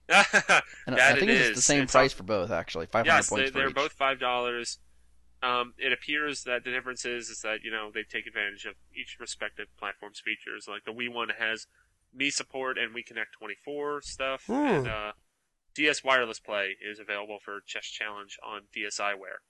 that 0.08 0.64
and 0.88 0.95
I 0.99 1.12
it 1.12 1.20
think 1.20 1.32
it's 1.32 1.49
is. 1.49 1.56
the 1.56 1.62
same 1.62 1.84
It's 1.84 1.91
price 1.93 2.14
on- 2.14 2.18
for 2.18 2.24
both 2.24 2.51
actually. 2.51 2.86
Five 2.88 3.06
hundred 3.06 3.18
Yes, 3.18 3.30
they, 3.30 3.36
points 3.36 3.51
for 3.51 3.58
they're 3.60 3.70
each. 3.70 3.76
both 3.76 3.91
five 3.93 4.20
dollars. 4.20 4.80
Um, 5.46 5.74
it 5.78 5.93
appears 5.93 6.43
that 6.43 6.64
the 6.64 6.72
difference 6.72 7.06
is, 7.06 7.30
is 7.30 7.41
that 7.41 7.60
you 7.64 7.70
know 7.72 7.91
they 7.93 8.04
take 8.04 8.26
advantage 8.26 8.66
of 8.66 8.76
each 8.96 9.18
respective 9.20 9.68
platform's 9.78 10.20
features. 10.20 10.66
Like 10.68 10.86
the 10.86 10.91
Wii 10.91 11.14
one 11.14 11.30
has 11.38 11.68
Mii 12.18 12.32
support 12.32 12.78
and 12.78 12.96
Wii 12.96 13.06
Connect 13.06 13.34
24 13.38 14.02
stuff, 14.02 14.43
Hmm. 14.48 14.54
and 14.54 14.88
uh, 14.88 15.12
DS 15.76 16.04
Wireless 16.04 16.39
Play 16.39 16.76
is 16.82 16.98
available 17.00 17.38
for 17.43 17.60
Chess 17.66 17.86
Challenge 17.86 18.38
on 18.43 18.62
DSiWare. 18.76 19.43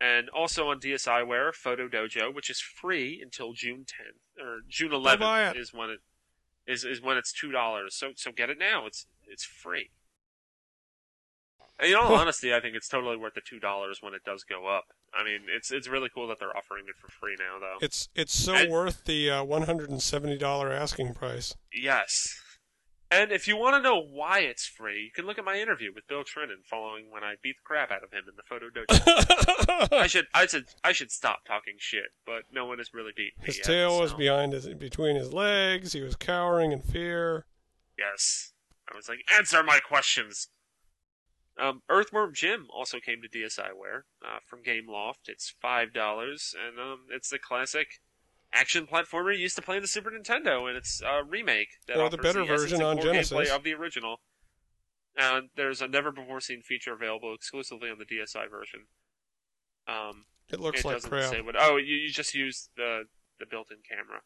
And 0.00 0.28
also 0.28 0.68
on 0.68 0.80
DSiWare, 0.80 1.54
Photo 1.54 1.88
Dojo, 1.88 2.34
which 2.34 2.50
is 2.50 2.60
free 2.60 3.20
until 3.22 3.52
June 3.52 3.86
10th 3.86 4.44
or 4.44 4.58
June 4.68 4.90
11th 4.90 5.18
is 5.56 5.72
when 5.72 5.90
it 5.90 6.00
is 6.66 6.84
is 6.84 7.00
when 7.00 7.16
it's 7.16 7.32
two 7.32 7.52
dollars. 7.52 7.94
So 7.94 8.10
so 8.16 8.32
get 8.32 8.50
it 8.50 8.58
now. 8.58 8.86
It's 8.86 9.06
it's 9.26 9.44
free. 9.44 9.90
And 11.80 11.90
in 11.90 11.96
all 11.96 12.14
honesty, 12.14 12.54
I 12.54 12.60
think 12.60 12.76
it's 12.76 12.88
totally 12.88 13.16
worth 13.16 13.34
the 13.34 13.40
two 13.48 13.58
dollars 13.58 13.98
when 14.00 14.14
it 14.14 14.22
does 14.24 14.44
go 14.44 14.66
up. 14.68 14.84
I 15.12 15.24
mean, 15.24 15.40
it's 15.54 15.70
it's 15.72 15.88
really 15.88 16.08
cool 16.14 16.28
that 16.28 16.38
they're 16.38 16.56
offering 16.56 16.84
it 16.88 16.94
for 17.00 17.08
free 17.10 17.34
now, 17.38 17.58
though. 17.58 17.78
It's 17.84 18.08
it's 18.14 18.34
so 18.34 18.54
And- 18.54 18.70
worth 18.70 19.04
the 19.04 19.30
uh, 19.30 19.44
one 19.44 19.62
hundred 19.62 19.90
and 19.90 20.00
seventy 20.02 20.38
dollar 20.38 20.72
asking 20.72 21.14
price. 21.14 21.54
Yes. 21.72 22.40
And 23.10 23.30
if 23.30 23.46
you 23.46 23.56
want 23.56 23.76
to 23.76 23.82
know 23.82 24.00
why 24.00 24.40
it's 24.40 24.66
free, 24.66 25.02
you 25.04 25.10
can 25.14 25.24
look 25.26 25.38
at 25.38 25.44
my 25.44 25.56
interview 25.60 25.90
with 25.94 26.06
Bill 26.08 26.24
Trinen 26.24 26.64
following 26.68 27.12
when 27.12 27.22
I 27.22 27.34
beat 27.42 27.54
the 27.56 27.62
crap 27.64 27.92
out 27.92 28.02
of 28.02 28.10
him 28.12 28.24
in 28.28 28.34
the 28.34 28.42
photo 28.42 28.70
dojo. 28.70 29.92
I 30.00 30.06
should 30.08 30.26
I 30.34 30.46
should 30.46 30.64
I 30.82 30.92
should 30.92 31.10
stop 31.12 31.44
talking 31.46 31.74
shit, 31.78 32.06
but 32.26 32.42
no 32.52 32.64
one 32.66 32.78
has 32.78 32.94
really 32.94 33.12
beaten 33.16 33.40
me 33.40 33.46
his 33.46 33.58
yet, 33.58 33.66
tail 33.66 34.00
was 34.00 34.12
so- 34.12 34.16
behind 34.16 34.52
his 34.52 34.66
between 34.68 35.16
his 35.16 35.32
legs. 35.32 35.92
He 35.92 36.00
was 36.00 36.16
cowering 36.16 36.72
in 36.72 36.82
fear. 36.82 37.46
Yes. 37.98 38.52
I 38.92 38.96
was 38.96 39.08
like, 39.08 39.20
answer 39.38 39.62
my 39.62 39.78
questions. 39.80 40.48
Um, 41.60 41.82
Earthworm 41.88 42.34
Jim 42.34 42.66
also 42.74 42.98
came 42.98 43.20
to 43.22 43.28
DSiWare 43.28 44.02
uh, 44.24 44.38
from 44.46 44.62
GameLoft. 44.64 45.28
It's 45.28 45.54
five 45.62 45.92
dollars, 45.92 46.54
and 46.66 46.78
um, 46.80 47.00
it's 47.10 47.30
the 47.30 47.38
classic 47.38 48.00
action 48.52 48.86
platformer 48.86 49.32
you 49.34 49.40
used 49.42 49.56
to 49.56 49.62
play 49.62 49.76
on 49.76 49.82
the 49.82 49.88
Super 49.88 50.10
Nintendo, 50.10 50.66
and 50.68 50.76
it's 50.76 51.00
a 51.02 51.22
remake 51.24 51.68
that 51.86 51.96
Or 51.96 52.10
the 52.10 52.16
better 52.18 52.42
essence 52.42 52.60
version 52.62 52.82
on 52.82 53.00
Genesis. 53.00 53.32
gameplay 53.32 53.48
of 53.54 53.62
the 53.64 53.74
original. 53.74 54.20
And 55.16 55.50
there's 55.54 55.80
a 55.80 55.86
never 55.86 56.10
before 56.10 56.40
seen 56.40 56.60
feature 56.62 56.92
available 56.92 57.32
exclusively 57.34 57.88
on 57.88 57.98
the 57.98 58.04
DSi 58.04 58.50
version. 58.50 58.86
Um, 59.86 60.24
It 60.50 60.58
looks 60.58 60.80
it 60.80 60.86
like 60.86 60.96
doesn't 60.96 61.10
crap. 61.10 61.30
say 61.30 61.40
what. 61.40 61.54
Oh, 61.56 61.76
you, 61.76 61.94
you 61.94 62.10
just 62.10 62.34
use 62.34 62.68
the 62.76 63.04
the 63.38 63.46
built-in 63.46 63.78
camera 63.88 64.22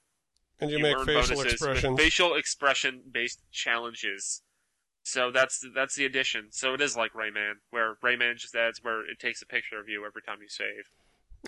and 0.61 0.70
you, 0.70 0.79
make 0.79 0.99
facial 1.05 1.41
expressions. 1.43 1.99
facial 1.99 2.35
expression 2.35 3.03
based 3.12 3.43
challenges. 3.53 4.43
So 5.09 5.31
that's 5.31 5.65
that's 5.75 5.95
the 5.95 6.05
addition. 6.05 6.49
So 6.51 6.75
it 6.75 6.83
is 6.83 6.97
like 6.97 7.13
Rayman, 7.15 7.55
where 7.71 7.97
Rayman 8.05 8.37
just 8.37 8.55
adds 8.55 8.81
where 8.83 9.01
it 9.01 9.19
takes 9.19 9.41
a 9.41 9.47
picture 9.47 9.81
of 9.81 9.89
you 9.89 10.05
every 10.05 10.21
time 10.21 10.39
you 10.43 10.49
save, 10.49 10.85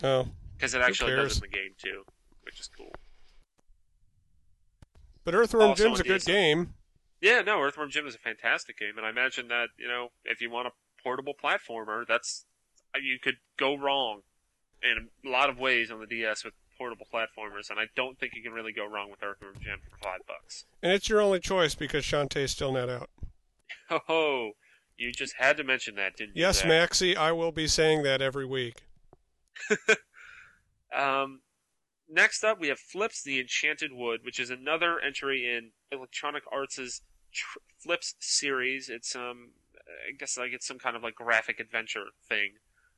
oh, 0.02 0.28
because 0.56 0.74
it 0.74 0.80
actually 0.80 1.10
does 1.10 1.18
cares? 1.18 1.36
it 1.36 1.44
in 1.44 1.50
the 1.50 1.56
game 1.56 1.72
too, 1.76 2.04
which 2.42 2.58
is 2.58 2.68
cool. 2.74 2.92
but 5.24 5.34
Earthworm 5.34 5.70
Also 5.70 5.84
Jim's 5.84 6.00
a 6.00 6.04
good 6.04 6.24
game. 6.24 6.74
Yeah, 7.20 7.42
no, 7.42 7.60
Earthworm 7.60 7.90
Jim 7.90 8.06
is 8.06 8.14
a 8.14 8.18
fantastic 8.18 8.78
game, 8.78 8.96
and 8.96 9.04
I 9.04 9.10
imagine 9.10 9.48
that 9.48 9.68
you 9.78 9.88
know 9.88 10.08
if 10.24 10.40
you 10.40 10.50
want 10.50 10.68
a 10.68 10.70
portable 11.02 11.34
platformer, 11.34 12.06
that's 12.06 12.46
you 13.00 13.18
could 13.22 13.36
go 13.58 13.76
wrong 13.76 14.22
in 14.82 15.10
a 15.26 15.30
lot 15.30 15.50
of 15.50 15.58
ways 15.58 15.90
on 15.90 16.00
the 16.00 16.06
DS 16.06 16.44
with 16.44 16.54
portable 16.78 17.06
platformers, 17.12 17.68
and 17.68 17.78
I 17.78 17.84
don't 17.94 18.18
think 18.18 18.34
you 18.34 18.42
can 18.42 18.52
really 18.52 18.72
go 18.72 18.86
wrong 18.86 19.10
with 19.10 19.22
Earthworm 19.22 19.56
Jim 19.60 19.80
for 19.90 19.98
five 20.02 20.20
bucks. 20.26 20.64
And 20.82 20.92
it's 20.92 21.10
your 21.10 21.20
only 21.20 21.40
choice 21.40 21.74
because 21.74 22.04
Shantae's 22.04 22.52
still 22.52 22.72
not 22.72 22.88
out. 22.88 23.10
Ho! 23.88 24.52
You 24.96 25.12
just 25.12 25.36
had 25.38 25.56
to 25.56 25.64
mention 25.64 25.94
that, 25.94 26.14
didn't 26.14 26.36
you? 26.36 26.42
Yes, 26.42 26.58
Zach? 26.58 26.68
Maxie, 26.68 27.16
I 27.16 27.32
will 27.32 27.52
be 27.52 27.66
saying 27.66 28.02
that 28.02 28.20
every 28.20 28.44
week. 28.44 28.82
Um, 30.94 31.42
next 32.08 32.44
up, 32.44 32.60
we 32.60 32.68
have 32.68 32.78
Flips 32.78 33.22
the 33.22 33.40
Enchanted 33.40 33.92
Wood, 33.92 34.20
which 34.24 34.40
is 34.40 34.50
another 34.50 34.98
entry 35.00 35.46
in 35.46 35.70
Electronic 35.92 36.42
Arts' 36.50 37.02
tr- 37.32 37.58
Flips 37.78 38.14
series. 38.20 38.88
It's 38.88 39.14
um, 39.14 39.52
I 40.08 40.12
guess 40.18 40.36
like 40.36 40.52
it's 40.52 40.66
some 40.66 40.78
kind 40.78 40.96
of 40.96 41.02
like 41.02 41.14
graphic 41.14 41.60
adventure 41.60 42.06
thing. 42.28 42.54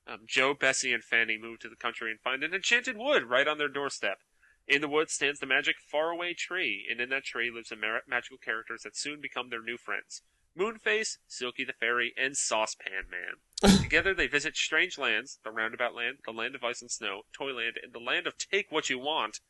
Um, 0.06 0.20
Joe, 0.26 0.54
Bessie, 0.54 0.92
and 0.92 1.04
Fanny 1.04 1.38
move 1.40 1.60
to 1.60 1.68
the 1.68 1.76
country 1.76 2.10
and 2.10 2.20
find 2.20 2.42
an 2.42 2.54
enchanted 2.54 2.96
wood 2.96 3.24
right 3.24 3.46
on 3.46 3.58
their 3.58 3.68
doorstep. 3.68 4.18
In 4.66 4.80
the 4.80 4.88
wood 4.88 5.10
stands 5.10 5.40
the 5.40 5.46
magic 5.46 5.76
faraway 5.90 6.34
tree, 6.34 6.86
and 6.90 7.00
in 7.00 7.08
that 7.10 7.24
tree 7.24 7.50
lives 7.50 7.68
the 7.68 7.76
ma- 7.76 7.98
magical 8.08 8.38
characters 8.38 8.82
that 8.82 8.96
soon 8.96 9.20
become 9.20 9.50
their 9.50 9.62
new 9.62 9.76
friends. 9.76 10.22
Moonface, 10.58 11.18
Silky 11.26 11.64
the 11.64 11.72
Fairy, 11.72 12.12
and 12.16 12.36
Saucepan 12.36 13.06
Man. 13.10 13.78
Together 13.82 14.14
they 14.14 14.26
visit 14.26 14.56
strange 14.56 14.98
lands, 14.98 15.38
the 15.44 15.50
Roundabout 15.50 15.94
Land, 15.94 16.18
the 16.24 16.32
Land 16.32 16.54
of 16.54 16.64
Ice 16.64 16.82
and 16.82 16.90
Snow, 16.90 17.22
Toyland, 17.32 17.78
and 17.82 17.92
the 17.92 17.98
Land 17.98 18.26
of 18.26 18.36
Take 18.36 18.66
What 18.70 18.90
You 18.90 18.98
Want, 18.98 19.40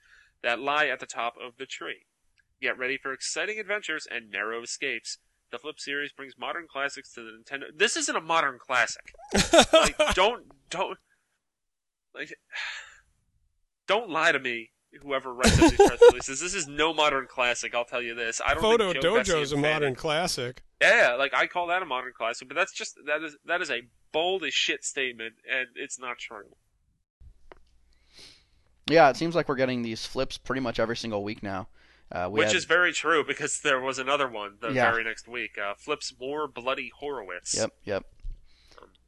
that 0.42 0.61
lie 0.61 0.86
at 0.86 1.00
the 1.00 1.07
top 1.07 1.34
of 1.42 1.57
the 1.57 1.66
tree. 1.66 2.07
Get 2.61 2.78
ready 2.78 2.96
for 2.96 3.12
exciting 3.12 3.59
adventures 3.59 4.07
and 4.09 4.30
narrow 4.30 4.62
escapes. 4.62 5.18
The 5.50 5.59
Flip 5.59 5.78
series 5.78 6.12
brings 6.12 6.34
modern 6.38 6.66
classics 6.70 7.12
to 7.14 7.20
the 7.20 7.30
Nintendo. 7.30 7.64
This 7.76 7.96
isn't 7.96 8.16
a 8.16 8.20
modern 8.20 8.59
classic. 8.59 9.14
Like, 9.72 9.96
don't, 10.14 10.44
don't, 10.70 10.98
like, 12.14 12.32
don't 13.86 14.11
lie 14.11 14.32
to 14.32 14.38
me. 14.38 14.70
Whoever 15.03 15.32
writes 15.32 15.57
these 15.57 15.72
press 15.72 15.98
releases, 16.11 16.40
this 16.40 16.55
is 16.55 16.68
no 16.68 16.92
modern 16.92 17.26
classic. 17.26 17.74
I'll 17.74 17.86
tell 17.86 18.03
you 18.03 18.14
this. 18.14 18.42
I 18.44 18.53
don't 18.53 18.62
Photo 18.62 18.92
Bessie 18.92 19.00
Dojo's 19.00 19.53
a 19.53 19.57
modern 19.57 19.94
classic. 19.94 20.62
Yeah, 20.83 21.14
like 21.18 21.33
I 21.35 21.47
call 21.47 21.68
that 21.68 21.83
a 21.83 21.87
modern 21.87 22.12
classic, 22.16 22.49
but 22.49 22.55
that's 22.55 22.72
just 22.72 22.99
that 23.07 23.22
is 23.22 23.37
that 23.47 23.61
is 23.62 23.70
a 23.70 23.83
bold 24.12 24.45
as 24.45 24.53
shit 24.55 24.85
statement, 24.85 25.35
and 25.51 25.68
it's 25.76 25.99
not 25.99 26.18
true. 26.18 26.55
Yeah, 28.89 29.09
it 29.11 29.16
seems 29.16 29.35
like 29.35 29.49
we're 29.49 29.55
getting 29.57 29.83
these 29.83 30.05
flips 30.07 30.37
pretty 30.39 30.61
much 30.61 30.80
every 30.80 30.97
single 30.97 31.22
week 31.22 31.43
now. 31.43 31.68
Uh, 32.11 32.28
we 32.30 32.39
Which 32.41 32.49
had- 32.49 32.57
is 32.57 32.64
very 32.64 32.93
true 32.93 33.24
because 33.24 33.61
there 33.61 33.80
was 33.80 33.99
another 33.99 34.28
one 34.28 34.59
the 34.61 34.70
Yeah. 34.72 34.91
very 34.91 35.05
next 35.05 35.26
week. 35.28 35.57
Uh, 35.57 35.74
Flips 35.74 36.12
more 36.20 36.47
bloody 36.47 36.91
Horowitz. 36.99 37.55
Yep, 37.55 37.70
yep. 37.85 38.05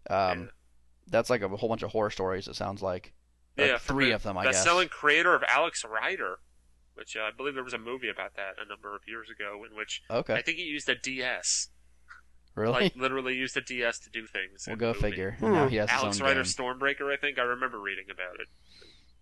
Um, 0.08 0.50
that's 1.08 1.28
like 1.28 1.42
a 1.42 1.48
whole 1.48 1.68
bunch 1.68 1.82
of 1.82 1.90
horror 1.90 2.10
stories. 2.10 2.48
It 2.48 2.54
sounds 2.56 2.80
like. 2.82 3.12
Yeah, 3.56 3.62
Like 3.64 3.70
yeah 3.72 3.78
three 3.78 4.10
of 4.12 4.22
them, 4.22 4.38
I 4.38 4.44
guess. 4.44 4.54
Best-selling 4.54 4.88
creator 4.88 5.34
of 5.34 5.42
Alex 5.46 5.84
Rider, 5.84 6.38
which 6.94 7.16
uh, 7.16 7.20
I 7.22 7.30
believe 7.36 7.54
there 7.54 7.64
was 7.64 7.74
a 7.74 7.78
movie 7.78 8.08
about 8.08 8.34
that 8.36 8.54
a 8.64 8.68
number 8.68 8.94
of 8.94 9.02
years 9.06 9.28
ago, 9.30 9.64
in 9.68 9.76
which 9.76 10.02
Okay, 10.10 10.34
I 10.34 10.42
think 10.42 10.58
he 10.58 10.64
used 10.64 10.88
a 10.88 10.94
DS, 10.94 11.68
really? 12.54 12.72
like 12.72 12.96
literally 12.96 13.34
used 13.34 13.56
a 13.56 13.60
DS 13.60 13.98
to 14.00 14.10
do 14.10 14.26
things. 14.26 14.64
we'll 14.66 14.76
go 14.76 14.88
movie. 14.88 15.00
figure. 15.00 15.36
Hmm. 15.38 15.52
Now 15.52 15.68
he 15.68 15.76
has 15.76 15.90
Alex 15.90 16.20
Rider 16.20 16.42
game. 16.42 16.44
Stormbreaker, 16.44 17.12
I 17.12 17.16
think 17.16 17.38
I 17.38 17.42
remember 17.42 17.78
reading 17.80 18.06
about 18.10 18.40
it. 18.40 18.48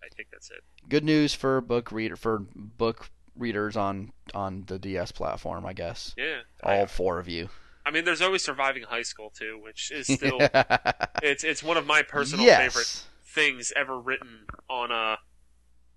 I 0.04 0.08
think 0.14 0.28
that's 0.32 0.50
it. 0.50 0.62
Good 0.88 1.04
news 1.04 1.34
for 1.34 1.60
book 1.60 1.92
reader 1.92 2.16
for 2.16 2.44
book 2.54 3.10
readers 3.36 3.76
on 3.76 4.12
on 4.34 4.64
the 4.66 4.78
DS 4.78 5.12
platform, 5.12 5.64
I 5.64 5.72
guess. 5.72 6.14
Yeah, 6.16 6.40
All 6.62 6.86
four 6.86 7.18
of 7.18 7.28
you. 7.28 7.48
I 7.84 7.90
mean, 7.90 8.04
there's 8.04 8.22
always 8.22 8.44
surviving 8.44 8.84
high 8.84 9.02
school 9.02 9.30
too, 9.36 9.60
which 9.62 9.90
is 9.90 10.06
still 10.14 10.38
it's 11.22 11.44
it's 11.44 11.62
one 11.62 11.76
of 11.76 11.86
my 11.86 12.02
personal 12.02 12.44
yes. 12.44 12.60
favorite 12.60 13.02
things 13.24 13.72
ever 13.74 13.98
written 13.98 14.46
on 14.68 14.92
uh 14.92 15.16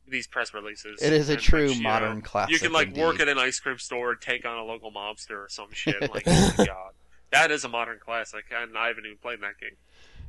these 0.08 0.28
press 0.28 0.54
releases. 0.54 1.02
It 1.02 1.14
is 1.14 1.30
a 1.30 1.36
true 1.38 1.68
which, 1.68 1.78
you 1.78 1.84
know, 1.84 1.90
modern 1.90 2.22
classic. 2.22 2.54
You 2.54 2.60
can 2.60 2.72
like 2.74 2.96
work 2.96 3.14
indeed. 3.14 3.24
at 3.24 3.30
an 3.30 3.38
ice 3.40 3.60
cream 3.60 3.78
store 3.78 4.12
and 4.12 4.22
take 4.22 4.46
on 4.46 4.58
a 4.58 4.64
local 4.64 4.92
mobster 4.92 5.32
or 5.46 5.48
some 5.50 5.72
shit. 5.72 5.96
Like, 6.14 6.24
oh 6.28 6.54
god, 6.58 6.94
that 7.32 7.52
is 7.52 7.64
a 7.64 7.70
modern 7.70 8.00
classic, 8.00 8.46
and 8.56 8.78
I 8.78 8.88
haven't 8.88 9.06
even 9.06 9.18
played 9.18 9.42
that 9.42 9.60
game. 9.60 9.78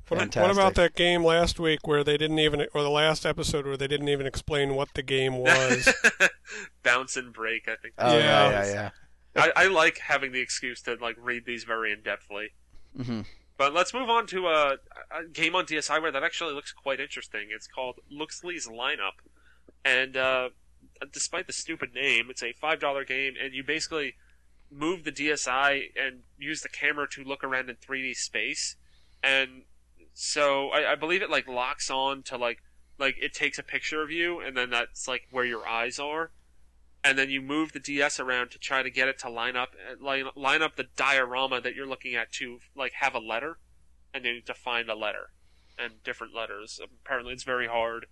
What, 0.08 0.36
what 0.36 0.50
about 0.52 0.74
that 0.76 0.94
game 0.94 1.24
last 1.24 1.58
week 1.58 1.86
where 1.88 2.04
they 2.04 2.16
didn't 2.16 2.38
even, 2.38 2.66
or 2.72 2.82
the 2.82 2.90
last 2.90 3.26
episode 3.26 3.66
where 3.66 3.76
they 3.76 3.88
didn't 3.88 4.08
even 4.08 4.24
explain 4.24 4.74
what 4.76 4.90
the 4.94 5.02
game 5.02 5.36
was? 5.36 5.92
Bounce 6.84 7.16
and 7.16 7.32
break, 7.32 7.68
I 7.68 7.74
think. 7.74 7.94
Oh 7.98 8.16
yeah, 8.16 8.50
Yeah. 8.50 8.64
yeah, 8.64 8.90
yeah. 9.34 9.42
I, 9.56 9.64
I 9.64 9.66
like 9.66 9.98
having 9.98 10.30
the 10.32 10.40
excuse 10.40 10.80
to 10.82 10.96
like 11.00 11.16
read 11.20 11.44
these 11.44 11.64
very 11.64 11.92
in 11.92 12.00
depthly. 12.02 12.50
hmm 12.96 13.22
But 13.58 13.74
let's 13.74 13.92
move 13.92 14.08
on 14.08 14.26
to 14.28 14.46
a, 14.46 14.76
a 15.10 15.24
game 15.32 15.56
on 15.56 15.66
DSiWare 15.66 16.12
that 16.12 16.22
actually 16.22 16.54
looks 16.54 16.72
quite 16.72 17.00
interesting. 17.00 17.48
It's 17.50 17.66
called 17.66 17.96
Looksley's 18.10 18.68
Lineup, 18.68 19.18
and 19.86 20.16
uh, 20.16 20.48
despite 21.12 21.46
the 21.46 21.52
stupid 21.52 21.94
name, 21.94 22.26
it's 22.28 22.42
a 22.42 22.52
five 22.52 22.80
dollar 22.80 23.04
game, 23.04 23.34
and 23.42 23.54
you 23.54 23.62
basically 23.62 24.14
move 24.70 25.04
the 25.04 25.12
DSi 25.12 25.90
and 25.96 26.22
use 26.36 26.60
the 26.62 26.68
camera 26.68 27.06
to 27.08 27.22
look 27.22 27.44
around 27.44 27.70
in 27.70 27.76
3D 27.76 28.16
space, 28.16 28.74
and 29.22 29.62
so 30.12 30.70
I, 30.70 30.92
I 30.92 30.94
believe 30.96 31.22
it 31.22 31.30
like 31.30 31.46
locks 31.46 31.88
on 31.88 32.24
to 32.24 32.36
like 32.36 32.62
like 32.98 33.14
it 33.20 33.32
takes 33.32 33.58
a 33.58 33.62
picture 33.62 34.02
of 34.02 34.10
you, 34.10 34.40
and 34.40 34.56
then 34.56 34.70
that's 34.70 35.06
like 35.06 35.28
where 35.30 35.44
your 35.44 35.66
eyes 35.66 35.98
are. 35.98 36.32
And 37.04 37.16
then 37.16 37.30
you 37.30 37.40
move 37.40 37.72
the 37.72 37.78
DS 37.78 38.18
around 38.18 38.50
to 38.50 38.58
try 38.58 38.82
to 38.82 38.90
get 38.90 39.06
it 39.06 39.16
to 39.20 39.30
line 39.30 39.54
up, 39.54 39.68
line, 40.00 40.24
line 40.34 40.60
up 40.60 40.74
the 40.74 40.86
diorama 40.96 41.60
that 41.60 41.76
you're 41.76 41.86
looking 41.86 42.16
at 42.16 42.32
to 42.32 42.58
like 42.74 42.94
have 42.94 43.14
a 43.14 43.20
letter, 43.20 43.58
and 44.12 44.24
then 44.24 44.30
you 44.30 44.36
need 44.38 44.46
to 44.46 44.54
find 44.54 44.90
a 44.90 44.96
letter 44.96 45.30
and 45.78 46.02
different 46.02 46.34
letters. 46.34 46.80
Apparently, 46.82 47.32
it's 47.32 47.44
very 47.44 47.68
hard. 47.68 48.06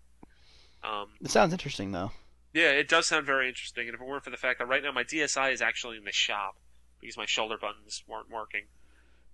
Um, 0.84 1.08
It 1.22 1.30
sounds 1.30 1.52
interesting 1.52 1.92
though. 1.92 2.12
yeah, 2.52 2.70
it 2.70 2.88
does 2.88 3.06
sound 3.06 3.24
very 3.26 3.48
interesting. 3.48 3.88
And 3.88 3.94
if 3.94 4.00
it 4.00 4.06
weren't 4.06 4.24
for 4.24 4.30
the 4.30 4.36
fact 4.36 4.58
that 4.58 4.66
right 4.66 4.82
now 4.82 4.92
my 4.92 5.04
DSi 5.04 5.52
is 5.52 5.62
actually 5.62 5.96
in 5.96 6.04
the 6.04 6.12
shop 6.12 6.56
because 7.00 7.16
my 7.16 7.26
shoulder 7.26 7.56
buttons 7.60 8.02
weren't 8.06 8.30
working, 8.30 8.64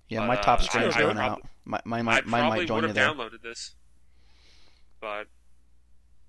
Yeah, 0.08 0.20
But, 0.20 0.26
my 0.26 0.36
top 0.36 0.60
uh, 0.60 0.62
screen's 0.62 0.94
I- 0.96 0.98
I 0.98 1.02
going 1.02 1.16
prob- 1.16 1.32
out. 1.32 1.42
My, 1.64 1.80
my, 1.84 1.98
I 1.98 2.02
my, 2.02 2.12
mine 2.22 2.22
probably 2.24 2.58
might 2.60 2.68
join 2.68 2.76
would 2.76 2.82
you 2.82 2.86
have 2.88 3.16
there. 3.16 3.26
downloaded 3.26 3.42
this. 3.42 3.74
But 5.00 5.26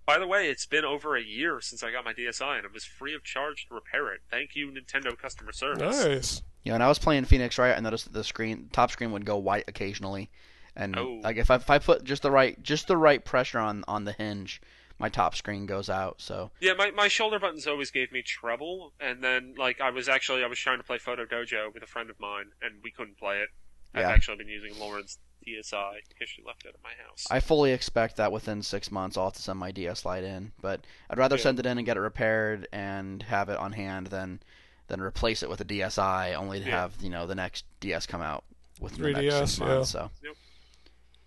by 0.05 0.17
the 0.19 0.27
way, 0.27 0.49
it's 0.49 0.65
been 0.65 0.85
over 0.85 1.15
a 1.15 1.21
year 1.21 1.61
since 1.61 1.83
I 1.83 1.91
got 1.91 2.03
my 2.05 2.13
DSi, 2.13 2.57
and 2.57 2.65
it 2.65 2.73
was 2.73 2.83
free 2.83 3.13
of 3.15 3.23
charge 3.23 3.67
to 3.67 3.73
repair 3.73 4.11
it. 4.13 4.21
Thank 4.29 4.55
you, 4.55 4.71
Nintendo 4.71 5.17
customer 5.17 5.51
service. 5.51 6.05
nice. 6.05 6.41
Yeah, 6.63 6.73
when 6.73 6.81
I 6.81 6.87
was 6.87 6.99
playing 6.99 7.25
Phoenix 7.25 7.57
Wright, 7.57 7.75
I 7.75 7.79
noticed 7.79 8.05
that 8.05 8.13
the 8.13 8.23
screen 8.23 8.69
top 8.71 8.91
screen 8.91 9.11
would 9.13 9.25
go 9.25 9.37
white 9.37 9.65
occasionally, 9.67 10.29
And 10.75 10.97
Oh. 10.97 11.19
like 11.23 11.35
if 11.37 11.49
I, 11.51 11.55
if 11.55 11.69
I 11.69 11.79
put 11.79 12.03
just 12.05 12.21
the 12.21 12.31
right 12.31 12.61
just 12.63 12.87
the 12.87 12.95
right 12.97 13.23
pressure 13.25 13.59
on 13.59 13.83
on 13.89 14.05
the 14.05 14.13
hinge, 14.13 14.61
my 15.01 15.09
top 15.09 15.35
screen 15.35 15.65
goes 15.65 15.89
out. 15.89 16.21
So 16.21 16.51
Yeah, 16.61 16.73
my, 16.73 16.91
my 16.91 17.07
shoulder 17.07 17.39
buttons 17.39 17.67
always 17.67 17.91
gave 17.91 18.11
me 18.11 18.21
trouble, 18.21 18.93
and 18.99 19.23
then 19.23 19.55
like 19.57 19.81
I 19.81 19.89
was 19.89 20.07
actually 20.07 20.43
I 20.43 20.47
was 20.47 20.59
trying 20.59 20.77
to 20.77 20.83
play 20.83 20.97
Photo 20.99 21.25
Dojo 21.25 21.73
with 21.73 21.83
a 21.83 21.87
friend 21.87 22.09
of 22.09 22.19
mine, 22.19 22.51
and 22.61 22.75
we 22.83 22.91
couldn't 22.91 23.17
play 23.17 23.39
it. 23.39 23.49
I've 23.93 24.01
Yeah. 24.03 24.09
actually 24.11 24.37
been 24.37 24.47
using 24.47 24.79
Lauren's 24.79 25.17
DSi 25.45 25.95
because 26.07 26.29
she 26.29 26.43
left 26.45 26.65
it 26.65 26.69
at 26.75 26.83
my 26.83 26.91
house. 27.05 27.25
I 27.31 27.39
fully 27.39 27.71
expect 27.71 28.15
that 28.17 28.31
within 28.31 28.61
six 28.61 28.91
months 28.91 29.17
I'll 29.17 29.25
have 29.25 29.33
to 29.33 29.41
send 29.41 29.57
my 29.59 29.71
DS 29.71 30.05
Lite 30.05 30.23
in. 30.23 30.51
But 30.61 30.81
I'd 31.09 31.17
rather 31.17 31.35
Yeah. 31.35 31.41
send 31.41 31.59
it 31.59 31.65
in 31.65 31.77
and 31.79 31.85
get 31.85 31.97
it 31.97 32.01
repaired 32.01 32.67
and 32.71 33.23
have 33.23 33.49
it 33.49 33.57
on 33.57 33.73
hand 33.73 34.07
than 34.07 34.39
than 34.87 35.01
replace 35.01 35.41
it 35.41 35.49
with 35.49 35.61
a 35.61 35.65
DSi, 35.65 36.35
only 36.35 36.59
to 36.59 36.65
Yeah. 36.65 36.81
have 36.81 36.93
you 37.01 37.09
know 37.09 37.25
the 37.25 37.35
next 37.35 37.65
DS 37.79 38.05
come 38.05 38.21
out 38.21 38.43
within 38.79 39.01
the 39.01 39.13
3DS, 39.13 39.23
next 39.39 39.51
six 39.51 39.59
yeah. 39.59 39.65
months. 39.65 39.89
So 39.91 40.11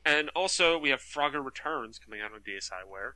And 0.06 0.28
also, 0.36 0.78
we 0.78 0.90
have 0.90 1.00
Frogger 1.00 1.42
Returns 1.44 1.98
coming 1.98 2.20
out 2.20 2.32
on 2.32 2.40
DSiWare 2.40 3.12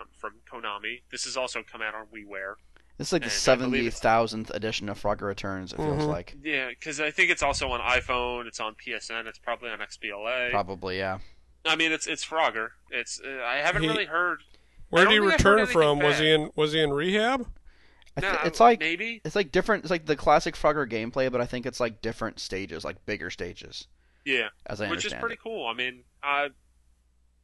um, 0.00 0.08
from 0.16 0.34
Konami. 0.50 1.02
This 1.10 1.24
has 1.24 1.36
also 1.36 1.62
come 1.62 1.82
out 1.82 1.94
on 1.94 2.06
WiiWare. 2.06 2.54
this 2.96 3.08
is 3.08 3.12
like 3.12 3.22
the 3.22 3.26
And 3.26 3.32
I 3.32 3.36
seventy 3.36 3.70
believe 3.70 3.86
it's- 3.88 4.00
thousandth 4.00 4.50
edition 4.50 4.88
of 4.88 5.00
Frogger 5.00 5.22
Returns. 5.22 5.72
It 5.72 5.76
feels 5.76 6.02
Mhm. 6.02 6.08
like 6.08 6.34
Yeah, 6.42 6.68
because 6.70 7.00
I 7.00 7.10
think 7.12 7.30
it's 7.30 7.42
also 7.42 7.68
on 7.70 7.80
iPhone. 7.80 8.46
It's 8.46 8.58
on 8.60 8.74
PSN. 8.74 9.26
It's 9.26 9.38
probably 9.38 9.70
on 9.70 9.78
XBLA. 9.80 10.50
probably 10.50 10.98
yeah. 10.98 11.18
I 11.64 11.76
mean, 11.76 11.92
it's 11.92 12.06
it's 12.06 12.24
Frogger. 12.24 12.70
It's 12.90 13.20
uh, 13.24 13.42
I 13.44 13.56
haven't 13.58 13.82
He- 13.82 13.88
really 13.88 14.06
heard. 14.06 14.42
Where 14.90 15.04
did 15.04 15.10
he 15.12 15.16
don't 15.18 15.28
think 15.28 15.40
I've 15.40 15.44
heard 15.44 15.50
return 15.52 15.58
anything 15.60 15.72
from? 15.74 15.98
Was 16.00 16.18
he 16.18 16.30
in 16.32 16.50
was 16.56 16.72
he 16.72 16.80
in 16.82 16.92
rehab? 16.92 17.46
I 18.16 18.20
thi- 18.20 18.26
Nah, 18.26 18.38
it's 18.44 18.58
like 18.58 18.80
maybe. 18.80 19.20
it's 19.24 19.36
like 19.36 19.52
different. 19.52 19.84
It's 19.84 19.90
like 19.90 20.06
the 20.06 20.16
classic 20.16 20.54
Frogger 20.56 20.90
gameplay, 20.90 21.30
but 21.30 21.40
I 21.40 21.46
think 21.46 21.66
it's 21.66 21.78
like 21.78 22.00
different 22.02 22.40
stages, 22.40 22.84
like 22.84 23.04
bigger 23.06 23.30
stages, 23.30 23.86
Yeah, 24.24 24.48
as 24.66 24.80
I 24.80 24.88
which 24.90 25.04
is 25.04 25.12
pretty 25.14 25.34
it. 25.34 25.40
cool. 25.42 25.66
I 25.68 25.74
mean, 25.74 26.02
I 26.22 26.48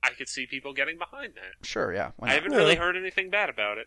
I 0.04 0.10
could 0.10 0.28
see 0.28 0.46
people 0.46 0.74
getting 0.74 0.98
behind 0.98 1.32
that. 1.34 1.66
Sure, 1.66 1.92
yeah. 1.94 2.10
I 2.20 2.34
haven't 2.34 2.52
Yeah. 2.52 2.58
really 2.58 2.74
heard 2.76 2.94
anything 2.96 3.30
bad 3.30 3.48
about 3.48 3.78
it. 3.78 3.86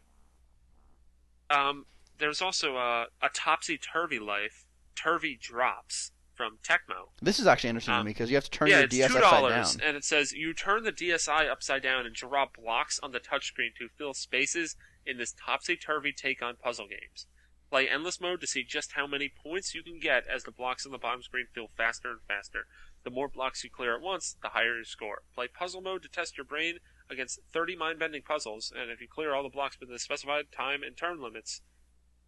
Um, 1.49 1.85
there's 2.17 2.41
also 2.41 2.75
a, 2.77 3.05
a 3.21 3.29
topsy 3.33 3.77
turvy 3.77 4.19
life, 4.19 4.65
turvy 4.95 5.37
drops 5.39 6.11
from 6.33 6.57
Tecmo. 6.63 7.09
This 7.21 7.39
is 7.39 7.47
actually 7.47 7.69
interesting 7.69 7.93
to 7.93 7.99
Um, 7.99 8.05
me 8.05 8.11
because 8.11 8.29
you 8.29 8.35
have 8.35 8.43
to 8.45 8.49
turn 8.51 8.67
yeah, 8.67 8.77
your 8.77 8.85
it's 8.85 8.95
DS 8.95 9.11
two 9.11 9.17
upside 9.17 9.31
dollars, 9.31 9.75
down. 9.75 9.87
and 9.87 9.97
it 9.97 10.03
says 10.03 10.33
you 10.33 10.53
turn 10.53 10.83
the 10.83 10.91
DSi 10.91 11.49
upside 11.49 11.81
down 11.83 12.05
and 12.05 12.13
draw 12.15 12.45
blocks 12.47 12.99
on 13.01 13.11
the 13.11 13.19
touchscreen 13.19 13.73
to 13.77 13.87
fill 13.97 14.13
spaces 14.13 14.75
in 15.05 15.17
this 15.17 15.33
topsy 15.45 15.75
turvy 15.77 16.11
take 16.11 16.41
on 16.41 16.55
puzzle 16.55 16.87
games. 16.87 17.27
Play 17.69 17.87
endless 17.89 18.21
mode 18.21 18.39
to 18.41 18.47
see 18.47 18.63
just 18.63 18.93
how 18.93 19.07
many 19.07 19.29
points 19.29 19.73
you 19.75 19.83
can 19.83 19.99
get 19.99 20.25
as 20.27 20.43
the 20.43 20.51
blocks 20.51 20.85
on 20.85 20.91
the 20.91 20.97
bottom 20.97 21.21
screen 21.23 21.47
fill 21.53 21.67
faster 21.75 22.09
and 22.11 22.19
faster. 22.27 22.65
The 23.07 23.11
more 23.11 23.29
blocks 23.29 23.63
you 23.63 23.69
clear 23.69 23.95
at 23.95 24.01
once, 24.01 24.35
the 24.41 24.49
higher 24.49 24.75
your 24.75 24.83
score. 24.83 25.21
Play 25.33 25.47
puzzle 25.47 25.79
mode 25.79 26.03
to 26.03 26.09
test 26.09 26.35
your 26.35 26.43
brain 26.43 26.79
against 27.09 27.39
30 27.53 27.77
mind-bending 27.77 28.23
puzzles, 28.23 28.73
and 28.77 28.91
if 28.91 28.99
you 28.99 29.07
clear 29.07 29.33
all 29.33 29.43
the 29.43 29.49
blocks 29.49 29.79
within 29.79 29.93
the 29.93 29.99
specified 29.99 30.51
time 30.51 30.83
and 30.83 30.97
turn 30.97 31.21
limits, 31.21 31.61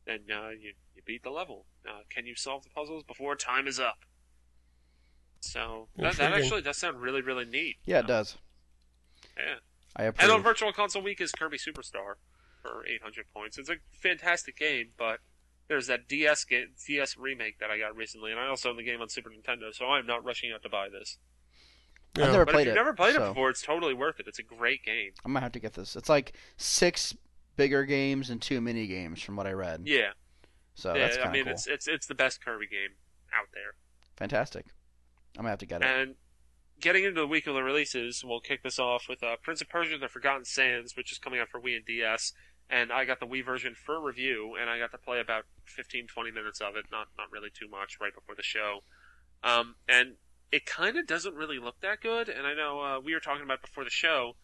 then 0.06 0.20
uh, 0.34 0.52
you, 0.52 0.72
you 0.96 1.02
beat 1.06 1.24
the 1.24 1.32
level. 1.32 1.66
Uh, 1.86 2.04
can 2.10 2.26
you 2.26 2.34
solve 2.34 2.64
the 2.64 2.70
puzzles 2.70 3.04
before 3.04 3.36
time 3.36 3.68
is 3.68 3.78
up? 3.78 4.06
So 5.42 5.90
that, 5.98 6.16
that 6.16 6.32
actually 6.32 6.62
does 6.62 6.78
sound 6.78 7.02
really, 7.02 7.22
really 7.22 7.44
neat. 7.44 7.76
Yeah, 7.84 8.00
it 8.00 8.08
does. 8.08 8.38
Yeah. 9.36 9.56
I 9.98 10.06
And 10.06 10.32
on 10.32 10.42
Virtual 10.42 10.72
Console 10.72 11.02
Week 11.02 11.20
is 11.20 11.34
Kirby 11.34 11.58
Superstar 11.58 12.14
for 12.62 12.86
800 12.88 13.26
points. 13.34 13.58
It's 13.58 13.70
a 13.70 13.76
fantastic 13.92 14.58
game, 14.58 14.92
but 14.98 15.20
there's 15.70 15.88
that 15.88 16.08
DS 16.10 16.44
game, 16.44 16.68
DS 16.86 17.16
remake 17.18 17.60
that 17.60 17.70
I 17.72 17.78
got 17.80 17.96
recently, 17.96 18.32
and 18.32 18.40
I 18.40 18.48
also 18.48 18.70
own 18.70 18.76
the 18.78 18.84
game 18.84 19.02
on 19.02 19.08
Super 19.08 19.30
Nintendo, 19.30 19.74
so 19.74 19.86
I'm 19.86 20.06
not 20.06 20.26
rushing 20.26 20.52
out 20.52 20.62
to 20.64 20.70
buy 20.70 20.90
this. 20.90 21.18
I've 22.16 22.22
Yeah. 22.26 22.32
never 22.32 22.46
But 22.46 22.52
played 22.56 22.62
if 22.62 22.68
you've 22.72 22.76
it. 22.76 22.80
never 22.80 22.94
played 22.94 23.16
so 23.16 23.24
it 23.24 23.28
before, 23.30 23.50
it's 23.52 23.62
totally 23.62 23.94
worth 23.94 24.20
it. 24.20 24.28
It's 24.28 24.40
a 24.40 24.44
great 24.44 24.84
game. 24.84 25.12
I'm 25.24 25.32
gonna 25.32 25.46
have 25.46 25.52
to 25.54 25.60
get 25.60 25.74
this. 25.74 25.96
It's 25.96 26.10
like 26.10 26.34
six 26.58 27.16
bigger 27.56 27.86
games 27.86 28.30
and 28.30 28.42
two 28.42 28.60
mini 28.60 28.88
games, 28.88 29.22
from 29.22 29.36
what 29.36 29.46
I 29.48 29.52
read. 29.54 29.84
Yeah, 29.86 30.12
So 30.74 30.94
yeah. 30.96 31.02
that's 31.06 31.18
I 31.18 31.22
kind 31.22 31.32
mean, 31.34 31.42
of 31.42 31.46
cool. 31.48 31.54
it's 31.54 31.68
it's 31.68 31.88
it's 31.88 32.08
the 32.08 32.16
best 32.16 32.44
Kirby 32.44 32.68
game 32.68 32.96
out 33.34 33.48
there. 33.54 33.76
Fantastic. 34.18 34.66
I'm 35.38 35.42
gonna 35.44 35.50
have 35.52 35.60
to 35.60 35.66
get 35.68 35.82
it. 35.84 35.88
And 35.88 36.16
getting 36.82 37.04
into 37.04 37.22
the 37.22 37.28
week 37.28 37.46
of 37.46 37.54
the 37.54 37.62
releases, 37.62 38.24
we'll 38.26 38.40
kick 38.40 38.64
this 38.64 38.80
off 38.80 39.08
with 39.08 39.22
uh, 39.22 39.36
Prince 39.44 39.62
of 39.62 39.70
Persia: 39.70 39.98
The 40.00 40.08
Forgotten 40.08 40.46
Sands, 40.46 40.98
which 40.98 41.12
is 41.12 41.20
coming 41.20 41.40
out 41.40 41.50
for 41.50 41.62
Wii 41.62 41.76
and 41.76 41.86
DS. 41.86 42.34
And 42.70 42.92
I 42.92 43.06
got 43.06 43.20
the 43.20 43.26
Wii 43.26 43.44
version 43.44 43.74
for 43.74 44.00
review, 44.00 44.56
and 44.60 44.70
I 44.70 44.78
got 44.78 44.92
to 44.92 44.98
play 44.98 45.20
about 45.20 45.46
15, 45.66 46.08
20 46.08 46.32
minutes 46.32 46.62
of 46.62 46.76
it, 46.76 46.86
not 46.92 47.08
not 47.18 47.32
really 47.32 47.50
too 47.50 47.68
much, 47.68 47.98
right 48.00 48.14
before 48.14 48.36
the 48.36 48.44
show. 48.44 48.84
Um, 49.44 49.76
and 49.88 50.16
it 50.52 50.66
kind 50.66 50.98
of 50.98 51.08
doesn't 51.08 51.34
really 51.34 51.58
look 51.58 51.82
that 51.82 52.02
good. 52.02 52.30
And 52.30 52.46
I 52.46 52.54
know 52.54 52.82
uh, 52.82 53.00
we 53.00 53.14
were 53.14 53.20
talking 53.20 53.44
about 53.44 53.62
before 53.62 53.84
the 53.84 53.90
show 53.90 54.36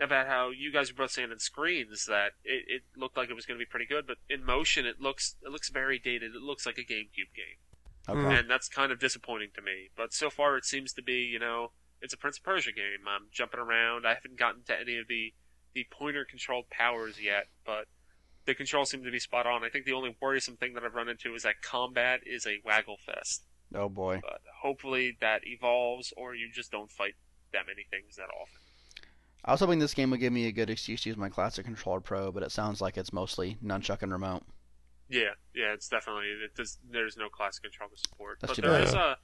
about 0.00 0.26
how 0.26 0.50
you 0.50 0.72
guys 0.72 0.90
were 0.90 1.04
both 1.04 1.12
saying 1.12 1.30
in 1.30 1.38
screens 1.38 2.06
that 2.06 2.32
it, 2.44 2.64
it 2.66 2.82
looked 2.96 3.16
like 3.16 3.30
it 3.30 3.34
was 3.34 3.46
going 3.46 3.58
to 3.58 3.64
be 3.64 3.68
pretty 3.68 3.86
good, 3.86 4.06
but 4.06 4.16
in 4.28 4.44
motion 4.44 4.84
it 4.84 5.00
looks 5.00 5.36
it 5.42 5.50
looks 5.50 5.70
very 5.70 5.98
dated. 5.98 6.34
It 6.34 6.42
looks 6.42 6.66
like 6.66 6.76
a 6.76 6.82
GameCube 6.82 7.32
game 7.34 7.60
okay. 8.08 8.38
and 8.38 8.50
that's 8.50 8.68
kind 8.68 8.92
of 8.92 8.98
disappointing 8.98 9.50
to 9.54 9.62
me. 9.62 9.90
But 9.96 10.12
so 10.12 10.30
far, 10.30 10.56
it 10.56 10.64
seems 10.64 10.92
to 10.94 11.02
be, 11.02 11.14
you 11.14 11.38
know, 11.38 11.72
it's 12.00 12.14
a 12.14 12.16
Prince 12.16 12.38
of 12.38 12.44
Persia 12.44 12.72
game. 12.72 13.06
I'm 13.06 13.28
jumping 13.30 13.60
around. 13.60 14.06
I 14.06 14.14
haven't 14.14 14.38
gotten 14.38 14.62
to 14.64 14.78
any 14.78 14.98
of 14.98 15.08
the 15.08 15.32
the 15.74 15.86
pointer 15.90 16.24
controlled 16.24 16.68
powers 16.70 17.18
yet, 17.20 17.46
but 17.64 17.86
the 18.44 18.54
controls 18.54 18.90
seem 18.90 19.04
to 19.04 19.10
be 19.10 19.18
spot 19.18 19.46
on. 19.46 19.64
I 19.64 19.68
think 19.68 19.84
the 19.84 19.92
only 19.92 20.16
worrisome 20.20 20.56
thing 20.56 20.74
that 20.74 20.84
I've 20.84 20.94
run 20.94 21.08
into 21.08 21.34
is 21.34 21.42
that 21.44 21.62
combat 21.62 22.20
is 22.26 22.46
a 22.46 22.60
waggle 22.64 22.96
fest. 23.04 23.44
Oh 23.74 23.88
boy. 23.88 24.20
But 24.22 24.40
hopefully 24.60 25.16
that 25.20 25.42
evolves, 25.46 26.12
or 26.16 26.34
you 26.34 26.50
just 26.52 26.70
don't 26.70 26.90
fight 26.90 27.14
that 27.52 27.66
many 27.66 27.86
things 27.90 28.16
that 28.16 28.28
often. 28.40 28.60
I 29.44 29.52
was 29.52 29.60
hoping 29.60 29.78
this 29.78 29.94
game 29.94 30.10
would 30.10 30.20
give 30.20 30.32
me 30.32 30.46
a 30.46 30.52
good 30.52 30.70
excuse 30.70 31.02
to 31.02 31.08
use 31.08 31.18
my 31.18 31.28
classic 31.28 31.64
controller 31.64 32.00
pro, 32.00 32.30
but 32.30 32.42
it 32.42 32.52
sounds 32.52 32.80
like 32.80 32.96
it's 32.96 33.12
mostly 33.12 33.56
nunchuck 33.64 34.02
and 34.02 34.12
remote. 34.12 34.42
Yeah, 35.08 35.30
yeah, 35.54 35.72
it's 35.72 35.88
definitely 35.88 36.26
it 36.26 36.54
does, 36.56 36.78
there's 36.90 37.16
no 37.16 37.28
classic 37.28 37.64
controller 37.64 37.92
support, 37.96 38.38
That's 38.40 38.52
but 38.52 38.56
too 38.56 38.62
there 38.62 38.78
bad. 38.78 38.88
is 38.88 38.94
a. 38.94 39.16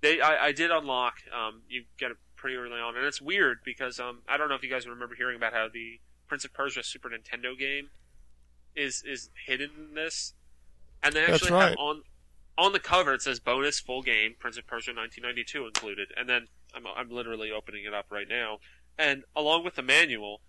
They 0.00 0.20
I, 0.20 0.46
I 0.46 0.52
did 0.52 0.70
unlock. 0.70 1.14
Um, 1.34 1.62
you 1.68 1.84
get 1.98 2.10
it 2.10 2.16
pretty 2.38 2.56
early 2.56 2.80
on, 2.80 2.96
and 2.96 3.04
it's 3.04 3.20
weird 3.20 3.58
because 3.64 4.00
um 4.00 4.22
I 4.28 4.36
don't 4.36 4.48
know 4.48 4.54
if 4.54 4.62
you 4.62 4.70
guys 4.70 4.86
remember 4.86 5.14
hearing 5.14 5.36
about 5.36 5.52
how 5.52 5.68
the 5.72 6.00
Prince 6.26 6.44
of 6.44 6.52
Persia 6.52 6.82
Super 6.82 7.10
Nintendo 7.10 7.58
game 7.58 7.90
is 8.74 9.02
is 9.06 9.30
hidden 9.46 9.70
in 9.90 9.94
this, 9.94 10.34
and 11.02 11.14
they 11.14 11.20
That's 11.20 11.42
actually 11.42 11.58
have 11.58 11.76
on 11.78 12.02
on 12.56 12.72
the 12.72 12.80
cover 12.80 13.14
it 13.14 13.22
says 13.22 13.40
bonus 13.40 13.78
full 13.80 14.02
game 14.02 14.34
Prince 14.38 14.56
of 14.56 14.66
Persia 14.66 14.92
1992 14.92 15.66
included, 15.66 16.08
and 16.16 16.28
then 16.28 16.46
I'm 16.74 16.84
I'm 16.86 17.10
literally 17.10 17.50
opening 17.50 17.84
it 17.84 17.92
up 17.92 18.06
right 18.10 18.28
now, 18.28 18.58
and 18.98 19.24
along 19.36 19.64
with 19.64 19.74
the 19.74 19.82
manual, 19.82 20.40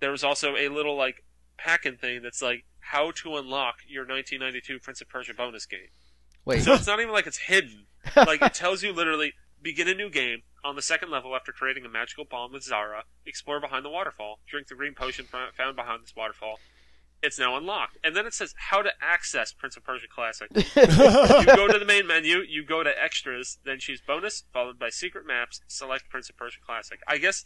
there 0.00 0.10
was 0.10 0.24
also 0.24 0.56
a 0.56 0.68
little 0.68 0.96
like 0.96 1.24
packing 1.56 1.96
thing 1.96 2.22
that's 2.22 2.42
like 2.42 2.64
how 2.80 3.10
to 3.10 3.36
unlock 3.36 3.76
your 3.88 4.02
1992 4.02 4.78
Prince 4.80 5.00
of 5.00 5.08
Persia 5.08 5.34
bonus 5.34 5.66
game. 5.66 5.88
Wait, 6.44 6.62
So 6.62 6.74
it's 6.74 6.86
not 6.86 7.00
even 7.00 7.12
like 7.12 7.26
it's 7.26 7.38
hidden. 7.38 7.86
Like 8.14 8.40
it 8.40 8.54
tells 8.54 8.84
you 8.84 8.92
literally 8.92 9.34
begin 9.60 9.88
a 9.88 9.94
new 9.94 10.08
game 10.08 10.42
on 10.66 10.74
the 10.74 10.82
second 10.82 11.10
level 11.10 11.36
after 11.36 11.52
creating 11.52 11.84
a 11.84 11.88
magical 11.88 12.24
bomb 12.24 12.52
with 12.52 12.64
Zara. 12.64 13.04
Explore 13.24 13.60
behind 13.60 13.84
the 13.84 13.88
waterfall. 13.88 14.40
Drink 14.48 14.66
the 14.66 14.74
green 14.74 14.94
potion 14.94 15.24
found 15.24 15.76
behind 15.76 16.02
this 16.02 16.14
waterfall. 16.16 16.58
It's 17.22 17.38
now 17.38 17.56
unlocked. 17.56 17.98
And 18.04 18.16
then 18.16 18.26
it 18.26 18.34
says 18.34 18.52
how 18.56 18.82
to 18.82 18.90
access 19.00 19.52
Prince 19.52 19.76
of 19.76 19.84
Persia 19.84 20.06
Classic. 20.12 20.48
you 20.54 21.46
go 21.56 21.68
to 21.68 21.78
the 21.78 21.86
main 21.86 22.06
menu, 22.06 22.38
you 22.46 22.64
go 22.64 22.82
to 22.82 22.90
extras, 23.02 23.58
then 23.64 23.78
choose 23.78 24.02
bonus, 24.04 24.42
followed 24.52 24.78
by 24.78 24.90
secret 24.90 25.26
maps, 25.26 25.60
select 25.68 26.10
Prince 26.10 26.28
of 26.28 26.36
Persia 26.36 26.58
Classic. 26.64 27.00
I 27.06 27.18
guess, 27.18 27.44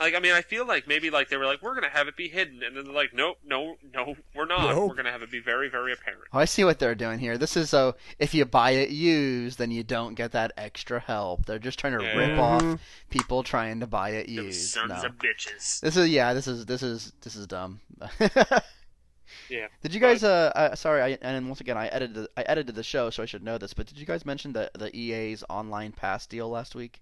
like, 0.00 0.14
I 0.14 0.20
mean, 0.20 0.32
I 0.32 0.42
feel 0.42 0.66
like 0.66 0.86
maybe 0.88 1.10
like 1.10 1.28
they 1.28 1.36
were 1.36 1.46
like, 1.46 1.62
we're 1.62 1.74
gonna 1.74 1.88
have 1.88 2.08
it 2.08 2.16
be 2.16 2.28
hidden, 2.28 2.62
and 2.62 2.76
then 2.76 2.84
they're 2.84 2.92
like, 2.94 3.12
nope, 3.14 3.38
no, 3.44 3.76
no, 3.92 4.16
we're 4.34 4.46
not. 4.46 4.74
Nope. 4.74 4.88
We're 4.90 4.94
gonna 4.96 5.12
have 5.12 5.22
it 5.22 5.30
be 5.30 5.40
very, 5.40 5.68
very 5.68 5.92
apparent. 5.92 6.22
Oh, 6.32 6.38
I 6.38 6.44
see 6.44 6.64
what 6.64 6.78
they're 6.78 6.94
doing 6.94 7.18
here. 7.18 7.38
This 7.38 7.56
is 7.56 7.70
so 7.70 7.94
if 8.18 8.34
you 8.34 8.44
buy 8.44 8.72
it 8.72 8.90
used, 8.90 9.58
then 9.58 9.70
you 9.70 9.82
don't 9.82 10.14
get 10.14 10.32
that 10.32 10.52
extra 10.56 11.00
help. 11.00 11.46
They're 11.46 11.58
just 11.58 11.78
trying 11.78 11.98
to 11.98 12.04
Yeah. 12.04 12.16
rip 12.16 12.38
off 12.38 12.62
Mhm. 12.62 12.78
people 13.10 13.42
trying 13.42 13.80
to 13.80 13.86
buy 13.86 14.10
it 14.10 14.26
Them 14.26 14.46
used. 14.46 14.70
sons 14.70 14.90
No. 14.90 15.08
of 15.08 15.16
bitches. 15.16 15.80
This 15.80 15.96
is 15.96 16.08
yeah. 16.08 16.34
This 16.34 16.46
is 16.48 16.66
this 16.66 16.82
is 16.82 17.12
this 17.22 17.36
is 17.36 17.46
dumb. 17.46 17.80
Yeah. 19.50 19.66
Did 19.82 19.92
you 19.92 20.00
guys? 20.00 20.22
Uh, 20.24 20.52
uh 20.54 20.74
sorry. 20.74 21.02
I, 21.02 21.18
and 21.20 21.46
once 21.48 21.60
again, 21.60 21.76
I 21.76 21.88
edited 21.88 22.26
I 22.36 22.42
edited 22.42 22.74
the 22.74 22.82
show, 22.82 23.10
so 23.10 23.22
I 23.22 23.26
should 23.26 23.42
know 23.42 23.58
this. 23.58 23.74
But 23.74 23.86
did 23.86 23.98
you 23.98 24.06
guys 24.06 24.24
mention 24.24 24.52
the 24.52 24.70
the 24.74 24.94
EA's 24.96 25.44
online 25.50 25.92
pass 25.92 26.26
deal 26.26 26.48
last 26.48 26.74
week? 26.74 27.00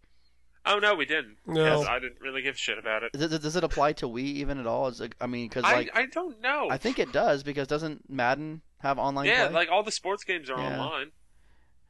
Oh 0.65 0.79
no, 0.79 0.95
we 0.95 1.07
didn't. 1.07 1.39
No. 1.47 1.65
Yes, 1.79 1.87
I 1.89 1.99
didn't 1.99 2.21
really 2.21 2.43
give 2.43 2.55
a 2.55 2.59
shit 2.59 2.79
about 2.79 3.03
it. 3.03 3.13
Does 3.13 3.33
it, 3.33 3.43
does 3.43 3.57
it 3.57 3.65
apply 3.65 3.95
to 3.95 4.07
Wii 4.09 4.21
even 4.21 4.59
at 4.59 4.67
all? 4.67 4.87
Is 4.89 5.01
it, 5.01 5.15
I 5.21 5.27
mean, 5.27 5.49
because 5.49 5.65
like 5.65 5.91
I 5.95 6.07
don't 6.07 6.41
know. 6.41 6.69
I 6.71 6.79
think 6.79 6.99
it 6.99 7.13
does 7.13 7.43
because 7.43 7.67
doesn't 7.67 8.09
Madden 8.09 8.63
have 8.79 8.99
online 8.99 9.27
yeah, 9.27 9.47
play? 9.47 9.55
like 9.55 9.71
all 9.71 9.83
the 9.83 9.91
sports 9.91 10.23
games 10.25 10.49
are 10.51 10.59
Yeah. 10.59 10.79
online. 10.81 11.11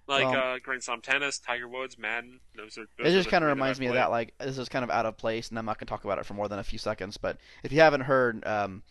Like 0.09 0.25
Well- 0.25 0.55
uh, 0.55 0.59
Grand 0.59 0.83
Slam 0.83 1.01
tennis, 1.01 1.39
Tiger 1.39 1.69
Woods, 1.69 1.97
Madden. 1.99 2.41
Those 2.57 2.77
are. 2.79 2.83
it 2.83 2.89
Those 2.99 3.13
are 3.13 3.19
just 3.19 3.29
kind 3.29 3.45
of 3.45 3.49
reminds 3.51 3.79
me 3.79 3.87
of 3.87 3.95
that. 3.95 4.11
Like 4.11 4.35
this 4.39 4.59
is 4.59 4.69
kind 4.69 4.85
of 4.85 4.91
out 4.91 5.07
of 5.07 5.17
place, 5.17 5.51
and 5.51 5.59
I'm 5.59 5.65
not 5.65 5.79
going 5.79 5.87
to 5.87 5.91
talk 5.91 6.05
about 6.05 6.19
it 6.19 6.27
for 6.27 6.35
more 6.35 6.49
than 6.49 6.59
a 6.59 6.65
few 6.65 6.79
seconds. 6.79 7.19
But 7.19 7.39
if 7.63 7.73
you 7.73 7.81
haven't 7.81 8.03
heard, 8.03 8.45
um, 8.47 8.83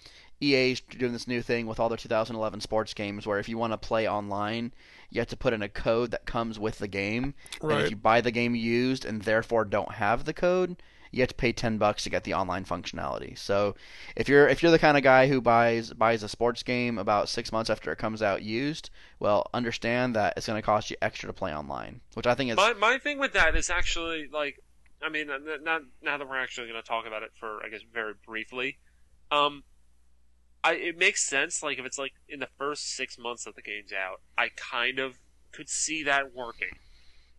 EA's 0.41 0.79
doing 0.79 1.11
this 1.13 1.27
new 1.27 1.41
thing 1.41 1.67
with 1.67 1.79
all 1.79 1.89
their 1.89 1.97
2011 1.97 2.61
sports 2.61 2.93
games 2.93 3.27
where 3.27 3.39
if 3.39 3.49
you 3.49 3.57
want 3.57 3.73
to 3.73 3.77
play 3.77 4.07
online, 4.07 4.73
you 5.11 5.19
have 5.19 5.27
to 5.27 5.37
put 5.37 5.53
in 5.53 5.61
a 5.61 5.69
code 5.69 6.11
that 6.11 6.25
comes 6.25 6.57
with 6.57 6.79
the 6.79 6.87
game. 6.87 7.35
Right. 7.61 7.75
And 7.75 7.83
if 7.83 7.91
you 7.91 7.97
buy 7.97 8.21
the 8.21 8.31
game 8.31 8.55
used 8.55 9.05
and 9.05 9.21
therefore 9.21 9.65
don't 9.65 9.93
have 9.93 10.25
the 10.25 10.33
code, 10.33 10.81
you 11.11 11.21
have 11.21 11.29
to 11.29 11.35
pay 11.35 11.51
10 11.51 11.77
bucks 11.77 12.03
to 12.03 12.09
get 12.09 12.23
the 12.23 12.33
online 12.33 12.63
functionality. 12.63 13.37
So, 13.37 13.75
if 14.15 14.29
you're 14.29 14.47
if 14.47 14.63
you're 14.63 14.71
the 14.71 14.79
kind 14.79 14.95
of 14.95 15.03
guy 15.03 15.27
who 15.27 15.41
buys 15.41 15.91
buys 15.91 16.23
a 16.23 16.29
sports 16.29 16.63
game 16.63 16.97
about 16.97 17.27
6 17.27 17.51
months 17.51 17.69
after 17.69 17.91
it 17.91 17.97
comes 17.97 18.21
out 18.21 18.41
used, 18.41 18.89
well, 19.19 19.49
understand 19.53 20.15
that 20.15 20.33
it's 20.37 20.47
going 20.47 20.57
to 20.57 20.65
cost 20.65 20.89
you 20.89 20.95
extra 21.01 21.27
to 21.27 21.33
play 21.33 21.53
online, 21.53 21.99
which 22.13 22.25
I 22.25 22.33
think 22.33 22.51
is 22.51 22.57
My 22.57 22.73
my 22.73 22.97
thing 22.97 23.19
with 23.19 23.33
that 23.33 23.55
is 23.55 23.69
actually 23.69 24.29
like, 24.31 24.63
I 25.03 25.09
mean, 25.09 25.27
not 25.27 25.81
now 26.01 26.17
that 26.17 26.27
we're 26.27 26.39
actually 26.41 26.69
going 26.69 26.81
to 26.81 26.87
talk 26.87 27.05
about 27.05 27.23
it 27.23 27.31
for 27.37 27.61
I 27.65 27.69
guess 27.69 27.81
very 27.93 28.13
briefly, 28.25 28.77
um, 29.31 29.63
I 30.63 30.73
it 30.73 30.97
makes 30.97 31.23
sense. 31.27 31.63
Like 31.63 31.79
if 31.79 31.85
it's 31.85 31.97
like 31.97 32.13
in 32.29 32.39
the 32.39 32.49
first 32.57 32.95
six 32.95 33.17
months 33.17 33.45
that 33.45 33.55
the 33.55 33.61
game's 33.61 33.93
out, 33.93 34.21
I 34.37 34.49
kind 34.55 34.99
of 34.99 35.19
could 35.51 35.69
see 35.69 36.03
that 36.03 36.33
working, 36.33 36.77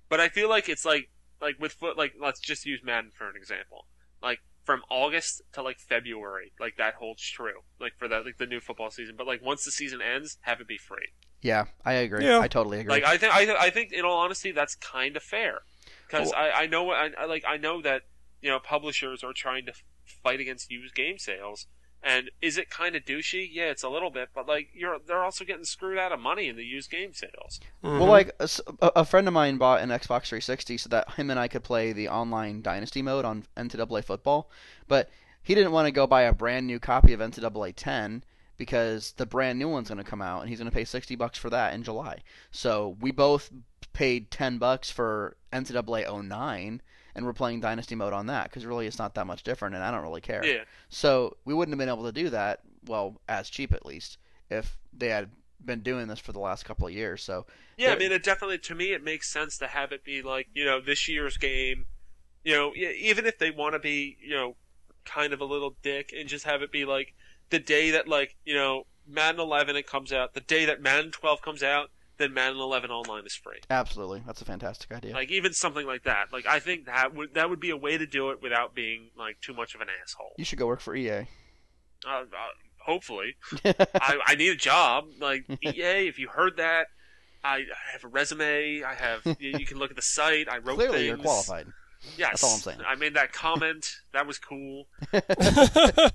but 0.08 0.20
I 0.20 0.28
feel 0.28 0.48
like 0.48 0.68
it's 0.68 0.84
like 0.84 1.08
like 1.40 1.56
with 1.60 1.72
foot 1.72 1.96
like 1.96 2.14
let's 2.20 2.40
just 2.40 2.66
use 2.66 2.80
Madden 2.84 3.10
for 3.16 3.28
an 3.28 3.36
example, 3.36 3.86
like. 4.22 4.40
From 4.64 4.82
August 4.88 5.42
to 5.54 5.60
like 5.60 5.80
February, 5.80 6.52
like 6.60 6.76
that 6.76 6.94
holds 6.94 7.20
true, 7.28 7.62
like 7.80 7.94
for 7.98 8.06
that 8.06 8.24
like 8.24 8.38
the 8.38 8.46
new 8.46 8.60
football 8.60 8.92
season. 8.92 9.16
But 9.18 9.26
like 9.26 9.42
once 9.44 9.64
the 9.64 9.72
season 9.72 10.00
ends, 10.00 10.38
have 10.42 10.60
it 10.60 10.68
be 10.68 10.78
free. 10.78 11.08
yeah, 11.40 11.64
I 11.84 11.94
agree. 11.94 12.24
Yeah. 12.24 12.38
I 12.38 12.46
totally 12.46 12.78
agree. 12.78 12.92
Like 12.92 13.04
I 13.04 13.16
think 13.18 13.34
I, 13.34 13.44
th- 13.44 13.56
I 13.58 13.70
think 13.70 13.90
in 13.90 14.04
all 14.04 14.18
honesty 14.18 14.52
that's 14.52 14.76
kind 14.76 15.16
of 15.16 15.24
fair 15.24 15.62
because 16.06 16.30
Well- 16.30 16.36
I, 16.54 16.62
I 16.62 16.66
know 16.66 16.92
I, 16.92 17.10
I 17.18 17.24
like 17.24 17.42
I 17.44 17.56
know 17.56 17.82
that 17.82 18.02
you 18.40 18.50
know 18.50 18.60
publishers 18.60 19.24
are 19.24 19.32
trying 19.32 19.66
to 19.66 19.72
fight 20.22 20.38
against 20.38 20.70
used 20.70 20.94
game 20.94 21.18
sales 21.18 21.66
and 22.02 22.30
is 22.40 22.58
it 22.58 22.68
kind 22.70 22.96
of 22.96 23.04
douchey? 23.04 23.48
Yeah, 23.50 23.70
it's 23.70 23.82
a 23.82 23.88
little 23.88 24.10
bit, 24.10 24.30
but 24.34 24.48
like 24.48 24.68
you're 24.74 24.98
they're 25.06 25.22
also 25.22 25.44
getting 25.44 25.64
screwed 25.64 25.98
out 25.98 26.12
of 26.12 26.20
money 26.20 26.48
in 26.48 26.56
the 26.56 26.64
used 26.64 26.90
game 26.90 27.12
sales. 27.12 27.60
Mhm. 27.84 28.00
Well, 28.00 28.08
like 28.08 28.34
a 28.80 29.04
friend 29.04 29.28
of 29.28 29.34
mine 29.34 29.56
bought 29.56 29.80
an 29.80 29.90
Xbox 29.90 30.26
360 30.28 30.78
so 30.78 30.88
that 30.88 31.12
him 31.14 31.30
and 31.30 31.38
I 31.38 31.48
could 31.48 31.64
play 31.64 31.92
the 31.92 32.08
online 32.08 32.62
Dynasty 32.62 33.02
mode 33.02 33.24
on 33.24 33.44
NCAA 33.56 34.02
football, 34.02 34.50
but 34.88 35.10
he 35.42 35.54
didn't 35.54 35.72
want 35.72 35.86
to 35.86 35.92
go 35.92 36.06
buy 36.06 36.22
a 36.22 36.32
brand 36.32 36.66
new 36.66 36.78
copy 36.78 37.12
of 37.12 37.20
NCAA 37.20 37.72
10 37.74 38.24
because 38.56 39.12
the 39.16 39.26
brand 39.26 39.58
new 39.58 39.68
one's 39.68 39.88
going 39.88 39.98
to 39.98 40.04
come 40.04 40.22
out 40.22 40.40
and 40.40 40.48
he's 40.48 40.58
going 40.58 40.70
to 40.70 40.74
pay 40.74 40.84
60 40.84 41.16
bucks 41.16 41.38
for 41.38 41.50
that 41.50 41.74
in 41.74 41.82
July. 41.82 42.18
So 42.50 42.96
we 43.00 43.10
both 43.10 43.50
paid 43.92 44.30
10 44.30 44.58
bucks 44.58 44.90
for 44.90 45.36
NCAA 45.52 46.06
09 46.06 46.80
and 47.14 47.24
we're 47.26 47.32
playing 47.32 47.60
Dynasty 47.60 47.94
mode 47.94 48.12
on 48.12 48.26
that 48.26 48.44
because 48.44 48.64
really 48.64 48.86
it's 48.86 48.98
not 48.98 49.14
that 49.14 49.26
much 49.26 49.42
different 49.42 49.74
and 49.74 49.84
I 49.84 49.90
don't 49.90 50.02
really 50.02 50.20
care. 50.20 50.44
Yeah, 50.44 50.64
So 50.88 51.36
we 51.44 51.54
wouldn't 51.54 51.72
have 51.72 51.78
been 51.78 51.88
able 51.88 52.04
to 52.04 52.12
do 52.12 52.30
that, 52.30 52.60
well, 52.86 53.20
as 53.28 53.50
cheap 53.50 53.72
at 53.72 53.84
least, 53.84 54.18
if 54.50 54.78
they 54.92 55.08
had 55.08 55.30
been 55.64 55.80
doing 55.80 56.08
this 56.08 56.18
for 56.18 56.32
the 56.32 56.40
last 56.40 56.64
couple 56.64 56.86
of 56.86 56.92
years. 56.92 57.22
So 57.22 57.46
yeah. 57.76 57.92
I 57.92 57.96
mean, 57.96 58.12
it 58.12 58.22
definitely 58.22 58.58
to 58.58 58.74
me 58.74 58.92
it 58.92 59.02
makes 59.02 59.32
sense 59.32 59.58
to 59.58 59.66
have 59.66 59.92
it 59.92 60.04
be 60.04 60.22
like 60.22 60.48
you 60.54 60.64
know 60.64 60.80
this 60.80 61.08
year's 61.08 61.36
game. 61.36 61.86
You 62.44 62.54
know, 62.54 62.72
even 62.74 63.26
if 63.26 63.38
they 63.38 63.50
want 63.50 63.74
to 63.74 63.78
be 63.78 64.16
you 64.20 64.34
know 64.34 64.56
kind 65.04 65.32
of 65.32 65.40
a 65.40 65.44
little 65.44 65.76
dick 65.82 66.12
and 66.16 66.28
just 66.28 66.44
have 66.44 66.62
it 66.62 66.72
be 66.72 66.84
like 66.84 67.14
the 67.50 67.58
day 67.58 67.90
that 67.90 68.08
like 68.08 68.36
you 68.44 68.54
know 68.54 68.86
Madden 69.06 69.40
11 69.40 69.76
it 69.76 69.86
comes 69.86 70.12
out, 70.12 70.34
the 70.34 70.40
day 70.40 70.64
that 70.64 70.80
Madden 70.80 71.10
12 71.10 71.42
comes 71.42 71.62
out, 71.62 71.90
then 72.22 72.32
Madden 72.34 72.58
11 72.58 72.90
online 72.90 73.26
is 73.26 73.34
free. 73.34 73.58
Absolutely, 73.68 74.22
that's 74.26 74.40
a 74.40 74.44
fantastic 74.44 74.92
idea. 74.92 75.12
Like 75.14 75.30
even 75.30 75.52
something 75.52 75.86
like 75.86 76.04
that. 76.04 76.32
Like 76.32 76.46
I 76.46 76.60
think 76.60 76.86
that 76.86 77.14
would 77.14 77.34
that 77.34 77.50
would 77.50 77.60
be 77.60 77.70
a 77.70 77.76
way 77.76 77.98
to 77.98 78.06
do 78.06 78.30
it 78.30 78.42
without 78.42 78.74
being 78.74 79.10
like 79.18 79.40
too 79.40 79.52
much 79.54 79.74
of 79.74 79.80
an 79.80 79.88
asshole. 80.02 80.32
you 80.38 80.44
should 80.44 80.58
go 80.58 80.66
work 80.66 80.80
for 80.80 80.94
EA. 80.94 81.26
Uh, 82.06 82.22
uh, 82.22 82.24
hopefully, 82.78 83.36
I, 83.64 84.18
I 84.26 84.34
need 84.36 84.48
a 84.50 84.56
job. 84.56 85.04
Like 85.20 85.44
EA, 85.62 86.08
if 86.08 86.18
you 86.18 86.28
heard 86.28 86.56
that, 86.56 86.86
I, 87.44 87.56
I 87.58 87.62
have 87.92 88.04
a 88.04 88.08
resume. 88.08 88.82
I 88.82 88.94
have. 88.94 89.22
you, 89.38 89.50
you 89.58 89.66
can 89.66 89.78
look 89.78 89.90
at 89.90 89.96
the 89.96 90.02
site. 90.02 90.48
I 90.48 90.58
wrote 90.58 90.76
Clearly, 90.76 90.96
things. 90.98 91.08
you're 91.08 91.16
qualified. 91.18 91.66
Yes, 92.16 92.30
That's 92.30 92.44
all 92.44 92.54
I'm 92.54 92.58
saying. 92.60 92.78
I 92.86 92.96
made 92.96 93.14
that 93.14 93.32
comment. 93.32 93.86
That 94.12 94.26
was 94.26 94.38
cool. 94.38 94.86
That's 95.12 96.12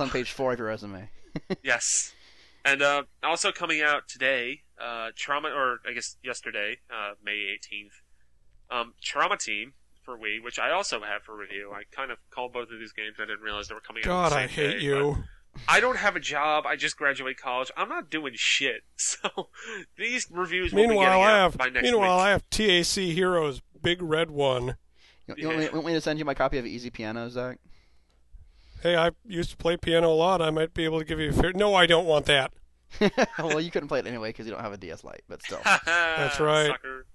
on 0.00 0.10
page 0.10 0.32
four 0.32 0.52
of 0.52 0.58
your 0.58 0.68
resume. 0.68 1.08
yes. 1.62 2.12
And 2.64 2.82
uh, 2.82 3.02
also 3.22 3.52
coming 3.52 3.80
out 3.80 4.08
today, 4.08 4.60
uh, 4.80 5.10
Trauma, 5.16 5.48
or 5.48 5.80
I 5.88 5.92
guess 5.92 6.16
yesterday, 6.22 6.78
uh, 6.90 7.12
May 7.24 7.56
18th, 7.58 8.00
um, 8.70 8.94
Trauma 9.02 9.36
Team 9.36 9.72
for 10.02 10.18
Wii, 10.18 10.42
which 10.42 10.58
I 10.58 10.70
also 10.70 11.00
have 11.02 11.22
for 11.22 11.36
review. 11.36 11.72
I 11.74 11.82
kind 11.94 12.10
of 12.10 12.18
called 12.30 12.52
both 12.52 12.70
of 12.70 12.78
these 12.78 12.92
games. 12.92 13.16
I 13.18 13.22
didn't 13.26 13.40
realize 13.40 13.68
they 13.68 13.74
were 13.74 13.80
coming 13.80 14.02
out. 14.04 14.06
God, 14.06 14.32
the 14.32 14.36
I 14.36 14.46
hate 14.46 14.78
day, 14.78 14.84
you. 14.84 15.16
I 15.68 15.80
don't 15.80 15.96
have 15.96 16.14
a 16.16 16.20
job. 16.20 16.64
I 16.66 16.76
just 16.76 16.96
graduated 16.96 17.40
college. 17.40 17.70
I'm 17.76 17.88
not 17.88 18.10
doing 18.10 18.34
shit. 18.36 18.82
So 18.96 19.48
these 19.96 20.28
reviews 20.30 20.72
will 20.72 20.82
be 20.82 20.88
Meanwhile, 20.88 21.06
getting 21.06 21.22
I 21.24 21.30
out 21.32 21.40
have 21.42 21.56
by 21.58 21.68
next 21.70 21.82
meanwhile 21.84 22.16
week. 22.18 22.26
I 22.26 22.30
have 22.30 22.48
TAC 22.50 23.04
Heroes 23.14 23.60
Big 23.82 24.00
Red 24.02 24.30
One. 24.30 24.76
You, 25.26 25.34
you 25.36 25.46
want, 25.48 25.58
me, 25.58 25.64
Yeah. 25.64 25.72
want 25.72 25.86
me 25.86 25.92
to 25.94 26.00
send 26.00 26.18
you 26.18 26.24
my 26.24 26.34
copy 26.34 26.58
of 26.58 26.66
Easy 26.66 26.90
Piano, 26.90 27.28
Zach? 27.30 27.58
Hey, 28.82 28.96
I 28.96 29.10
used 29.26 29.50
to 29.50 29.56
play 29.56 29.76
piano 29.76 30.10
a 30.10 30.14
lot. 30.14 30.40
I 30.40 30.50
might 30.50 30.72
be 30.72 30.84
able 30.84 30.98
to 30.98 31.04
give 31.04 31.20
you 31.20 31.30
a 31.30 31.32
fair. 31.32 31.52
No, 31.52 31.74
I 31.74 31.86
don't 31.86 32.06
want 32.06 32.26
that. 32.26 32.52
well, 33.38 33.60
you 33.60 33.70
couldn't 33.70 33.88
play 33.88 33.98
it 33.98 34.06
anyway 34.06 34.30
because 34.30 34.46
you 34.46 34.52
don't 34.52 34.62
have 34.62 34.72
a 34.72 34.76
DS 34.76 35.04
Lite, 35.04 35.22
but 35.28 35.42
still. 35.42 35.60
That's 35.84 36.40
right. 36.40 36.68
Sucker. 36.68 37.06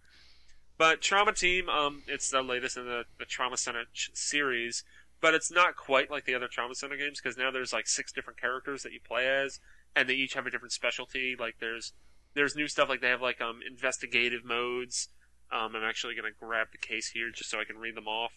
But 0.77 1.01
Trauma 1.01 1.33
Team, 1.33 1.69
um, 1.69 2.03
it's 2.07 2.29
the 2.29 2.41
latest 2.41 2.77
in 2.77 2.85
the, 2.85 3.05
the 3.17 3.25
Trauma 3.25 3.57
Center 3.57 3.83
ch- 3.93 4.11
series, 4.13 4.83
but 5.21 5.33
it's 5.33 5.51
not 5.51 5.75
quite 5.75 6.11
like 6.11 6.25
the 6.25 6.35
other 6.35 6.47
Trauma 6.47 6.75
Center 6.75 6.97
games 6.97 7.19
because 7.21 7.37
now 7.37 7.49
there's 7.49 7.73
like 7.73 7.87
six 7.87 8.11
different 8.11 8.39
characters 8.39 8.83
that 8.83 8.91
you 8.91 8.99
play 9.05 9.27
as, 9.27 9.59
and 9.95 10.09
they 10.09 10.13
each 10.13 10.33
have 10.33 10.45
a 10.45 10.51
different 10.51 10.73
specialty. 10.73 11.35
Like 11.39 11.55
there's 11.59 11.93
there's 12.35 12.55
new 12.55 12.67
stuff 12.67 12.89
like 12.89 13.01
they 13.01 13.09
have 13.09 13.21
like 13.21 13.41
um 13.41 13.61
investigative 13.67 14.43
modes. 14.43 15.09
Um, 15.51 15.75
I'm 15.75 15.83
actually 15.83 16.15
gonna 16.15 16.29
grab 16.37 16.67
the 16.71 16.77
case 16.77 17.09
here 17.09 17.31
just 17.31 17.49
so 17.49 17.59
I 17.59 17.63
can 17.63 17.77
read 17.77 17.95
them 17.95 18.07
off. 18.07 18.31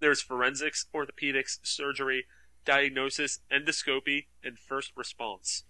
There's 0.00 0.22
forensics, 0.22 0.86
orthopedics, 0.94 1.58
surgery, 1.62 2.26
diagnosis, 2.64 3.40
endoscopy, 3.50 4.26
and 4.44 4.58
first 4.58 4.92
response 4.96 5.64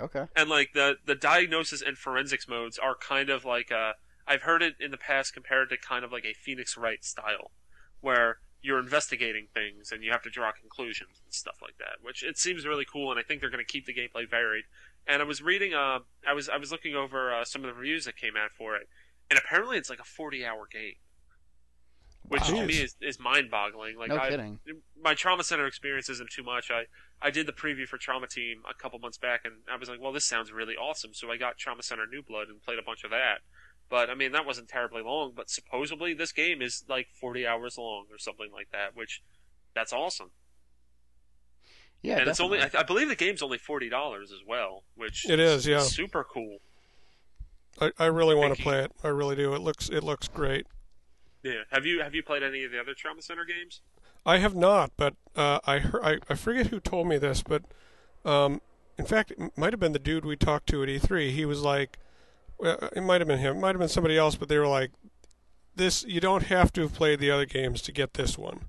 Okay. 0.00 0.26
and 0.34 0.50
like 0.50 0.72
the 0.74 0.96
the 1.06 1.14
diagnosis 1.14 1.80
and 1.80 1.96
forensics 1.96 2.48
modes 2.48 2.78
are 2.78 2.96
kind 2.96 3.30
of 3.30 3.44
like 3.44 3.70
uh 3.70 3.92
I've 4.26 4.42
heard 4.42 4.62
it 4.62 4.74
in 4.80 4.90
the 4.90 4.96
past 4.96 5.34
compared 5.34 5.68
to 5.68 5.76
kind 5.76 6.04
of 6.04 6.10
like 6.10 6.24
a 6.24 6.32
Phoenix 6.32 6.76
Wright 6.78 7.04
style, 7.04 7.50
where 8.00 8.38
you're 8.62 8.78
investigating 8.78 9.48
things 9.52 9.92
and 9.92 10.02
you 10.02 10.10
have 10.10 10.22
to 10.22 10.30
draw 10.30 10.50
conclusions 10.50 11.20
and 11.22 11.32
stuff 11.34 11.58
like 11.60 11.76
that. 11.78 11.98
Which 12.02 12.22
it 12.22 12.38
seems 12.38 12.66
really 12.66 12.86
cool, 12.90 13.10
and 13.10 13.20
I 13.20 13.22
think 13.22 13.40
they're 13.40 13.50
going 13.50 13.64
to 13.64 13.70
keep 13.70 13.84
the 13.86 13.92
gameplay 13.94 14.28
varied. 14.28 14.64
And 15.06 15.20
I 15.20 15.26
was 15.26 15.42
reading, 15.42 15.74
uh, 15.74 15.98
I 16.26 16.32
was 16.32 16.48
I 16.48 16.56
was 16.56 16.72
looking 16.72 16.94
over 16.96 17.32
uh, 17.34 17.44
some 17.44 17.62
of 17.62 17.68
the 17.68 17.74
reviews 17.74 18.06
that 18.06 18.16
came 18.16 18.34
out 18.36 18.50
for 18.50 18.74
it, 18.76 18.88
and 19.30 19.38
apparently 19.38 19.76
it's 19.76 19.90
like 19.90 20.00
a 20.00 20.04
40 20.04 20.44
hour 20.44 20.66
game, 20.66 20.94
which 22.28 22.42
Wow. 22.50 22.60
to 22.60 22.66
me 22.66 22.74
is, 22.74 22.96
is 23.00 23.18
mind 23.20 23.50
boggling. 23.50 23.96
Like 23.98 24.08
no 24.08 24.16
I, 24.18 24.30
kidding. 24.30 24.58
my 25.02 25.14
trauma 25.14 25.44
center 25.44 25.66
experience 25.66 26.08
isn't 26.08 26.30
too 26.30 26.42
much. 26.42 26.70
I 26.70 26.84
I 27.22 27.30
did 27.30 27.46
the 27.46 27.52
preview 27.52 27.86
for 27.86 27.96
Trauma 27.98 28.26
Team 28.26 28.62
a 28.68 28.74
couple 28.74 28.98
months 28.98 29.18
back, 29.18 29.42
and 29.44 29.54
I 29.72 29.76
was 29.76 29.88
like, 29.88 30.00
well, 30.00 30.12
this 30.12 30.24
sounds 30.24 30.52
really 30.52 30.74
awesome. 30.76 31.12
So 31.14 31.30
I 31.30 31.36
got 31.36 31.56
Trauma 31.58 31.82
Center 31.82 32.06
New 32.06 32.22
Blood 32.22 32.48
and 32.48 32.62
played 32.62 32.78
a 32.78 32.82
bunch 32.82 33.04
of 33.04 33.10
that. 33.10 33.38
But 33.90 34.08
I 34.10 34.14
mean, 34.14 34.32
that 34.32 34.46
wasn't 34.46 34.68
terribly 34.68 35.02
long. 35.02 35.32
But 35.36 35.50
supposedly 35.50 36.14
this 36.14 36.32
game 36.32 36.60
is 36.62 36.84
like 36.88 37.08
40 37.20 37.46
hours 37.46 37.76
long 37.78 38.06
or 38.10 38.18
something 38.18 38.48
like 38.52 38.68
that, 38.72 38.94
which 38.96 39.22
that's 39.74 39.92
awesome. 39.92 40.30
Yeah, 42.02 42.18
and 42.18 42.28
it's 42.28 42.40
only 42.40 42.58
definitely. 42.58 42.78
I, 42.78 42.82
I 42.82 42.84
believe 42.84 43.08
the 43.08 43.16
game's 43.16 43.40
only 43.42 43.56
forty 43.58 43.88
dollars 43.88 44.30
as 44.30 44.40
well, 44.46 44.82
which 44.94 45.28
It 45.28 45.40
is, 45.40 45.66
yeah. 45.66 45.80
super 45.80 46.22
cool. 46.24 46.58
I, 47.80 47.90
I 47.98 48.06
really 48.06 48.34
want 48.34 48.54
to 48.56 48.62
play 48.62 48.80
it. 48.84 48.92
I 49.02 49.08
really 49.08 49.36
do. 49.36 49.54
It 49.54 49.60
looks 49.62 49.88
it 49.88 50.02
looks 50.04 50.28
great. 50.28 50.66
Yeah. 51.44 51.62
Have 51.70 51.84
you 51.86 52.02
have 52.02 52.14
you 52.14 52.22
played 52.22 52.42
any 52.42 52.64
of 52.64 52.72
the 52.72 52.80
other 52.80 52.94
Trauma 52.94 53.22
Center 53.22 53.44
games? 53.44 53.82
I 54.26 54.38
have 54.38 54.56
not, 54.56 54.92
but 54.96 55.14
uh, 55.36 55.60
I, 55.66 55.78
heard, 55.78 56.02
I 56.02 56.18
I 56.28 56.34
forget 56.34 56.68
who 56.68 56.80
told 56.80 57.06
me 57.06 57.18
this, 57.18 57.42
but 57.42 57.62
um, 58.24 58.62
in 58.98 59.04
fact, 59.04 59.30
it 59.30 59.38
might 59.56 59.74
have 59.74 59.80
been 59.80 59.92
the 59.92 59.98
dude 59.98 60.24
we 60.24 60.36
talked 60.36 60.66
to 60.70 60.82
at 60.82 60.88
E3. 60.88 61.30
He 61.30 61.44
was 61.44 61.60
like, 61.60 61.98
well, 62.58 62.88
it 62.96 63.02
might 63.02 63.20
have 63.20 63.28
been 63.28 63.38
him, 63.38 63.58
it 63.58 63.60
might 63.60 63.74
have 63.74 63.78
been 63.78 63.88
somebody 63.88 64.16
else, 64.16 64.34
but 64.36 64.48
they 64.48 64.58
were 64.58 64.66
like, 64.66 64.92
this 65.76 66.02
you 66.04 66.20
don't 66.20 66.44
have 66.44 66.72
to 66.72 66.82
have 66.82 66.94
played 66.94 67.20
the 67.20 67.30
other 67.30 67.46
games 67.46 67.82
to 67.82 67.92
get 67.92 68.14
this 68.14 68.38
one. 68.38 68.68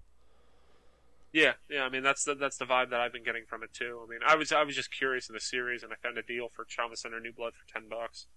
Yeah, 1.32 1.54
yeah. 1.70 1.84
I 1.84 1.90
mean, 1.90 2.04
that's 2.04 2.26
the 2.26 2.36
that's 2.36 2.58
the 2.58 2.66
vibe 2.66 2.90
that 2.90 3.00
I've 3.00 3.14
been 3.14 3.24
getting 3.24 3.46
from 3.48 3.64
it 3.64 3.74
too. 3.74 4.02
I 4.06 4.10
mean, 4.10 4.20
I 4.26 4.36
was 4.36 4.52
I 4.52 4.64
was 4.64 4.76
just 4.76 4.92
curious 4.92 5.30
in 5.30 5.34
the 5.34 5.40
series, 5.40 5.84
and 5.84 5.94
I 5.94 5.96
found 5.96 6.18
a 6.18 6.24
deal 6.24 6.50
for 6.54 6.66
Trauma 6.66 6.98
Center 6.98 7.20
New 7.22 7.34
Blood 7.34 7.54
for 7.54 7.72
ten 7.72 7.88
bucks. 7.90 8.28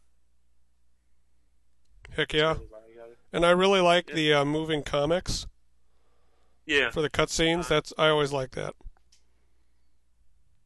Heck 2.17 2.33
yeah! 2.33 2.55
So 2.55 2.61
I 2.61 2.63
was 2.63 2.71
like, 2.73 2.83
I 2.93 2.95
got 3.01 3.11
it. 3.11 3.19
And 3.33 3.47
I 3.47 3.51
really 3.51 3.81
like 3.81 4.09
Yeah. 4.09 4.15
the 4.15 4.35
uh, 4.35 4.45
moving 4.45 4.83
comics 4.83 5.47
Yeah, 6.67 6.91
for 6.91 7.03
the 7.03 7.11
cutscenes. 7.11 7.69
That's 7.69 7.93
I 7.99 8.09
always 8.09 8.33
like 8.33 8.51
that. 8.53 8.75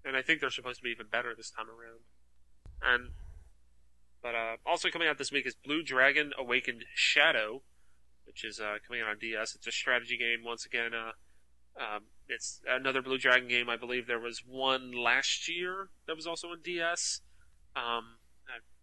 and 0.05 0.17
I 0.17 0.23
think 0.23 0.41
they're 0.41 0.51
supposed 0.51 0.79
to 0.79 0.83
be 0.83 0.91
even 0.91 1.07
better 1.07 1.35
this 1.37 1.51
time 1.51 1.67
around. 1.69 2.01
And 2.83 3.11
but 4.23 4.35
uh, 4.35 4.57
also 4.67 4.89
coming 4.89 5.09
out 5.09 5.19
this 5.19 5.33
week 5.33 5.47
is 5.47 5.55
Blue 5.55 5.83
Dragon 5.83 6.33
Awakened 6.39 6.85
Shadow, 6.95 7.63
which 8.25 8.45
is 8.45 8.61
uh, 8.61 8.77
coming 8.87 9.03
out 9.03 9.09
on 9.09 9.19
DS. 9.19 9.55
It's 9.55 9.67
a 9.67 9.73
strategy 9.73 10.17
game 10.17 10.45
once 10.45 10.65
again. 10.65 10.93
Uh, 10.95 11.13
Um, 11.75 12.03
it's 12.29 12.61
another 12.69 13.01
Blue 13.03 13.19
Dragon 13.19 13.49
game. 13.49 13.69
I 13.71 13.77
believe 13.77 14.07
there 14.07 14.21
was 14.21 14.43
one 14.47 14.93
last 14.93 15.49
year 15.49 15.89
that 16.07 16.15
was 16.17 16.27
also 16.27 16.49
on 16.49 16.61
DS. 16.63 17.21
Um, 17.75 18.19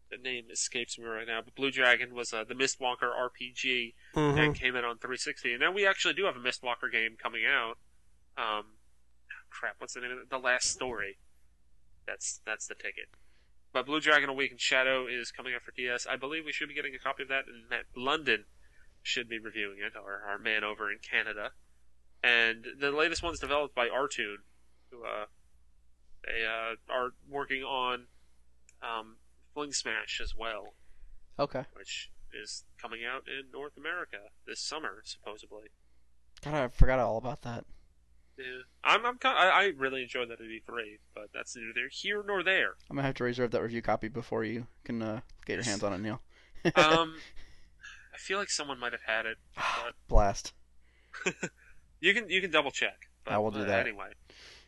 the 0.10 0.18
name 0.18 0.46
escapes 0.52 0.98
me 0.98 1.06
right 1.06 1.28
now, 1.28 1.42
but 1.44 1.56
Blue 1.56 1.72
Dragon 1.72 2.14
was 2.14 2.34
uh, 2.34 2.44
the 2.44 2.56
Mistwalker 2.56 3.12
RPG 3.12 3.94
hmm 4.14 4.36
that 4.36 4.56
came 4.56 4.76
in 4.76 4.86
on 4.86 4.98
360. 4.98 5.54
And 5.54 5.62
now 5.62 5.72
we 5.72 5.86
actually 5.86 6.14
do 6.14 6.26
have 6.26 6.36
a 6.36 6.40
Mistwalker 6.40 6.92
game 6.92 7.16
coming 7.22 7.44
out. 7.46 7.78
Um, 8.38 8.66
crap, 9.50 9.76
what's 9.80 9.94
the 9.94 10.02
name 10.02 10.12
of 10.12 10.18
it? 10.20 10.30
The 10.30 10.38
Last 10.38 10.70
Story. 10.70 11.18
That's 12.08 12.42
that's 12.46 12.68
the 12.68 12.76
ticket. 12.76 13.10
But 13.72 13.86
Blue 13.86 14.00
Dragon 14.00 14.30
Awakened 14.30 14.62
Shadow 14.62 15.06
is 15.06 15.32
coming 15.32 15.54
out 15.54 15.62
for 15.62 15.72
DS. 15.72 16.08
I 16.10 16.16
believe 16.16 16.44
we 16.46 16.52
should 16.52 16.70
be 16.70 16.74
getting 16.74 16.96
a 16.96 17.00
copy 17.00 17.24
of 17.24 17.30
that, 17.30 17.46
and 17.48 17.70
Matt 17.70 17.86
London 17.96 18.46
should 19.04 19.30
be 19.30 19.40
reviewing 19.40 19.78
it, 19.78 19.94
or 19.96 20.24
our 20.28 20.40
man 20.40 20.64
over 20.64 20.92
in 20.92 20.98
Canada. 21.00 21.52
And 22.24 22.66
the 22.80 22.92
latest 22.92 23.22
one's 23.22 23.40
developed 23.40 23.76
by 23.76 23.88
Artoon, 23.88 24.38
who 24.90 25.04
uh, 25.04 25.26
they 26.26 26.46
uh, 26.46 26.76
are 26.92 27.12
working 27.30 27.64
on 27.64 28.08
um, 28.82 29.18
Fling 29.54 29.72
Smash 29.74 30.20
as 30.24 30.34
well, 30.36 30.74
Okay. 31.38 31.64
which 31.74 32.12
is 32.34 32.64
coming 32.82 33.02
out 33.06 33.24
in 33.28 33.52
North 33.52 33.78
America 33.78 34.18
this 34.46 34.60
summer, 34.60 35.02
supposedly. 35.04 35.70
God, 36.44 36.54
I 36.54 36.68
forgot 36.70 37.00
all 37.00 37.18
about 37.18 37.42
that. 37.42 37.66
Yeah, 38.38 38.46
I'm, 38.86 39.06
I'm 39.06 39.18
kind 39.18 39.38
I, 39.38 39.50
I 39.50 39.64
really 39.76 40.02
enjoyed 40.04 40.30
that 40.30 40.40
at 40.40 40.48
E3, 40.48 41.00
but 41.14 41.26
that's 41.34 41.58
neither 41.58 41.90
here 41.92 42.24
nor 42.26 42.42
there. 42.42 42.76
I'm 42.90 42.96
gonna 42.96 43.06
have 43.06 43.16
to 43.16 43.26
reserve 43.26 43.52
that 43.52 43.62
review 43.62 43.82
copy 43.82 44.08
before 44.08 44.46
you 44.46 44.68
can 44.86 45.02
uh, 45.02 45.20
get 45.46 45.56
your 45.56 45.64
hands 45.66 45.84
on 45.84 45.92
it, 45.92 46.00
Neal. 46.00 46.22
Um, 46.76 47.16
I 48.14 48.18
feel 48.18 48.40
like 48.40 48.50
someone 48.50 48.80
might 48.80 48.94
have 48.94 49.02
had 49.06 49.26
it, 49.26 49.38
but 49.56 49.96
Blast. 50.08 50.54
you 52.00 52.14
can 52.14 52.30
you 52.30 52.40
can 52.40 52.52
double 52.52 52.72
check. 52.72 53.10
But, 53.26 53.34
I 53.34 53.40
will 53.40 53.52
do 53.52 53.60
uh, 53.60 53.66
that. 53.66 53.86
anyway. 53.86 54.12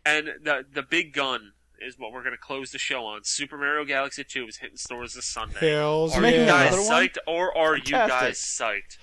And 0.05 0.27
the 0.43 0.65
the 0.69 0.83
big 0.83 1.13
gun 1.13 1.53
is 1.85 1.97
what 1.97 2.11
we're 2.13 2.23
going 2.23 2.35
to 2.35 2.41
close 2.41 2.71
the 2.71 2.77
show 2.79 3.05
on. 3.05 3.21
Super 3.23 3.57
Mario 3.57 3.83
Galaxy 3.85 4.23
2 4.23 4.47
is 4.47 4.57
hitting 4.57 4.77
stores 4.77 5.13
this 5.13 5.25
Sunday. 5.25 5.71
Hells 5.71 6.15
Are 6.15 6.21
Making 6.21 6.41
you 6.41 6.45
guys 6.45 6.73
another 6.73 6.87
one? 6.89 7.07
psyched, 7.07 7.17
or 7.27 7.57
are 7.57 7.77
you 7.77 7.83
guys 7.83 8.37
psyched? 8.39 8.97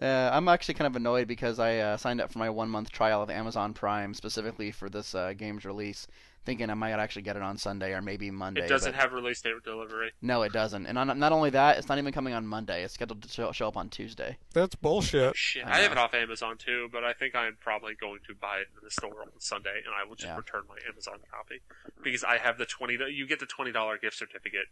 Uh, 0.00 0.30
I'm 0.32 0.48
actually 0.48 0.74
kind 0.74 0.86
of 0.86 0.96
annoyed 0.96 1.28
because 1.28 1.58
I 1.58 1.76
uh, 1.78 1.96
signed 1.96 2.20
up 2.20 2.32
for 2.32 2.38
my 2.38 2.50
one 2.50 2.70
month 2.70 2.90
trial 2.90 3.22
of 3.22 3.30
Amazon 3.30 3.74
Prime 3.74 4.14
specifically 4.14 4.70
for 4.70 4.88
this 4.88 5.14
uh, 5.14 5.32
game's 5.36 5.64
release, 5.64 6.06
thinking 6.44 6.70
I 6.70 6.74
might 6.74 6.92
actually 6.92 7.22
get 7.22 7.36
it 7.36 7.42
on 7.42 7.56
Sunday 7.56 7.92
or 7.92 8.02
maybe 8.02 8.30
Monday. 8.30 8.64
It 8.64 8.68
doesn't 8.68 8.92
but 8.92 9.00
have 9.00 9.12
release 9.12 9.40
date 9.40 9.54
delivery. 9.64 10.12
No, 10.20 10.42
it 10.42 10.52
doesn't. 10.52 10.86
And 10.86 10.98
on, 10.98 11.18
not 11.18 11.32
only 11.32 11.50
that, 11.50 11.78
it's 11.78 11.88
not 11.88 11.98
even 11.98 12.12
coming 12.12 12.34
on 12.34 12.46
Monday. 12.46 12.82
It's 12.84 12.94
scheduled 12.94 13.22
to 13.22 13.28
show, 13.28 13.52
show 13.52 13.68
up 13.68 13.76
on 13.76 13.88
Tuesday. 13.88 14.38
That's 14.52 14.74
bullshit. 14.74 15.30
Oh, 15.30 15.32
shit, 15.34 15.64
I 15.66 15.78
I, 15.78 15.78
have 15.80 15.92
it 15.92 15.98
off 15.98 16.14
Amazon 16.14 16.56
too, 16.58 16.88
but 16.92 17.04
I 17.04 17.12
think 17.12 17.34
I'm 17.34 17.56
probably 17.60 17.94
going 17.94 18.20
to 18.28 18.34
buy 18.34 18.58
it 18.58 18.66
in 18.74 18.84
the 18.84 18.90
store 18.90 19.22
on 19.22 19.28
Sunday, 19.38 19.82
and 19.84 19.94
I 19.94 20.08
will 20.08 20.16
just 20.16 20.28
Yeah. 20.28 20.36
return 20.36 20.62
my 20.68 20.76
Amazon 20.88 21.18
copy 21.30 21.60
because 22.02 22.24
I 22.24 22.38
have 22.38 22.58
the 22.58 22.66
twenty. 22.66 22.98
You 23.12 23.26
get 23.26 23.40
the 23.40 23.46
twenty 23.46 23.72
dollar 23.72 23.98
gift 23.98 24.16
certificate, 24.16 24.66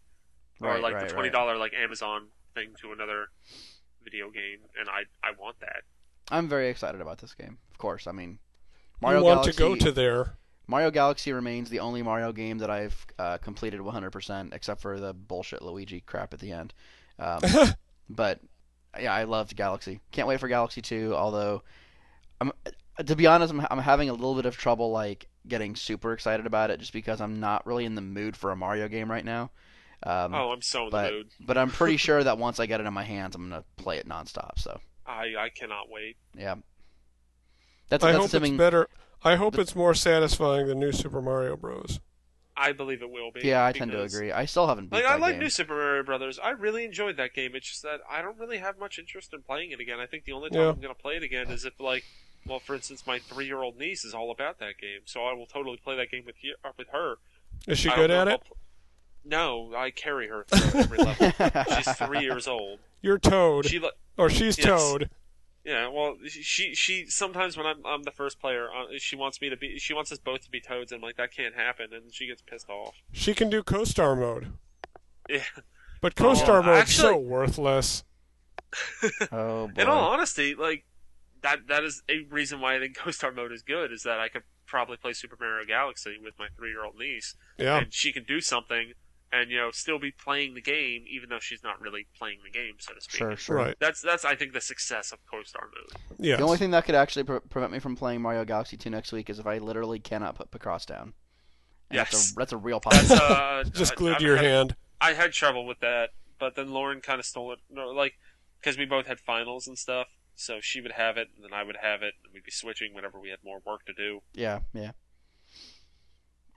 or 0.61 0.69
Right, 0.71 0.83
like 0.83 0.95
right, 0.95 1.09
the 1.09 1.13
twenty 1.15 1.31
right. 1.31 1.57
like 1.57 1.73
Amazon 1.75 2.29
thing 2.55 2.75
to 2.81 2.93
another 2.93 3.29
video 4.03 4.31
game, 4.31 4.59
and 4.79 4.89
I 4.89 5.03
I 5.23 5.33
want 5.39 5.61
that. 5.61 5.83
I'm 6.31 6.49
very 6.49 6.69
excited 6.69 7.01
about 7.01 7.19
this 7.19 7.35
game. 7.35 7.59
Of 7.71 7.79
course, 7.79 8.07
I 8.07 8.13
mean, 8.13 8.39
Mario 9.01 9.19
you 9.21 9.25
want 9.25 9.41
Galaxy. 9.43 9.53
to 9.53 9.59
go 9.59 9.75
to 9.77 9.93
there. 9.93 10.37
Mario 10.71 10.93
Galaxy 10.93 11.33
remains 11.33 11.69
the 11.69 11.81
only 11.81 12.01
Mario 12.01 12.31
game 12.33 12.59
that 12.59 12.71
I've 12.71 13.05
uh, 13.19 13.39
completed 13.39 13.81
100%, 13.81 14.55
except 14.55 14.81
for 14.81 15.01
the 15.01 15.13
bullshit 15.13 15.63
Luigi 15.63 16.01
crap 16.01 16.33
at 16.33 16.39
the 16.39 16.53
end. 16.53 16.73
Um, 17.19 17.41
but 18.09 18.39
yeah, 18.99 19.13
I 19.13 19.25
loved 19.25 19.57
Galaxy. 19.57 20.01
Can't 20.13 20.29
wait 20.29 20.39
for 20.39 20.47
Galaxy 20.47 20.81
2. 20.81 21.13
Although, 21.17 21.65
I'm 22.41 22.53
to 23.05 23.17
be 23.17 23.27
honest, 23.27 23.53
I'm, 23.53 23.67
I'm 23.69 23.79
having 23.79 24.11
a 24.11 24.13
little 24.13 24.37
bit 24.37 24.47
of 24.47 24.57
trouble 24.57 24.93
like 24.93 25.27
getting 25.49 25.75
super 25.75 26.13
excited 26.13 26.47
about 26.47 26.71
it, 26.71 26.79
just 26.79 26.93
because 26.93 27.21
I'm 27.21 27.41
not 27.41 27.67
really 27.67 27.85
in 27.85 27.97
the 27.97 28.01
mood 28.01 28.37
for 28.37 28.53
a 28.53 28.57
Mario 28.57 28.87
game 28.87 29.11
right 29.11 29.25
now. 29.25 29.51
Um, 30.05 30.33
oh, 30.35 30.53
I'm 30.53 30.63
so 30.63 30.85
in 30.85 30.91
but 30.91 31.07
the 31.07 31.13
mood. 31.13 31.27
but 31.41 31.59
I'm 31.59 31.71
pretty 31.71 31.97
sure 32.07 32.23
that 32.23 32.39
once 32.39 32.61
I 32.61 32.67
get 32.67 32.81
it 32.81 32.87
in 32.87 32.95
my 32.95 33.03
hands, 33.05 33.35
I'm 33.35 33.51
gonna 33.51 33.65
play 33.77 33.99
it 33.99 34.09
nonstop. 34.09 34.59
So 34.59 34.81
I 35.05 35.35
I 35.37 35.49
cannot 35.49 35.91
wait. 35.91 36.17
yeah, 36.39 36.55
that's 37.89 38.05
I 38.05 38.13
that's 38.13 38.19
hope 38.19 38.27
assuming. 38.29 38.53
it's 38.53 38.59
better. 38.59 38.89
I 39.23 39.37
hope 39.37 39.59
it's 39.59 39.75
more 39.77 39.95
satisfying 39.95 40.67
than 40.67 40.79
New 40.81 40.93
Super 40.93 41.21
Mario 41.21 41.57
Bros. 41.57 42.01
I 42.57 42.73
believe 42.73 43.01
it 43.03 43.11
will 43.11 43.31
be. 43.33 43.41
Yeah, 43.43 43.65
I 43.65 43.73
tend 43.73 43.91
to 43.93 44.03
agree. 44.03 44.33
I 44.33 44.45
still 44.45 44.67
haven't 44.67 44.87
beat 44.91 44.97
Like 44.97 45.05
that 45.05 45.13
I 45.13 45.17
like 45.17 45.35
game. 45.35 45.41
New 45.41 45.49
Super 45.51 45.75
Mario 45.75 46.03
Brothers. 46.03 46.39
I 46.39 46.51
really 46.51 46.85
enjoyed 46.85 47.17
that 47.17 47.33
game. 47.33 47.53
It's 47.55 47.69
just 47.69 47.83
that 47.83 48.01
I 48.11 48.21
don't 48.23 48.39
really 48.39 48.59
have 48.59 48.79
much 48.79 48.99
interest 48.99 49.33
in 49.33 49.41
playing 49.43 49.71
it 49.71 49.81
again. 49.81 49.99
I 49.99 50.07
think 50.07 50.25
the 50.25 50.33
only 50.33 50.51
time 50.51 50.61
Yeah. 50.61 50.69
I'm 50.69 50.81
going 50.81 50.95
to 50.95 51.01
play 51.01 51.17
it 51.17 51.23
again 51.23 51.49
is 51.51 51.65
if 51.65 51.81
like, 51.81 52.05
well, 52.47 52.59
for 52.59 52.75
instance, 52.75 53.05
my 53.07 53.19
three-year-old 53.19 53.79
niece 53.79 54.05
is 54.05 54.13
all 54.15 54.31
about 54.31 54.59
that 54.59 54.79
game, 54.79 55.01
so 55.07 55.25
I 55.25 55.33
will 55.33 55.47
totally 55.47 55.79
play 55.83 55.97
that 55.97 56.11
game 56.11 56.25
with 56.27 56.37
you, 56.43 56.55
uh, 56.65 56.71
with 56.77 56.89
her. 56.93 57.17
Is 57.67 57.79
she 57.79 57.89
I 57.91 57.97
good 57.97 58.11
at 58.11 58.29
it? 58.29 58.43
pl- 58.47 58.57
No, 59.25 59.73
I 59.77 59.91
carry 59.91 60.29
her 60.29 60.45
through 60.45 60.81
every 60.81 60.99
level. 60.99 61.33
She's 61.77 61.93
three 61.97 62.21
years 62.21 62.47
old. 62.49 62.79
You're 63.03 63.19
Toad, 63.19 63.67
She, 63.67 63.79
li- 63.79 63.91
or 64.19 64.29
she's 64.29 64.59
Yes. 64.59 64.67
Toad. 64.67 65.11
Yeah. 65.65 65.89
Well, 65.89 66.17
she 66.29 66.75
she 66.75 67.07
sometimes 67.07 67.57
when 67.57 67.67
I'm 67.67 67.85
I'm 67.85 68.03
the 68.05 68.11
first 68.11 68.41
player, 68.41 68.69
uh, 68.69 68.87
she 68.99 69.17
wants 69.17 69.41
me 69.41 69.49
to 69.51 69.57
be. 69.57 69.79
She 69.79 69.95
wants 69.95 70.11
us 70.13 70.19
both 70.19 70.43
to 70.45 70.51
be 70.51 70.61
toads, 70.61 70.93
and 70.93 70.99
I'm 71.01 71.03
like 71.07 71.17
that 71.17 71.33
can't 71.35 71.55
happen, 71.55 71.89
and 71.93 72.13
she 72.13 72.27
gets 72.27 72.43
pissed 72.43 72.69
off. 72.71 72.95
She 73.13 73.35
can 73.35 73.51
do 73.51 73.63
co-star 73.63 74.15
mode, 74.17 74.53
Yeah. 75.29 75.43
but 76.01 76.15
Oh, 76.19 76.23
co-star 76.25 76.63
mode's 76.63 76.95
so 76.95 77.09
actually- 77.11 77.25
worthless. 77.25 78.05
oh 79.33 79.69
boy. 79.69 79.83
In 79.83 79.89
all 79.89 80.11
honesty, 80.13 80.55
like 80.55 80.85
that 81.43 81.67
that 81.69 81.85
is 81.85 82.03
a 82.09 82.21
reason 82.31 82.61
why 82.61 82.77
I 82.77 82.79
think 82.79 82.97
co-star 82.97 83.33
mode 83.33 83.53
is 83.53 83.63
good 83.63 83.93
is 83.93 84.03
that 84.05 84.21
I 84.21 84.29
could 84.29 84.43
probably 84.67 84.97
play 84.97 85.13
Super 85.13 85.37
Mario 85.41 85.67
Galaxy 85.67 86.17
with 86.23 86.35
my 86.39 86.47
three 86.57 86.71
year 86.71 86.85
old 86.85 86.97
niece, 86.97 87.35
Yeah, 87.59 87.79
and 87.79 87.93
she 87.93 88.13
can 88.13 88.25
do 88.25 88.41
something 88.41 88.93
and 89.33 89.51
you 89.51 89.57
know 89.59 89.71
still 89.71 89.99
be 89.99 90.11
playing 90.11 90.55
the 90.55 90.61
game 90.61 91.05
even 91.09 91.29
though 91.29 91.39
she's 91.41 91.63
not 91.63 91.81
really 91.81 92.07
playing 92.19 92.39
the 92.45 92.51
game, 92.51 92.75
so 92.79 92.95
to 92.95 93.01
speak. 93.01 93.19
Sure, 93.19 93.37
sure. 93.37 93.57
right. 93.57 93.77
That's 93.81 94.01
that's 94.03 94.25
I 94.25 94.35
think 94.35 94.53
the 94.53 94.61
success 94.61 95.13
of 95.13 95.19
co-star 95.31 95.69
mode. 95.75 96.17
yeah 96.19 96.37
The 96.37 96.43
only 96.45 96.59
thing 96.59 96.71
that 96.73 96.85
could 96.85 96.95
actually 96.95 97.25
pre- 97.25 97.41
prevent 97.41 97.73
me 97.73 97.79
from 97.79 97.97
playing 97.97 98.23
Mario 98.23 98.45
Galaxy 98.45 98.77
2 98.77 98.91
next 98.91 99.13
week 99.13 99.31
is 99.31 99.39
if 99.39 99.47
I 99.47 99.59
literally 99.59 99.99
cannot 100.01 100.35
put 100.37 100.51
Picross 100.51 100.85
down. 100.87 101.13
And 101.91 101.97
Yes. 101.97 102.11
That's 102.11 102.33
a, 102.33 102.35
that's 102.37 102.53
a 102.53 102.57
real 102.57 102.81
That's 102.91 103.11
uh, 103.11 103.65
Just 103.73 103.93
I- 103.93 103.95
glued 103.97 104.13
I've 104.15 104.19
to 104.21 104.25
your 104.25 104.37
had- 104.37 104.45
hand. 104.45 104.77
I 105.01 105.15
had 105.15 105.33
trouble 105.33 105.65
with 105.67 105.81
that, 105.81 106.11
but 106.39 106.57
then 106.57 106.71
Lauren 106.71 107.01
kind 107.01 107.19
of 107.19 107.25
stole 107.25 107.53
it. 107.53 107.59
No, 107.71 107.89
like 107.89 108.15
because 108.61 108.77
we 108.77 108.85
both 108.85 109.07
had 109.07 109.19
finals 109.19 109.67
and 109.67 109.79
stuff, 109.79 110.09
so 110.35 110.59
she 110.61 110.81
would 110.83 110.93
have 110.93 111.17
it, 111.17 111.29
and 111.35 111.43
then 111.45 111.53
I 111.59 111.63
would 111.63 111.79
have 111.81 112.03
it, 112.03 112.15
and 112.23 112.35
we'd 112.35 112.45
be 112.45 112.51
switching 112.51 112.93
whenever 112.95 113.19
we 113.19 113.31
had 113.31 113.39
more 113.45 113.61
work 113.65 113.87
to 113.87 113.93
do. 113.95 114.21
yeah, 114.35 114.59
yeah. 114.75 114.91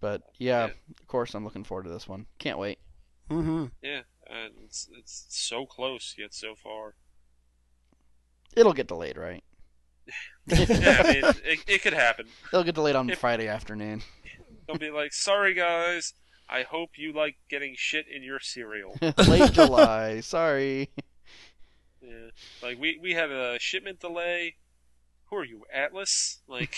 But 0.03 0.21
yeah, 0.37 0.65
Yeah. 0.65 0.71
of 0.99 1.07
course, 1.07 1.33
I'm 1.33 1.45
looking 1.45 1.63
forward 1.63 1.83
to 1.85 1.89
this 1.89 2.09
one. 2.09 2.25
Can't 2.37 2.59
wait. 2.59 2.77
Mm-hmm. 3.29 3.67
Yeah, 3.81 4.01
and 4.29 4.51
it's 4.65 4.89
it's 4.99 5.25
so 5.29 5.65
close 5.65 6.13
yet 6.17 6.33
so 6.33 6.55
far. 6.61 6.95
It'll 8.53 8.73
get 8.73 8.87
delayed, 8.87 9.15
right? 9.15 9.41
yeah, 10.47 11.01
I 11.05 11.13
mean, 11.13 11.23
it, 11.45 11.59
it 11.67 11.81
could 11.81 11.93
happen. 11.93 12.25
It'll 12.51 12.65
get 12.65 12.75
delayed 12.75 12.97
on 12.97 13.09
If- 13.09 13.17
Friday 13.19 13.47
afternoon. 13.47 14.01
They'll 14.67 14.77
be 14.77 14.91
like, 14.91 15.13
"Sorry, 15.13 15.53
guys. 15.53 16.13
I 16.49 16.63
hope 16.63 16.89
you 16.97 17.13
like 17.13 17.37
getting 17.49 17.75
shit 17.77 18.05
in 18.13 18.23
your 18.23 18.41
cereal." 18.41 18.97
Late 19.29 19.53
July. 19.53 20.19
Sorry. 20.19 20.89
Yeah, 22.01 22.31
like 22.61 22.77
we 22.77 22.99
we 23.01 23.13
had 23.13 23.31
a 23.31 23.57
shipment 23.57 24.01
delay. 24.01 24.55
Who 25.29 25.37
are 25.37 25.45
you, 25.45 25.63
Atlus? 25.73 26.39
Like, 26.49 26.77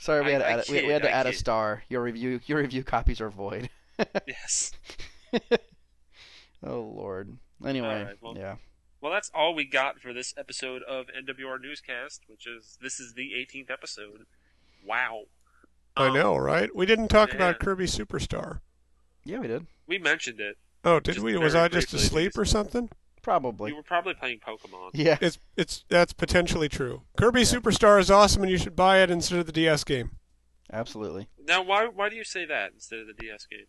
Sorry, 0.00 0.22
we 0.24 0.28
I- 0.28 0.32
had 0.32 0.38
to 0.40 0.46
I 0.48 0.50
add, 0.52 0.64
we, 0.68 0.86
we 0.86 0.92
had 0.92 1.02
to 1.02 1.08
I 1.08 1.12
add 1.12 1.26
a 1.26 1.32
star. 1.32 1.84
Your 1.88 2.02
review 2.02 2.40
your 2.46 2.58
review 2.58 2.82
copies 2.82 3.20
are 3.20 3.30
void. 3.30 3.68
yes. 4.26 4.72
Oh 6.62 6.80
lord. 6.94 7.38
Anyway, 7.64 7.86
Alright, 7.88 8.16
well- 8.20 8.36
yeah. 8.36 8.56
Well, 9.00 9.10
that's 9.12 9.30
all 9.34 9.54
we 9.54 9.64
got 9.64 9.98
for 9.98 10.12
this 10.12 10.34
episode 10.36 10.82
of 10.82 11.06
NWR 11.06 11.58
Newscast, 11.58 12.20
which 12.28 12.46
is 12.46 12.76
this 12.82 13.00
is 13.00 13.14
the 13.14 13.30
18th 13.32 13.70
episode. 13.70 14.26
Wow. 14.86 15.22
I 15.96 16.08
Um, 16.08 16.14
know, 16.14 16.36
right? 16.36 16.68
We 16.76 16.84
didn't 16.84 17.08
talk 17.08 17.30
yeah. 17.30 17.36
about 17.36 17.60
Kirby 17.60 17.86
Superstar. 17.86 18.60
Yeah, 19.24 19.38
we 19.38 19.46
did. 19.48 19.66
We 19.86 19.96
mentioned 19.98 20.38
it. 20.40 20.58
Oh, 20.84 21.00
did 21.00 21.14
Just 21.14 21.24
we? 21.24 21.34
Was 21.38 21.54
I 21.54 21.68
just 21.68 21.90
briefly, 21.90 22.06
asleep 22.06 22.36
or 22.38 22.44
something? 22.44 22.90
Probably. 23.22 23.70
You 23.70 23.76
were 23.76 23.82
probably 23.82 24.14
playing 24.14 24.40
Pokemon. 24.40 24.90
Yeah. 24.94 25.18
It's 25.20 25.38
it's 25.56 25.84
that's 25.88 26.12
potentially 26.12 26.68
true. 26.68 27.02
Kirby 27.16 27.42
Superstar 27.42 28.00
is 28.00 28.10
awesome, 28.10 28.42
and 28.42 28.50
you 28.50 28.58
should 28.58 28.74
buy 28.76 28.98
it 29.02 29.10
instead 29.10 29.38
of 29.38 29.46
the 29.46 29.52
DS 29.52 29.84
game. 29.84 30.12
Absolutely. 30.72 31.28
Now, 31.46 31.62
why 31.62 31.86
why 31.86 32.08
do 32.08 32.16
you 32.16 32.24
say 32.24 32.44
that 32.46 32.72
instead 32.72 33.00
of 33.00 33.06
the 33.06 33.12
DS 33.14 33.46
game? 33.46 33.66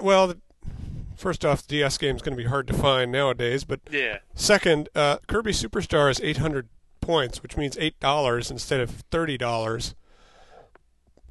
Well, 0.00 0.28
the, 0.28 0.38
first 1.16 1.44
off, 1.44 1.62
the 1.66 1.68
DS 1.78 1.98
game 1.98 2.16
is 2.16 2.22
going 2.22 2.36
to 2.36 2.42
be 2.42 2.48
hard 2.48 2.66
to 2.68 2.74
find 2.74 3.10
nowadays, 3.12 3.64
but 3.64 3.80
Yeah. 3.90 4.18
second, 4.34 4.88
uh, 4.94 5.18
Kirby 5.26 5.50
Superstar 5.52 6.10
is 6.10 6.20
800 6.20 6.68
points, 7.00 7.42
which 7.42 7.56
means 7.56 7.76
eight 7.80 7.98
dollars 8.00 8.50
instead 8.50 8.80
of 8.80 8.90
thirty 9.10 9.36
dollars. 9.38 9.94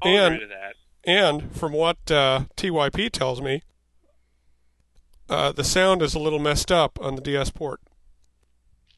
I'll 0.02 0.10
And- 0.16 0.34
agree 0.34 0.46
to 0.46 0.54
that. 0.54 0.74
And 1.04 1.54
from 1.56 1.72
what 1.72 1.96
uh, 2.10 2.44
TYP 2.56 3.10
tells 3.10 3.40
me, 3.40 3.62
uh, 5.28 5.52
the 5.52 5.64
sound 5.64 6.02
is 6.02 6.14
a 6.14 6.18
little 6.18 6.38
messed 6.38 6.70
up 6.72 6.98
on 7.00 7.14
the 7.16 7.22
DS 7.22 7.50
port. 7.50 7.80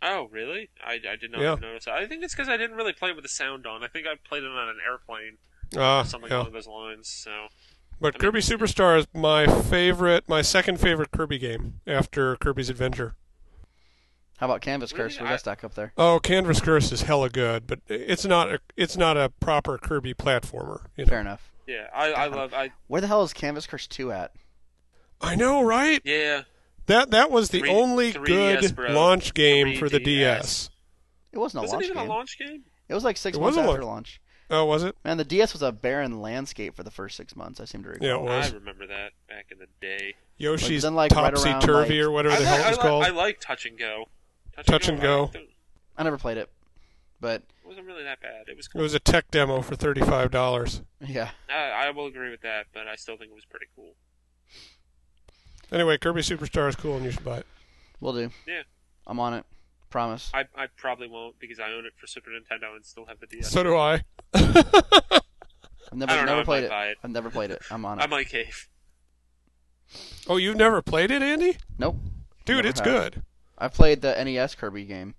Oh, 0.02 0.28
really? 0.30 0.70
I, 0.82 0.94
I 0.94 1.16
did 1.16 1.30
not 1.30 1.40
Yeah. 1.40 1.54
notice. 1.60 1.84
that. 1.84 1.94
I 1.94 2.06
think 2.06 2.24
it's 2.24 2.34
because 2.34 2.48
I 2.48 2.56
didn't 2.56 2.76
really 2.76 2.92
play 2.94 3.10
it 3.10 3.16
with 3.16 3.24
the 3.24 3.28
sound 3.28 3.66
on. 3.66 3.82
I 3.84 3.88
think 3.88 4.06
I 4.06 4.14
played 4.26 4.42
it 4.44 4.50
on 4.50 4.68
an 4.68 4.78
airplane, 4.86 5.36
Ah, 5.76 6.02
something 6.04 6.30
yeah. 6.30 6.38
along 6.40 6.52
those 6.52 6.66
lines. 6.66 7.08
So 7.08 7.48
But 8.00 8.14
I 8.14 8.16
mean- 8.16 8.20
Kirby 8.32 8.40
Superstar 8.40 8.98
is 8.98 9.06
my 9.12 9.46
favorite, 9.46 10.26
my 10.28 10.40
second 10.40 10.80
favorite 10.80 11.10
Kirby 11.10 11.38
game 11.38 11.80
after 11.86 12.36
Kirby's 12.36 12.70
Adventure. 12.70 13.14
How 14.38 14.46
about 14.46 14.62
Canvas 14.62 14.90
Really? 14.94 15.04
Curse? 15.10 15.20
We 15.20 15.26
I- 15.26 15.30
got 15.30 15.40
stack 15.40 15.64
up 15.64 15.74
there. 15.74 15.92
Oh, 15.98 16.18
Canvas 16.18 16.62
Curse 16.62 16.92
is 16.92 17.02
hella 17.02 17.28
good, 17.28 17.66
but 17.66 17.80
it's 17.88 18.24
not 18.24 18.50
a 18.50 18.60
it's 18.74 18.96
not 18.96 19.18
a 19.18 19.28
proper 19.28 19.76
Kirby 19.76 20.14
platformer. 20.14 20.86
You 20.96 21.04
know? 21.04 21.10
Fair 21.10 21.20
enough. 21.20 21.50
yeah, 21.66 21.88
I, 21.94 22.12
I 22.12 22.26
love. 22.28 22.54
I 22.54 22.72
Where 22.86 23.02
the 23.02 23.06
hell 23.06 23.22
is 23.22 23.34
Canvas 23.34 23.66
Curse 23.66 23.86
2 23.86 24.12
at? 24.12 24.32
I 25.20 25.34
know, 25.36 25.62
right? 25.62 26.00
yeah. 26.04 26.42
That 26.86 27.10
that 27.12 27.30
was 27.30 27.50
the 27.50 27.60
Three- 27.60 27.70
only 27.70 28.12
3DS, 28.12 28.60
good 28.60 28.76
bro. 28.76 28.92
launch 28.92 29.32
game 29.34 29.76
for 29.78 29.88
the 29.88 30.00
3DS. 30.00 30.70
It 31.32 31.38
wasn't 31.38 31.60
a 31.60 31.62
Was 31.62 31.70
it 31.70 31.74
launch 31.74 31.84
even 31.84 31.96
game. 31.98 32.06
a 32.06 32.08
launch 32.12 32.38
game? 32.38 32.64
It 32.88 32.94
was 32.94 33.04
like 33.04 33.16
six 33.16 33.36
It 33.36 33.40
was 33.40 33.54
months 33.54 33.68
a 33.68 33.70
after 33.72 33.84
launch. 33.84 33.86
launch. 33.86 34.20
Oh, 34.52 34.64
was 34.64 34.82
it? 34.82 34.96
Man, 35.04 35.16
the 35.16 35.24
DS 35.24 35.52
was 35.52 35.62
a 35.62 35.70
barren 35.70 36.20
landscape 36.20 36.74
for 36.74 36.82
the 36.82 36.90
first 36.90 37.16
six 37.16 37.36
months. 37.36 37.60
I 37.60 37.64
seem 37.66 37.84
to 37.84 37.90
recall. 37.90 38.08
Yeah, 38.08 38.14
it 38.16 38.22
was. 38.22 38.50
I 38.50 38.54
remember 38.56 38.84
that 38.88 39.12
back 39.28 39.46
in 39.52 39.58
the 39.58 39.68
day. 39.80 40.14
Yoshi's 40.38 40.82
then, 40.82 40.96
like, 40.96 41.12
right 41.12 41.32
Topsy 41.32 41.50
around, 41.50 41.60
Turvy 41.60 41.98
like- 42.00 42.06
or 42.06 42.10
whatever 42.10 42.34
I, 42.34 42.38
the 42.38 42.42
li- 42.44 42.48
hell 42.50 42.64
it 42.64 42.68
was 42.70 42.76
li- 42.78 42.82
called. 42.82 43.04
I 43.04 43.08
like 43.10 43.40
Touch 43.40 43.66
and 43.66 43.78
Go. 43.78 44.08
Touch 44.66 44.88
and 44.88 45.00
Go. 45.00 45.16
I 45.18 45.20
liked 45.22 45.34
it. 45.36 45.50
I 45.96 46.02
never 46.02 46.18
played 46.18 46.38
it, 46.38 46.50
but 47.20 47.42
It 47.62 47.68
wasn't 47.68 47.86
really 47.86 48.02
that 48.02 48.20
bad. 48.20 48.48
It 48.48 48.56
was 48.56 48.68
It 48.74 48.80
was 48.80 48.94
a 48.94 48.98
tech 48.98 49.30
demo 49.30 49.60
for 49.62 49.76
thirty 49.76 50.00
five 50.00 50.32
dollars. 50.32 50.82
yeah. 51.00 51.30
I, 51.48 51.86
I 51.86 51.90
will 51.90 52.06
agree 52.06 52.30
with 52.30 52.40
that, 52.40 52.66
but 52.74 52.88
I 52.88 52.96
still 52.96 53.16
think 53.16 53.30
it 53.30 53.34
was 53.36 53.44
pretty 53.44 53.66
cool. 53.76 53.92
Anyway, 55.72 55.98
Kirby 55.98 56.20
Superstar 56.22 56.68
is 56.68 56.76
cool 56.76 56.96
and 56.96 57.04
you 57.04 57.10
should 57.10 57.24
buy 57.24 57.38
it. 57.38 57.46
We'll 58.00 58.12
do. 58.12 58.30
Yeah. 58.46 58.62
I'm 59.06 59.20
on 59.20 59.34
it. 59.34 59.44
Promise. 59.90 60.30
I, 60.32 60.44
I 60.56 60.66
probably 60.76 61.08
won't 61.08 61.38
because 61.40 61.58
I 61.58 61.72
own 61.72 61.84
it 61.84 61.92
for 61.96 62.06
Super 62.06 62.30
Nintendo 62.30 62.74
and 62.76 62.84
still 62.84 63.06
have 63.06 63.18
the 63.20 63.26
DS. 63.26 63.50
So 63.50 63.62
do 63.62 63.76
I. 63.76 64.02
I've 64.34 65.98
never 65.98 66.12
I 66.12 66.16
don't 66.16 66.26
know, 66.26 66.36
never 66.36 66.40
I 66.40 66.44
played 66.44 66.60
might 66.62 66.66
it. 66.66 66.70
buy 66.70 66.86
it. 66.88 66.98
I've 67.02 67.10
never 67.10 67.30
played 67.30 67.50
it. 67.50 67.62
I'm 67.70 67.84
on 67.84 67.98
it. 67.98 68.02
I'm 68.02 68.10
might 68.10 68.28
cave. 68.28 68.68
oh, 70.28 70.36
you've 70.36 70.56
never 70.56 70.80
played 70.82 71.10
it, 71.10 71.22
Andy? 71.22 71.56
Nope. 71.78 71.96
Dude, 72.44 72.56
Never 72.58 72.68
it's 72.68 72.80
have. 72.80 72.86
good. 72.86 73.22
I've 73.58 73.74
played 73.74 74.00
the 74.00 74.12
NES 74.24 74.54
Kirby 74.54 74.84
game, 74.84 75.14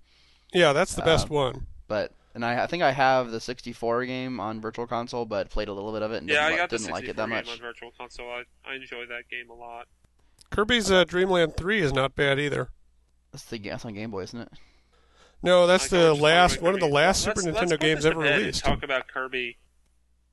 Yeah, 0.52 0.72
that's 0.72 0.94
the 0.94 1.02
best 1.02 1.26
Uh, 1.30 1.34
one. 1.34 1.66
but 1.86 2.12
and 2.34 2.44
I, 2.44 2.64
I 2.64 2.66
think 2.66 2.82
I 2.82 2.90
have 2.92 3.30
the 3.30 3.38
64 3.40 4.06
game 4.06 4.40
on 4.40 4.60
Virtual 4.60 4.86
Console, 4.86 5.26
but 5.26 5.50
played 5.50 5.68
a 5.68 5.72
little 5.72 5.92
bit 5.92 6.02
of 6.02 6.12
it 6.12 6.22
and 6.22 6.28
Yeah, 6.28 6.36
didn't, 6.36 6.44
I 6.46 6.50
li- 6.50 6.56
got 6.56 6.70
the 6.70 6.76
didn't 6.78 6.94
64 6.94 6.94
like 7.00 7.08
it 7.10 7.16
that 7.16 7.22
game 7.28 7.36
much. 7.36 7.50
on 7.52 7.58
Virtual 7.58 7.90
Console. 7.96 8.30
I, 8.30 8.42
I 8.68 8.74
enjoy 8.76 9.04
that 9.06 9.28
game 9.30 9.50
a 9.50 9.54
lot. 9.54 9.86
Kirby's 10.52 10.90
uh, 10.90 11.04
Dreamland 11.04 11.56
Three 11.56 11.80
is 11.80 11.92
not 11.92 12.14
bad 12.14 12.38
either. 12.38 12.68
That's 13.32 13.44
the 13.46 13.58
that's 13.58 13.84
on 13.84 13.94
Game 13.94 14.10
Boy, 14.10 14.22
isn't 14.22 14.38
it? 14.40 14.48
No, 15.42 15.66
that's 15.66 15.92
I 15.92 15.96
the 15.96 16.02
thought 16.08 16.14
we 16.14 16.20
were 16.20 16.26
last 16.28 16.62
one 16.62 16.74
of 16.74 16.80
the 16.80 16.86
last 16.86 17.24
Kirby. 17.24 17.40
Super 17.40 17.52
Let's- 17.52 17.70
let's 17.70 17.72
Nintendo 17.72 17.80
games 17.80 18.06
ever 18.06 18.20
released. 18.20 18.64
Talk 18.64 18.82
about 18.84 19.08
Kirby 19.08 19.56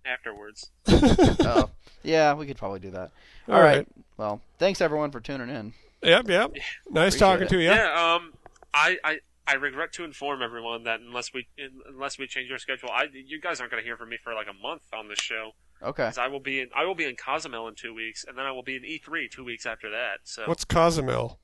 afterwards. 0.06 0.70
oh, 0.88 1.70
yeah, 2.04 2.34
we 2.34 2.46
could 2.46 2.58
probably 2.58 2.80
do 2.80 2.92
that. 2.92 3.12
All 3.48 3.56
All 3.56 3.62
right. 3.62 3.78
right. 3.78 3.88
Well, 4.18 4.42
thanks 4.60 4.82
everyone 4.82 5.12
for 5.12 5.20
tuning 5.20 5.50
in. 5.50 5.74
Yep, 6.04 6.30
yep. 6.30 6.52
Nice 6.90 7.16
Appreciate 7.16 7.20
talking 7.20 7.46
it. 7.46 7.50
to 7.50 7.58
you. 7.58 7.70
Yeah. 7.70 8.16
um, 8.16 8.34
I, 8.74 8.98
I, 9.04 9.20
I 9.48 9.54
regret 9.56 9.94
to 9.94 10.04
inform 10.04 10.42
everyone 10.42 10.84
that 10.84 11.00
unless 11.00 11.34
we 11.34 11.48
unless 11.90 12.18
we 12.20 12.28
change 12.28 12.52
our 12.52 12.58
schedule, 12.60 12.90
I 12.92 13.06
you 13.12 13.42
guys 13.42 13.60
aren't 13.60 13.72
going 13.72 13.82
to 13.82 13.86
hear 13.88 13.98
from 13.98 14.10
me 14.10 14.18
for 14.24 14.34
like 14.34 14.48
a 14.48 14.54
month 14.54 14.84
on 14.94 15.08
this 15.10 15.20
show. 15.20 15.52
Okay. 15.82 16.04
'Cause 16.04 16.18
I 16.18 16.28
will 16.28 16.40
be 16.40 16.60
in 16.60 16.70
I 16.76 16.86
will 16.86 16.96
be 16.96 17.06
in 17.06 17.16
Cozumel 17.16 17.68
in 17.68 17.76
two 17.76 17.94
weeks, 17.94 18.24
and 18.28 18.38
then 18.38 18.46
I 18.46 18.52
will 18.52 18.64
be 18.64 18.76
in 18.76 18.84
E3 18.84 19.30
two 19.32 19.44
weeks 19.44 19.66
after 19.66 19.90
that. 19.92 20.20
So 20.26 20.46
What's 20.46 20.66
Cozumel? 20.66 21.40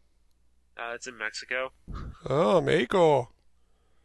uh, 0.78 0.92
it's 0.94 1.08
in 1.08 1.18
Mexico. 1.18 1.72
Oh, 2.30 2.60
Mexico. 2.62 3.30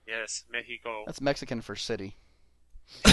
Yes, 0.06 0.44
Mexico. 0.50 1.02
That's 1.06 1.20
Mexican 1.20 1.60
for 1.60 1.74
city. 1.76 2.16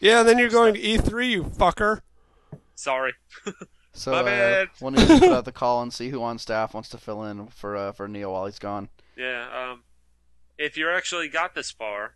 yeah, 0.00 0.20
and 0.20 0.28
then 0.28 0.38
you're 0.38 0.48
going 0.50 0.74
to 0.74 0.80
E3, 0.80 1.30
you 1.30 1.44
fucker. 1.44 2.00
Sorry. 2.74 3.14
So 3.94 4.12
My 4.12 4.18
uh, 4.20 4.24
bad. 4.24 4.68
we'll 4.80 4.92
need 4.92 5.08
to 5.08 5.18
put 5.18 5.32
out 5.32 5.44
the 5.44 5.50
call 5.50 5.82
and 5.82 5.92
see 5.92 6.10
who 6.10 6.22
on 6.22 6.38
staff 6.38 6.72
wants 6.72 6.88
to 6.90 6.98
fill 6.98 7.24
in 7.24 7.48
for 7.48 7.76
uh, 7.76 7.90
for 7.90 8.06
Neo 8.06 8.30
while 8.30 8.46
he's 8.46 8.60
gone. 8.60 8.90
Yeah. 9.16 9.48
Um, 9.72 9.82
if 10.56 10.76
you 10.76 10.88
actually 10.88 11.28
got 11.28 11.56
this 11.56 11.72
far, 11.72 12.14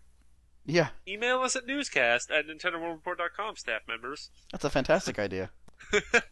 Yeah, 0.65 0.89
email 1.09 1.41
us 1.41 1.57
at 1.57 1.67
newscast 1.67 2.31
at 2.31 2.47
nintendoworldreport.com, 2.47 3.57
staff 3.57 3.83
members. 3.89 4.31
that's 4.53 4.65
a 4.65 4.71
fantastic 4.71 5.19
idea. 5.19 5.51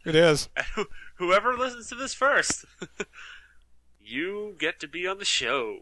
It 0.06 0.14
is. 0.14 0.48
Whoever 1.16 1.56
listens 1.56 1.88
to 1.88 1.94
this 1.96 2.14
first, 2.14 2.64
you 4.00 4.54
get 4.58 4.78
to 4.80 4.88
be 4.88 5.06
on 5.06 5.18
the 5.18 5.24
show. 5.24 5.78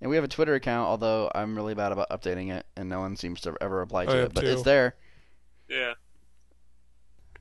And 0.00 0.10
we 0.10 0.16
have 0.16 0.24
a 0.24 0.28
Twitter 0.28 0.54
account, 0.54 0.88
although 0.88 1.30
I'm 1.34 1.56
really 1.56 1.74
bad 1.74 1.90
about 1.92 2.10
updating 2.10 2.52
it, 2.52 2.66
and 2.76 2.88
no 2.88 3.00
one 3.00 3.16
seems 3.16 3.40
to 3.42 3.54
ever 3.60 3.76
reply 3.76 4.04
to 4.04 4.10
have 4.10 4.24
it. 4.26 4.34
But 4.34 4.42
too. 4.42 4.48
it's 4.48 4.62
there. 4.62 4.94
Yeah. 5.68 5.92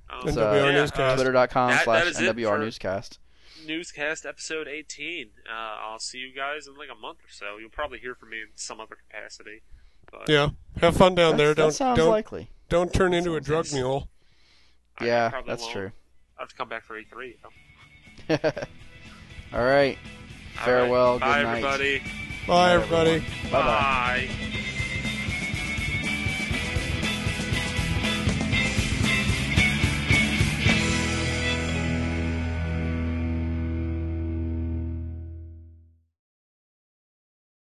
Um, 0.10 0.28
And 0.28 0.34
So, 0.36 0.42
WR 0.52 0.68
uh, 0.68 0.72
Newscast. 0.72 1.16
Twitter.com 1.16 1.70
that- 1.72 1.84
slash 1.84 2.04
that 2.04 2.10
is 2.10 2.18
NWR 2.20 2.48
for- 2.48 2.60
Newscast. 2.60 3.20
Newscast 3.68 4.26
episode 4.26 4.68
18. 4.68 5.30
Uh, 5.50 5.54
I'll 5.54 6.00
see 6.00 6.20
you 6.20 6.34
guys 6.36 6.68
in 6.68 6.76
like 6.76 6.90
a 6.96 7.00
month 7.00 7.20
or 7.20 7.30
so. 7.32 7.58
You'll 7.58 7.70
probably 7.70 8.00
hear 8.00 8.16
from 8.16 8.30
me 8.30 8.42
in 8.42 8.48
some 8.56 8.80
other 8.80 8.96
capacity. 8.96 9.62
But 10.12 10.30
yeah. 10.30 10.50
Have 10.82 10.98
fun 10.98 11.16
down 11.16 11.38
there. 11.38 11.54
Don't 11.54 11.70
that 11.70 11.74
sounds 11.74 11.98
don't 11.98 12.10
likely. 12.12 12.50
don't 12.70 12.94
turn 12.94 13.14
into 13.14 13.36
a 13.36 13.42
drug 13.42 13.66
nice. 13.66 13.74
mule. 13.74 14.10
I 14.98 15.06
yeah, 15.08 15.30
probably 15.30 15.50
that's 15.50 15.64
won't. 15.64 15.74
true. 15.74 15.92
I 16.38 16.42
have 16.42 16.50
to 16.50 16.56
come 16.56 16.70
back 16.70 16.84
for 16.84 17.00
E3. 17.02 17.36
though. 18.28 18.38
All 19.58 19.64
right. 19.64 19.98
Farewell, 20.64 21.20
right. 21.20 21.22
Bye, 21.22 21.38
good 21.38 21.44
night. 21.44 21.50
everybody. 21.58 22.00
Bye, 22.00 22.06
Bye, 22.48 22.74
everybody. 22.74 23.20
Bye 23.20 23.52
bye. 23.52 24.30
Bye. 24.32 24.62